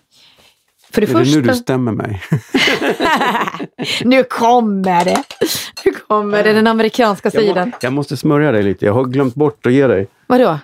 För 0.91 1.01
det 1.01 1.07
Är 1.07 1.13
det 1.13 1.19
första... 1.25 1.39
nu 1.39 1.41
du 1.47 1.53
stämmer 1.55 1.91
mig? 1.91 2.21
nu 4.03 4.23
kommer 4.23 5.05
det! 5.05 5.23
Nu 5.85 5.91
kommer 5.91 6.43
det, 6.43 6.53
den 6.53 6.67
amerikanska 6.67 7.29
Jag, 7.33 7.43
sidan. 7.43 7.69
må, 7.69 7.77
jag 7.81 7.93
måste 7.93 8.17
smörja 8.17 8.51
dig 8.51 8.63
lite. 8.63 8.85
Jag 8.85 8.93
har 8.93 9.03
glömt 9.03 9.35
bort 9.35 9.65
att 9.65 9.73
ge 9.73 9.87
dig 9.87 10.07
Vadå? 10.27 10.59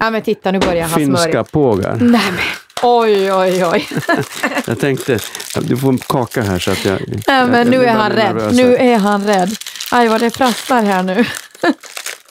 Ja 0.00 0.10
men 0.10 0.22
titta, 0.22 0.50
nu 0.50 0.58
börjar 0.58 0.86
han 0.86 0.98
finska 0.98 1.22
smörja. 1.22 1.44
pågar. 1.44 1.96
Nej 2.00 2.20
men, 2.30 2.40
oj 2.82 3.32
oj 3.32 3.64
oj. 3.64 3.88
Jag 4.66 4.80
tänkte, 4.80 5.18
du 5.60 5.76
får 5.76 5.88
en 5.88 5.98
kaka 5.98 6.42
här 6.42 6.58
så 6.58 6.70
att 6.70 6.84
jag... 6.84 7.00
Nej 7.26 7.46
men 7.46 7.54
jag 7.58 7.66
nu 7.66 7.84
är 7.84 7.92
han 7.92 8.12
nervös 8.12 8.42
rädd. 8.42 8.66
Nu 8.66 8.76
är 8.76 8.98
han 8.98 9.26
rädd. 9.26 9.50
Aj 9.92 10.08
vad 10.08 10.20
det 10.20 10.30
prasslar 10.30 10.82
här 10.82 11.02
nu. 11.02 11.24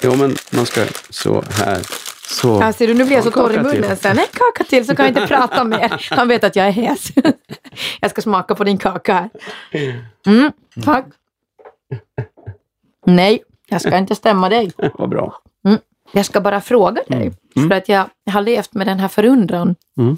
Jo, 0.02 0.16
men 0.16 0.36
man 0.50 0.66
ska 0.66 0.86
så 1.10 1.44
här. 1.52 1.82
Så. 2.30 2.60
Ja, 2.62 2.74
ser 2.74 2.88
du, 2.88 2.94
nu 2.94 3.06
blir 3.06 3.16
jag 3.16 3.24
så 3.24 3.32
torr 3.32 3.54
i 3.54 3.60
munnen 3.60 3.98
sen. 3.98 4.20
En 4.20 4.26
kaka 4.34 4.64
till 4.64 4.86
så 4.88 4.96
kan 4.96 5.06
jag 5.06 5.16
inte 5.16 5.28
prata 5.36 5.64
mer. 5.64 6.08
Han 6.10 6.28
vet 6.28 6.44
att 6.44 6.56
jag 6.56 6.68
är 6.68 6.72
hes. 6.72 7.08
Jag 8.02 8.12
ska 8.12 8.22
smaka 8.22 8.56
på 8.56 8.64
din 8.64 8.78
kaka 8.78 9.14
här. 9.14 9.30
Mm, 10.26 10.52
tack. 10.86 11.06
Nej, 13.06 13.44
jag 13.68 13.82
ska 13.82 13.98
inte 13.98 14.16
stämma 14.16 14.50
dig. 14.50 14.72
Vad 14.94 15.10
bra. 15.10 15.42
Jag 16.12 16.26
ska 16.26 16.42
bara 16.42 16.62
fråga 16.62 17.02
dig. 17.08 17.32
För 17.54 17.72
att 17.72 17.90
jag 17.90 18.06
har 18.32 18.42
levt 18.42 18.74
med 18.74 18.88
den 18.88 19.00
här 19.00 19.08
förundran. 19.08 19.76
Mm. 19.98 20.18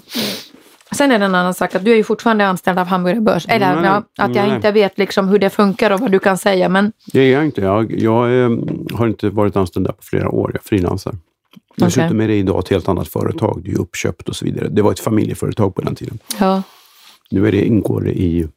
Sen 0.92 1.12
är 1.12 1.18
det 1.18 1.24
en 1.24 1.34
annan 1.34 1.54
sak 1.54 1.74
att 1.74 1.84
du 1.84 1.92
är 1.92 1.96
ju 1.96 2.04
fortfarande 2.04 2.46
anställd 2.46 2.78
av 2.78 2.86
Hamburger 2.86 3.20
Börs. 3.20 3.46
Eller 3.48 3.74
Nej, 3.76 3.84
ja, 3.84 3.96
att 4.24 4.34
jag 4.34 4.46
nej. 4.46 4.56
inte 4.56 4.72
vet 4.72 4.98
liksom 4.98 5.28
hur 5.28 5.38
det 5.38 5.50
funkar 5.50 5.90
och 5.90 6.00
vad 6.00 6.12
du 6.12 6.18
kan 6.18 6.38
säga. 6.38 6.68
Men 6.68 6.92
Det 7.12 7.20
är 7.20 7.32
jag 7.32 7.44
inte. 7.44 7.60
Jag, 7.60 7.92
jag 8.00 8.42
eh, 8.42 8.50
har 8.92 9.06
inte 9.06 9.30
varit 9.30 9.56
anställd 9.56 9.86
där 9.86 9.92
på 9.92 10.02
flera 10.02 10.28
år. 10.28 10.50
Jag 10.54 10.62
frilansar. 10.62 11.14
Dessutom 11.76 12.20
är 12.20 12.28
det 12.28 12.34
idag 12.34 12.58
ett 12.58 12.68
helt 12.68 12.88
annat 12.88 13.08
företag. 13.08 13.62
Det 13.64 13.70
är 13.70 13.80
uppköpt 13.80 14.28
och 14.28 14.36
så 14.36 14.44
vidare. 14.44 14.68
Det 14.68 14.82
var 14.82 14.92
ett 14.92 15.00
familjeföretag 15.00 15.74
på 15.74 15.80
den 15.80 15.94
tiden. 15.94 16.18
ja, 16.40 16.62
Nu 17.30 17.48
är 17.48 17.52
det, 17.52 17.64
ingår 17.66 18.00
det 18.00 18.12
i 18.20 18.48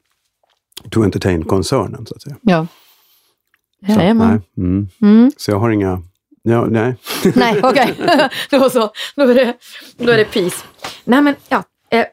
To 0.90 1.04
Entertain-koncernen, 1.04 2.06
så 2.06 2.16
att 2.16 2.22
säga. 2.22 2.36
ja. 2.42 2.68
Så, 3.88 3.96
nej, 3.96 4.10
mm. 4.58 4.88
Mm. 5.02 5.32
så 5.38 5.52
jag 5.52 5.60
har 5.60 5.70
inga... 5.70 6.02
Ja, 6.44 6.66
nej. 6.66 6.96
Nej, 7.36 7.60
okej. 7.64 7.94
då 8.50 8.70
så. 8.70 8.92
Då 9.16 9.24
är, 9.24 9.36
det, 9.36 9.54
då 9.98 10.12
är 10.12 10.18
det 10.18 10.26
peace. 10.26 10.58
Nej, 11.04 11.22
men 11.22 11.36
ja. 11.50 11.64
Eh, 11.92 12.06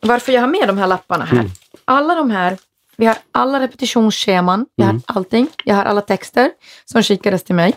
varför 0.00 0.32
jag 0.32 0.40
har 0.40 0.48
med 0.48 0.68
de 0.68 0.78
här 0.78 0.86
lapparna 0.86 1.24
här. 1.24 1.38
Mm. 1.38 1.50
Alla 1.84 2.14
de 2.14 2.30
här, 2.30 2.56
vi 2.96 3.06
har 3.06 3.16
alla 3.32 3.60
repetitionsscheman, 3.60 4.66
vi 4.76 4.82
Mm. 4.84 5.02
har 5.06 5.16
allting. 5.16 5.48
Jag 5.64 5.74
har 5.74 5.84
alla 5.84 6.00
texter 6.00 6.50
som 6.84 7.02
skickades 7.02 7.44
till 7.44 7.54
mig. 7.54 7.72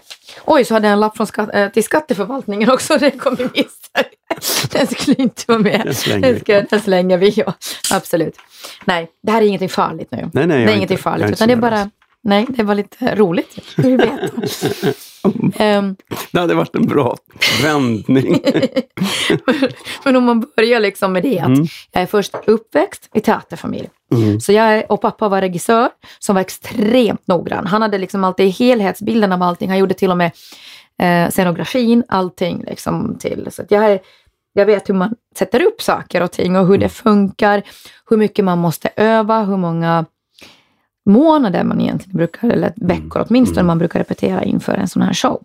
Oj, 0.46 0.66
så 0.66 0.74
hade 0.74 0.88
jag 0.88 0.94
en 0.94 1.00
lapp 1.00 1.18
från 1.18 1.28
skatt, 1.28 1.50
eh, 1.54 1.70
till 1.70 1.84
skatteförvaltningen 1.84 2.70
också. 2.70 2.98
Det 3.00 3.12
kom 3.12 3.34
i 3.34 3.44
misstag. 3.54 4.06
Den 4.72 4.88
skulle 4.88 5.16
inte 5.18 5.44
vara 5.48 5.60
med. 5.60 5.82
Den 5.86 5.96
slänger 5.96 6.34
vi. 6.46 6.66
den 6.70 6.82
slänger 6.82 7.18
vi, 7.18 7.30
ja. 7.36 7.54
Absolut. 7.94 8.36
Nej, 8.86 9.08
det 9.24 9.32
här 9.32 9.42
är 9.42 9.46
ingenting 9.46 9.70
farligt 9.70 10.12
nu. 10.12 10.30
Nej, 10.34 10.48
nej, 10.48 10.58
jag 10.60 10.68
det 10.68 10.72
är 10.72 10.76
ingenting 10.76 10.82
inte- 10.82 10.94
jag 10.94 11.00
farligt, 11.00 11.32
utan 11.32 11.48
det 11.48 11.54
är 11.54 11.56
bara... 11.58 11.90
Nej, 12.26 12.46
det 12.50 12.64
var 12.64 12.76
lite 12.76 13.16
roligt. 13.16 13.58
Vill 13.78 13.98
veta. 13.98 14.14
Ehm, 15.64 15.96
Det 16.32 16.40
hade 16.40 16.56
varit 16.56 16.76
en 16.76 16.86
bra 16.88 17.18
vändning. 17.64 18.40
Men 20.06 20.16
om 20.16 20.24
man 20.24 20.46
börjar 20.56 20.80
liksom 20.80 21.14
med 21.14 21.24
det 21.24 21.40
att 21.40 21.46
Mm. 21.48 21.66
jag 21.92 22.04
är 22.04 22.08
först 22.08 22.36
uppväxt 22.48 23.10
i 23.14 23.20
teaterfamilj. 23.22 23.90
Mm. 24.12 24.40
Så 24.40 24.52
jag 24.52 24.86
och 24.92 25.02
pappa 25.02 25.30
var 25.30 25.42
regissör 25.42 25.90
som 26.20 26.36
var 26.36 26.42
extremt 26.42 27.28
noggrann. 27.28 27.68
Han 27.68 27.82
hade 27.82 27.98
liksom 27.98 28.24
alltid 28.24 28.50
helhetsbilden 28.52 29.32
av 29.32 29.44
allting. 29.44 29.70
Han 29.70 29.78
gjorde 29.80 29.94
till 29.94 30.12
och 30.12 30.18
med 30.18 30.32
eh, 31.02 31.30
scenografin, 31.32 32.04
allting 32.08 32.64
liksom 32.68 33.18
till. 33.20 33.48
Så 33.52 33.64
jag, 33.70 33.86
är, 33.92 34.00
jag 34.54 34.66
vet 34.66 34.90
hur 34.90 34.94
man 34.94 35.16
sätter 35.38 35.62
upp 35.66 35.82
saker 35.82 36.22
och 36.24 36.32
ting 36.32 36.56
och 36.56 36.68
hur 36.68 36.78
det 36.78 36.90
funkar. 36.90 37.62
Hur 38.10 38.18
mycket 38.18 38.46
man 38.46 38.58
måste 38.58 38.90
öva, 38.96 39.44
hur 39.44 39.58
många 39.58 40.06
månader 41.06 41.64
man 41.64 41.82
egentligen 41.82 42.18
brukar, 42.18 42.50
eller 42.50 42.74
veckor 42.76 43.26
åtminstone, 43.30 43.64
man 43.64 43.78
brukar 43.78 44.00
repetera 44.00 44.44
inför 44.44 44.74
en 44.74 44.88
sån 44.88 45.02
här 45.02 45.14
show. 45.14 45.44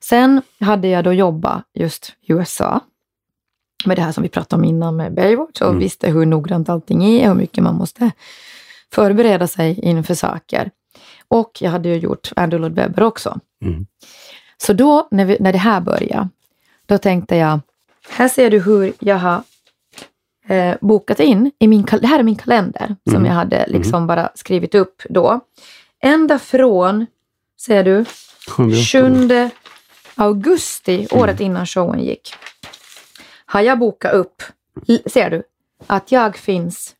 Sen 0.00 0.42
hade 0.60 0.88
jag 0.88 1.04
då 1.04 1.12
jobbat 1.12 1.64
just 1.74 2.12
i 2.20 2.32
USA 2.32 2.80
med 3.84 3.96
det 3.98 4.02
här 4.02 4.12
som 4.12 4.22
vi 4.22 4.28
pratade 4.28 4.62
om 4.62 4.68
innan 4.68 4.96
med 4.96 5.14
Baywatch 5.14 5.60
och 5.60 5.68
Mm. 5.68 5.78
visste 5.78 6.10
hur 6.10 6.26
noggrant 6.26 6.68
allting 6.68 7.04
är, 7.04 7.28
hur 7.28 7.34
mycket 7.34 7.64
man 7.64 7.74
måste 7.74 8.10
förbereda 8.92 9.46
sig 9.46 9.80
inför 9.80 10.14
saker. 10.14 10.70
Och 11.28 11.50
jag 11.60 11.70
hade 11.70 11.88
ju 11.88 11.96
gjort 11.96 12.32
Andrew 12.36 12.68
Lloyd 12.68 12.74
Webber 12.76 13.02
också. 13.02 13.40
Mm. 13.64 13.86
Så 14.56 14.72
då, 14.72 15.08
när, 15.10 15.24
vi, 15.24 15.36
när 15.40 15.52
det 15.52 15.58
här 15.58 15.80
började, 15.80 16.28
då 16.86 16.98
tänkte 16.98 17.36
jag, 17.36 17.60
här 18.08 18.28
ser 18.28 18.50
du 18.50 18.60
hur 18.60 18.92
jag 18.98 19.16
har 19.18 19.42
eh, 20.46 20.76
bokat 20.80 21.20
in, 21.20 21.50
i 21.58 21.68
min, 21.68 21.82
det 22.00 22.06
här 22.06 22.18
är 22.18 22.22
min 22.22 22.36
kalender 22.36 22.96
som 23.04 23.14
Mm. 23.16 23.24
jag 23.26 23.32
hade 23.34 23.66
liksom 23.68 24.06
bara 24.06 24.30
skrivit 24.34 24.74
upp 24.74 25.02
då. 25.08 25.40
Ända 26.02 26.38
från, 26.38 27.06
ser 27.60 27.84
du, 27.84 28.04
Sjunde, 28.56 28.76
åttonde. 28.80 29.50
7 29.50 29.56
augusti, 30.14 31.06
året 31.10 31.40
innan 31.40 31.66
showen 31.66 32.00
gick, 32.04 32.34
har 33.46 33.60
jag 33.60 33.78
bokat 33.78 34.12
upp, 34.14 34.42
ser 35.06 35.30
du, 35.30 35.42
att 35.86 36.12
jag 36.12 36.36
finns 36.36 36.94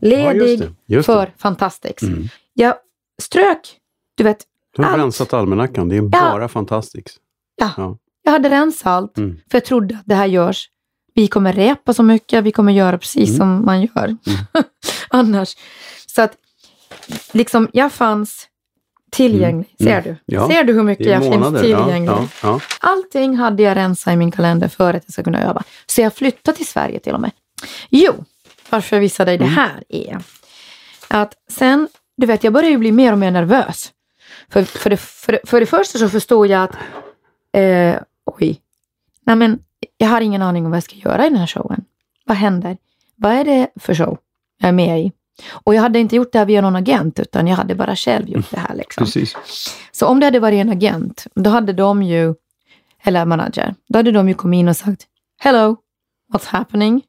Ja, 0.00 0.08
ledig 0.32 0.48
just 0.50 0.62
det. 0.62 0.94
Just 0.94 1.06
det. 1.06 1.12
för 1.12 1.32
Fantastics. 1.38 2.02
Mm. 2.02 2.24
Jag 2.54 2.74
strök, 3.22 3.78
du 4.14 4.24
vet, 4.24 4.38
Du 4.76 4.82
har 4.82 4.90
allt. 4.90 4.98
rensat 5.02 5.32
almanackan. 5.32 5.88
Det 5.88 5.96
är 5.96 6.02
bara 6.02 6.48
fantastiskt. 6.48 7.16
Ja. 7.56 7.70
Ja. 7.76 7.98
jag 8.22 8.32
hade 8.32 8.48
rensat 8.50 8.86
allt, 8.86 9.18
Mm. 9.18 9.40
för 9.50 9.58
jag 9.58 9.64
trodde 9.64 9.94
att 9.94 10.02
det 10.04 10.14
här 10.14 10.26
görs. 10.26 10.68
Vi 11.14 11.28
kommer 11.28 11.52
repa 11.52 11.94
så 11.94 12.02
mycket, 12.02 12.44
vi 12.44 12.52
kommer 12.52 12.72
göra 12.72 12.98
precis 12.98 13.28
Mm. 13.28 13.38
som 13.38 13.64
man 13.64 13.82
gör 13.82 14.16
annars. 15.08 15.56
Så 16.06 16.22
att 16.22 16.32
liksom, 17.32 17.68
jag 17.72 17.92
fanns 17.92 18.48
tillgänglig. 19.10 19.74
Mm. 19.80 19.92
Ser 19.92 19.98
Mm. 20.08 20.16
du? 20.26 20.34
Ja. 20.34 20.48
Ser 20.48 20.64
du 20.64 20.72
hur 20.72 20.82
mycket 20.82 21.06
jag 21.06 21.22
månader. 21.22 21.50
finns 21.50 21.60
tillgänglig? 21.62 22.08
ja, 22.12 22.28
ja. 22.42 22.60
Allting 22.80 23.36
hade 23.36 23.62
jag 23.62 23.76
rensat 23.76 24.12
i 24.12 24.16
min 24.16 24.30
kalender 24.30 24.68
för 24.68 24.94
att 24.94 25.02
jag 25.06 25.12
ska 25.12 25.22
kunna 25.22 25.42
öva. 25.48 25.62
Så 25.86 26.00
jag 26.00 26.14
flyttade 26.14 26.56
till 26.56 26.66
Sverige 26.66 26.98
till 27.00 27.14
och 27.14 27.20
med. 27.20 27.30
Jo, 27.90 28.24
varför 28.70 28.96
jag 28.96 29.00
visar 29.00 29.26
dig 29.26 29.38
det 29.38 29.44
Mm. 29.44 29.56
här 29.56 29.84
är 29.88 30.18
att 31.08 31.34
sen, 31.50 31.88
du 32.16 32.26
vet, 32.26 32.44
jag 32.44 32.52
börjar 32.52 32.70
ju 32.70 32.78
bli 32.78 32.92
mer 32.92 33.12
och 33.12 33.18
mer 33.18 33.30
nervös. 33.30 33.92
För, 34.48 34.62
för, 34.64 34.90
det, 34.90 34.96
för, 34.96 35.40
för 35.44 35.60
det 35.60 35.66
första 35.66 35.98
så 35.98 36.08
förstod 36.08 36.46
jag 36.46 36.62
att, 36.62 36.76
eh, 37.52 37.96
oj, 38.26 38.60
nej 39.26 39.36
men 39.36 39.58
jag 40.02 40.08
har 40.08 40.20
ingen 40.20 40.42
aning 40.42 40.64
om 40.64 40.70
vad 40.70 40.76
jag 40.76 40.84
ska 40.84 40.96
göra 40.96 41.26
i 41.26 41.28
den 41.28 41.38
här 41.38 41.46
showen. 41.46 41.84
Vad 42.24 42.36
händer? 42.36 42.76
Vad 43.16 43.32
är 43.32 43.44
det 43.44 43.68
för 43.76 43.94
show 43.94 44.18
jag 44.60 44.68
är 44.68 44.72
med 44.72 45.00
i? 45.00 45.12
Och 45.50 45.74
jag 45.74 45.82
hade 45.82 45.98
inte 45.98 46.16
gjort 46.16 46.32
det 46.32 46.38
här 46.38 46.46
via 46.46 46.60
någon 46.60 46.76
agent, 46.76 47.20
utan 47.20 47.46
jag 47.46 47.56
hade 47.56 47.74
bara 47.74 47.96
själv 47.96 48.28
gjort 48.28 48.50
det 48.50 48.60
här. 48.60 48.74
Liksom. 48.74 49.04
Precis. 49.04 49.36
Så 49.92 50.06
om 50.06 50.20
det 50.20 50.26
hade 50.26 50.40
varit 50.40 50.60
en 50.60 50.70
agent, 50.70 51.26
då 51.34 51.50
hade 51.50 51.72
de 51.72 52.02
ju, 52.02 52.34
eller 53.02 53.24
manager, 53.24 53.74
då 53.88 53.98
hade 53.98 54.12
de 54.12 54.28
ju 54.28 54.34
kommit 54.34 54.58
in 54.58 54.68
och 54.68 54.76
sagt 54.76 55.06
Hello, 55.38 55.76
what's 56.32 56.46
happening? 56.46 57.02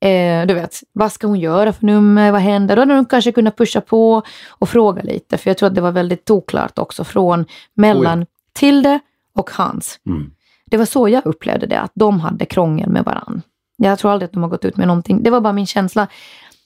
Eh, 0.00 0.46
du 0.46 0.54
vet, 0.54 0.80
vad 0.92 1.12
ska 1.12 1.26
hon 1.26 1.40
göra 1.40 1.72
för 1.72 1.86
nummer? 1.86 2.32
Vad 2.32 2.40
händer? 2.40 2.76
Då 2.76 2.82
hade 2.82 2.94
de 2.94 3.06
kanske 3.06 3.32
kunnat 3.32 3.56
pusha 3.56 3.80
på 3.80 4.22
och 4.48 4.68
fråga 4.68 5.02
lite, 5.02 5.38
för 5.38 5.50
jag 5.50 5.58
tror 5.58 5.66
att 5.66 5.74
det 5.74 5.80
var 5.80 5.92
väldigt 5.92 6.30
oklart 6.30 6.78
också 6.78 7.04
från 7.04 7.44
mellan 7.74 8.26
Tilde 8.52 9.00
och 9.34 9.50
Hans. 9.50 10.00
Mm. 10.06 10.30
Det 10.72 10.78
var 10.78 10.84
så 10.84 11.08
jag 11.08 11.26
upplevde 11.26 11.66
det, 11.66 11.80
att 11.80 11.90
de 11.94 12.20
hade 12.20 12.44
krångel 12.44 12.88
med 12.88 13.04
varann. 13.04 13.42
Jag 13.76 13.98
tror 13.98 14.12
aldrig 14.12 14.26
att 14.26 14.32
de 14.32 14.42
har 14.42 14.50
gått 14.50 14.64
ut 14.64 14.76
med 14.76 14.86
någonting. 14.86 15.22
Det 15.22 15.30
var 15.30 15.40
bara 15.40 15.52
min 15.52 15.66
känsla. 15.66 16.08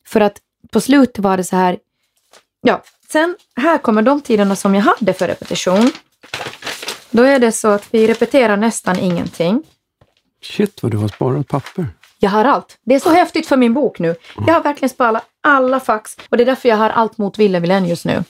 För 0.06 0.20
att 0.20 0.38
på 0.70 0.80
slutet 0.80 1.18
var 1.18 1.36
det 1.36 1.44
så 1.44 1.56
här, 1.56 1.78
ja, 2.62 2.82
sen 3.12 3.36
här 3.56 3.78
kommer 3.78 4.02
de 4.02 4.20
tiderna 4.20 4.56
som 4.56 4.74
jag 4.74 4.82
hade 4.82 5.12
för 5.12 5.26
repetition. 5.28 5.90
Då 7.10 7.22
är 7.22 7.38
det 7.38 7.52
så 7.52 7.68
att 7.68 7.88
vi 7.90 8.06
repeterar 8.06 8.56
nästan 8.56 8.98
ingenting. 8.98 9.62
Shit 10.42 10.82
vad 10.82 10.92
du 10.92 10.98
har 10.98 11.08
sparat 11.08 11.48
papper. 11.48 11.86
Jag 12.18 12.30
har 12.30 12.44
allt. 12.44 12.78
Det 12.84 12.94
är 12.94 13.00
så 13.00 13.10
häftigt 13.10 13.46
för 13.46 13.56
min 13.56 13.74
bok 13.74 13.98
nu. 13.98 14.14
Jag 14.46 14.54
har 14.54 14.62
verkligen 14.62 14.90
sparat 14.90 15.24
alla 15.40 15.80
fax 15.80 16.16
och 16.28 16.36
det 16.36 16.42
är 16.42 16.46
därför 16.46 16.68
jag 16.68 16.76
har 16.76 16.90
allt 16.90 17.18
mot 17.18 17.38
Ville 17.38 17.60
Wilén 17.60 17.86
just 17.86 18.04
nu. 18.04 18.24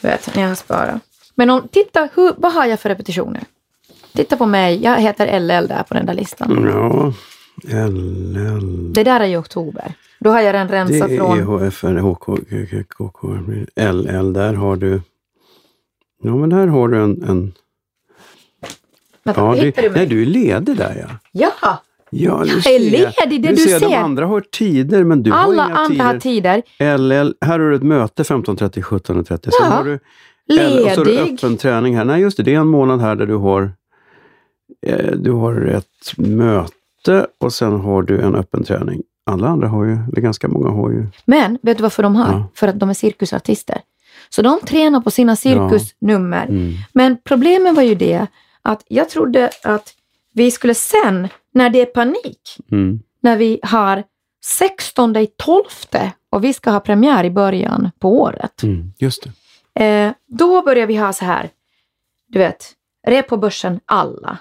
Du 0.00 0.08
vet, 0.08 0.34
när 0.34 0.42
jag 0.42 0.48
har 0.48 0.56
sparat. 0.56 1.02
Men 1.34 1.50
om, 1.50 1.68
titta, 1.68 2.08
hur, 2.14 2.34
vad 2.36 2.52
har 2.52 2.66
jag 2.66 2.80
för 2.80 2.88
repetitioner? 2.88 3.42
Titta 4.16 4.36
på 4.36 4.46
mig, 4.46 4.82
jag 4.82 5.00
heter 5.00 5.40
LL 5.40 5.68
där 5.68 5.82
på 5.82 5.94
den 5.94 6.06
där 6.06 6.14
listan. 6.14 6.68
Ja, 6.72 7.12
LL. 7.88 8.92
Det 8.92 9.04
där 9.04 9.20
är 9.20 9.24
i 9.26 9.36
oktober. 9.36 9.92
Då 10.20 10.30
har 10.30 10.40
jag 10.40 10.54
den 10.54 10.66
Det 10.66 10.72
rensat 10.74 11.10
är 11.10 11.16
från... 11.16 11.38
EHFR, 11.38 11.96
HK, 11.98 12.24
KK, 12.88 13.28
LL. 13.76 14.32
Där 14.32 14.54
har 14.54 14.76
du... 14.76 15.00
Ja, 16.22 16.36
men 16.36 16.50
där 16.50 16.66
har 16.66 16.88
du 16.88 16.96
en... 17.02 17.22
en 17.28 17.52
Vänta, 19.24 19.40
ja, 19.40 19.54
du 19.54 19.82
mig? 19.82 19.90
nej, 19.94 20.06
du 20.06 20.22
är 20.22 20.26
ledig 20.26 20.76
där 20.76 21.06
ja. 21.08 21.48
Ja! 21.62 21.82
Ja, 22.10 22.42
du 22.44 22.50
Jag 22.64 22.74
är 22.74 22.78
ledig, 22.80 23.42
det 23.42 23.50
du 23.50 23.56
ser. 23.56 23.80
De 23.80 23.88
ser. 23.90 23.96
andra 23.96 24.26
har 24.26 24.40
tider, 24.40 25.04
men 25.04 25.22
du 25.22 25.30
har 25.30 25.38
Alla 25.38 25.66
inga 25.66 25.76
andra 25.76 26.04
har 26.04 26.18
tider. 26.18 26.62
tider. 26.78 26.96
LL, 26.98 27.34
här 27.40 27.58
har 27.58 27.70
du 27.70 27.76
ett 27.76 27.82
möte 27.82 28.22
15.30, 28.22 28.82
17.30. 28.82 29.24
Sen 29.42 29.50
Ja, 29.60 29.64
har 29.66 29.84
du 29.84 29.98
Eller, 30.50 30.84
och 30.84 30.90
så 30.90 31.00
har 31.00 31.04
du 31.04 31.12
Ledig. 31.14 31.34
öppen 31.34 31.56
träning 31.56 31.96
här. 31.96 32.04
Nej, 32.04 32.20
just 32.20 32.36
det. 32.36 32.42
Det 32.42 32.54
är 32.54 32.60
en 32.60 32.66
månad 32.66 33.00
här 33.00 33.14
där 33.16 33.26
du 33.26 33.34
har, 33.34 33.72
du 35.16 35.32
har 35.32 35.66
ett 35.66 36.18
möte 36.18 37.26
och 37.38 37.52
sen 37.52 37.80
har 37.80 38.02
du 38.02 38.20
en 38.20 38.34
öppen 38.34 38.64
träning. 38.64 39.02
Alla 39.24 39.48
andra 39.48 39.68
har 39.68 39.84
ju, 39.84 39.92
eller 39.92 40.20
ganska 40.20 40.48
många 40.48 40.70
har 40.70 40.90
ju. 40.90 41.06
Men 41.24 41.58
vet 41.62 41.76
du 41.76 41.82
varför 41.82 42.02
de 42.02 42.16
har? 42.16 42.32
Ja. 42.32 42.48
För 42.54 42.68
att 42.68 42.80
de 42.80 42.90
är 42.90 42.94
cirkusartister. 42.94 43.80
Så 44.28 44.42
de 44.42 44.60
tränar 44.60 45.00
på 45.00 45.10
sina 45.10 45.36
cirkusnummer. 45.36 46.46
Mm. 46.46 46.72
Men 46.92 47.16
problemet 47.24 47.74
var 47.74 47.82
ju 47.82 47.94
det 47.94 48.26
att 48.62 48.84
jag 48.88 49.08
trodde 49.08 49.50
att 49.64 49.94
vi 50.32 50.50
skulle 50.50 50.74
sen, 50.74 51.28
när 51.54 51.70
det 51.70 51.80
är 51.80 51.86
panik, 51.86 52.56
Mm. 52.70 53.00
när 53.20 53.36
vi 53.36 53.60
har 53.62 54.02
16 54.44 55.16
i 55.16 55.26
12 55.26 55.64
och 56.30 56.44
vi 56.44 56.52
ska 56.52 56.70
ha 56.70 56.80
premiär 56.80 57.24
i 57.24 57.30
början 57.30 57.90
på 57.98 58.20
året. 58.20 58.62
Mm. 58.62 58.92
Just 58.98 59.22
det. 59.74 59.84
Eh, 59.84 60.12
då 60.26 60.62
börjar 60.62 60.86
vi 60.86 60.96
ha 60.96 61.12
så 61.12 61.24
här, 61.24 61.50
du 62.28 62.38
vet, 62.38 62.72
rep 63.06 63.28
på 63.28 63.36
börsen 63.36 63.80
alla. 63.86 64.38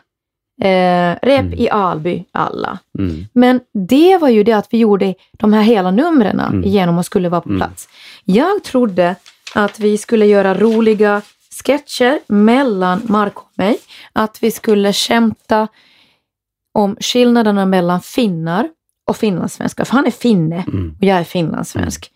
Eh, 0.62 1.16
rep 1.22 1.40
Mm. 1.40 1.54
i 1.54 1.70
Alby 1.70 2.26
alla. 2.32 2.80
Mm. 3.00 3.26
Men 3.34 3.60
det 3.74 4.18
var 4.18 4.30
ju 4.30 4.44
det 4.44 4.52
att 4.54 4.68
vi 4.74 4.78
gjorde 4.78 5.16
de 5.32 5.54
här 5.54 5.62
hela 5.62 5.92
numren 5.92 6.40
Mm. 6.40 6.64
igenom 6.64 6.98
och 6.98 7.06
skulle 7.06 7.30
vara 7.30 7.42
på 7.42 7.50
Mm. 7.50 7.60
plats. 7.62 7.90
Jag 8.24 8.64
trodde 8.64 9.16
att 9.56 9.80
vi 9.80 9.98
skulle 9.98 10.26
göra 10.26 10.54
roliga 10.54 11.22
sketcher 11.64 12.20
mellan 12.28 13.02
Mark 13.06 13.38
och 13.38 13.50
mig. 13.56 13.78
Att 14.14 14.44
vi 14.44 14.52
skulle 14.52 14.94
skämta 14.94 15.68
om 16.74 16.96
skillnaderna 17.00 17.66
mellan 17.66 18.02
finnar 18.02 18.70
och 19.08 19.18
finlandssvenska, 19.18 19.86
för 19.86 19.94
han 19.94 20.06
är 20.06 20.12
finne 20.12 20.64
Mm. 20.68 20.96
och 21.00 21.04
jag 21.04 21.18
är 21.18 21.24
finlandssvensk. 21.24 22.12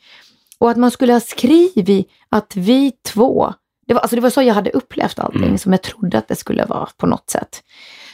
Och 0.58 0.70
att 0.72 0.78
man 0.78 0.92
skulle 0.92 1.14
ha 1.14 1.20
skrivit 1.20 2.10
att 2.30 2.56
vi 2.56 2.92
två, 3.06 3.54
det 3.88 3.94
var, 3.94 4.02
alltså 4.02 4.16
det 4.16 4.22
var 4.22 4.30
så 4.30 4.42
jag 4.42 4.54
hade 4.54 4.70
upplevt 4.70 5.20
allting, 5.20 5.44
Mm. 5.44 5.58
som 5.58 5.72
jag 5.72 5.82
trodde 5.82 6.18
att 6.18 6.28
det 6.28 6.36
skulle 6.36 6.66
vara 6.66 6.88
på 6.98 7.08
något 7.08 7.30
sätt. 7.30 7.64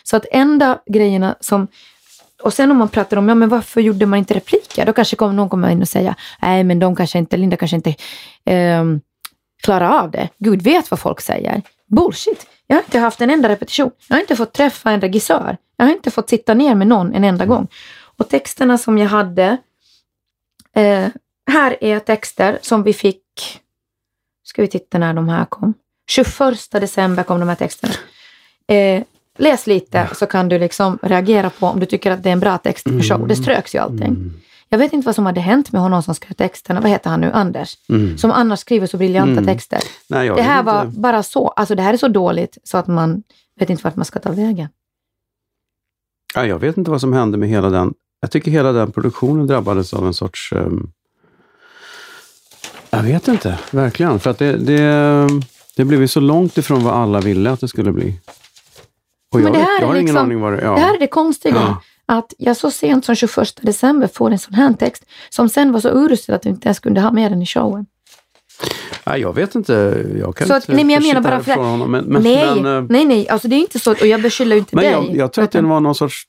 Så 0.10 0.18
att 0.18 0.26
enda 0.32 0.80
grejerna 0.86 1.36
som 1.40 1.68
och 2.44 2.54
sen 2.54 2.72
om 2.72 2.78
man 2.78 2.90
pratar 2.90 3.18
om, 3.18 3.30
ja 3.30 3.36
men 3.36 3.50
varför 3.50 3.82
gjorde 3.82 4.06
man 4.06 4.20
inte 4.20 4.34
repliker? 4.34 4.86
Då 4.86 4.94
kanske 4.94 5.16
kom, 5.16 5.36
någon 5.36 5.50
kommer 5.50 5.70
in 5.70 5.82
och 5.82 5.88
säga, 5.88 6.16
nej 6.42 6.64
men 6.64 6.80
de 6.80 6.96
kanske 6.96 7.18
inte, 7.18 7.38
Linda 7.38 7.58
kanske 7.58 7.76
inte 7.76 7.90
eh, 8.46 8.84
klarar 9.64 10.04
av 10.04 10.12
det. 10.12 10.30
Gud 10.38 10.62
vet 10.62 10.92
vad 10.92 11.00
folk 11.00 11.22
säger. 11.22 11.62
Bullshit. 11.88 12.48
Jag 12.68 12.76
har 12.76 12.84
inte 12.84 13.00
haft 13.00 13.22
en 13.22 13.30
enda 13.30 13.50
repetition. 13.50 13.92
Jag 14.08 14.16
har 14.16 14.22
inte 14.22 14.36
fått 14.36 14.54
träffa 14.54 14.92
en 14.92 15.02
regissör. 15.02 15.58
Jag 15.78 15.86
har 15.86 15.92
inte 15.92 16.12
fått 16.12 16.30
sitta 16.30 16.54
ner 16.54 16.76
med 16.76 16.88
någon 16.88 17.14
en 17.14 17.24
enda 17.24 17.46
gång. 17.46 17.68
Och 18.18 18.30
texterna 18.30 18.78
som 18.78 18.98
jag 18.98 19.10
hade, 19.10 19.58
eh, 20.76 21.08
här 21.52 21.84
är 21.84 22.00
texter 22.00 22.60
som 22.62 22.84
vi 22.84 22.94
fick, 22.94 23.24
ska 24.44 24.62
vi 24.62 24.68
titta 24.68 24.98
när 24.98 25.14
de 25.14 25.30
här 25.30 25.46
kom. 25.46 25.74
21 26.10 26.72
december 26.72 27.24
kom 27.24 27.40
de 27.40 27.50
här 27.50 27.56
texterna. 27.56 27.94
Eh, 28.68 29.04
läs 29.38 29.68
lite 29.68 30.10
så 30.16 30.26
kan 30.26 30.50
du 30.50 30.60
liksom 30.60 31.00
reagera 31.02 31.50
på 31.50 31.68
om 31.68 31.80
du 31.80 31.86
tycker 31.86 32.12
att 32.12 32.24
det 32.24 32.30
är 32.30 32.34
en 32.34 32.40
bra 32.40 32.58
text 32.58 32.84
för 32.84 33.02
show. 33.04 33.28
Det 33.28 33.36
ströks 33.36 33.76
ju 33.76 33.80
allting. 33.80 34.08
Mm. 34.08 34.34
Jag 34.70 34.78
vet 34.78 34.94
inte 34.94 35.06
vad 35.06 35.16
som 35.16 35.26
hade 35.26 35.42
hänt 35.42 35.72
med 35.72 35.82
honom 35.82 36.04
som 36.04 36.16
skrev 36.16 36.34
texterna. 36.34 36.82
Vad 36.82 36.90
heter 36.92 37.10
han 37.10 37.22
nu? 37.22 37.32
Anders. 37.32 37.78
Mm. 37.90 38.18
Som 38.18 38.32
annars 38.32 38.60
skriver 38.60 38.88
så 38.88 38.98
briljanta 38.98 39.32
Mm. 39.32 39.46
texter. 39.46 39.80
Nej, 40.10 40.30
Det 40.30 40.42
här 40.42 40.64
var 40.64 40.86
inte. 40.86 41.00
bara 41.00 41.24
så. 41.24 41.48
Alltså 41.48 41.76
det 41.76 41.82
här 41.82 41.94
är 41.94 41.98
så 41.98 42.08
dåligt 42.08 42.58
så 42.64 42.78
att 42.78 42.88
man 42.88 43.24
vet 43.60 43.70
inte 43.70 43.84
vart 43.84 43.96
man 43.96 44.06
ska 44.06 44.20
ta 44.20 44.32
vägen. 44.32 44.68
Ja, 46.36 46.46
jag 46.46 46.60
vet 46.60 46.78
inte 46.78 46.92
vad 46.92 47.02
som 47.02 47.14
hände 47.14 47.38
med 47.38 47.50
hela 47.50 47.70
den. 47.70 47.94
Jag 48.22 48.32
tycker 48.32 48.52
hela 48.52 48.72
den 48.72 48.92
produktionen 48.92 49.48
drabbades 49.48 49.94
av 49.94 50.06
en 50.08 50.14
sorts... 50.14 50.54
ehm, 50.54 50.88
jag 52.90 53.04
vet 53.04 53.28
inte, 53.28 53.60
verkligen. 53.72 54.20
För 54.20 54.30
att 54.30 54.38
det, 54.40 54.58
det, 54.58 55.28
det 55.76 55.86
blev 55.86 56.02
ju 56.02 56.08
så 56.08 56.20
långt 56.20 56.58
ifrån 56.58 56.84
vad 56.84 56.94
alla 56.94 57.20
ville 57.22 57.52
att 57.52 57.60
det 57.60 57.68
skulle 57.68 57.92
bli. 57.92 58.20
Och 59.36 59.52
Men 59.52 59.54
jag, 59.54 59.62
det 59.62 59.66
här 59.66 59.80
jag 59.82 59.88
har 59.88 59.96
är 59.96 60.00
ingen 60.00 60.06
liksom- 60.06 60.26
aning 60.26 60.40
vad 60.42 60.54
det 60.54 60.62
ja. 60.62 60.72
Det 60.74 60.80
här 60.80 60.96
är 60.96 61.00
det 61.00 61.08
konstiga. 61.08 61.56
Ja. 61.56 61.82
Att 62.08 62.34
jag 62.38 62.58
så 62.58 62.72
sent 62.72 63.06
som 63.06 63.16
21 63.16 63.56
december 63.62 64.08
får 64.08 64.32
en 64.32 64.40
sån 64.40 64.54
här 64.54 64.74
text 64.74 65.06
som 65.30 65.50
sen 65.50 65.72
var 65.72 65.80
så 65.80 65.90
urusel 65.90 66.36
att 66.36 66.46
vi 66.46 66.50
inte 66.50 66.68
ens 66.68 66.80
kunde 66.80 67.02
ha 67.02 67.12
med 67.12 67.32
den 67.32 67.42
i 67.42 67.46
showen. 67.46 67.86
Nej, 69.06 69.22
jag 69.22 69.34
vet 69.34 69.56
inte. 69.56 70.06
Jag 70.20 70.36
kan 70.36 70.48
Så 70.48 70.56
inte 70.56 70.74
nej, 70.76 70.84
men 70.84 70.94
jag 70.94 71.04
menar 71.04 71.22
bara 71.22 71.40
för- 71.44 71.56
honom. 71.56 71.92
Men, 71.92 72.06
men, 72.06 72.24
nej, 72.24 72.62
men, 72.62 72.78
eh, 72.78 72.86
nej, 72.90 73.06
nej. 73.06 73.30
Alltså 73.30 73.48
det 73.48 73.56
är 73.56 73.60
inte 73.60 73.80
så. 73.80 73.92
Och 73.92 74.06
jag 74.08 74.22
beskyller 74.22 74.56
inte 74.56 74.76
men 74.76 74.84
dig. 74.84 74.92
jag, 74.92 75.16
jag 75.16 75.34
tror 75.34 75.44
att 75.46 75.52
det 75.52 75.62
var 75.62 75.80
någon 75.80 75.96
sorts... 75.96 76.24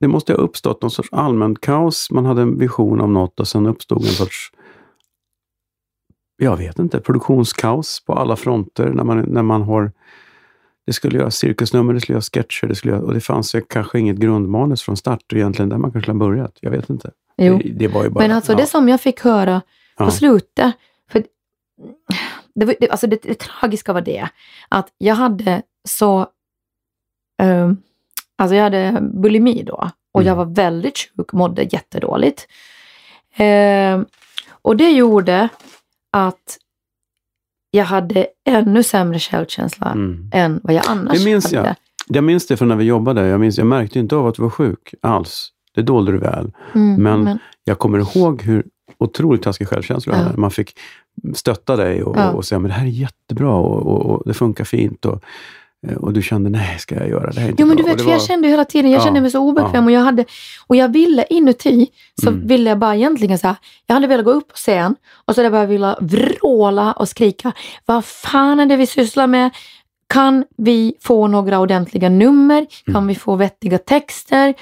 Det 0.00 0.08
måste 0.08 0.32
ha 0.32 0.38
uppstått 0.38 0.82
någon 0.82 0.90
sorts 0.90 1.08
allmän 1.12 1.56
kaos. 1.56 2.10
Man 2.10 2.26
hade 2.26 2.42
en 2.42 2.58
vision 2.58 3.00
av 3.00 3.10
något 3.10 3.40
och 3.40 3.48
sen 3.48 3.66
uppstod 3.66 4.02
en 4.02 4.08
sorts 4.12 4.50
jag 6.36 6.56
vet 6.56 6.78
inte, 6.78 7.00
produktionskaos 7.00 8.02
på 8.06 8.12
alla 8.12 8.36
fronter 8.36 8.86
när 8.90 9.04
man, 9.04 9.18
när 9.20 9.42
man 9.42 9.62
har 9.62 9.92
det 10.86 10.92
skulle 10.92 11.18
göras 11.18 11.36
cirkusnummer, 11.36 11.94
det 11.94 12.00
skulle 12.00 12.14
göras 12.14 12.30
sketcher, 12.30 12.66
det 12.66 12.74
skulle 12.74 12.92
göras, 12.92 13.06
och 13.06 13.14
det 13.14 13.20
fanns 13.20 13.54
ju 13.54 13.60
kanske 13.60 13.98
inget 13.98 14.16
grundmanus 14.16 14.82
från 14.82 14.96
start 14.96 15.32
egentligen, 15.32 15.68
där 15.68 15.76
man 15.78 15.92
kanske 15.92 16.04
skulle 16.10 16.24
ha 16.24 16.28
börjat. 16.28 16.56
Jag 16.60 16.70
vet 16.70 16.90
inte. 16.90 17.10
Jo. 17.36 17.58
Det, 17.64 17.68
det 17.72 17.88
var 17.88 18.04
ju 18.04 18.10
bara... 18.10 18.20
Men 18.26 18.36
alltså 18.36 18.52
ja. 18.52 18.58
det 18.58 18.66
som 18.66 18.88
jag 18.88 19.00
fick 19.00 19.20
höra 19.20 19.60
på 19.96 20.04
Ja. 20.04 20.10
slutet, 20.10 20.72
för 21.10 21.24
det, 22.54 22.64
var- 22.64 22.74
det, 22.80 22.90
alltså 22.90 23.06
det, 23.06 23.22
det 23.22 23.38
tragiska 23.38 23.92
var 23.92 24.00
det 24.00 24.28
att 24.68 24.88
jag 24.98 25.14
hade 25.14 25.62
så, 25.88 26.26
ehm, 27.42 27.76
alltså 28.36 28.54
jag 28.56 28.62
hade 28.62 28.98
bulimi 29.14 29.62
då 29.62 29.90
och 30.12 30.22
jag 30.22 30.26
Mm. 30.32 30.38
var 30.38 30.54
väldigt 30.54 30.98
sjuk, 31.16 31.32
mådde 31.32 31.62
jättedåligt. 31.62 32.46
Ehm, 33.36 34.06
och 34.50 34.76
det 34.76 34.90
gjorde 34.90 35.48
att 36.10 36.58
jag 37.74 37.84
hade 37.84 38.26
ännu 38.46 38.82
sämre 38.82 39.18
självkänsla 39.18 39.86
Mm. 39.92 40.30
än 40.32 40.60
vad 40.62 40.74
jag 40.74 40.84
annars 40.88 41.18
Det 41.18 41.24
minns 41.24 41.52
hade. 41.54 41.66
jag. 41.68 41.76
Jag 42.16 42.24
minns 42.24 42.46
det 42.46 42.56
från 42.56 42.68
när 42.68 42.76
vi 42.76 42.84
jobbade. 42.84 43.26
Jag, 43.26 43.40
minns, 43.40 43.58
jag 43.58 43.66
märkte 43.66 43.98
inte 43.98 44.16
av 44.16 44.26
att 44.26 44.34
du 44.34 44.42
var 44.42 44.50
sjuk 44.50 44.94
alls. 45.02 45.48
Det 45.74 45.82
dolde 45.82 46.12
du 46.12 46.18
väl. 46.18 46.52
Mm, 46.74 47.02
Men- 47.02 47.24
men, 47.24 47.38
Jag 47.64 47.78
kommer 47.78 47.98
ihåg 47.98 48.42
hur 48.42 48.64
otroligt 48.98 49.42
taskig 49.42 49.68
självkänsla 49.68 50.12
du 50.12 50.18
Ja. 50.18 50.24
hade. 50.24 50.36
Man 50.40 50.50
fick 50.50 50.72
stötta 51.34 51.76
dig 51.76 52.02
och, 52.02 52.16
Ja. 52.18 52.30
och 52.30 52.44
säga 52.44 52.58
men 52.58 52.68
det 52.68 52.74
här 52.74 52.84
är 52.86 52.90
jättebra 52.90 53.54
och, 53.54 53.86
och, 53.86 54.06
och 54.10 54.22
det 54.26 54.34
funkar 54.34 54.64
fint. 54.64 55.04
Och, 55.06 55.22
och 56.00 56.12
du 56.12 56.22
kände, 56.22 56.50
nej, 56.50 56.78
ska 56.78 56.94
jag 56.94 57.08
göra 57.08 57.30
det 57.30 57.40
här? 57.40 57.54
Jo 57.58 57.66
men 57.66 57.76
du 57.76 57.82
bra." 57.82 57.92
Och 57.92 57.98
vet, 57.98 58.04
för 58.04 58.10
jag 58.10 58.18
var- 58.18 58.26
kände 58.26 58.48
hela 58.48 58.64
tiden, 58.64 58.90
jag 58.90 59.00
Ja, 59.00 59.04
kände 59.04 59.20
mig 59.20 59.30
så 59.30 59.38
obekväm 59.40 59.74
ja. 59.74 59.82
och 59.84 59.90
jag 59.90 60.00
hade, 60.00 60.24
och 60.66 60.76
jag 60.76 60.88
ville 60.92 61.24
inuti, 61.30 61.86
så 62.22 62.28
Mm. 62.28 62.46
ville 62.46 62.70
jag 62.70 62.78
bara 62.78 62.96
egentligen 62.96 63.38
så 63.38 63.46
här, 63.46 63.56
jag 63.86 63.94
hade 63.94 64.06
velat 64.06 64.24
gå 64.24 64.30
upp 64.32 64.48
på 64.48 64.54
scen 64.56 64.96
och 65.24 65.34
så 65.34 65.40
hade 65.40 65.46
jag 65.46 65.52
bara 65.52 65.66
velat 65.66 65.98
vråla 66.00 66.92
och 66.92 67.08
skrika, 67.08 67.52
vad 67.86 68.04
fan 68.04 68.60
är 68.60 68.66
det 68.66 68.76
vi 68.76 68.86
sysslar 68.86 69.26
med? 69.26 69.50
Kan 70.08 70.44
vi 70.56 70.94
få 71.00 71.26
några 71.26 71.58
ordentliga 71.58 72.08
nummer? 72.08 72.66
Kan 72.84 72.94
Mm. 72.96 73.06
vi 73.06 73.14
få 73.14 73.36
vettiga 73.36 73.78
texter? 73.78 74.54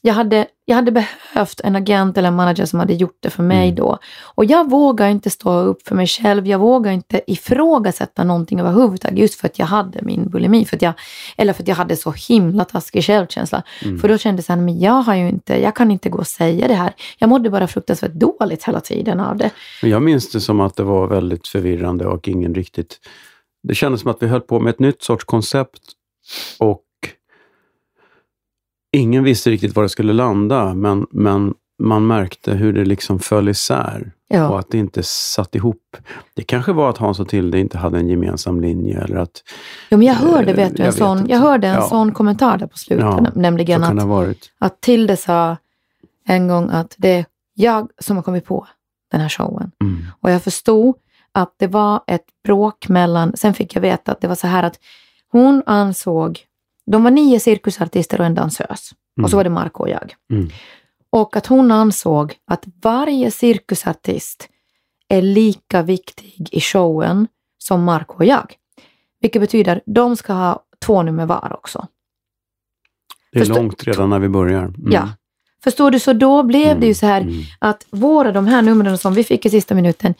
Jag 0.00 0.14
hade, 0.14 0.46
jag 0.72 0.76
hade 0.76 0.92
behövt 0.92 1.60
en 1.64 1.76
agent 1.76 2.18
eller 2.18 2.28
en 2.28 2.34
manager 2.34 2.64
som 2.64 2.78
hade 2.78 2.94
gjort 2.94 3.16
det 3.20 3.30
för 3.30 3.42
mig 3.42 3.68
Mm. 3.68 3.74
då. 3.74 3.98
Och 4.34 4.44
jag 4.44 4.70
vågar 4.70 5.08
inte 5.08 5.30
stå 5.30 5.60
upp 5.60 5.88
för 5.88 5.94
mig 5.94 6.06
själv. 6.06 6.46
Jag 6.46 6.58
vågar 6.58 6.92
inte 6.92 7.20
ifrågasätta 7.26 8.24
någonting 8.24 8.60
överhuvudtaget 8.60 9.18
just 9.18 9.34
för 9.34 9.46
att 9.48 9.58
jag 9.58 9.66
hade 9.66 10.02
min 10.02 10.30
bulimi. 10.30 10.64
För 10.64 10.76
att 10.76 10.82
jag, 10.82 10.94
eller 11.36 11.52
för 11.52 11.62
att 11.62 11.68
jag 11.68 11.74
hade 11.76 11.96
så 11.96 12.10
himla 12.28 12.64
taskig 12.64 13.04
självkänsla. 13.04 13.62
Mm. 13.84 13.98
För 13.98 14.08
då 14.08 14.18
så 14.18 14.28
här, 14.28 14.56
men 14.56 14.80
jag 14.80 14.92
har 15.02 15.14
ju 15.14 15.28
inte, 15.28 15.62
jag 15.62 15.76
kan 15.76 15.90
inte 15.90 16.08
gå 16.08 16.18
och 16.18 16.26
säga 16.26 16.68
det 16.68 16.74
här. 16.74 16.92
Jag 17.18 17.28
mådde 17.28 17.50
bara 17.50 17.66
fruktansvärt 17.66 18.12
dåligt 18.12 18.64
hela 18.64 18.80
tiden 18.80 19.20
av 19.20 19.36
det. 19.36 19.50
Men 19.82 19.90
jag 19.90 20.02
minns 20.02 20.30
det 20.32 20.40
som 20.40 20.60
att 20.60 20.76
det 20.76 20.82
var 20.82 21.06
väldigt 21.06 21.48
förvirrande 21.48 22.06
och 22.06 22.28
ingen 22.28 22.54
riktigt... 22.54 23.00
Det 23.68 23.74
kändes 23.74 24.00
som 24.00 24.10
att 24.10 24.22
vi 24.22 24.26
höll 24.26 24.40
på 24.40 24.60
med 24.60 24.70
ett 24.70 24.80
nytt 24.80 25.02
sorts 25.02 25.24
koncept 25.24 25.82
och 26.58 26.80
ingen 28.92 29.24
visste 29.24 29.50
riktigt 29.50 29.76
var 29.76 29.82
det 29.82 29.88
skulle 29.88 30.12
landa, 30.12 30.74
men, 30.74 31.06
men 31.10 31.54
man 31.78 32.06
märkte 32.06 32.52
hur 32.52 32.72
det 32.72 32.84
liksom 32.84 33.18
föll 33.18 33.48
isär 33.48 34.12
och 34.30 34.36
Ja, 34.36 34.58
att 34.58 34.70
det 34.70 34.78
inte 34.78 35.02
satt 35.02 35.54
ihop. 35.54 35.96
Det 36.34 36.42
kanske 36.42 36.72
var 36.72 36.90
att 36.90 36.98
Hans 36.98 37.20
och 37.20 37.28
Tilde 37.28 37.58
inte 37.58 37.78
hade 37.78 37.98
en 37.98 38.08
gemensam 38.08 38.60
linje 38.60 39.00
eller 39.00 39.16
att... 39.16 39.42
jo, 39.90 39.98
men 39.98 40.06
jag 40.06 40.14
hörde, 40.14 40.52
vet 40.52 40.76
du, 40.76 40.82
en 40.82 40.92
sån, 40.92 41.18
inte. 41.18 41.30
jag 41.32 41.38
hörde 41.38 41.68
en 41.68 41.74
Ja. 41.74 41.82
sån 41.88 42.12
kommentar 42.12 42.58
där 42.58 42.66
på 42.66 42.78
slutet. 42.78 43.04
Ja, 43.04 43.26
nämligen 43.34 43.84
att, 43.84 44.50
att 44.58 44.80
Tilde 44.80 45.16
sa 45.16 45.56
en 46.26 46.48
gång 46.48 46.68
att 46.70 46.94
det 46.98 47.08
är 47.08 47.24
jag 47.54 47.88
som 47.98 48.16
har 48.16 48.22
kommit 48.22 48.44
på 48.44 48.66
den 49.10 49.20
här 49.20 49.28
showen. 49.28 49.70
Mm. 49.80 50.06
Och 50.20 50.30
jag 50.30 50.42
förstod 50.42 50.94
att 51.32 51.54
det 51.58 51.66
var 51.66 52.00
ett 52.06 52.26
bråk 52.44 52.88
mellan, 52.88 53.36
sen 53.36 53.54
fick 53.54 53.74
jag 53.76 53.80
veta 53.82 54.12
att 54.12 54.20
det 54.20 54.28
var 54.28 54.34
så 54.34 54.46
här 54.46 54.62
att 54.62 54.78
hon 55.32 55.62
ansåg, 55.66 56.38
de 56.90 57.04
var 57.04 57.10
nio 57.10 57.40
cirkusartister 57.40 58.20
och 58.20 58.26
en 58.26 58.34
dansös. 58.34 58.90
Och 59.22 59.30
så 59.30 59.36
var 59.36 59.44
det 59.44 59.50
Marco 59.50 59.82
och 59.82 59.88
jag. 59.88 60.14
Mm. 60.32 60.48
Och 61.10 61.36
att 61.36 61.46
hon 61.46 61.70
ansåg 61.70 62.34
att 62.46 62.64
varje 62.82 63.30
cirkusartist 63.30 64.48
är 65.08 65.22
lika 65.22 65.82
viktig 65.82 66.48
i 66.52 66.60
showen 66.60 67.28
som 67.58 67.84
Marco 67.84 68.14
och 68.14 68.24
jag. 68.24 68.54
Vilket 69.20 69.42
betyder 69.42 69.76
att 69.76 69.82
de 69.86 70.16
ska 70.16 70.32
ha 70.32 70.62
två 70.84 71.02
nummer 71.02 71.26
var 71.26 71.52
också. 71.58 71.86
Det 73.32 73.38
är 73.38 73.44
Förstå- 73.44 73.54
långt 73.54 73.84
redan 73.84 74.10
när 74.10 74.18
vi 74.18 74.28
börjar. 74.28 74.62
Mm. 74.64 74.92
Ja. 74.92 75.08
Förstår 75.64 75.90
du? 75.90 76.00
Så 76.00 76.12
då 76.12 76.42
blev 76.42 76.80
det 76.80 76.86
ju 76.86 76.94
så 76.94 77.06
här 77.06 77.20
Mm. 77.20 77.42
att 77.58 77.86
våra 77.90 78.32
de 78.32 78.46
här 78.46 78.62
numren 78.62 78.98
som 78.98 79.14
vi 79.14 79.24
fick 79.24 79.46
i 79.46 79.50
sista 79.50 79.74
minuten, 79.74 80.14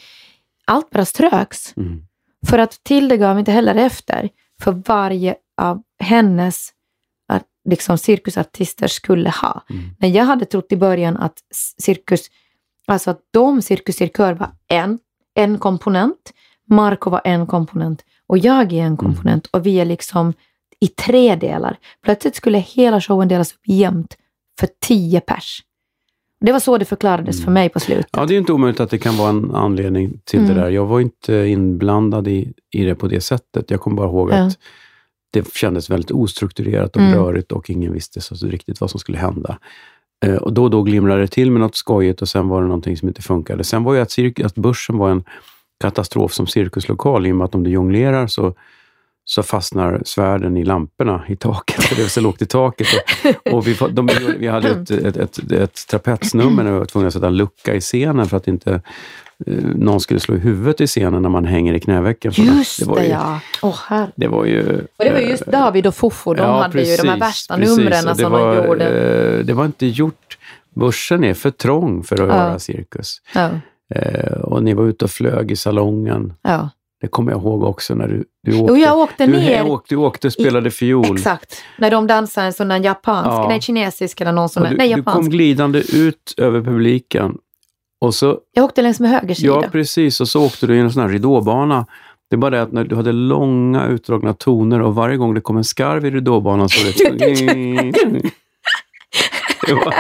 allt 0.65 0.91
bara 0.91 1.05
ströks. 1.05 1.77
Mm. 1.77 2.03
För 2.47 2.59
att 2.59 2.85
Tilde 2.85 3.17
gav 3.17 3.39
inte 3.39 3.53
heller 3.53 3.75
efter 3.75 4.29
för 4.63 4.83
varje 4.87 5.35
av 5.57 5.83
hennes 6.03 6.73
liksom, 7.69 7.99
cirkusartister 7.99 8.87
skulle 8.89 9.31
ha. 9.31 9.63
Mm. 9.71 9.83
Men 9.99 10.13
jag 10.13 10.25
hade 10.25 10.45
trott 10.45 10.73
i 10.73 10.77
början 10.77 11.17
att 11.17 11.39
cirkus, 11.79 12.21
alltså 12.87 13.11
att 13.11 13.21
de 13.31 13.63
cirkuscirkör 13.63 14.35
var 14.35 14.51
en, 14.69 14.99
en 15.35 15.59
komponent, 15.59 16.33
Marco 16.71 17.11
var 17.11 17.21
en 17.25 17.47
komponent 17.47 18.05
och 18.27 18.39
jag 18.39 18.73
är 18.73 18.83
en 18.83 18.97
komponent 18.97 19.47
och 19.47 19.67
vi 19.67 19.81
är 19.81 19.85
liksom 19.85 20.33
i 20.81 20.89
tre 20.89 21.37
delar. 21.37 21.77
Plötsligt 22.05 22.37
skulle 22.37 22.59
hela 22.59 23.01
showen 23.01 23.29
delas 23.29 23.53
upp 23.53 23.61
jämnt 23.69 24.17
för 24.61 24.69
tio 24.81 25.21
pers. 25.21 25.63
Det 26.41 26.53
var 26.53 26.61
så 26.61 26.79
det 26.79 26.85
förklarades 26.85 27.37
för 27.37 27.43
Mm. 27.43 27.55
mig 27.55 27.69
på 27.69 27.81
slutet. 27.81 28.11
Ja, 28.13 28.27
det 28.27 28.35
är 28.35 28.39
inte 28.39 28.53
omöjligt 28.53 28.81
att 28.81 28.91
det 28.91 28.99
kan 28.99 29.17
vara 29.17 29.31
en 29.31 29.55
anledning 29.55 30.21
till 30.25 30.39
Mm. 30.41 30.55
det 30.55 30.61
där. 30.61 30.71
Jag 30.71 30.87
var 30.87 31.01
inte 31.01 31.35
inblandad 31.35 32.29
i, 32.29 32.53
i 32.71 32.85
det 32.85 32.95
på 32.95 33.09
det 33.09 33.21
sättet. 33.21 33.71
Jag 33.71 33.81
kommer 33.81 33.97
bara 33.97 34.09
ihåg 34.09 34.31
Ja. 34.33 34.47
att 34.47 34.59
det 35.33 35.55
kändes 35.55 35.91
väldigt 35.91 36.11
ostrukturerat 36.11 36.97
och 36.97 37.03
Mm. 37.03 37.15
rörigt 37.15 37.53
och 37.53 37.71
ingen 37.71 37.93
visste 37.93 38.21
så 38.21 38.47
riktigt 38.47 38.81
vad 38.81 38.91
som 38.91 39.01
skulle 39.01 39.19
hända. 39.19 39.59
Eh, 40.25 40.35
och 40.35 40.53
då 40.53 40.63
och 40.63 40.71
då 40.71 40.83
glimrade 40.83 41.21
det 41.21 41.29
till 41.29 41.51
med 41.51 41.61
något 41.61 41.77
skojigt 41.77 42.23
och 42.23 42.29
sen 42.29 42.49
var 42.49 42.63
det 42.63 42.67
någonting 42.67 42.97
som 42.97 43.09
inte 43.09 43.23
funkade. 43.23 43.65
Sen 43.65 43.85
var 43.85 43.95
ju 43.95 44.01
att, 44.01 44.45
att 44.45 44.55
börsen 44.55 44.99
var 44.99 45.11
en 45.11 45.25
katastrof 45.81 46.33
som 46.33 46.47
cirkuslokal 46.47 47.27
i 47.27 47.33
och 47.33 47.37
med 47.37 47.45
att 47.45 47.55
om 47.55 47.65
du 47.65 47.71
jonglerar 47.71 48.27
så 48.27 48.55
så 49.25 49.43
fastnar 49.43 50.03
svärden 50.05 50.57
i 50.57 50.65
lamporna 50.65 51.25
i 51.29 51.37
taket, 51.37 51.83
för 51.83 51.97
det 51.97 52.03
är 52.03 52.09
så 52.09 52.21
lågt 52.21 52.43
i 52.43 52.47
taket. 52.47 52.87
Och, 53.45 53.53
och 53.53 53.67
vi, 53.67 53.77
de, 53.91 54.09
vi 54.39 54.47
hade 54.47 54.69
ett, 54.69 54.91
ett, 54.91 55.17
ett, 55.17 55.53
ett 55.53 55.87
trapetsnummer 55.91 56.65
när 56.65 56.73
vi 56.73 56.79
var 56.79 56.85
tvungna 56.85 57.09
att 57.09 57.15
sätta 57.15 57.27
en 57.27 57.37
lucka 57.37 57.75
i 57.75 57.81
scenen 57.81 58.27
för 58.27 58.37
att 58.37 58.49
inte 58.49 58.81
någon 59.77 60.01
skulle 60.01 60.21
slå 60.21 60.35
i 60.35 60.39
huvudet 60.39 60.81
i 60.81 60.87
scenen 60.87 61.23
när 61.23 61.29
man 61.29 61.45
hänger 61.45 61.75
i 61.75 61.81
knävecken. 61.81 62.33
Just 62.37 62.79
det, 62.79 62.85
det, 62.85 62.91
var 62.91 63.01
ju, 63.01 63.09
ja. 63.09 63.41
Åh, 63.63 63.79
här. 63.89 64.07
det 64.17 64.29
var 64.29 64.45
ju... 64.45 64.63
Och 64.99 65.05
det 65.05 65.13
var 65.13 65.19
just 65.21 65.47
David 65.47 65.87
och 65.87 65.95
Fofo, 65.95 66.35
de 66.35 66.43
hade 66.43 66.83
ju 66.83 66.97
de 66.97 67.09
här 67.09 67.19
värsta 67.19 67.57
numren 67.57 68.17
som 68.17 68.33
var, 68.33 68.57
de 68.57 68.67
gjorde. 68.67 68.85
eh, 69.39 69.45
Det 69.45 69.53
var 69.53 69.65
inte 69.65 69.87
gjort... 69.87 70.39
Börsen 70.75 71.25
är 71.25 71.35
för 71.35 71.51
trång 71.51 72.03
för 72.05 72.15
att 72.15 72.29
Ja. 72.29 72.37
göra 72.37 72.59
cirkus. 72.59 73.17
Ja, 73.35 73.51
Eh, 73.95 74.33
och 74.41 74.63
ni 74.63 74.75
var 74.75 74.85
ute 74.85 75.05
och 75.05 75.11
flög 75.11 75.51
i 75.51 75.57
salongen. 75.57 76.33
ja. 76.43 76.69
Det 77.01 77.09
kommer 77.09 77.33
jag 77.33 77.41
ihåg 77.41 77.63
också 77.63 77.95
när 77.95 78.09
du, 78.09 78.25
du 78.47 78.59
åkte. 78.61 78.73
Och 78.73 78.79
jag 78.79 78.99
åkte 78.99 79.27
du, 79.27 79.33
ner. 79.33 79.67
åkte, 79.67 79.95
du 79.95 79.99
åkte 79.99 80.27
och 80.27 80.33
spelade 80.33 80.71
fiol. 80.71 81.17
Exakt. 81.17 81.63
När 81.79 81.91
de 81.91 82.07
dansade 82.07 82.47
en 82.47 82.53
sån 82.53 82.69
där 82.69 82.79
japansk, 82.85 83.29
Ja. 83.31 83.47
nej 83.49 83.61
kinesisk 83.61 84.21
eller 84.21 84.33
någon 84.33 84.49
sån 84.49 84.63
där, 84.63 84.71
nej 84.77 84.89
du 84.89 84.95
kom 84.95 84.99
japansk. 85.13 85.31
glidande 85.31 85.79
ut 85.93 86.35
över 86.37 86.61
publiken. 86.61 87.35
Och 88.03 88.15
så, 88.15 88.39
Jag 88.53 88.65
åkte 88.65 88.83
längs 88.83 89.01
med 89.01 89.11
höger 89.11 89.35
sida. 89.35 89.49
ja 89.49 89.69
precis, 89.73 90.21
och 90.21 90.29
så 90.29 90.45
åkte 90.47 90.67
du 90.67 90.77
i 90.77 90.79
en 90.79 90.93
sån 90.93 91.03
här 91.03 91.09
ridåbana. 91.09 91.87
Det 92.31 92.37
är 92.37 92.39
bara 92.39 92.51
det 92.51 92.63
att 92.63 92.73
när 92.73 92.85
du 92.85 92.97
hade 92.97 93.13
långa 93.13 93.87
utdragna 93.87 94.35
toner 94.35 94.83
och 94.83 94.95
varje 94.95 95.17
gång 95.17 95.35
det 95.35 95.41
kom 95.41 95.57
en 95.57 95.65
skarv 95.65 96.07
i 96.07 96.11
ridåbanan 96.11 96.69
så 96.69 96.85
var 96.85 96.93
det... 96.93 97.05
det 99.67 99.75
var, 99.75 99.95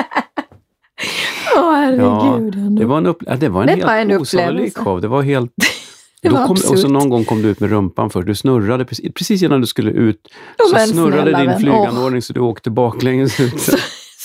Åh 1.56 1.72
herregud. 1.74 2.52
det 2.52 2.60
ändå. 2.60 2.86
var 2.86 2.98
en, 2.98 3.06
upp, 3.06 3.22
ja, 3.26 3.36
det 3.36 3.48
var 3.48 3.60
en 3.60 3.66
Det 3.66 3.72
helt 3.72 3.84
var 3.84 3.96
en 3.96 4.20
osannolik 4.20 4.78
show. 4.78 5.00
Det 5.00 5.08
var 5.08 5.22
helt... 5.22 5.50
Det 6.22 6.28
var 6.28 6.46
kom, 6.46 6.56
och 6.70 6.78
så 6.78 6.88
någon 6.88 7.10
gång 7.10 7.24
kom 7.24 7.42
du 7.42 7.48
ut 7.48 7.60
med 7.60 7.70
rumpan 7.70 8.10
först. 8.10 8.26
Du 8.26 8.34
snurrade 8.34 8.84
precis, 8.84 9.14
precis 9.14 9.42
innan 9.42 9.60
du 9.60 9.66
skulle 9.66 9.90
ut. 9.90 10.28
Ja, 10.58 10.64
Så 10.64 10.92
snurrade 10.92 11.36
din 11.42 11.58
flyganordning 11.58 12.22
så 12.22 12.32
du 12.32 12.40
åkte 12.40 12.70
baklänges 12.70 13.40
ut. 13.40 13.68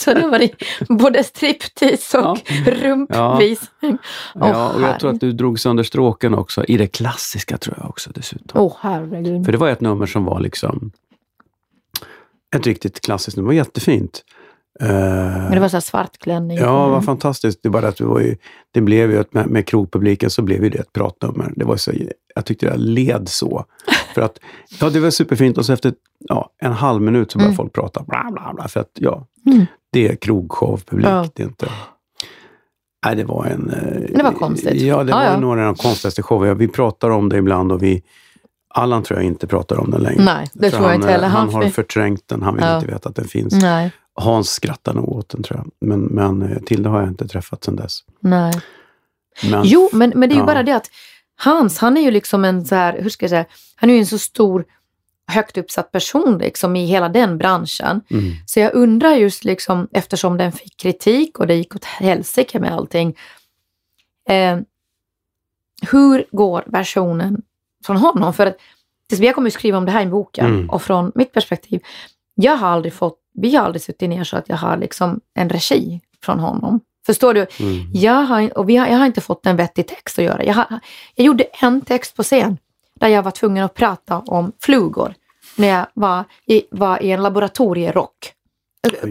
Så, 0.08 0.14
det 0.14 0.28
var 0.28 0.40
det 0.40 0.52
både 0.90 1.24
striptease 1.24 2.18
och 2.20 2.38
rumpvisning. 2.66 3.98
Åh, 4.36 4.50
Ja, 4.50 4.72
och 4.74 4.82
jag 4.82 5.00
tror 5.00 5.12
att 5.12 5.20
du 5.20 5.32
drog 5.32 5.60
sönder 5.60 5.84
stråken 5.84 6.34
också. 6.34 6.64
I 6.66 6.78
det 6.78 6.88
klassiska 6.88 7.58
tror 7.58 7.76
jag 7.80 7.90
också 7.90 8.10
dessutom. 8.14 8.62
Åh 8.62 8.74
herregud. 8.82 9.46
För 9.46 9.52
det 9.52 9.58
var 9.58 9.70
ett 9.70 9.82
nummer 9.82 10.06
som 10.06 10.26
var 10.26 10.40
liksom 10.40 10.92
ett 12.56 12.68
riktigt 12.68 13.02
klassiskt 13.02 13.38
nummer. 13.38 13.50
Det 13.50 13.56
var 13.56 13.66
jättefint. 13.66 14.24
Eh, 14.80 14.88
Men 14.88 15.52
det 15.52 15.60
var 15.60 15.70
så 15.70 15.82
svart 15.82 16.18
klänning. 16.18 16.58
Ja, 16.58 16.80
Mm. 16.80 16.92
vad 16.92 17.06
fantastiskt. 17.06 17.60
Det, 17.64 17.70
är 17.70 17.72
bara 17.72 17.88
att 17.88 17.98
det, 17.98 18.06
var 18.06 18.20
ju, 18.20 18.36
det 18.72 18.82
blev 18.82 19.12
ju 19.12 19.20
ett, 19.20 19.34
med, 19.34 19.48
med 19.48 19.66
krogpubliken 19.68 20.30
så 20.30 20.42
blev 20.42 20.64
ju 20.64 20.70
det 20.70 20.78
ett 20.80 20.94
pratnummer. 20.94 21.54
Det 21.56 21.66
var 21.66 21.78
så, 21.78 21.92
jag 22.36 22.46
tyckte 22.46 22.66
det 22.70 22.78
led 22.78 23.30
så. 23.30 23.66
För 24.18 24.22
att, 24.26 24.40
ja, 24.80 24.90
det 24.90 25.00
var 25.00 25.10
superfint 25.10 25.58
och 25.58 25.66
så 25.66 25.74
efter 25.74 25.94
ja, 26.20 26.50
en 26.62 26.72
halv 26.74 27.02
minut 27.02 27.32
så 27.32 27.38
började 27.38 27.50
Mm. 27.50 27.58
folk 27.58 27.74
prata. 27.74 28.04
Bla, 28.04 28.30
bla, 28.32 28.54
bla, 28.54 28.68
för 28.68 28.80
att 28.80 28.90
ja, 28.94 29.28
Mm. 29.46 29.66
det 29.92 30.08
är 30.08 30.16
krogshowpublik. 30.16 31.08
Ja. 31.08 31.28
Det 31.36 31.44
är 31.44 31.48
inte... 31.48 31.70
Nej, 33.06 33.16
det 33.16 33.24
var 33.24 33.46
en... 33.46 33.70
eh, 33.70 34.18
Det 34.18 34.24
var 34.24 34.32
konstigt. 34.32 34.82
Ja, 34.82 35.04
det 35.04 35.10
Ja, 35.10 35.16
var 35.18 35.24
ja. 35.24 35.40
nog 35.40 35.54
en 35.54 35.60
av 35.60 35.66
de 35.66 35.76
konstigaste 35.76 36.24
shower. 36.24 36.54
Vi 36.54 36.68
pratar 36.68 37.10
om 37.10 37.30
det 37.30 37.38
ibland 37.38 37.72
och 37.72 37.84
vi... 37.84 38.04
Allan 38.70 39.04
tror 39.04 39.20
jag 39.20 39.26
inte 39.26 39.48
pratar 39.48 39.80
om 39.80 39.92
den 39.92 40.02
längre. 40.02 40.24
Nej, 40.24 40.48
det 40.54 40.70
För 40.70 40.78
tror 40.78 40.82
jag 40.84 40.88
han, 40.90 40.96
inte 40.96 41.08
heller. 41.12 41.26
eh, 41.28 41.32
Han 41.32 41.50
Han- 41.50 41.64
har 41.64 41.70
förträngt 41.70 42.28
den. 42.28 42.42
Han 42.42 42.56
vill 42.56 42.64
Ja. 42.64 42.76
inte 42.76 42.88
veta 42.88 43.10
att 43.10 43.16
den 43.16 43.28
finns. 43.28 43.54
Nej, 43.62 43.92
Hans 44.16 44.50
skrattar 44.50 44.94
nog 44.94 45.10
åt 45.10 45.30
den 45.30 45.44
tror 45.44 45.60
jag. 45.60 45.90
Men, 45.90 46.00
men 46.02 46.42
eh, 46.42 46.58
Tilde 46.58 46.90
har 46.90 47.00
jag 47.00 47.10
inte 47.10 47.28
träffat 47.28 47.64
sedan 47.64 47.76
dess. 47.76 48.00
nej. 48.20 48.54
Men, 49.52 49.62
Jo, 49.66 49.90
men, 49.94 50.10
men 50.16 50.30
det 50.30 50.34
är 50.34 50.36
ju 50.38 50.42
Ja. 50.42 50.46
bara 50.46 50.64
det 50.64 50.72
att 50.76 50.90
Hans, 51.40 51.78
han 51.80 51.98
är 51.98 52.02
ju 52.02 52.12
liksom 52.12 52.46
en 52.46 52.66
så 52.66 52.76
här, 52.76 53.02
hur 53.02 53.10
ska 53.10 53.24
jag 53.24 53.30
säga, 53.30 53.46
han 53.76 53.90
är 53.90 53.94
ju 53.94 54.00
en 54.00 54.06
så 54.06 54.18
stor 54.20 54.66
högt 55.28 55.58
uppsatt 55.58 55.92
person 55.92 56.38
liksom 56.38 56.76
i 56.76 56.86
hela 56.86 57.10
den 57.10 57.38
branschen. 57.38 58.02
Mm, 58.10 58.32
Så 58.46 58.60
jag 58.60 58.74
undrar 58.76 59.12
just 59.16 59.44
liksom, 59.44 59.88
eftersom 59.92 60.38
den 60.38 60.52
fick 60.52 60.78
kritik 60.78 61.40
och 61.40 61.48
det 61.48 61.56
gick 61.56 61.76
åt 61.76 61.86
helsike 61.86 62.60
med 62.60 62.74
allting. 62.74 63.18
Eh, 64.30 64.58
hur 65.92 66.26
går 66.32 66.64
versionen 66.68 67.42
från 67.86 67.98
honom? 67.98 68.34
För 68.34 68.46
att 68.48 68.58
jag 69.10 69.36
kommer 69.36 69.48
ju 69.48 69.52
skriva 69.52 69.78
om 69.78 69.86
det 69.86 69.92
här 69.92 70.02
i 70.04 70.06
boken 70.06 70.46
Mm. 70.46 70.70
och 70.70 70.82
från 70.82 71.12
mitt 71.16 71.34
perspektiv. 71.34 71.82
Jag 72.36 72.58
har 72.58 72.68
aldrig 72.68 72.94
fått, 72.94 73.20
vi 73.34 73.56
har 73.56 73.66
aldrig 73.66 73.82
suttit 73.82 74.10
ner 74.10 74.24
så 74.24 74.38
att 74.38 74.50
jag 74.50 74.58
har 74.58 74.78
liksom 74.78 75.20
en 75.34 75.50
regi 75.50 76.02
från 76.24 76.40
honom. 76.40 76.80
Förstår 77.08 77.34
du? 77.34 77.46
mm. 77.60 77.90
Jag 77.94 78.14
har, 78.24 78.58
och 78.58 78.70
vi 78.70 78.76
har, 78.76 78.88
jag 78.88 78.98
har 78.98 79.06
inte 79.06 79.22
fått 79.22 79.46
en 79.46 79.56
vettig 79.56 79.88
text 79.88 80.20
att 80.20 80.26
göra. 80.26 80.44
Jag, 80.44 80.54
har, 80.54 80.66
jag 81.16 81.26
gjorde 81.26 81.44
en 81.44 81.82
text 81.82 82.16
på 82.16 82.24
scen 82.24 82.58
där 83.00 83.08
jag 83.08 83.24
var 83.24 83.32
tvungen 83.32 83.64
att 83.66 83.74
prata 83.74 84.18
om 84.20 84.52
flugor 84.62 85.14
när 85.56 85.68
jag 85.68 85.86
var 85.94 86.24
i, 86.46 86.64
var 86.72 87.04
i 87.04 87.12
en 87.12 87.24
laboratorierock. 87.24 88.34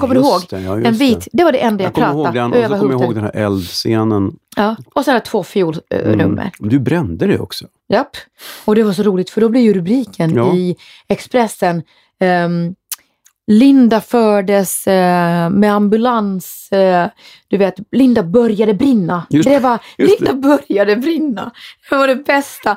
Kommer 0.01 0.15
du 0.15 0.21
ihåg? 0.21 0.41
Det, 0.51 0.61
ja, 0.61 0.81
En 0.81 0.95
vit, 0.95 1.21
det. 1.21 1.29
det 1.33 1.45
var 1.45 1.53
det 1.53 1.59
enda 1.59 1.85
jag, 1.85 1.89
Jag 1.89 1.95
kommer 1.95 2.09
ihåg 2.13 2.25
pratade 2.25 2.59
över 2.59 2.79
kommer 2.79 2.93
jag 2.93 3.01
ihåg 3.01 3.03
hoten. 3.09 3.15
den 3.15 3.25
här 3.35 3.45
eldscenen. 3.47 4.37
Ja. 4.57 4.77
Och 4.95 5.05
här 5.05 5.21
två 5.21 5.43
fiolnummer. 5.43 6.43
Mm. 6.61 6.69
Du 6.71 6.79
brände 6.79 7.27
det 7.27 7.39
också. 7.39 7.67
Japp. 7.89 8.17
Och 8.65 8.75
det 8.75 8.83
var 8.83 8.93
så 8.93 9.03
roligt 9.03 9.31
för 9.31 9.41
då 9.41 9.49
blev 9.49 9.63
ju 9.63 9.73
rubriken 9.75 10.35
Ja. 10.35 10.55
i 10.55 10.77
Expressen 11.09 11.83
ehm, 12.21 12.75
Linda 13.47 14.01
fördes 14.01 14.87
eh, 14.87 15.51
med 15.51 15.73
ambulans. 15.75 16.73
Eh, 16.73 17.07
du 17.49 17.57
vet, 17.57 17.75
Linda 17.93 18.23
började 18.23 18.75
brinna. 18.75 19.27
Just 19.31 19.49
det 19.49 19.59
var, 19.59 19.79
Linda 19.99 20.33
började 20.35 20.97
brinna. 20.97 21.53
Det 21.91 21.97
var 21.97 22.09
det 22.09 22.17
bästa. 22.17 22.77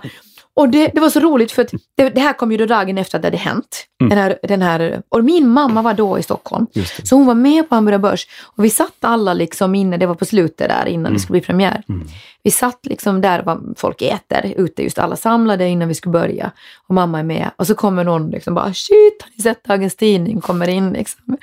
Och 0.60 0.70
det, 0.70 0.88
det 0.94 1.02
var 1.02 1.10
så 1.10 1.20
roligt 1.20 1.52
för 1.52 1.62
att 1.62 1.72
det, 1.96 2.10
det 2.10 2.22
här 2.22 2.34
kom 2.34 2.52
ju 2.52 2.58
då 2.58 2.66
dagen 2.66 2.98
efter 2.98 3.18
att 3.18 3.22
det 3.22 3.28
hade 3.28 3.38
hänt. 3.38 3.86
Mm. 4.02 4.10
Den 4.10 4.18
här, 4.18 4.40
den 4.44 4.62
här, 4.62 5.02
och 5.10 5.24
min 5.24 5.50
mamma 5.50 5.82
var 5.82 5.94
då 5.94 6.20
i 6.20 6.24
Stockholm. 6.24 6.68
Så 7.04 7.16
hon 7.16 7.26
var 7.26 7.36
med 7.36 7.70
på 7.70 7.76
Hamburger 7.76 8.00
Börs 8.00 8.28
och 8.56 8.66
vi 8.66 8.70
satt 8.70 8.96
alla 9.02 9.34
liksom 9.34 9.76
inne, 9.76 9.98
det 9.98 10.06
var 10.06 10.16
på 10.16 10.26
slutet 10.26 10.70
där 10.70 10.86
innan 10.86 11.14
det 11.14 11.20
skulle 11.20 11.40
bli 11.40 11.46
premiär. 11.46 11.84
Mm. 11.90 12.08
Vi 12.44 12.52
satt 12.52 12.80
liksom 12.86 13.22
där 13.22 13.44
vad 13.44 13.74
folk 13.78 14.02
äter 14.02 14.54
ute, 14.58 14.84
just 14.84 15.00
alla 15.00 15.16
samlade 15.16 15.68
innan 15.68 15.88
vi 15.88 15.94
skulle 15.94 16.14
börja. 16.14 16.52
Och 16.88 16.96
mamma 16.96 17.20
är 17.20 17.24
med 17.24 17.52
och 17.56 17.68
så 17.68 17.76
kommer 17.76 18.04
någon 18.04 18.30
liksom 18.30 18.54
bara 18.54 18.74
shit, 18.74 19.22
har 19.22 19.30
ni 19.36 19.44
sett 19.44 19.64
dagens 19.64 19.96
tidning? 19.96 20.42
Kommer 20.42 20.70
in 20.70 20.94
liksom. 20.94 21.38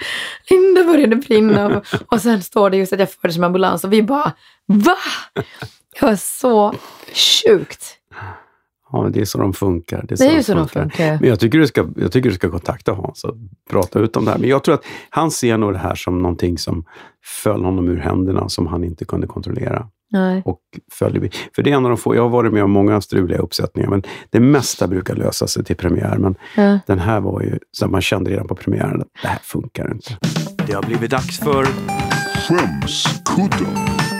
Linda 0.51 0.85
började 0.85 1.17
brinna 1.17 1.67
och, 1.67 1.85
och 2.13 2.21
sen 2.21 2.43
står 2.43 2.71
det 2.71 2.77
just 2.77 2.93
att 2.93 2.99
jag 2.99 3.11
fördes 3.11 3.39
med 3.39 3.47
ambulans 3.47 3.85
och 3.85 3.93
vi 3.93 4.03
bara 4.03 4.33
va? 4.67 4.97
Det 6.01 6.07
var 6.07 6.17
så 6.17 6.75
sjukt. 7.45 7.99
Ja, 9.05 9.09
det 9.13 9.21
är 9.21 9.25
så 9.25 9.39
de 9.39 9.53
funkar. 9.53 10.05
Det 10.09 10.21
är 10.21 10.37
ju 10.37 10.43
så 10.43 10.55
de 10.55 10.69
funkar. 10.69 11.19
Men 11.21 11.29
jag 11.29 11.41
tycker, 11.41 11.59
du 11.59 11.67
ska, 11.67 11.87
jag 11.97 12.13
tycker 12.13 12.29
du 12.29 12.35
ska 12.35 12.51
kontakta 12.51 12.93
Hans 12.93 13.25
och 13.25 13.35
prata 13.71 13.99
ut 13.99 14.17
om 14.17 14.25
det 14.25 14.31
här. 14.31 14.39
Men 14.39 14.49
jag 14.49 14.65
tror 14.65 14.75
att 14.75 14.85
han 15.11 15.31
ser 15.31 15.57
nog 15.59 15.73
det 15.73 15.79
här 15.79 15.95
som 15.95 16.19
någonting 16.23 16.59
som 16.59 16.85
föll 17.43 17.65
honom 17.65 17.89
ur 17.89 17.97
händerna, 17.97 18.49
som 18.49 18.67
han 18.67 18.85
inte 18.85 19.05
kunde 19.05 19.27
kontrollera. 19.27 19.87
Nej. 20.11 20.43
Och 20.45 20.61
följde, 20.93 21.29
för 21.55 21.63
det 21.63 21.71
är 21.71 21.75
en 21.75 21.85
av 21.85 21.91
de 21.91 21.97
få, 21.99 22.15
jag 22.15 22.23
har 22.23 22.29
varit 22.29 22.53
med 22.53 22.65
om 22.65 22.71
många 22.71 23.01
struliga 23.01 23.39
uppsättningar, 23.39 23.91
men 23.91 24.03
det 24.31 24.41
mesta 24.41 24.87
brukar 24.89 25.15
lösa 25.15 25.47
sig 25.47 25.65
till 25.65 25.77
premiär. 25.77 26.17
Men 26.19 26.35
Ja. 26.57 26.79
den 26.87 26.99
här 26.99 27.21
var 27.21 27.43
ju, 27.43 27.59
så 27.73 27.89
man 27.89 28.01
kände 28.03 28.31
redan 28.31 28.47
på 28.49 28.55
premiären 28.55 29.01
att 29.01 29.09
det 29.23 29.29
här 29.29 29.39
funkar 29.43 29.93
inte. 29.93 30.19
Det 30.67 30.73
har 30.73 30.83
blivit 30.83 31.11
dags 31.11 31.39
för 31.39 31.67
Skämskudden. 32.49 34.16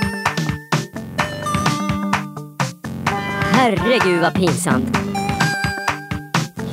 Herregud 3.59 4.21
vad 4.21 4.35
pinsamt. 4.35 4.97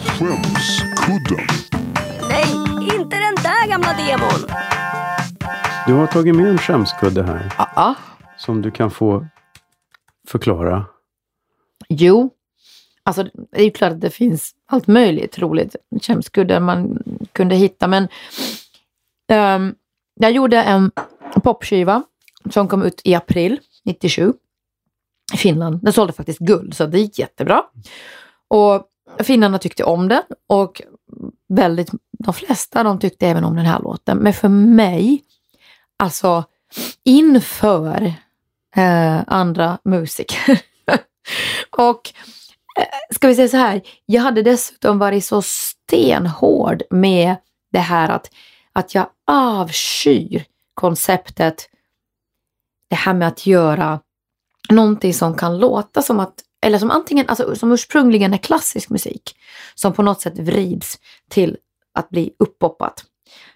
Skämskudden. 0.06 1.46
Nej, 2.30 2.46
inte 2.96 3.16
den 3.18 3.36
där 3.44 3.68
gamla 3.70 3.94
demon. 3.94 4.50
Du 5.88 5.94
har 5.94 6.08
tagit 6.08 6.36
med 6.36 6.46
en 6.50 6.58
skämskudde 6.58 7.24
här 7.24 7.54
Ja. 7.76 7.96
som 8.38 8.62
du 8.62 8.72
kan 8.72 8.92
få 8.92 9.28
förklara. 10.28 10.86
Jo, 11.90 12.30
alltså 13.04 13.24
det 13.24 13.60
är 13.60 13.64
ju 13.64 13.72
klart 13.72 13.92
att 13.92 14.02
det 14.02 14.10
finns 14.10 14.52
allt 14.68 14.88
möjligt 14.88 15.40
roligt 15.40 15.76
skämskuddar 16.02 16.60
man 16.60 17.04
kunde 17.32 17.56
hitta. 17.56 17.88
Men 17.88 18.08
ehm, 19.32 19.76
jag 20.20 20.32
gjorde 20.32 20.64
en 20.64 20.92
popskiva 21.44 22.04
som 22.50 22.68
kom 22.68 22.84
ut 22.84 23.02
i 23.04 23.16
april 23.16 23.60
97 23.86 24.30
i 24.30 24.34
Finland. 25.36 25.80
Den 25.84 25.94
sålde 25.94 26.14
faktiskt 26.14 26.40
guld 26.40 26.74
så 26.74 26.86
det 26.86 27.00
gick 27.00 27.20
jättebra. 27.20 27.64
Och 28.48 28.88
finnarna 29.20 29.60
tyckte 29.60 29.84
om 29.84 30.08
den 30.08 30.24
och 30.48 30.82
väldigt, 31.50 31.92
de 32.20 32.34
flesta 32.34 32.84
de 32.84 33.00
tyckte 33.00 33.28
även 33.28 33.44
om 33.44 33.56
den 33.56 33.66
här 33.66 33.80
låten. 33.80 34.18
Men 34.18 34.34
för 34.34 34.50
mig, 34.50 35.24
alltså 35.98 36.44
inför 37.04 38.14
eh, 38.76 39.22
andra 39.28 39.78
musiker 39.84 40.62
och 41.70 42.14
eh, 42.80 43.16
ska 43.16 43.28
vi 43.28 43.36
säga 43.36 43.48
så 43.48 43.58
här, 43.58 43.82
jag 44.06 44.22
hade 44.22 44.42
dessutom 44.42 45.00
varit 45.00 45.26
så 45.26 45.42
stenhård 45.42 46.84
med 46.90 47.36
det 47.72 47.80
här 47.80 48.10
att, 48.10 48.32
att 48.74 48.96
jag 48.96 49.08
avskyr 49.28 50.46
konceptet, 50.74 51.70
det 52.88 52.96
här 52.96 53.14
med 53.14 53.28
att 53.28 53.46
göra 53.46 54.00
någonting 54.70 55.14
som 55.14 55.38
kan 55.38 55.58
låta 55.58 56.02
som 56.02 56.20
att 56.20 56.34
eller 56.66 56.78
som 56.80 56.92
antingen, 56.92 57.26
alltså 57.30 57.56
som 57.56 57.72
ursprungligen 57.72 58.34
är 58.34 58.38
klassisk 58.38 58.90
musik, 58.90 59.36
som 59.76 59.94
på 59.94 60.02
något 60.02 60.22
sätt 60.22 60.40
vrids 60.40 61.00
till 61.30 61.58
att 61.94 62.10
bli 62.10 62.34
uppoppat. 62.40 63.04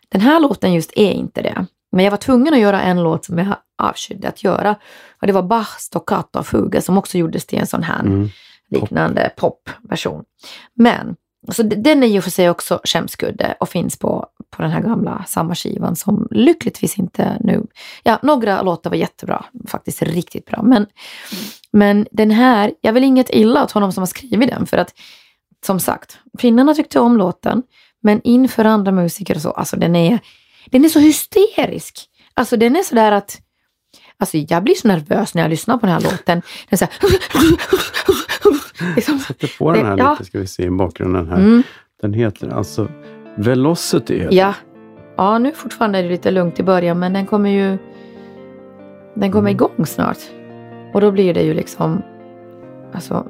Den 0.09 0.21
här 0.21 0.39
låten 0.39 0.73
just 0.73 0.91
är 0.95 1.11
inte 1.11 1.41
det. 1.41 1.65
Men 1.91 2.03
jag 2.05 2.11
var 2.11 2.17
tvungen 2.17 2.53
att 2.53 2.59
göra 2.59 2.81
en 2.81 3.03
låt 3.03 3.25
som 3.25 3.37
jag 3.37 3.55
avskydde 3.77 4.27
att 4.27 4.43
göra. 4.43 4.75
Och 5.21 5.27
det 5.27 5.33
var 5.33 5.43
Bach, 5.43 5.79
Stoccato 5.79 6.39
och 6.39 6.47
Fuga 6.47 6.81
som 6.81 6.97
också 6.97 7.17
gjordes 7.17 7.45
till 7.45 7.59
en 7.59 7.67
sån 7.67 7.83
här 7.83 7.99
Mm. 7.99 8.29
liknande 8.69 9.31
popversion. 9.37 10.23
Men 10.73 11.15
så 11.55 11.63
den 11.63 12.03
är 12.03 12.07
ju 12.07 12.21
för 12.21 12.31
sig 12.31 12.49
också 12.49 12.79
skämskudde 12.83 13.55
och 13.59 13.69
finns 13.69 13.99
på, 13.99 14.27
på 14.49 14.61
den 14.61 14.71
här 14.71 14.81
gamla 14.81 15.25
samma 15.27 15.55
skivan 15.55 15.95
som 15.95 16.27
lyckligtvis 16.31 16.99
inte 16.99 17.37
nu... 17.39 17.65
Ja, 18.03 18.19
några 18.23 18.61
låtar 18.61 18.89
var 18.89 18.97
jättebra, 18.97 19.45
faktiskt 19.67 20.01
riktigt 20.01 20.45
bra. 20.45 20.63
Men, 20.63 20.85
men 21.71 22.07
den 22.11 22.31
här, 22.31 22.73
jag 22.81 22.93
vill 22.93 23.03
inget 23.03 23.29
illa 23.29 23.63
åt 23.63 23.71
honom 23.71 23.91
som 23.91 24.01
har 24.01 24.07
skrivit 24.07 24.49
den 24.49 24.65
för 24.65 24.77
att 24.77 24.93
som 25.65 25.79
sagt, 25.79 26.19
finnarna 26.39 26.73
tyckte 26.73 26.99
om 26.99 27.17
låten 27.17 27.63
men 28.03 28.21
inför 28.21 28.65
andra 28.65 28.91
musiker 28.91 29.35
och 29.35 29.41
så, 29.41 29.51
alltså 29.51 29.75
den 29.75 29.95
är, 29.95 30.19
den 30.65 30.85
är 30.85 30.89
så 30.89 30.99
hysterisk. 30.99 32.05
Alltså 32.33 32.57
den 32.57 32.75
är 32.75 32.83
sådär 32.83 33.11
att 33.11 33.41
Alltså 34.19 34.37
jag 34.37 34.63
blir 34.63 34.75
så 34.75 34.87
nervös 34.87 35.33
när 35.33 35.41
jag 35.41 35.49
lyssnar 35.49 35.77
på 35.77 35.85
den 35.85 35.95
här 35.95 36.01
låten. 36.01 36.41
Den 36.69 36.69
är 36.69 36.77
så 36.77 36.85
här, 36.85 36.93
liksom, 38.95 39.19
Sätter 39.19 39.57
på 39.59 39.71
den 39.71 39.85
här 39.85 39.95
Det- 39.97 40.03
ja. 40.03 40.11
lite 40.11 40.25
ska 40.25 40.39
vi 40.39 40.47
se 40.47 40.63
i 40.63 40.69
bakgrunden 40.69 41.27
här. 41.29 41.37
mm, 41.37 41.63
Den 42.01 42.13
heter 42.13 42.49
alltså 42.49 42.87
Velocity. 43.35 44.19
heter 44.19 44.35
ja. 44.35 44.53
ja, 45.17 45.37
nu 45.39 45.51
fortfarande 45.51 45.99
är 45.99 46.03
det 46.03 46.09
lite 46.09 46.31
lugnt 46.31 46.59
i 46.59 46.63
början 46.63 46.99
men 46.99 47.13
den 47.13 47.25
kommer 47.25 47.49
ju 47.49 47.77
den 49.13 49.31
kommer 49.31 49.49
Mm. 49.49 49.55
igång 49.55 49.85
snart. 49.85 50.17
Och 50.93 51.01
då 51.01 51.11
blir 51.11 51.33
det 51.33 51.41
ju 51.41 51.53
liksom, 51.53 52.01
alltså, 52.93 53.27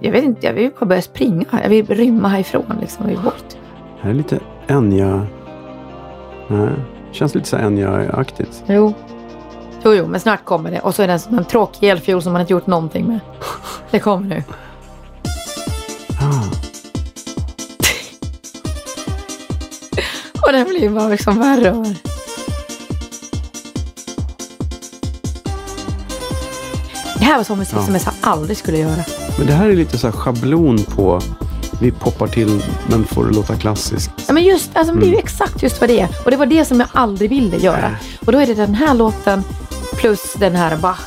jag 0.00 0.12
vet 0.12 0.24
inte, 0.24 0.46
jag 0.46 0.54
vill 0.54 0.70
bara 0.80 0.86
börja 0.86 1.02
springa. 1.02 1.44
Jag 1.62 1.68
vill 1.68 1.86
rymma 1.86 2.28
härifrån 2.28 2.76
liksom, 2.80 3.06
vill 3.06 3.18
bort. 3.18 3.56
Här 4.00 4.10
är 4.10 4.14
lite 4.14 4.40
Enya... 4.66 5.26
Nej, 6.48 6.70
känns 7.12 7.34
lite 7.34 7.48
så 7.48 7.56
Enya-aktigt. 7.56 8.64
Jo. 8.66 8.94
Jo, 9.84 9.94
jo, 9.94 10.06
men 10.06 10.20
snart 10.20 10.44
kommer 10.44 10.70
det. 10.70 10.80
Och 10.80 10.94
så 10.94 11.02
är 11.02 11.06
den 11.06 11.20
som 11.20 11.38
en 11.38 11.44
tråkig 11.44 11.88
elfiol 11.88 12.22
som 12.22 12.32
man 12.32 12.40
inte 12.40 12.52
gjort 12.52 12.66
någonting 12.66 13.06
med. 13.06 13.20
Det 13.90 13.98
kommer 14.00 14.26
nu. 14.28 14.42
Ah, 16.20 16.44
Och 20.46 20.52
den 20.52 20.64
blir 20.68 20.88
bara 20.90 21.08
liksom 21.08 21.38
värre 21.40 21.72
och 21.72 21.84
värre. 21.84 21.94
Det 27.18 27.24
här 27.24 27.36
var 27.36 27.44
sån 27.44 27.58
musik 27.58 27.74
Ja. 27.78 27.84
som 27.84 27.92
jag 27.94 28.02
så 28.02 28.10
aldrig 28.20 28.56
skulle 28.56 28.78
göra. 28.78 29.04
men 29.38 29.46
det 29.46 29.52
här 29.52 29.68
är 29.68 29.76
lite 29.76 29.98
så 29.98 30.06
här 30.06 30.12
schablon 30.12 30.78
på... 30.84 31.20
Vi 31.80 31.90
poppar 31.90 32.26
till 32.26 32.62
men 32.86 33.04
får 33.04 33.24
det 33.24 33.34
låta 33.34 33.56
klassiskt. 33.56 34.10
Ja, 34.26 34.32
men 34.32 34.44
just, 34.44 34.70
alltså, 34.76 34.94
Det 34.94 35.00
är 35.00 35.02
ju 35.04 35.08
Mm. 35.08 35.18
exakt 35.24 35.62
just 35.62 35.80
vad 35.80 35.90
det 35.90 36.00
är. 36.00 36.08
Och 36.24 36.30
det 36.30 36.36
var 36.36 36.46
det 36.46 36.64
som 36.64 36.80
jag 36.80 36.88
aldrig 36.92 37.30
ville 37.30 37.56
göra. 37.56 37.90
Och 38.26 38.32
då 38.32 38.38
är 38.38 38.46
det 38.46 38.54
den 38.54 38.74
här 38.74 38.94
låten 38.94 39.42
plus 39.96 40.32
den 40.32 40.56
här 40.56 40.76
Bach 40.76 41.00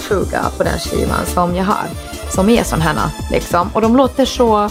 Fuga 0.00 0.50
på 0.56 0.62
den 0.62 0.78
skivan 0.78 1.26
som 1.26 1.54
jag 1.54 1.64
har. 1.64 1.84
Som 2.30 2.48
är 2.48 2.64
sån 2.64 2.80
här 2.80 2.96
liksom. 3.30 3.70
Och 3.72 3.80
de 3.80 3.96
låter 3.96 4.24
så, 4.24 4.70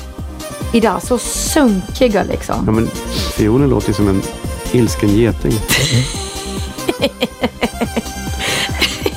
idag, 0.74 1.04
så 1.04 1.18
sunkiga 1.18 2.24
liksom. 2.24 2.64
Ja, 2.66 2.72
men 2.72 2.88
fiolen 3.36 3.70
låter 3.70 3.88
ju 3.88 3.94
som 3.94 4.08
en 4.08 4.22
ilsken 4.72 5.10
geting. 5.10 5.54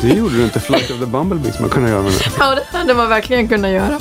det 0.01 0.09
gjorde 0.09 0.37
du 0.37 0.45
inte. 0.45 0.61
Flight 0.61 0.91
of 0.91 0.99
the 0.99 1.07
Bumblebee 1.07 1.53
som 1.53 1.63
man 1.63 1.71
kunde 1.71 1.91
göra 1.91 2.03
med 2.03 2.13
den. 2.13 2.21
Ja, 2.39 2.55
det 2.55 2.79
hade 2.79 2.95
man 2.95 3.09
verkligen 3.09 3.49
kunnat 3.49 3.71
göra. 3.71 4.01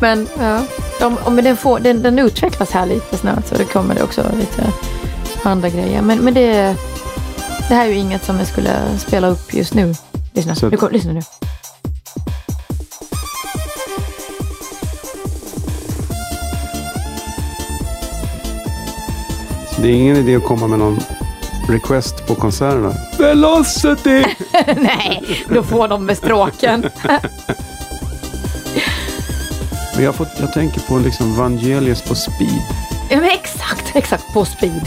Men 0.00 0.28
ja, 0.38 0.62
de, 1.00 1.16
om 1.24 1.36
den, 1.36 1.56
får, 1.56 1.80
den, 1.80 2.02
den 2.02 2.18
utvecklas 2.18 2.70
här 2.70 2.86
lite 2.86 3.16
snart 3.16 3.46
så 3.46 3.54
det 3.54 3.64
kommer 3.64 3.94
det 3.94 4.02
också 4.02 4.22
lite 4.38 4.72
andra 5.42 5.68
grejer. 5.68 6.02
Men, 6.02 6.18
men 6.18 6.34
det, 6.34 6.76
det 7.68 7.74
här 7.74 7.86
är 7.86 7.90
ju 7.90 7.94
inget 7.98 8.24
som 8.24 8.38
jag 8.38 8.46
skulle 8.46 8.98
spela 8.98 9.26
upp 9.28 9.54
just 9.54 9.74
nu. 9.74 9.94
Lyssna, 10.34 10.54
Så- 10.54 10.68
nu 10.68 10.76
kom, 10.76 10.92
lyssna 10.92 11.12
nu. 11.12 11.22
Så 19.74 19.82
det 19.82 19.88
är 19.88 19.92
ingen 19.92 20.16
idé 20.16 20.36
att 20.36 20.44
komma 20.44 20.66
med 20.66 20.78
någon 20.78 20.98
request 21.68 22.26
på 22.26 22.34
konserterna. 22.34 22.94
Velocity! 23.18 24.24
Nej, 24.76 25.44
då 25.48 25.62
får 25.62 25.88
de 25.88 26.06
med 26.06 26.16
stråken. 26.16 26.86
Men 29.94 30.04
jag, 30.04 30.14
fått, 30.14 30.28
jag 30.40 30.52
tänker 30.52 30.80
på 30.80 30.98
liksom 30.98 31.36
Vangelis 31.36 32.02
på 32.02 32.14
speed. 32.14 32.62
ja, 33.10 33.16
men 33.16 33.30
exakt, 33.30 33.96
exakt. 33.96 34.32
På 34.32 34.44
speed. 34.44 34.86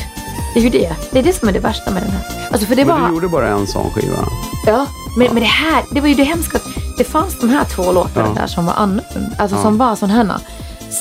Det 0.53 0.59
är 0.59 0.63
ju 0.63 0.69
det. 0.69 0.95
Det 1.11 1.19
är 1.19 1.23
det 1.23 1.33
som 1.33 1.49
är 1.49 1.53
det 1.53 1.59
värsta 1.59 1.91
med 1.91 2.03
den 2.03 2.11
här. 2.11 2.47
Alltså 2.51 2.67
för 2.67 2.75
det 2.75 2.85
Men 2.85 3.01
var... 3.01 3.07
du 3.07 3.13
gjorde 3.13 3.27
bara 3.27 3.47
en 3.47 3.67
sån 3.67 3.91
skiva. 3.91 4.17
Ja, 4.65 4.87
men, 5.17 5.27
men 5.33 5.35
det 5.43 5.49
här, 5.49 5.83
det 5.91 6.01
var 6.01 6.07
ju 6.07 6.13
det 6.15 6.23
hemska 6.23 6.59
det 6.97 7.03
fanns 7.03 7.39
de 7.39 7.49
här 7.49 7.63
två 7.65 7.91
låtarna 7.91 8.27
Ja. 8.35 8.41
där 8.41 8.47
som 8.47 8.65
var 8.65 8.73
annorlunda, 8.73 9.35
alltså 9.39 9.57
Ja. 9.57 9.61
som 9.63 9.77
var 9.77 9.95
sån 9.95 10.09
här. 10.09 10.35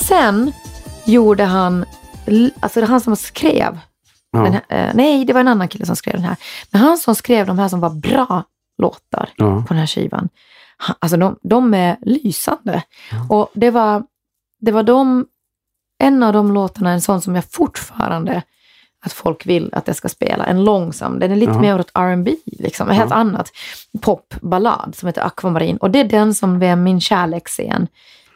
Sen 0.08 0.52
gjorde 1.04 1.44
han, 1.44 1.84
alltså 2.60 2.80
det 2.80 2.86
han 2.86 3.00
som 3.00 3.16
skrev, 3.16 3.78
Ja. 4.32 4.44
här, 4.44 4.60
eh, 4.68 4.90
nej 4.94 5.24
det 5.24 5.32
var 5.32 5.40
en 5.40 5.48
annan 5.48 5.68
kille 5.68 5.86
som 5.86 5.96
skrev 5.96 6.14
den 6.14 6.24
här, 6.24 6.36
men 6.70 6.80
han 6.80 6.98
som 6.98 7.14
skrev 7.14 7.46
de 7.46 7.58
här 7.58 7.68
som 7.68 7.80
var 7.80 7.90
bra 7.90 8.42
låtar 8.82 9.28
Ja. 9.36 9.62
på 9.68 9.74
den 9.74 9.78
här 9.78 9.86
skivan, 9.86 10.28
han, 10.76 10.96
alltså 10.98 11.16
de, 11.16 11.36
de 11.42 11.74
är 11.74 11.96
lysande. 12.02 12.82
Och 13.28 13.50
det 13.54 13.70
var, 13.70 14.02
det 14.60 14.72
var 14.72 14.82
de, 14.82 15.26
en 16.02 16.22
av 16.22 16.32
de 16.32 16.52
låtarna, 16.52 16.90
en 16.90 17.00
sån 17.00 17.20
som 17.20 17.34
jag 17.34 17.44
fortfarande 17.50 18.42
att 19.06 19.12
folk 19.12 19.46
vill 19.46 19.70
att 19.72 19.86
jag 19.86 19.96
ska 19.96 20.08
spela. 20.08 20.44
En 20.46 20.64
långsam, 20.64 21.18
den 21.18 21.30
är 21.32 21.36
lite 21.36 21.52
Ja. 21.52 21.60
mer 21.60 21.80
åt 21.80 21.90
R&B 21.94 22.36
liksom. 22.44 22.88
Ett 22.90 22.96
helt 22.96 23.10
Ja. 23.10 23.16
annat 23.16 23.50
popballad 24.00 24.94
som 24.96 25.06
heter 25.06 25.22
Aquamarin. 25.26 25.76
Och 25.76 25.90
det 25.90 26.00
är 26.00 26.04
den 26.04 26.34
som 26.34 26.62
är 26.62 26.76
min 26.76 27.00
kärleksscen 27.00 27.88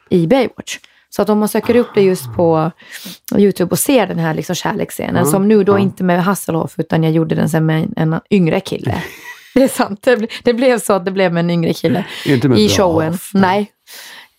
i 0.09 0.27
Baywatch. 0.27 0.79
Så 1.11 1.23
att 1.23 1.29
om 1.29 1.39
man 1.39 1.49
söker 1.49 1.77
upp 1.77 1.89
det 1.95 2.03
just 2.03 2.35
på 2.37 2.71
Youtube 3.37 3.71
och 3.71 3.79
ser 3.79 4.07
den 4.07 4.19
här 4.19 4.35
liksom 4.35 4.55
kärleksscenen, 4.55 5.25
Ja. 5.25 5.31
som 5.31 5.49
nu 5.49 5.65
då 5.65 5.73
Ja. 5.75 5.79
inte 5.79 6.05
med 6.05 6.25
Hasselhoff, 6.25 6.75
utan 6.79 7.03
jag 7.03 7.13
gjorde 7.13 7.35
den 7.35 7.49
sen 7.49 7.67
med 7.67 7.93
en, 7.97 8.13
en 8.13 8.21
yngre 8.31 8.61
kille. 8.61 9.03
Det 9.55 9.63
är 9.63 9.69
sant, 9.69 10.03
det, 10.03 10.17
ble, 10.17 10.27
det 10.45 10.55
blev 10.55 10.79
så 10.79 10.93
att 10.93 11.05
det 11.05 11.11
blev 11.11 11.33
med 11.33 11.41
en 11.45 11.51
yngre 11.51 11.73
kille 11.73 12.05
i 12.57 12.69
showen. 12.69 13.19
Nej. 13.35 13.73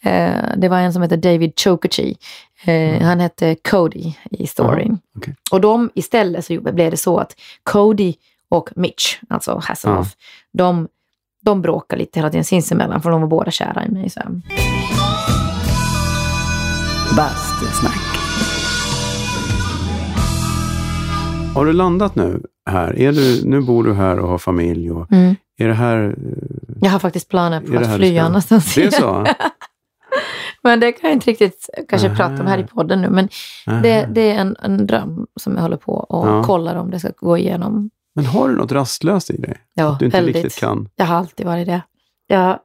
Eh, 0.03 0.31
det 0.57 0.69
var 0.69 0.77
en 0.79 0.93
som 0.93 1.01
hette 1.01 1.15
David 1.17 1.59
Chokachi. 1.59 2.15
Eh, 2.65 3.01
Han 3.01 3.19
hette 3.19 3.55
Cody 3.55 4.13
i 4.31 4.47
storyn. 4.47 4.85
Mm. 4.87 4.99
okej. 5.17 5.35
Och 5.51 5.61
de 5.61 5.89
istället 5.95 6.45
så 6.45 6.61
blev 6.61 6.91
det 6.91 6.97
så 6.97 7.17
att 7.17 7.35
Cody 7.63 8.13
och 8.49 8.69
Mitch, 8.75 9.17
alltså 9.29 9.61
Hasselhoff, 9.63 10.15
de, 10.53 10.87
de 11.41 11.61
bråkade 11.61 11.99
lite 11.99 12.19
hela 12.19 12.29
tiden 12.29 12.43
sinsemellan 12.43 13.01
för 13.01 13.09
de 13.11 13.21
var 13.21 13.27
båda 13.27 13.51
kära 13.51 13.85
i 13.85 13.89
mig. 13.91 14.09
Så. 14.09 14.19
Bastusnack. 17.17 17.99
Har 21.55 21.65
du 21.65 21.73
landat 21.73 22.15
nu 22.15 22.41
här? 22.69 22.99
Är 22.99 23.11
du, 23.11 23.41
nu 23.45 23.61
bor 23.61 23.83
du 23.83 23.93
här 23.93 24.19
och 24.19 24.29
har 24.29 24.37
familj. 24.37 24.91
Och 24.91 25.11
Mm. 25.11 25.35
är 25.57 25.67
det 25.67 25.73
här... 25.73 26.15
Jag 26.81 26.91
har 26.91 26.99
faktiskt 26.99 27.29
planer 27.29 27.61
på 27.61 27.77
att 27.79 27.95
fly 27.95 28.17
annanstans. 28.17 28.75
Det 28.75 28.83
är 28.83 28.91
så? 28.91 29.25
Men 30.63 30.79
det 30.79 30.91
kan 30.91 31.09
jag 31.09 31.15
inte 31.17 31.29
riktigt 31.31 31.69
kanske 31.89 32.07
Aha. 32.07 32.15
prata 32.17 32.41
om 32.41 32.47
här 32.47 32.57
i 32.57 32.63
podden 32.63 33.01
nu. 33.01 33.09
Men 33.09 33.29
det, 33.83 34.07
det 34.11 34.31
är 34.31 34.35
en, 34.35 34.55
en 34.61 34.87
dröm 34.87 35.27
som 35.39 35.55
jag 35.55 35.61
håller 35.61 35.77
på 35.77 35.93
och 35.93 36.27
Ja. 36.27 36.43
kollar 36.43 36.75
om 36.75 36.91
det 36.91 36.99
ska 36.99 37.09
gå 37.17 37.37
igenom. 37.37 37.89
Men 38.15 38.25
har 38.25 38.49
du 38.49 38.55
något 38.55 38.71
rastlöst 38.71 39.29
i 39.29 39.37
dig? 39.37 39.57
Ja, 39.73 39.91
Att 39.93 39.99
du 39.99 40.05
inte 40.05 40.17
väldigt. 40.17 40.35
riktigt 40.35 40.59
kan? 40.59 40.89
Jag 40.95 41.05
har 41.05 41.15
alltid 41.15 41.45
varit 41.45 41.67
det. 41.67 41.81
Jag, 42.27 42.59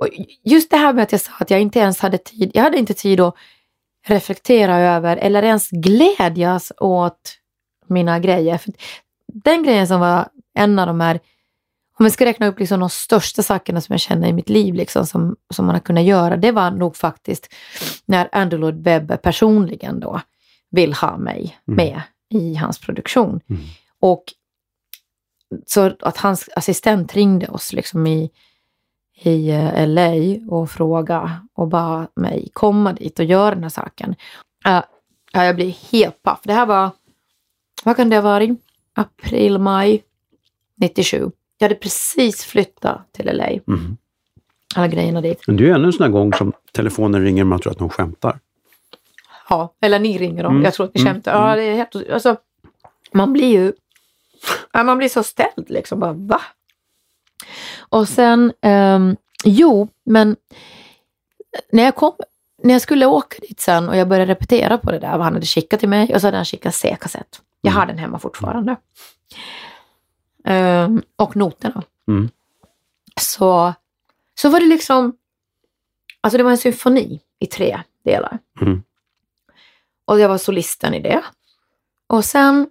och 0.00 0.08
just 0.44 0.70
det 0.70 0.76
här 0.76 0.92
med 0.92 1.02
att 1.02 1.12
jag 1.12 1.20
sa 1.20 1.32
att 1.40 1.50
jag 1.50 1.60
inte 1.60 1.78
ens 1.78 1.98
hade 2.00 2.18
tid. 2.18 2.50
Jag 2.54 2.62
hade 2.62 2.78
inte 2.78 2.94
tid 2.94 3.20
att 3.20 3.34
reflektera 4.06 4.76
över 4.78 5.16
eller 5.16 5.42
ens 5.42 5.70
glädjas 5.70 6.72
åt 6.78 7.32
mina 7.88 8.18
grejer. 8.18 8.58
För 8.58 8.72
den 9.32 9.62
grejen 9.62 9.86
som 9.88 10.00
var 10.00 10.28
en 10.58 10.78
av 10.78 10.86
de 10.86 11.00
här, 11.00 11.20
om 11.98 12.04
jag 12.06 12.12
ska 12.12 12.24
räkna 12.24 12.46
upp 12.46 12.58
liksom 12.58 12.80
de 12.80 12.90
största 12.90 13.42
sakerna 13.42 13.80
som 13.80 13.92
jag 13.92 14.00
känner 14.00 14.28
i 14.28 14.32
mitt 14.32 14.48
liv 14.48 14.74
liksom, 14.74 15.06
som, 15.06 15.36
som 15.54 15.66
man 15.66 15.74
har 15.74 15.80
kunnat 15.80 16.04
göra, 16.04 16.36
det 16.36 16.52
var 16.52 16.70
nog 16.70 16.96
faktiskt 16.96 17.54
när 18.04 18.28
Andrew 18.32 18.60
Lloyd 18.60 18.84
Webber 18.84 19.16
personligen 19.16 20.00
då 20.00 20.20
vill 20.70 20.92
ha 20.94 21.16
mig 21.16 21.58
Mm. 21.68 21.76
med 21.76 22.02
i 22.30 22.54
hans 22.54 22.78
produktion. 22.78 23.40
Mm. 23.50 23.62
Och 24.00 24.24
så 25.66 25.92
att 26.00 26.16
hans 26.16 26.48
assistent 26.56 27.14
ringde 27.14 27.46
oss 27.48 27.72
liksom 27.72 28.06
i, 28.06 28.30
i 29.22 29.50
eh, 29.50 29.88
LA 29.88 30.12
och 30.48 30.70
frågade 30.70 31.30
och 31.54 31.68
bad 31.68 32.06
mig 32.16 32.48
komma 32.52 32.92
dit 32.92 33.18
och 33.18 33.24
göra 33.24 33.54
den 33.54 33.62
här 33.62 33.70
saken. 33.70 34.10
Uh, 34.68 34.82
ja, 35.32 35.44
jag 35.44 35.56
blir 35.56 35.76
helt 35.92 36.22
paff. 36.22 36.40
Det 36.42 36.52
här 36.52 36.66
var, 36.66 36.90
vad 37.84 37.96
kan 37.96 38.10
det 38.10 38.16
ha 38.16 38.22
varit? 38.22 38.50
April, 38.94 39.58
maj 39.58 40.04
97. 40.76 41.30
Jag 41.58 41.64
hade 41.68 41.74
precis 41.80 42.44
flyttat 42.44 43.12
till 43.12 43.26
LA. 43.36 43.46
Mm. 43.48 43.96
alla 44.76 44.88
grejerna 44.88 45.20
dit. 45.20 45.42
Men 45.46 45.56
det 45.56 45.62
är 45.62 45.66
ju 45.66 45.72
ännu 45.74 45.86
en 45.86 45.92
sån 45.92 46.02
här 46.04 46.10
gång 46.10 46.32
som 46.32 46.52
telefonen 46.72 47.22
ringer 47.24 47.42
och 47.42 47.46
man 47.46 47.60
tror 47.60 47.72
att 47.72 47.78
de 47.78 47.88
skämtar. 47.88 48.38
Ja, 49.48 49.74
eller 49.80 49.98
ni 49.98 50.18
ringer 50.18 50.42
dem. 50.42 50.52
Mm, 50.52 50.64
Jag 50.64 50.74
tror 50.74 50.86
att 50.86 50.94
ni 50.94 51.00
mm, 51.00 51.12
skämtar. 51.14 51.32
Ja, 51.50 51.56
det 51.56 51.62
är 51.62 51.74
helt, 51.74 52.10
alltså, 52.10 52.36
man 53.12 53.32
blir 53.32 53.48
ju 53.48 53.72
ja, 54.72 54.82
man 54.84 54.98
blir 54.98 55.08
så 55.08 55.22
ställd 55.22 55.70
liksom. 55.70 56.00
Bara, 56.00 56.12
va? 56.12 56.40
Och 57.78 58.08
sen, 58.08 58.52
ehm, 58.60 59.16
jo, 59.44 59.88
men 60.04 60.36
när 61.72 61.82
jag 61.82 61.94
kom 61.94 62.12
när 62.62 62.74
jag 62.74 62.82
skulle 62.82 63.06
åka 63.06 63.36
dit 63.40 63.60
sen 63.60 63.88
och 63.88 63.96
jag 63.96 64.08
började 64.08 64.32
repetera 64.32 64.78
på 64.78 64.90
det 64.92 64.98
där, 64.98 65.10
vad 65.12 65.20
han 65.24 65.34
hade 65.34 65.46
skickat 65.46 65.80
till 65.80 65.88
mig, 65.88 66.14
och 66.14 66.20
så 66.20 66.26
hade 66.26 66.36
han 66.36 66.44
skickat 66.44 66.74
C-kassett. 66.74 67.40
Jag 67.60 67.70
Mm. 67.70 67.80
har 67.80 67.86
den 67.86 67.98
hemma 67.98 68.18
fortfarande. 68.18 68.76
Ehm, 70.44 71.02
och 71.16 71.36
noterna. 71.36 71.82
Mm. 72.08 72.30
Så, 73.20 73.74
så 74.34 74.48
var 74.48 74.60
det 74.60 74.66
liksom, 74.66 75.16
alltså 76.20 76.38
det 76.38 76.44
var 76.44 76.50
en 76.50 76.58
symfoni 76.58 77.20
i 77.38 77.46
tre 77.46 77.82
delar. 78.04 78.38
Mm. 78.60 78.82
Och 80.04 80.20
jag 80.20 80.28
var 80.28 80.38
solisten 80.38 80.94
i 80.94 81.00
det. 81.00 81.24
Och 82.06 82.24
sen 82.24 82.68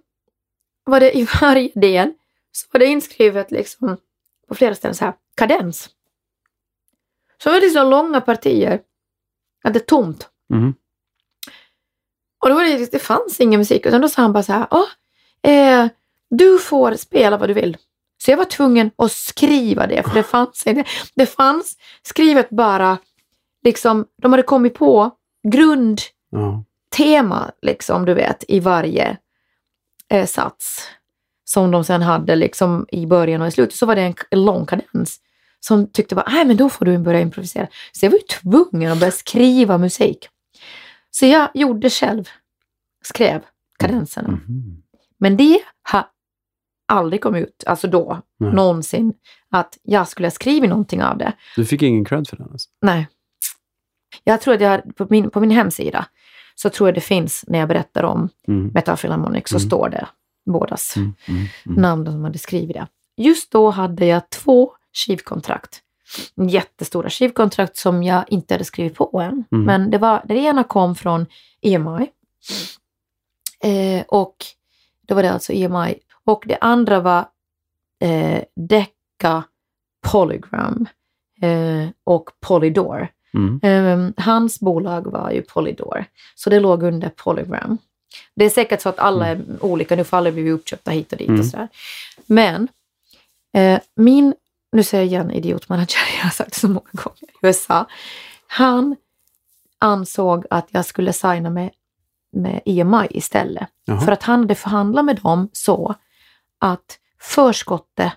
var 0.84 1.00
det 1.00 1.18
i 1.18 1.28
varje 1.40 1.70
del 1.74 2.12
så 2.52 2.66
var 2.72 2.80
det 2.80 2.86
inskrivet 2.86 3.50
liksom 3.50 3.96
på 4.48 4.54
flera 4.54 4.74
ställen 4.74 4.94
så 4.94 5.04
här, 5.04 5.14
kadens. 5.36 5.90
Så 7.42 7.50
var 7.50 7.60
det 7.60 7.70
så 7.70 7.84
långa 7.84 8.20
partier 8.20 8.82
att 9.64 9.72
det 9.72 9.78
är 9.78 9.84
tomt. 9.84 10.28
Mm. 10.50 10.74
Och 12.38 12.48
då 12.48 12.54
var 12.54 12.64
det, 12.64 12.92
det 12.92 12.98
fanns 12.98 13.40
ingen 13.40 13.60
musik 13.60 13.86
utan 13.86 14.00
då 14.00 14.08
sa 14.08 14.22
han 14.22 14.32
bara 14.32 14.42
så 14.42 14.52
här, 14.52 14.66
Åh, 14.70 14.88
eh, 15.52 15.88
du 16.30 16.58
får 16.58 16.94
spela 16.94 17.36
vad 17.36 17.48
du 17.48 17.54
vill. 17.54 17.76
Så 18.24 18.30
jag 18.30 18.36
var 18.36 18.44
tvungen 18.44 18.90
att 18.96 19.12
skriva 19.12 19.86
det, 19.86 20.02
för 20.02 20.14
det 20.14 20.22
fanns 20.22 20.66
inte. 20.66 20.84
Det 21.14 21.26
fanns 21.26 21.76
skrivet 22.02 22.50
bara, 22.50 22.98
liksom, 23.64 24.06
de 24.22 24.32
hade 24.32 24.42
kommit 24.42 24.74
på 24.74 25.10
grundtema, 25.48 27.50
liksom, 27.62 28.04
du 28.04 28.14
vet, 28.14 28.44
i 28.48 28.60
varje 28.60 29.16
eh, 30.08 30.26
sats. 30.26 30.90
Som 31.44 31.70
de 31.70 31.84
sen 31.84 32.02
hade 32.02 32.36
liksom 32.36 32.86
i 32.88 33.06
början 33.06 33.42
och 33.42 33.48
i 33.48 33.50
slutet. 33.50 33.74
Så 33.74 33.86
var 33.86 33.96
det 33.96 34.02
en, 34.02 34.14
en 34.30 34.44
lång 34.44 34.66
kadens. 34.66 35.20
Som 35.60 35.92
tyckte 35.92 36.14
bara, 36.14 36.30
nej 36.30 36.44
men 36.44 36.56
då 36.56 36.70
får 36.70 36.84
du 36.84 36.98
börja 36.98 37.20
improvisera. 37.20 37.66
Så 37.92 38.06
jag 38.06 38.10
var 38.10 38.18
ju 38.18 38.24
tvungen 38.24 38.92
att 38.92 39.00
börja 39.00 39.12
skriva 39.12 39.78
musik. 39.78 40.28
Så 41.10 41.26
jag 41.26 41.48
gjorde 41.54 41.90
själv, 41.90 42.28
skrev 43.02 43.42
kadenserna. 43.78 44.28
Mhm. 44.28 44.82
Men 45.18 45.36
det 45.36 45.60
har 45.82 46.06
aldrig 46.86 47.20
kommit 47.22 47.42
ut, 47.48 47.64
alltså 47.66 47.88
då, 47.88 48.20
Nej. 48.38 48.52
någonsin, 48.52 49.12
att 49.50 49.78
jag 49.82 50.08
skulle 50.08 50.26
ha 50.26 50.30
skrivit 50.30 50.70
någonting 50.70 51.02
av 51.02 51.18
det. 51.18 51.32
Du 51.56 51.64
fick 51.66 51.82
ingen 51.82 52.04
cred 52.04 52.28
för 52.28 52.36
den 52.36 52.48
alltså? 52.52 52.68
Nej. 52.82 53.08
Jag 54.24 54.40
tror 54.40 54.54
att 54.54 54.60
jag, 54.60 54.96
på 54.96 55.06
min, 55.10 55.30
på 55.30 55.40
min 55.40 55.50
hemsida, 55.50 56.06
så 56.54 56.70
tror 56.70 56.88
jag 56.88 56.94
det 56.94 57.00
finns, 57.00 57.44
när 57.48 57.58
jag 57.58 57.68
berättar 57.68 58.02
om 58.02 58.28
Mm. 58.48 58.66
Metal 58.74 58.96
Philharmonic, 58.96 59.48
så 59.48 59.56
Mm. 59.56 59.66
står 59.68 59.88
det 59.88 60.06
bådas 60.46 60.96
Mm. 60.96 61.14
Mm. 61.28 61.46
Mm. 61.66 61.82
namn 61.82 62.06
som 62.06 62.24
hade 62.24 62.38
skrivit 62.38 62.76
det. 62.76 62.86
Just 63.16 63.50
då 63.50 63.70
hade 63.70 64.06
jag 64.06 64.30
två 64.30 64.72
skivkontrakt. 65.06 65.80
Jättestora 66.48 67.10
skivkontrakt 67.10 67.76
som 67.76 68.02
jag 68.02 68.24
inte 68.28 68.54
hade 68.54 68.64
skrivit 68.64 68.94
på 68.94 69.20
än. 69.20 69.44
Mm. 69.52 69.64
Men 69.64 69.90
det, 69.90 69.98
var, 69.98 70.22
det 70.24 70.34
ena 70.34 70.64
kom 70.64 70.94
från 70.94 71.26
EMI. 71.62 72.10
Eh, 73.62 74.04
och 74.08 74.36
då 75.06 75.14
var 75.14 75.22
det 75.22 75.32
alltså 75.32 75.52
EMI. 75.52 75.94
Och 76.24 76.44
det 76.46 76.58
andra 76.60 77.00
var 77.00 77.26
eh, 78.00 78.42
Decca 78.56 79.42
Polygram 80.12 80.86
eh, 81.42 81.88
och 82.04 82.30
Polydor. 82.40 83.08
Mm. 83.34 83.60
Eh, 83.62 84.24
hans 84.24 84.60
bolag 84.60 85.06
var 85.12 85.30
ju 85.30 85.42
Polydor, 85.42 86.04
så 86.34 86.50
det 86.50 86.60
låg 86.60 86.82
under 86.82 87.08
Polygram. 87.08 87.78
Det 88.36 88.44
är 88.44 88.50
säkert 88.50 88.80
så 88.80 88.88
att 88.88 88.98
alla 88.98 89.26
är 89.28 89.40
olika, 89.60 89.96
nu 89.96 90.04
får 90.04 90.16
alla 90.16 90.32
blivit 90.32 90.52
uppköpta 90.54 90.90
hit 90.90 91.12
och 91.12 91.18
dit 91.18 91.28
Mm. 91.28 91.40
och 91.40 91.46
sådär. 91.46 91.68
Men 92.26 92.68
eh, 93.56 93.80
min, 93.96 94.34
nu 94.72 94.82
säger 94.82 95.04
jag 95.04 95.08
igen 95.10 95.30
idiotmanager, 95.30 95.98
jag 96.16 96.22
har 96.24 96.30
sagt 96.30 96.52
det 96.52 96.58
så 96.60 96.68
många 96.68 96.90
gånger 96.92 97.28
USA. 97.42 97.86
Han 98.46 98.96
ansåg 99.78 100.46
att 100.50 100.66
jag 100.70 100.84
skulle 100.86 101.12
signa 101.12 101.50
med, 101.50 101.70
med 102.32 102.60
EMI 102.64 103.06
istället. 103.10 103.68
Jaha. 103.84 104.00
För 104.00 104.12
att 104.12 104.22
han 104.22 104.40
hade 104.40 104.54
förhandlat 104.54 105.04
med 105.04 105.16
dem 105.16 105.48
så 105.52 105.94
att 106.64 106.98
förskottet 107.20 108.12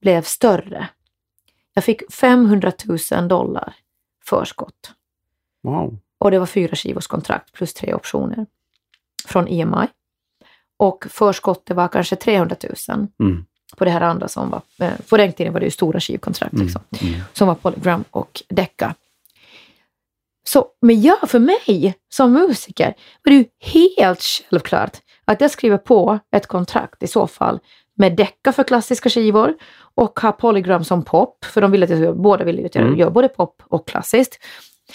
blev 0.00 0.22
större. 0.22 0.88
Jag 1.74 1.84
fick 1.84 2.12
500 2.12 2.72
000 3.12 3.28
dollar 3.28 3.74
förskott. 4.24 4.92
Wow. 5.62 5.98
Och 6.18 6.30
det 6.30 6.38
var 6.38 6.46
fyra 6.46 6.76
skivors 6.76 7.06
kontrakt 7.06 7.52
plus 7.52 7.74
tre 7.74 7.94
optioner 7.94 8.46
från 9.26 9.48
EMI. 9.48 9.86
Och 10.76 11.06
förskottet 11.10 11.76
var 11.76 11.88
kanske 11.88 12.16
300 12.16 12.56
000 12.88 13.06
Mm. 13.20 13.44
på 13.76 13.84
det 13.84 13.90
här 13.90 14.00
andra 14.00 14.28
som 14.28 14.50
var, 14.50 14.62
eh, 14.86 14.92
på 15.08 15.16
den 15.16 15.32
tiden 15.32 15.52
var 15.52 15.60
det 15.60 15.66
ju 15.66 15.70
stora 15.70 16.00
skivkontrakt 16.00 16.52
Mm. 16.54 16.64
liksom, 16.66 16.82
Mm. 17.02 17.20
som 17.32 17.48
var 17.48 17.54
Polygram 17.54 18.04
och 18.10 18.42
Decca. 18.48 18.94
Så, 20.44 20.66
men 20.80 21.02
ja, 21.02 21.18
för 21.26 21.38
mig 21.38 21.94
som 22.08 22.32
musiker 22.32 22.94
var 23.24 23.30
det 23.32 23.36
ju 23.36 23.44
helt 23.60 24.22
självklart 24.22 24.96
att 25.28 25.40
jag 25.40 25.50
skriver 25.50 25.78
på 25.78 26.18
ett 26.32 26.46
kontrakt 26.46 27.02
i 27.02 27.06
så 27.06 27.26
fall 27.26 27.60
med 27.94 28.16
Decca 28.16 28.52
för 28.52 28.64
klassiska 28.64 29.08
skivor 29.10 29.54
och 29.94 30.20
ha 30.20 30.32
Polygram 30.32 30.84
som 30.84 31.04
pop, 31.04 31.44
för 31.44 31.60
de 31.60 31.70
ville 31.70 31.84
att 31.84 31.90
jag 31.90 31.98
skulle, 31.98 32.12
båda 32.12 32.44
ville 32.44 32.66
att 32.66 32.74
jag 32.74 32.84
Mm. 32.86 32.98
gör 32.98 33.10
både 33.10 33.28
pop 33.28 33.62
och 33.64 33.88
klassiskt. 33.88 34.38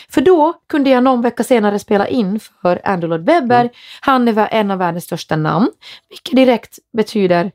För 0.10 0.22
då 0.22 0.54
kunde 0.70 0.90
jag 0.90 1.04
någon 1.04 1.22
vecka 1.22 1.44
senare 1.44 1.80
spela 1.80 2.08
in 2.08 2.40
för 2.40 2.82
Andrew 2.84 3.08
Lloyd 3.18 3.26
Webber. 3.26 3.70
Han 4.02 4.28
är 4.28 4.48
en 4.52 4.72
av 4.72 4.78
världens 4.78 5.04
största 5.04 5.36
namn, 5.36 5.70
vilket 6.10 6.36
direkt 6.36 6.80
betyder 6.98 7.52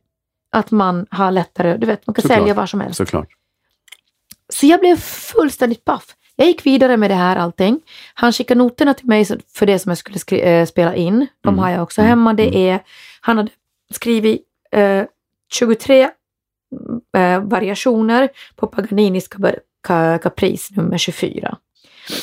att 0.53 0.71
man 0.71 1.07
har 1.11 1.31
lättare, 1.31 1.77
du 1.77 1.87
vet, 1.87 2.07
man 2.07 2.15
kan 2.15 2.23
Såklart. 2.23 2.39
sälja 2.39 2.55
var 2.55 2.67
som 2.67 2.81
helst. 2.81 2.97
Såklart. 2.97 3.29
Så 4.53 4.67
jag 4.67 4.81
blev 4.81 4.97
fullständigt 4.97 5.85
paff. 5.85 6.15
Jag 6.41 6.47
gick 6.47 6.67
vidare 6.67 6.97
med 6.97 7.11
det 7.11 7.15
här 7.15 7.37
allting. 7.37 7.81
Han 8.15 8.33
skickade 8.33 8.59
noterna 8.59 8.95
till 8.95 9.07
mig 9.07 9.25
för 9.55 9.67
det 9.67 9.79
som 9.79 9.91
jag 9.91 9.99
skulle 9.99 10.19
skri- 10.19 10.43
eh, 10.61 10.67
spela 10.67 10.95
in. 10.95 11.27
De 11.43 11.49
Mm. 11.49 11.59
har 11.59 11.71
jag 11.71 11.83
också 11.83 12.01
Mm. 12.01 12.09
hemma. 12.09 12.35
Det 12.35 12.69
är, 12.69 12.81
han 13.21 13.37
hade 13.37 13.51
skrivit 13.95 14.43
eh, 14.73 15.05
23 15.53 16.03
eh, 17.17 17.41
variationer 17.45 18.29
på 18.57 18.67
Paganinis 18.67 19.29
Caprice 20.23 20.75
nummer 20.77 20.99
24. 20.99 21.57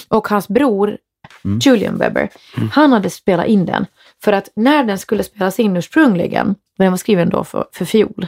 Och 0.08 0.28
hans 0.28 0.48
bror 0.48 0.98
Mm. 1.46 1.60
Julian 1.60 1.98
Webber, 1.98 2.30
Mm. 2.58 2.70
han 2.70 2.92
hade 2.94 3.10
spelat 3.10 3.46
in 3.48 3.66
den. 3.66 3.86
För 4.24 4.34
att 4.34 4.50
när 4.56 4.84
den 4.84 5.00
skulle 5.00 5.24
spelas 5.24 5.60
in 5.60 5.78
ursprungligen, 5.78 6.56
den 6.78 6.92
var 6.92 6.98
skriven 6.98 7.30
då 7.30 7.44
för, 7.44 7.66
för 7.74 7.86
fiol, 7.86 8.28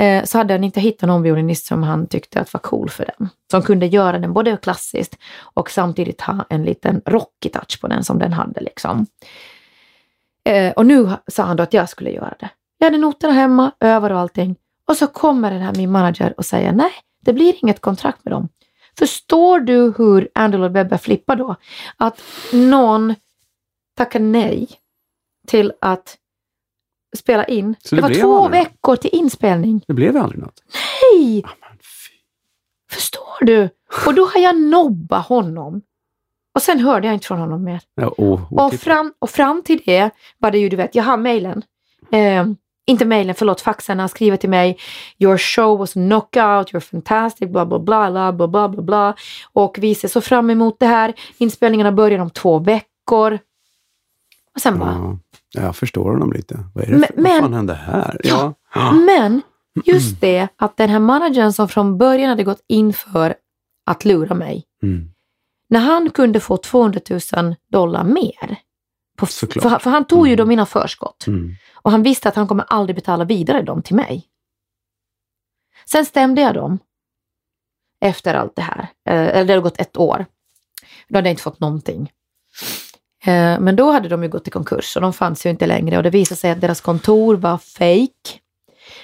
eh, 0.00 0.24
så 0.24 0.38
hade 0.38 0.54
han 0.54 0.64
inte 0.64 0.80
hittat 0.80 1.08
någon 1.08 1.22
violinist 1.22 1.66
som 1.66 1.82
han 1.82 2.06
tyckte 2.06 2.40
att 2.40 2.52
var 2.52 2.60
cool 2.60 2.90
för 2.90 3.10
den. 3.18 3.28
Som 3.50 3.62
kunde 3.62 3.86
göra 3.86 4.18
den 4.18 4.32
både 4.32 4.56
klassiskt 4.56 5.18
och 5.54 5.70
samtidigt 5.70 6.20
ha 6.20 6.44
en 6.48 6.64
liten 6.64 7.02
rockig 7.06 7.52
touch 7.52 7.80
på 7.80 7.88
den 7.88 8.04
som 8.04 8.18
den 8.18 8.32
hade. 8.32 8.60
Liksom. 8.60 9.06
Eh, 10.44 10.72
och 10.72 10.86
nu 10.86 11.10
sa 11.26 11.42
han 11.42 11.56
då 11.56 11.62
att 11.62 11.74
jag 11.74 11.88
skulle 11.88 12.10
göra 12.10 12.34
det. 12.40 12.50
Jag 12.78 12.86
hade 12.86 12.98
noterna 12.98 13.32
hemma, 13.32 13.72
övar 13.80 14.10
och 14.10 14.18
allting. 14.18 14.56
Och 14.88 14.96
så 14.96 15.06
kommer 15.06 15.50
den 15.50 15.60
här 15.60 15.74
min 15.74 15.90
manager 15.90 16.34
och 16.36 16.44
säger 16.44 16.72
nej, 16.72 16.92
det 17.20 17.32
blir 17.32 17.54
inget 17.62 17.80
kontrakt 17.80 18.24
med 18.24 18.32
dem. 18.32 18.48
Förstår 18.98 19.60
du 19.60 19.94
hur 19.98 20.28
Andrew 20.34 20.58
Lloyd 20.58 20.72
Webber 20.72 20.96
flippar 20.96 21.36
då? 21.36 21.56
Att 21.96 22.22
någon 22.52 23.14
tackar 23.96 24.20
nej 24.20 24.68
till 25.46 25.72
att 25.80 26.16
spela 27.16 27.44
in. 27.44 27.74
Så 27.84 27.94
det 27.94 28.02
det 28.02 28.08
var 28.08 28.14
två 28.14 28.44
aldrig 28.44 28.62
veckor 28.62 28.96
till 28.96 29.10
inspelning. 29.12 29.84
Det 29.86 29.94
blev 29.94 30.16
aldrig 30.16 30.40
något. 30.40 30.62
Nej! 31.12 31.42
Ah. 31.46 31.50
Förstår 32.90 33.44
du? 33.44 33.68
Och 34.06 34.14
då 34.14 34.26
har 34.26 34.40
jag 34.40 34.60
nobbat 34.60 35.26
honom. 35.26 35.82
Och 36.54 36.62
sen 36.62 36.78
hörde 36.80 37.06
jag 37.06 37.14
inte 37.14 37.26
från 37.26 37.38
honom 37.38 37.64
mer. 37.64 37.80
Ja, 37.94 38.14
oh, 38.18 38.52
Och 38.52 38.74
fram, 38.74 39.12
och 39.18 39.30
fram 39.30 39.62
till 39.62 39.82
det 39.86 40.10
var 40.38 40.50
det 40.50 40.58
ju, 40.58 40.68
du 40.68 40.76
vet, 40.76 40.94
jag 40.94 41.04
har 41.04 41.16
mejlen. 41.16 41.62
Eh, 42.12 42.46
inte 42.86 43.04
mejlen, 43.04 43.34
förlåt, 43.34 43.60
faxen. 43.60 43.98
Han 43.98 44.08
skriver 44.08 44.36
till 44.36 44.50
mig 44.50 44.78
Your 45.18 45.38
show 45.38 45.78
was 45.78 45.92
knockout, 45.92 46.72
you're 46.72 46.80
fantastic, 46.80 47.48
bla 47.48 47.66
bla 47.66 47.78
bla, 47.78 48.10
bla 48.10 48.32
bla 48.32 48.48
bla 48.48 48.68
bla 48.68 48.82
bla. 48.82 49.14
Och 49.52 49.78
vi 49.80 49.94
ser 49.94 50.08
så 50.08 50.20
fram 50.20 50.50
emot 50.50 50.76
det 50.80 50.86
här. 50.86 51.14
Inspelningarna 51.38 51.92
börjar 51.92 52.18
om 52.18 52.30
två 52.30 52.58
veckor. 52.58 53.38
Och 54.54 54.60
sen 54.60 54.78
bara, 54.78 55.18
Ja, 55.52 55.62
jag 55.62 55.76
förstår 55.76 56.10
honom 56.10 56.32
lite. 56.32 56.64
Vad, 56.74 56.84
är 56.84 56.88
det 56.92 57.06
för, 57.06 57.14
men- 57.16 57.32
vad 57.32 57.40
fan 57.42 57.52
hände 57.54 57.74
här? 57.74 58.20
Ja. 58.24 58.54
Ja. 58.74 58.92
Men 58.92 59.42
just 59.84 60.20
det 60.20 60.48
att 60.56 60.76
den 60.76 60.88
här 60.90 60.98
managern 60.98 61.52
som 61.52 61.68
från 61.68 61.98
början 61.98 62.28
hade 62.28 62.44
gått 62.44 62.64
in 62.68 62.92
för 62.92 63.34
att 63.86 64.04
lura 64.04 64.34
mig, 64.34 64.64
Mm. 64.82 65.10
när 65.68 65.80
han 65.80 66.10
kunde 66.10 66.40
få 66.40 66.56
200 66.56 67.00
000 67.36 67.56
dollar 67.72 68.04
mer, 68.04 68.56
på, 69.18 69.26
för, 69.26 69.78
för 69.78 69.90
han 69.90 70.04
tog 70.04 70.26
ju 70.26 70.32
Mm. 70.32 70.44
då 70.44 70.48
mina 70.48 70.66
förskott 70.66 71.26
Mm. 71.26 71.54
och 71.74 71.90
han 71.90 72.02
visste 72.02 72.28
att 72.28 72.36
han 72.36 72.48
kommer 72.48 72.64
aldrig 72.68 72.96
betala 72.96 73.24
vidare 73.24 73.62
dem 73.62 73.82
till 73.82 73.96
mig. 73.96 74.26
Sen 75.86 76.04
stämde 76.06 76.40
jag 76.40 76.54
dem. 76.54 76.78
efter 78.02 78.34
allt 78.34 78.56
det 78.56 78.62
här. 78.62 78.80
Eh, 78.80 79.14
Eller 79.28 79.44
det 79.44 79.52
hade 79.52 79.60
gått 79.60 79.80
ett 79.80 79.96
år. 79.96 80.26
Då 81.08 81.18
hade 81.18 81.28
jag 81.28 81.32
inte 81.32 81.42
fått 81.42 81.60
någonting. 81.60 82.12
Eh, 83.24 83.60
men 83.60 83.76
då 83.76 83.90
hade 83.90 84.08
de 84.08 84.22
ju 84.22 84.28
gått 84.28 84.48
i 84.48 84.50
konkurs 84.50 84.96
och 84.96 85.02
de 85.02 85.12
fanns 85.12 85.46
ju 85.46 85.50
inte 85.50 85.66
längre 85.66 85.96
och 85.96 86.02
det 86.02 86.10
visade 86.10 86.40
sig 86.40 86.50
att 86.50 86.60
deras 86.60 86.80
kontor 86.80 87.36
var 87.36 87.58
fake. 87.58 88.38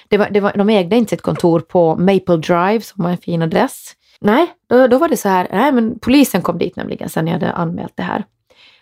Det 0.07 0.17
var, 0.17 0.29
det 0.29 0.39
var, 0.39 0.53
de 0.55 0.69
ägde 0.69 0.95
inte 0.95 1.09
sitt 1.09 1.21
kontor 1.21 1.59
på 1.59 1.95
Maple 1.95 2.37
Drive 2.37 2.81
som 2.81 3.03
var 3.03 3.11
en 3.11 3.17
fin 3.17 3.41
adress. 3.41 3.93
Nej, 4.21 4.47
då, 4.69 4.87
då 4.87 4.97
var 4.97 5.09
det 5.09 5.17
så 5.17 5.29
här, 5.29 5.47
nej 5.51 5.71
men 5.71 5.99
polisen 5.99 6.41
kom 6.41 6.57
dit 6.57 6.75
nämligen 6.75 7.09
sen 7.09 7.27
jag 7.27 7.33
hade 7.33 7.51
anmält 7.51 7.93
det 7.95 8.03
här 8.03 8.25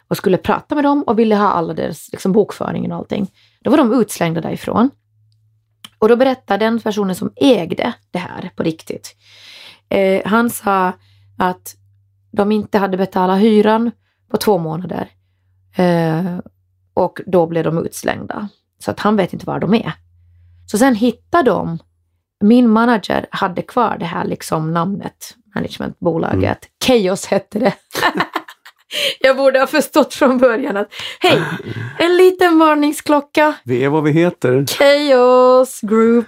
och 0.07 0.17
skulle 0.17 0.37
prata 0.37 0.75
med 0.75 0.83
dem 0.83 1.03
och 1.03 1.19
ville 1.19 1.35
ha 1.35 1.51
alla 1.51 1.73
deras 1.73 2.09
liksom, 2.11 2.31
bokföring 2.31 2.91
och 2.91 2.97
allting. 2.97 3.31
Då 3.61 3.71
var 3.71 3.77
de 3.77 3.93
utslängda 3.93 4.41
därifrån. 4.41 4.89
Och 5.99 6.09
då 6.09 6.15
berättade 6.15 6.65
den 6.65 6.79
personen 6.79 7.15
som 7.15 7.33
ägde 7.35 7.93
det 8.11 8.19
här 8.19 8.51
på 8.55 8.63
riktigt. 8.63 9.15
Eh, 9.89 10.21
han 10.25 10.49
sa 10.49 10.91
att 11.37 11.75
de 12.31 12.51
inte 12.51 12.77
hade 12.77 12.97
betalat 12.97 13.39
hyran 13.39 13.91
på 14.31 14.37
två 14.37 14.57
månader. 14.57 15.09
Eh, 15.75 16.37
och 16.93 17.21
då 17.25 17.47
blev 17.47 17.63
de 17.63 17.85
utslängda. 17.85 18.49
Så 18.79 18.91
att 18.91 18.99
han 18.99 19.15
vet 19.15 19.33
inte 19.33 19.45
var 19.45 19.59
de 19.59 19.73
är. 19.73 19.93
Så 20.71 20.77
sen 20.77 20.95
hittade 20.95 21.51
de, 21.51 21.79
min 22.43 22.69
manager 22.69 23.25
hade 23.31 23.61
kvar 23.61 23.97
det 23.99 24.05
här 24.05 24.25
liksom 24.25 24.73
namnet, 24.73 25.35
managementbolaget. 25.55 26.59
Chaos 26.85 27.25
hette 27.25 27.59
det. 27.59 27.73
Jag 29.19 29.37
borde 29.37 29.59
ha 29.59 29.67
förstått 29.67 30.13
från 30.13 30.37
början 30.37 30.77
att 30.77 30.93
hej, 31.19 31.41
en 31.99 32.17
liten 32.17 32.59
varningsklocka. 32.59 33.55
Vi 33.63 33.83
är 33.83 33.89
vad 33.89 34.03
vi 34.03 34.11
heter. 34.11 34.65
Chaos 34.65 35.81
Group. 35.81 36.27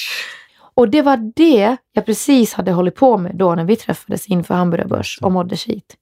och 0.74 0.88
det 0.88 1.02
var 1.02 1.32
det 1.36 1.76
jag 1.92 2.06
precis 2.06 2.54
hade 2.54 2.72
hållit 2.72 2.94
på 2.94 3.18
med 3.18 3.36
då 3.36 3.54
när 3.54 3.64
vi 3.64 3.76
träffades 3.76 4.26
inför 4.26 4.54
Hamburgerbörs 4.54 5.18
och 5.22 5.32
mådde 5.32 5.56
skit. 5.56 5.96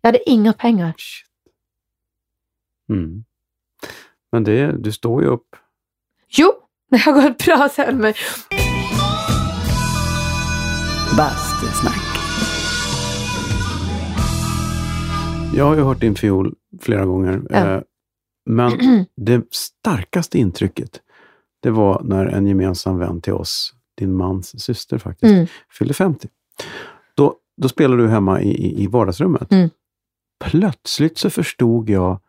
Jag 0.00 0.08
hade 0.08 0.30
inga 0.30 0.52
pengar. 0.52 0.94
Mm. 2.92 3.24
Men 4.32 4.44
det, 4.44 4.72
du 4.82 4.92
står 4.92 5.22
ju 5.22 5.28
upp. 5.28 5.56
Jo, 6.28 6.52
det 6.90 6.96
har 6.98 7.12
gått 7.12 7.44
bra 7.44 7.68
sen 7.68 7.98
men 7.98 8.14
Bastusnack. 11.16 12.00
Jag 15.56 15.64
har 15.64 15.76
ju 15.76 15.82
hört 15.82 16.00
din 16.00 16.14
fiol 16.14 16.54
flera 16.80 17.04
gånger. 17.04 17.42
Ja. 17.50 17.56
eh, 17.74 17.82
Men 18.50 18.72
det 19.16 19.42
starkaste 19.54 20.38
intrycket, 20.38 21.00
det 21.62 21.70
var 21.70 22.02
när 22.04 22.26
en 22.26 22.46
gemensam 22.46 22.98
vän 22.98 23.20
till 23.20 23.32
oss, 23.32 23.74
din 23.98 24.14
mans 24.16 24.62
syster 24.64 24.98
faktiskt, 24.98 25.32
Mm. 25.34 25.46
fyllde 25.78 25.94
50. 25.94 26.28
Då, 27.16 27.34
då 27.62 27.68
spelade 27.68 28.02
du 28.02 28.08
hemma 28.08 28.40
i, 28.40 28.48
i, 28.50 28.82
i 28.82 28.86
vardagsrummet. 28.86 29.52
Mm. 29.52 29.70
Plötsligt 30.44 31.18
så 31.18 31.30
förstod 31.30 31.90
jag, 31.90 32.20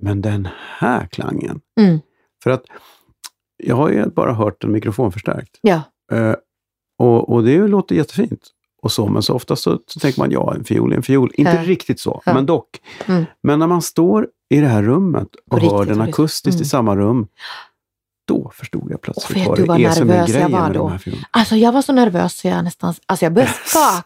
men 0.00 0.20
den 0.22 0.48
här 0.78 1.06
klangen. 1.06 1.60
Mm. 1.80 2.00
För 2.42 2.50
att 2.50 2.62
jag 3.56 3.76
har 3.76 3.88
ju 3.90 4.06
bara 4.06 4.32
hört 4.32 4.60
den 4.60 4.72
mikrofonförstärkt. 4.72 5.58
ja. 5.60 5.82
Eh, 6.12 6.34
och, 6.98 7.28
och 7.32 7.44
det 7.44 7.58
låter 7.66 7.94
jättefint. 7.94 8.48
Och 8.82 8.92
så, 8.92 9.06
men 9.08 9.22
så 9.22 9.34
ofta 9.34 9.56
så, 9.56 9.78
så 9.86 10.00
tänker 10.00 10.20
man, 10.20 10.30
ja, 10.30 10.54
en 10.54 10.64
fiol 10.64 10.92
är 10.92 10.96
en 10.96 11.02
fiol. 11.02 11.30
Inte 11.34 11.50
Ja. 11.52 11.62
riktigt 11.64 12.00
så, 12.00 12.22
Ja. 12.26 12.34
men 12.34 12.46
dock. 12.46 12.80
Mm. 13.06 13.24
Men 13.42 13.58
när 13.58 13.66
man 13.66 13.82
står 13.82 14.28
i 14.50 14.60
det 14.60 14.66
här 14.68 14.82
rummet 14.82 15.28
och 15.50 15.60
hör 15.60 15.84
den 15.84 16.00
akustiskt 16.00 16.56
i 16.60 16.62
Mm. 16.62 16.64
samma 16.68 16.96
rum, 16.96 17.26
då 18.26 18.50
förstod 18.54 18.90
jag 18.90 19.00
plötsligt 19.00 19.38
vet 19.38 19.48
vad 19.48 19.56
du 19.58 19.62
det 19.62 19.68
vad 19.68 19.80
är 19.80 19.90
som 19.90 20.10
är 20.10 20.16
jag 20.16 20.28
grejen 20.28 20.52
var 20.52 20.60
med 20.60 20.72
de 20.72 20.90
här 20.90 20.98
fiolerna. 20.98 21.26
Alltså 21.30 21.56
jag 21.56 21.72
var 21.72 21.82
så 21.82 21.92
nervös 21.92 22.38
så 22.38 22.48
jag 22.48 22.64
nästan, 22.64 22.94
alltså 23.06 23.24
jag 23.24 23.32
började 23.32 23.52
skaka. 23.64 24.04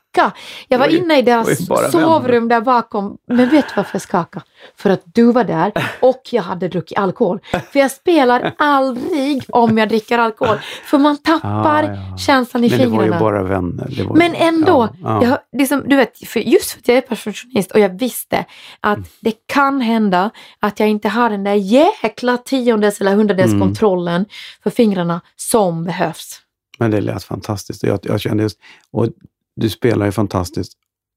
Jag 0.69 0.79
var 0.79 0.87
ju- 0.89 0.99
inne 0.99 1.19
i 1.19 1.23
deras 1.23 1.69
bara 1.69 1.91
sovrum 1.91 2.49
där 2.49 2.61
bakom. 2.61 3.17
Men 3.29 3.51
vet 3.51 3.69
du 3.69 3.73
varför 3.77 3.91
jag 3.95 4.03
skakade? 4.03 4.45
För 4.77 4.91
att 4.91 5.03
du 5.05 5.33
var 5.33 5.45
där 5.45 5.73
och 6.01 6.23
jag 6.31 6.43
hade 6.43 6.69
druckit 6.69 6.99
alkohol. 6.99 7.41
För 7.73 7.79
jag 7.79 7.91
spelar 7.91 8.55
aldrig 8.59 9.43
om 9.49 9.79
jag 9.79 9.89
dricker 9.89 10.19
alkohol. 10.19 10.59
För 10.85 10.99
man 10.99 11.17
tappar 11.17 11.85
Ah, 11.85 11.95
ja. 12.11 12.17
känslan 12.19 12.65
i 12.65 12.71
Men 12.71 12.79
det 12.79 12.87
var 12.87 12.93
ju 12.97 13.01
fingrarna. 13.01 13.21
bara 13.21 13.43
vänner. 13.43 14.05
Var 14.09 14.17
Men 14.17 14.35
ändå, 14.35 14.89
Ja, 15.03 15.23
ja. 15.23 15.25
Jag, 15.29 15.39
liksom, 15.59 15.83
du 15.87 15.97
vet, 15.97 16.29
för 16.29 16.41
just 16.41 16.71
för 16.73 16.79
att 16.79 16.89
jag 16.89 16.97
är 16.97 17.01
perfektionist 17.01 17.71
och 17.71 17.81
jag 17.81 17.99
visste 17.99 18.45
att 18.81 18.97
Mm. 18.97 19.09
det 19.21 19.33
kan 19.47 19.81
hända 19.81 20.31
att 20.61 20.81
jag 20.81 20.89
inte 20.89 21.09
har 21.09 21.31
den 21.31 21.45
där 21.45 21.55
jäkla 21.55 22.37
tiondels 22.37 23.01
eller 23.01 23.15
hundradels 23.15 23.53
Mm. 23.53 23.61
kontrollen 23.61 24.27
för 24.63 24.71
fingrarna 24.71 25.21
som 25.37 25.85
behövs. 25.85 26.41
Men 26.79 26.91
det 26.91 27.01
lät 27.01 27.25
fantastiskt. 27.25 27.83
Jag, 27.83 27.99
jag 28.03 28.21
kände 28.21 28.43
just, 28.43 28.59
och 28.93 29.09
du 29.57 29.69
spelar 29.71 30.07
ju 30.07 30.13
fantastiskt. 30.13 30.73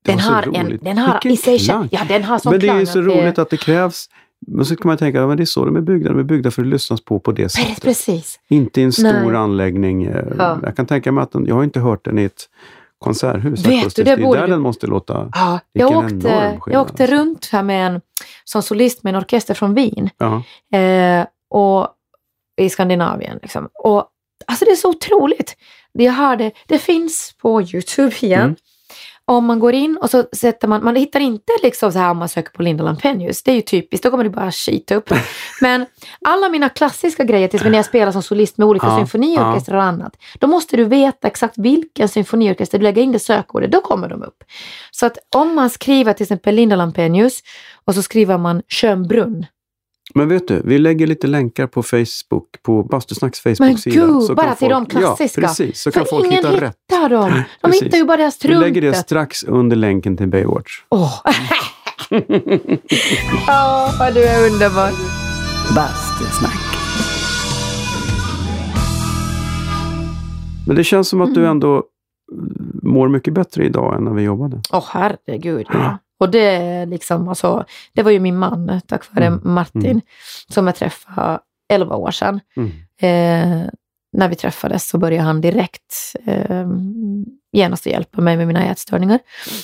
Det 0.05 0.11
Den 0.11 0.19
har, 0.19 0.43
en, 0.57 0.65
roligt. 0.65 0.83
den 0.83 0.97
har 0.97 1.13
Vilken 1.13 1.31
i 1.31 1.37
sig 1.37 1.59
klang. 1.59 1.87
ja, 1.91 2.01
den 2.07 2.23
har 2.23 2.39
sån 2.39 2.51
Men 2.51 2.59
det 2.59 2.67
är 2.67 2.79
ju 2.79 2.85
så 2.85 2.99
att 2.99 3.05
det- 3.05 3.11
roligt 3.21 3.39
att 3.39 3.49
det 3.49 3.57
krävs. 3.57 4.05
Men 4.47 4.65
så 4.65 4.75
kan 4.75 4.87
man 4.87 4.97
tänka, 4.97 5.19
ja, 5.19 5.27
men 5.27 5.37
det 5.37 5.43
är 5.43 5.45
så 5.45 5.65
de 5.65 5.75
är 5.75 5.81
byggda. 5.81 6.09
De 6.09 6.19
är 6.19 6.23
byggda 6.23 6.51
för 6.51 6.61
att 6.61 6.67
lyssnas 6.67 7.01
på 7.05 7.19
på 7.19 7.31
det 7.31 7.43
Precis, 7.43 7.65
sättet. 7.67 7.83
preskillnad. 7.83 8.23
Inte 8.49 8.81
i 8.81 8.83
en 8.83 8.91
stor 8.91 9.03
Nej. 9.31 9.35
anläggning. 9.35 10.03
eh, 10.05 10.25
Ja. 10.37 10.59
Jag 10.63 10.75
kan 10.75 10.85
tänka 10.85 11.11
mig 11.11 11.21
att 11.21 11.31
den, 11.31 11.45
jag 11.45 11.55
har 11.55 11.63
inte 11.63 11.79
hört 11.79 12.05
den 12.05 12.19
i 12.19 12.23
ett 12.23 12.49
konserthus. 12.99 13.65
Vet 13.65 13.95
du, 13.95 14.03
det 14.03 14.15
det 14.15 14.21
är 14.21 14.25
borde 14.25 14.39
där 14.39 14.47
du- 14.47 14.53
den 14.53 14.61
måste 14.61 14.87
låta. 14.87 15.29
Ja, 15.33 15.59
jag 15.71 15.97
åkte, 15.97 16.59
jag 16.67 16.81
åkte 16.81 17.07
runt 17.07 17.49
här 17.51 17.63
med 17.63 17.87
en, 17.87 18.01
som 18.43 18.61
solist 18.63 19.03
med 19.03 19.15
en 19.15 19.21
orkester 19.21 19.53
från 19.53 19.73
Wien 19.73 20.09
Ja. 20.17 20.43
eh, 20.79 21.25
och, 21.49 21.87
i 22.61 22.69
Skandinavien. 22.69 23.39
Liksom. 23.41 23.69
Och, 23.83 24.07
alltså 24.47 24.65
det 24.65 24.71
är 24.71 24.75
så 24.75 24.89
otroligt. 24.89 25.55
Jag 26.03 26.13
hörde, 26.13 26.51
det 26.67 26.79
finns 26.79 27.35
på 27.41 27.61
Youtube 27.61 28.15
igen. 28.21 28.41
Mm. 28.41 28.55
Om 29.29 29.45
man 29.45 29.59
går 29.59 29.73
in 29.73 29.97
och 30.01 30.09
så 30.09 30.23
sätter 30.33 30.67
man, 30.67 30.83
man 30.83 30.95
hittar 30.95 31.19
inte 31.19 31.51
liksom 31.63 31.91
så 31.91 31.99
här 31.99 32.11
om 32.11 32.17
man 32.17 32.29
söker 32.29 32.51
på 32.51 32.63
Linda 32.63 32.83
Lampenius, 32.83 33.43
det 33.43 33.51
är 33.51 33.55
ju 33.55 33.61
typiskt, 33.61 34.03
då 34.03 34.11
kommer 34.11 34.23
det 34.23 34.29
bara 34.29 34.51
skita 34.51 34.95
upp. 34.95 35.13
Men 35.61 35.85
alla 36.25 36.49
mina 36.49 36.69
klassiska 36.69 37.23
grejer, 37.23 37.47
till 37.47 37.55
exempel 37.55 37.71
när 37.71 37.79
jag 37.79 37.85
spelar 37.85 38.11
som 38.11 38.23
solist 38.23 38.57
med 38.57 38.67
olika 38.67 38.85
Ja, 38.87 38.97
symfoniorkestrar 38.97 39.77
och 39.77 39.83
annat, 39.83 40.17
då 40.39 40.47
måste 40.47 40.77
du 40.77 40.83
veta 40.83 41.27
exakt 41.27 41.57
vilken 41.57 42.09
symfoniorkester 42.09 42.77
du 42.77 42.83
lägger 42.83 43.01
in 43.01 43.11
det 43.11 43.19
sökordet, 43.19 43.71
då 43.71 43.81
kommer 43.81 44.09
de 44.09 44.23
upp. 44.23 44.43
Så 44.91 45.05
att 45.05 45.17
om 45.35 45.55
man 45.55 45.69
skriver 45.69 46.13
till 46.13 46.23
exempel 46.23 46.55
Linda 46.55 46.75
Lampenius 46.75 47.39
och 47.85 47.95
så 47.95 48.03
skriver 48.03 48.37
man 48.37 48.61
Schönbrunn, 48.67 49.45
Men 50.15 50.27
vet 50.29 50.47
du, 50.47 50.61
vi 50.65 50.77
lägger 50.79 51.07
lite 51.07 51.27
länkar 51.27 51.67
på 51.67 51.83
Facebook, 51.83 52.63
på 52.63 52.83
Bastusnacks 52.83 53.45
Men 53.45 53.55
Facebook-sida. 53.55 54.05
gud, 54.05 54.23
så 54.23 54.35
bara 54.35 54.45
kan 54.47 54.55
till 54.55 54.69
de 54.69 54.81
folk- 54.85 54.91
klassiska. 54.91 55.41
Ja, 55.41 55.47
precis. 55.47 55.81
Så 55.81 55.91
kan 55.91 56.03
för 56.05 56.09
folk 56.09 56.25
ingen 56.25 56.35
hitta 56.45 56.61
rätt. 56.61 56.75
hittar 56.91 57.09
dem. 57.09 57.31
De 57.61 57.67
Precis. 57.67 57.83
hittar 57.83 57.97
ju 57.97 58.03
bara 58.05 58.17
deras 58.17 58.45
Vi 58.45 58.55
lägger 58.55 58.81
det 58.81 58.93
strax 58.93 59.43
under 59.43 59.75
länken 59.75 60.17
till 60.17 60.27
Baywatch. 60.27 60.71
Åh, 60.89 61.21
Åh, 63.47 63.99
vad 63.99 64.13
du 64.13 64.23
är 64.23 64.51
underbar. 64.51 64.91
Bastusnack. 65.75 66.63
Men 70.67 70.75
det 70.75 70.83
känns 70.83 71.09
som 71.09 71.21
att 71.21 71.27
Mm. 71.29 71.41
du 71.41 71.47
ändå 71.47 71.73
mm, 71.73 72.79
mår 72.83 73.07
mycket 73.07 73.33
bättre 73.33 73.65
idag 73.65 73.95
än 73.97 74.03
när 74.03 74.13
vi 74.13 74.21
jobbade. 74.23 74.61
Åh 74.73 74.83
herregud. 74.91 75.65
Ja. 75.73 75.97
Och 76.19 76.29
det 76.31 76.85
liksom, 76.85 77.27
alltså, 77.29 77.65
det 77.93 78.03
var 78.03 78.11
ju 78.11 78.19
min 78.19 78.37
man, 78.37 78.81
tack 78.87 79.15
vare 79.15 79.25
Mm. 79.25 79.41
Martin, 79.43 79.85
Mm. 79.85 80.01
som 80.49 80.67
jag 80.67 80.75
träffade 80.75 81.39
11 81.69 81.95
år 81.95 82.11
sedan. 82.11 82.39
Mm. 82.55 82.71
Eh, 83.01 83.69
när 84.17 84.29
vi 84.29 84.35
träffades 84.35 84.89
så 84.89 84.97
började 84.97 85.23
han 85.23 85.41
direkt 85.41 86.15
eh, 86.25 86.67
genast 87.51 87.85
hjälpa 87.85 88.21
mig 88.21 88.37
med 88.37 88.47
mina 88.47 88.65
ätstörningar. 88.65 89.19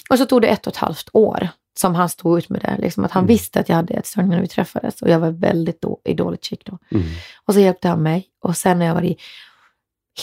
Och 0.09 0.17
så 0.17 0.25
tog 0.25 0.41
det 0.41 0.47
ett 0.47 0.67
och 0.67 0.73
ett 0.73 0.77
halvt 0.77 1.09
år 1.13 1.49
som 1.79 1.95
han 1.95 2.09
stod 2.09 2.37
ut 2.37 2.49
med 2.49 2.61
det. 2.61 2.77
Liksom 2.81 3.05
att 3.05 3.11
han 3.11 3.21
Mm. 3.23 3.27
visste 3.27 3.59
att 3.59 3.69
jag 3.69 3.75
hade 3.75 3.93
ätstörningar 3.93 4.35
när 4.35 4.41
vi 4.41 4.47
träffades 4.47 5.01
och 5.01 5.09
jag 5.09 5.19
var 5.19 5.29
väldigt 5.31 5.81
då, 5.81 5.99
i 6.05 6.13
dåligt 6.13 6.45
skick 6.45 6.65
då. 6.65 6.77
Mm. 6.91 7.05
Och 7.45 7.53
så 7.53 7.59
hjälpte 7.59 7.87
han 7.87 8.03
mig 8.03 8.27
och 8.43 8.57
sen 8.57 8.79
när 8.79 8.85
jag 8.85 8.93
var 8.93 9.01
i 9.03 9.17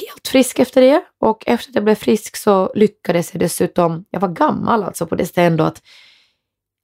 helt 0.00 0.28
frisk 0.28 0.58
efter 0.58 0.80
det 0.80 1.02
och 1.20 1.44
efter 1.46 1.70
att 1.70 1.74
jag 1.74 1.84
blev 1.84 1.94
frisk 1.94 2.36
så 2.36 2.72
lyckades 2.74 3.34
jag 3.34 3.40
dessutom, 3.40 4.04
jag 4.10 4.20
var 4.20 4.28
gammal 4.28 4.82
alltså 4.84 5.06
på 5.06 5.14
det 5.14 5.26
stället 5.26 5.50
ändå 5.52 5.64
att 5.64 5.82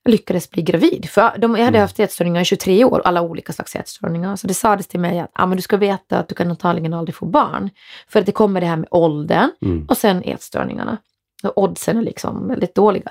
lyckades 0.07 0.51
bli 0.51 0.63
gravid. 0.63 1.09
För 1.11 1.39
de, 1.39 1.51
jag 1.57 1.65
hade 1.65 1.79
Mm. 1.79 1.81
haft 1.81 2.01
ätstörningar 2.01 2.41
i 2.41 2.45
23 2.45 2.85
år, 2.85 3.03
alla 3.05 3.23
olika 3.23 3.53
slags 3.53 3.77
ätstörningar. 3.77 4.37
Så 4.37 4.47
det 4.47 4.55
sades 4.55 4.87
till 4.87 5.01
mig 5.01 5.19
att 5.21 5.31
ah, 5.33 5.47
men 5.47 5.57
du 5.57 5.63
ska 5.63 5.77
veta 5.77 6.19
att 6.19 6.29
du 6.29 6.35
kan 6.35 6.51
antagligen 6.51 6.95
aldrig 6.95 7.15
få 7.15 7.27
barn. 7.27 7.71
För 8.09 8.21
att 8.21 8.27
det 8.27 8.33
kommer 8.33 8.61
det 8.61 8.67
här 8.67 8.77
med 8.77 8.89
åldern 8.91 9.51
Mm. 9.63 9.87
och 9.89 9.97
sen 9.97 10.23
ätstörningarna. 10.23 10.99
Och 11.43 11.59
oddsen 11.63 11.97
är 11.99 12.03
liksom 12.03 12.49
väldigt 12.49 12.75
dåliga. 12.75 13.11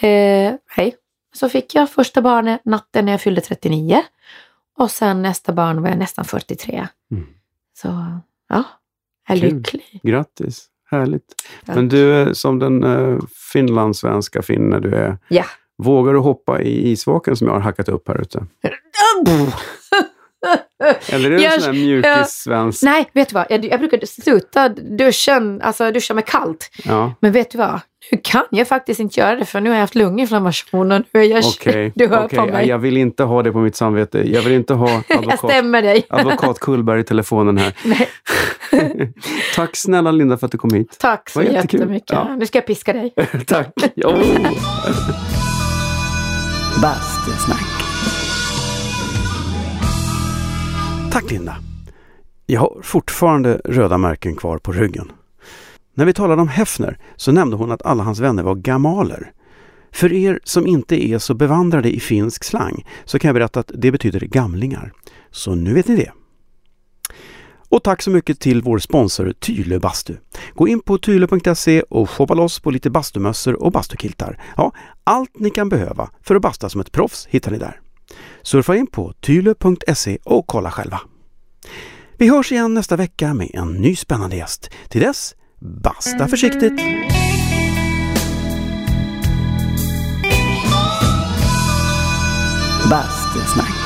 Eh, 0.00 0.54
hej. 0.66 0.94
Så 1.34 1.48
fick 1.48 1.74
jag 1.74 1.90
första 1.90 2.22
barnet 2.22 2.60
natten 2.64 3.04
när 3.04 3.12
jag 3.12 3.20
fyllde 3.20 3.40
39. 3.40 4.02
Och 4.78 4.90
sen 4.90 5.22
nästa 5.22 5.52
barn 5.52 5.82
var 5.82 5.88
jag 5.88 5.98
nästan 5.98 6.24
43. 6.24 6.86
Mm. 7.10 7.26
Så 7.74 7.88
ja, 8.48 8.64
jag 9.28 9.36
är 9.36 9.40
Kul. 9.40 9.54
lycklig. 9.56 10.00
Grattis, 10.02 10.66
härligt. 10.90 11.34
Tack. 11.66 11.76
Men 11.76 11.88
du, 11.88 12.14
är 12.14 12.32
som 12.32 12.58
den 12.58 12.84
uh, 12.84 13.20
finlandssvenska 13.52 14.42
finne 14.42 14.80
du 14.80 14.94
är, 14.94 15.18
Ja. 15.28 15.44
Vågar 15.82 16.12
du 16.12 16.18
hoppa 16.18 16.62
i 16.62 16.90
isvaken 16.90 17.36
som 17.36 17.46
jag 17.46 17.54
har 17.54 17.60
hackat 17.60 17.88
upp 17.88 18.08
här 18.08 18.20
ute? 18.20 18.46
Eller 21.08 21.30
är 21.30 21.38
du 21.38 21.44
en 21.44 21.60
sån 21.60 21.62
här 21.62 21.72
mjukis-svensk? 21.72 22.82
Nej, 22.82 23.10
vet 23.12 23.28
du 23.28 23.34
vad? 23.34 23.46
Jag, 23.50 23.64
jag 23.64 23.80
brukar 23.80 24.06
sluta 24.06 24.68
duschen, 24.68 25.62
alltså 25.62 25.90
duscha 25.90 26.14
med 26.14 26.26
kallt. 26.26 26.70
Ja, 26.84 27.14
Men 27.20 27.32
vet 27.32 27.50
du 27.50 27.58
vad? 27.58 27.80
Nu 28.12 28.18
kan 28.22 28.44
jag 28.50 28.68
faktiskt 28.68 29.00
inte 29.00 29.20
göra 29.20 29.36
det 29.36 29.44
för 29.44 29.60
nu 29.60 29.70
har 29.70 29.76
jag 29.76 29.80
haft 29.80 29.94
lunginflammation 29.94 30.92
och 30.92 31.02
nu 31.12 31.20
är 31.20 31.24
jag... 31.24 31.44
okej. 31.44 31.92
Du 31.96 32.06
hör 32.08 32.24
okej. 32.24 32.38
på 32.38 32.46
mig. 32.46 32.68
Jag 32.68 32.78
vill 32.78 32.96
inte 32.96 33.24
ha 33.24 33.42
det 33.42 33.52
på 33.52 33.58
mitt 33.58 33.76
samvete. 33.76 34.32
Jag 34.32 34.42
vill 34.42 34.52
inte 34.52 34.74
ha 34.74 34.90
Jag 35.08 35.18
advokat, 35.18 36.06
advokat 36.08 36.60
Kullberg 36.60 37.00
i 37.00 37.04
telefonen 37.04 37.58
här. 37.58 37.74
Tack 39.54 39.76
snälla 39.76 40.10
Linda 40.10 40.36
för 40.38 40.46
att 40.46 40.52
du 40.52 40.58
kom 40.58 40.74
hit. 40.74 40.96
tack 41.00 41.30
så 41.30 41.42
jättemycket. 41.42 42.10
Ja. 42.10 42.36
Nu 42.38 42.46
ska 42.46 42.58
jag 42.58 42.66
piska 42.66 42.92
dig. 42.92 43.14
Tack. 43.46 43.68
Oh. 43.96 45.35
Bastusnack. 46.82 47.66
Tack 51.12 51.30
Linda. 51.30 51.56
Jag 52.46 52.60
har 52.60 52.80
fortfarande 52.82 53.60
röda 53.64 53.98
märken 53.98 54.36
kvar 54.36 54.58
på 54.58 54.72
ryggen. 54.72 55.12
När 55.94 56.04
vi 56.04 56.12
talade 56.12 56.42
om 56.42 56.48
Hefner 56.48 56.98
så 57.16 57.32
nämnde 57.32 57.56
hon 57.56 57.72
att 57.72 57.86
alla 57.86 58.02
hans 58.02 58.20
vänner 58.20 58.42
var 58.42 58.54
gamaler. 58.54 59.32
För 59.92 60.12
er 60.12 60.40
som 60.44 60.66
inte 60.66 61.08
är 61.08 61.18
så 61.18 61.34
bevandrade 61.34 61.96
i 61.96 62.00
finsk 62.00 62.44
slang 62.44 62.86
så 63.04 63.18
kan 63.18 63.28
jag 63.28 63.34
berätta 63.34 63.60
att 63.60 63.70
det 63.74 63.92
betyder 63.92 64.20
gamlingar. 64.20 64.92
Så 65.30 65.54
nu 65.54 65.74
vet 65.74 65.88
ni 65.88 65.96
det. 65.96 66.12
Och 67.68 67.82
tack 67.82 68.02
så 68.02 68.10
mycket 68.10 68.40
till 68.40 68.62
vår 68.62 68.78
sponsor 68.78 69.32
Tylö 69.32 69.78
Bastu. 69.78 70.14
Gå 70.54 70.68
in 70.68 70.80
på 70.80 70.98
tylö.se 70.98 71.82
och 71.82 72.10
shoppa 72.10 72.34
loss 72.34 72.60
på 72.60 72.70
lite 72.70 72.90
bastumössor 72.90 73.62
och 73.62 73.72
bastukiltar. 73.72 74.42
Ja, 74.56 74.72
allt 75.04 75.30
ni 75.38 75.50
kan 75.50 75.68
behöva 75.68 76.10
för 76.22 76.34
att 76.34 76.42
basta 76.42 76.68
som 76.68 76.80
ett 76.80 76.92
proffs 76.92 77.26
hittar 77.26 77.50
ni 77.50 77.58
där. 77.58 77.80
Surfa 78.42 78.76
in 78.76 78.86
på 78.86 79.12
tylö.se 79.12 80.18
och 80.24 80.46
kolla 80.46 80.70
själva. 80.70 81.00
Vi 82.18 82.28
hörs 82.28 82.52
igen 82.52 82.74
nästa 82.74 82.96
vecka 82.96 83.34
med 83.34 83.50
en 83.54 83.72
ny 83.72 83.96
spännande 83.96 84.36
gäst. 84.36 84.70
Till 84.88 85.00
dess, 85.00 85.34
basta 85.60 86.28
försiktigt! 86.28 86.80
Bastusnack. 92.90 93.85